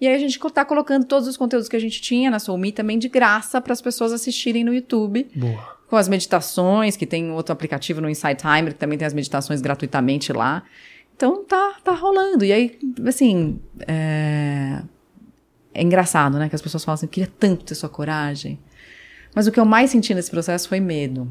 E 0.00 0.06
aí 0.06 0.14
a 0.14 0.18
gente 0.18 0.38
está 0.38 0.64
colocando 0.64 1.06
todos 1.06 1.26
os 1.26 1.36
conteúdos 1.36 1.68
que 1.68 1.76
a 1.76 1.80
gente 1.80 2.00
tinha 2.02 2.30
na 2.30 2.38
Soulme 2.38 2.70
também 2.70 2.98
de 2.98 3.08
graça 3.08 3.60
para 3.60 3.72
as 3.72 3.80
pessoas 3.80 4.12
assistirem 4.12 4.62
no 4.62 4.74
YouTube. 4.74 5.26
Boa. 5.34 5.76
Com 5.88 5.96
as 5.96 6.08
meditações, 6.08 6.96
que 6.96 7.06
tem 7.06 7.30
outro 7.30 7.52
aplicativo 7.52 8.00
no 8.00 8.10
Insight 8.10 8.42
Timer, 8.42 8.74
que 8.74 8.78
também 8.78 8.98
tem 8.98 9.06
as 9.06 9.14
meditações 9.14 9.60
gratuitamente 9.62 10.32
lá. 10.32 10.62
Então 11.16 11.42
tá, 11.44 11.76
tá 11.82 11.92
rolando. 11.92 12.44
E 12.44 12.52
aí, 12.52 12.78
assim, 13.06 13.58
é... 13.86 14.82
é 15.76 15.82
engraçado, 15.82 16.38
né? 16.38 16.48
Que 16.48 16.54
as 16.54 16.62
pessoas 16.62 16.84
falam 16.84 16.94
assim, 16.94 17.06
eu 17.06 17.10
queria 17.10 17.30
tanto 17.38 17.64
ter 17.64 17.74
sua 17.74 17.88
coragem. 17.88 18.58
Mas 19.34 19.46
o 19.46 19.52
que 19.52 19.60
eu 19.60 19.66
mais 19.66 19.90
senti 19.90 20.14
nesse 20.14 20.30
processo 20.30 20.68
foi 20.68 20.80
medo. 20.80 21.30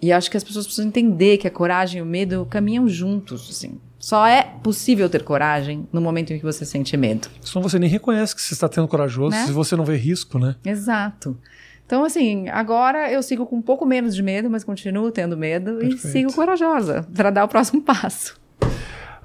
E 0.00 0.12
acho 0.12 0.30
que 0.30 0.36
as 0.36 0.44
pessoas 0.44 0.64
precisam 0.64 0.88
entender 0.88 1.38
que 1.38 1.46
a 1.46 1.50
coragem 1.50 1.98
e 1.98 2.02
o 2.02 2.06
medo 2.06 2.46
caminham 2.48 2.88
juntos, 2.88 3.48
assim. 3.50 3.80
Só 3.98 4.26
é 4.26 4.42
possível 4.42 5.08
ter 5.08 5.22
coragem 5.22 5.88
no 5.92 6.00
momento 6.00 6.32
em 6.32 6.38
que 6.38 6.44
você 6.44 6.64
sente 6.64 6.96
medo. 6.96 7.28
Senão 7.40 7.62
você 7.62 7.78
nem 7.78 7.88
reconhece 7.88 8.34
que 8.34 8.42
você 8.42 8.54
está 8.54 8.68
tendo 8.68 8.88
corajoso 8.88 9.30
né? 9.30 9.46
se 9.46 9.52
você 9.52 9.76
não 9.76 9.84
vê 9.84 9.96
risco, 9.96 10.38
né? 10.38 10.56
Exato. 10.64 11.36
Então, 11.86 12.04
assim, 12.04 12.48
agora 12.48 13.12
eu 13.12 13.22
sigo 13.22 13.46
com 13.46 13.56
um 13.56 13.62
pouco 13.62 13.84
menos 13.84 14.14
de 14.14 14.22
medo, 14.22 14.50
mas 14.50 14.64
continuo 14.64 15.10
tendo 15.12 15.36
medo 15.36 15.76
Perfeito. 15.76 15.94
e 15.94 16.10
sigo 16.10 16.32
corajosa 16.32 17.06
para 17.14 17.30
dar 17.30 17.44
o 17.44 17.48
próximo 17.48 17.82
passo. 17.84 18.40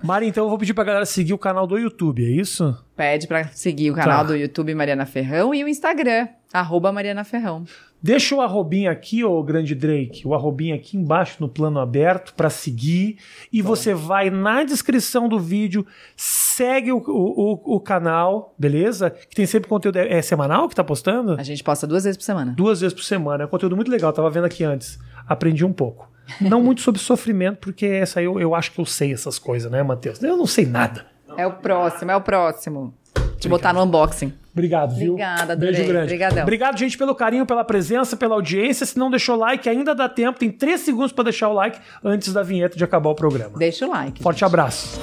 Mari, 0.03 0.28
então 0.28 0.43
eu 0.43 0.49
vou 0.49 0.60
pedir 0.60 0.74
pra 0.74 0.84
galera 0.84 1.05
seguir 1.05 1.34
o 1.34 1.38
canal 1.39 1.66
do 1.66 1.78
YouTube, 1.78 2.24
é 2.24 2.30
isso? 2.30 2.78
Pede 2.97 3.27
pra 3.27 3.47
seguir 3.49 3.91
o 3.91 3.93
canal 3.93 4.21
tá. 4.21 4.23
do 4.23 4.35
YouTube 4.35 4.73
Mariana 4.73 5.05
Ferrão 5.05 5.53
e 5.53 5.63
o 5.63 5.67
Instagram, 5.67 6.27
arroba 6.51 6.91
Mariana 6.91 7.23
Ferrão. 7.23 7.63
Deixa 8.01 8.35
o 8.35 8.41
arrobinho 8.41 8.89
aqui, 8.89 9.23
ô 9.23 9.43
grande 9.43 9.75
Drake, 9.75 10.27
o 10.27 10.33
arrobinho 10.33 10.75
aqui 10.75 10.97
embaixo 10.97 11.37
no 11.39 11.47
plano 11.47 11.79
aberto 11.79 12.33
para 12.33 12.49
seguir. 12.49 13.19
E 13.53 13.61
Bom. 13.61 13.69
você 13.69 13.93
vai 13.93 14.31
na 14.31 14.63
descrição 14.63 15.29
do 15.29 15.39
vídeo, 15.39 15.85
segue 16.15 16.91
o, 16.91 16.97
o, 16.97 17.75
o, 17.75 17.79
canal, 17.79 18.55
beleza? 18.57 19.11
Que 19.11 19.35
tem 19.35 19.45
sempre 19.45 19.69
conteúdo. 19.69 19.97
É, 19.97 20.17
é 20.17 20.21
semanal 20.23 20.67
que 20.67 20.75
tá 20.75 20.83
postando? 20.83 21.35
A 21.39 21.43
gente 21.43 21.63
posta 21.63 21.85
duas 21.85 22.03
vezes 22.03 22.17
por 22.17 22.23
semana. 22.23 22.53
Duas 22.57 22.81
vezes 22.81 22.95
por 22.95 23.03
semana. 23.03 23.43
É 23.43 23.45
um 23.45 23.49
conteúdo 23.49 23.75
muito 23.75 23.91
legal, 23.91 24.11
tava 24.11 24.29
vendo 24.31 24.45
aqui 24.45 24.63
antes. 24.63 24.97
Aprendi 25.27 25.63
um 25.63 25.73
pouco. 25.73 26.11
Não 26.41 26.63
muito 26.63 26.81
sobre 26.81 26.99
sofrimento, 26.99 27.59
porque 27.59 27.85
essa 27.85 28.21
eu, 28.23 28.39
eu 28.39 28.55
acho 28.55 28.71
que 28.71 28.79
eu 28.79 28.85
sei 28.85 29.13
essas 29.13 29.37
coisas, 29.37 29.71
né, 29.71 29.83
Matheus? 29.83 30.21
Eu 30.23 30.35
não 30.35 30.47
sei 30.47 30.65
nada. 30.65 31.16
É 31.38 31.45
o 31.45 31.53
próximo, 31.53 32.11
é 32.11 32.15
o 32.15 32.21
próximo. 32.21 32.93
Te 33.39 33.47
botar 33.47 33.71
no 33.71 33.83
unboxing. 33.83 34.33
Obrigado, 34.51 34.95
viu? 34.95 35.13
Obrigada, 35.13 35.53
adorei. 35.53 35.75
Beijo 35.75 35.88
grande. 35.88 36.05
Obrigadão. 36.05 36.41
Obrigado, 36.41 36.77
gente, 36.79 36.97
pelo 36.97 37.13
carinho, 37.13 37.45
pela 37.45 37.63
presença, 37.63 38.17
pela 38.17 38.33
audiência. 38.33 38.85
Se 38.85 38.97
não 38.97 39.11
deixou 39.11 39.35
like, 39.35 39.69
ainda 39.69 39.93
dá 39.93 40.09
tempo. 40.09 40.39
Tem 40.39 40.49
três 40.51 40.81
segundos 40.81 41.11
para 41.11 41.25
deixar 41.25 41.49
o 41.49 41.53
like 41.53 41.79
antes 42.03 42.33
da 42.33 42.41
vinheta 42.41 42.75
de 42.75 42.83
acabar 42.83 43.11
o 43.11 43.15
programa. 43.15 43.57
Deixa 43.57 43.85
o 43.85 43.89
like. 43.89 44.23
Forte 44.23 44.39
gente. 44.39 44.45
abraço. 44.45 44.99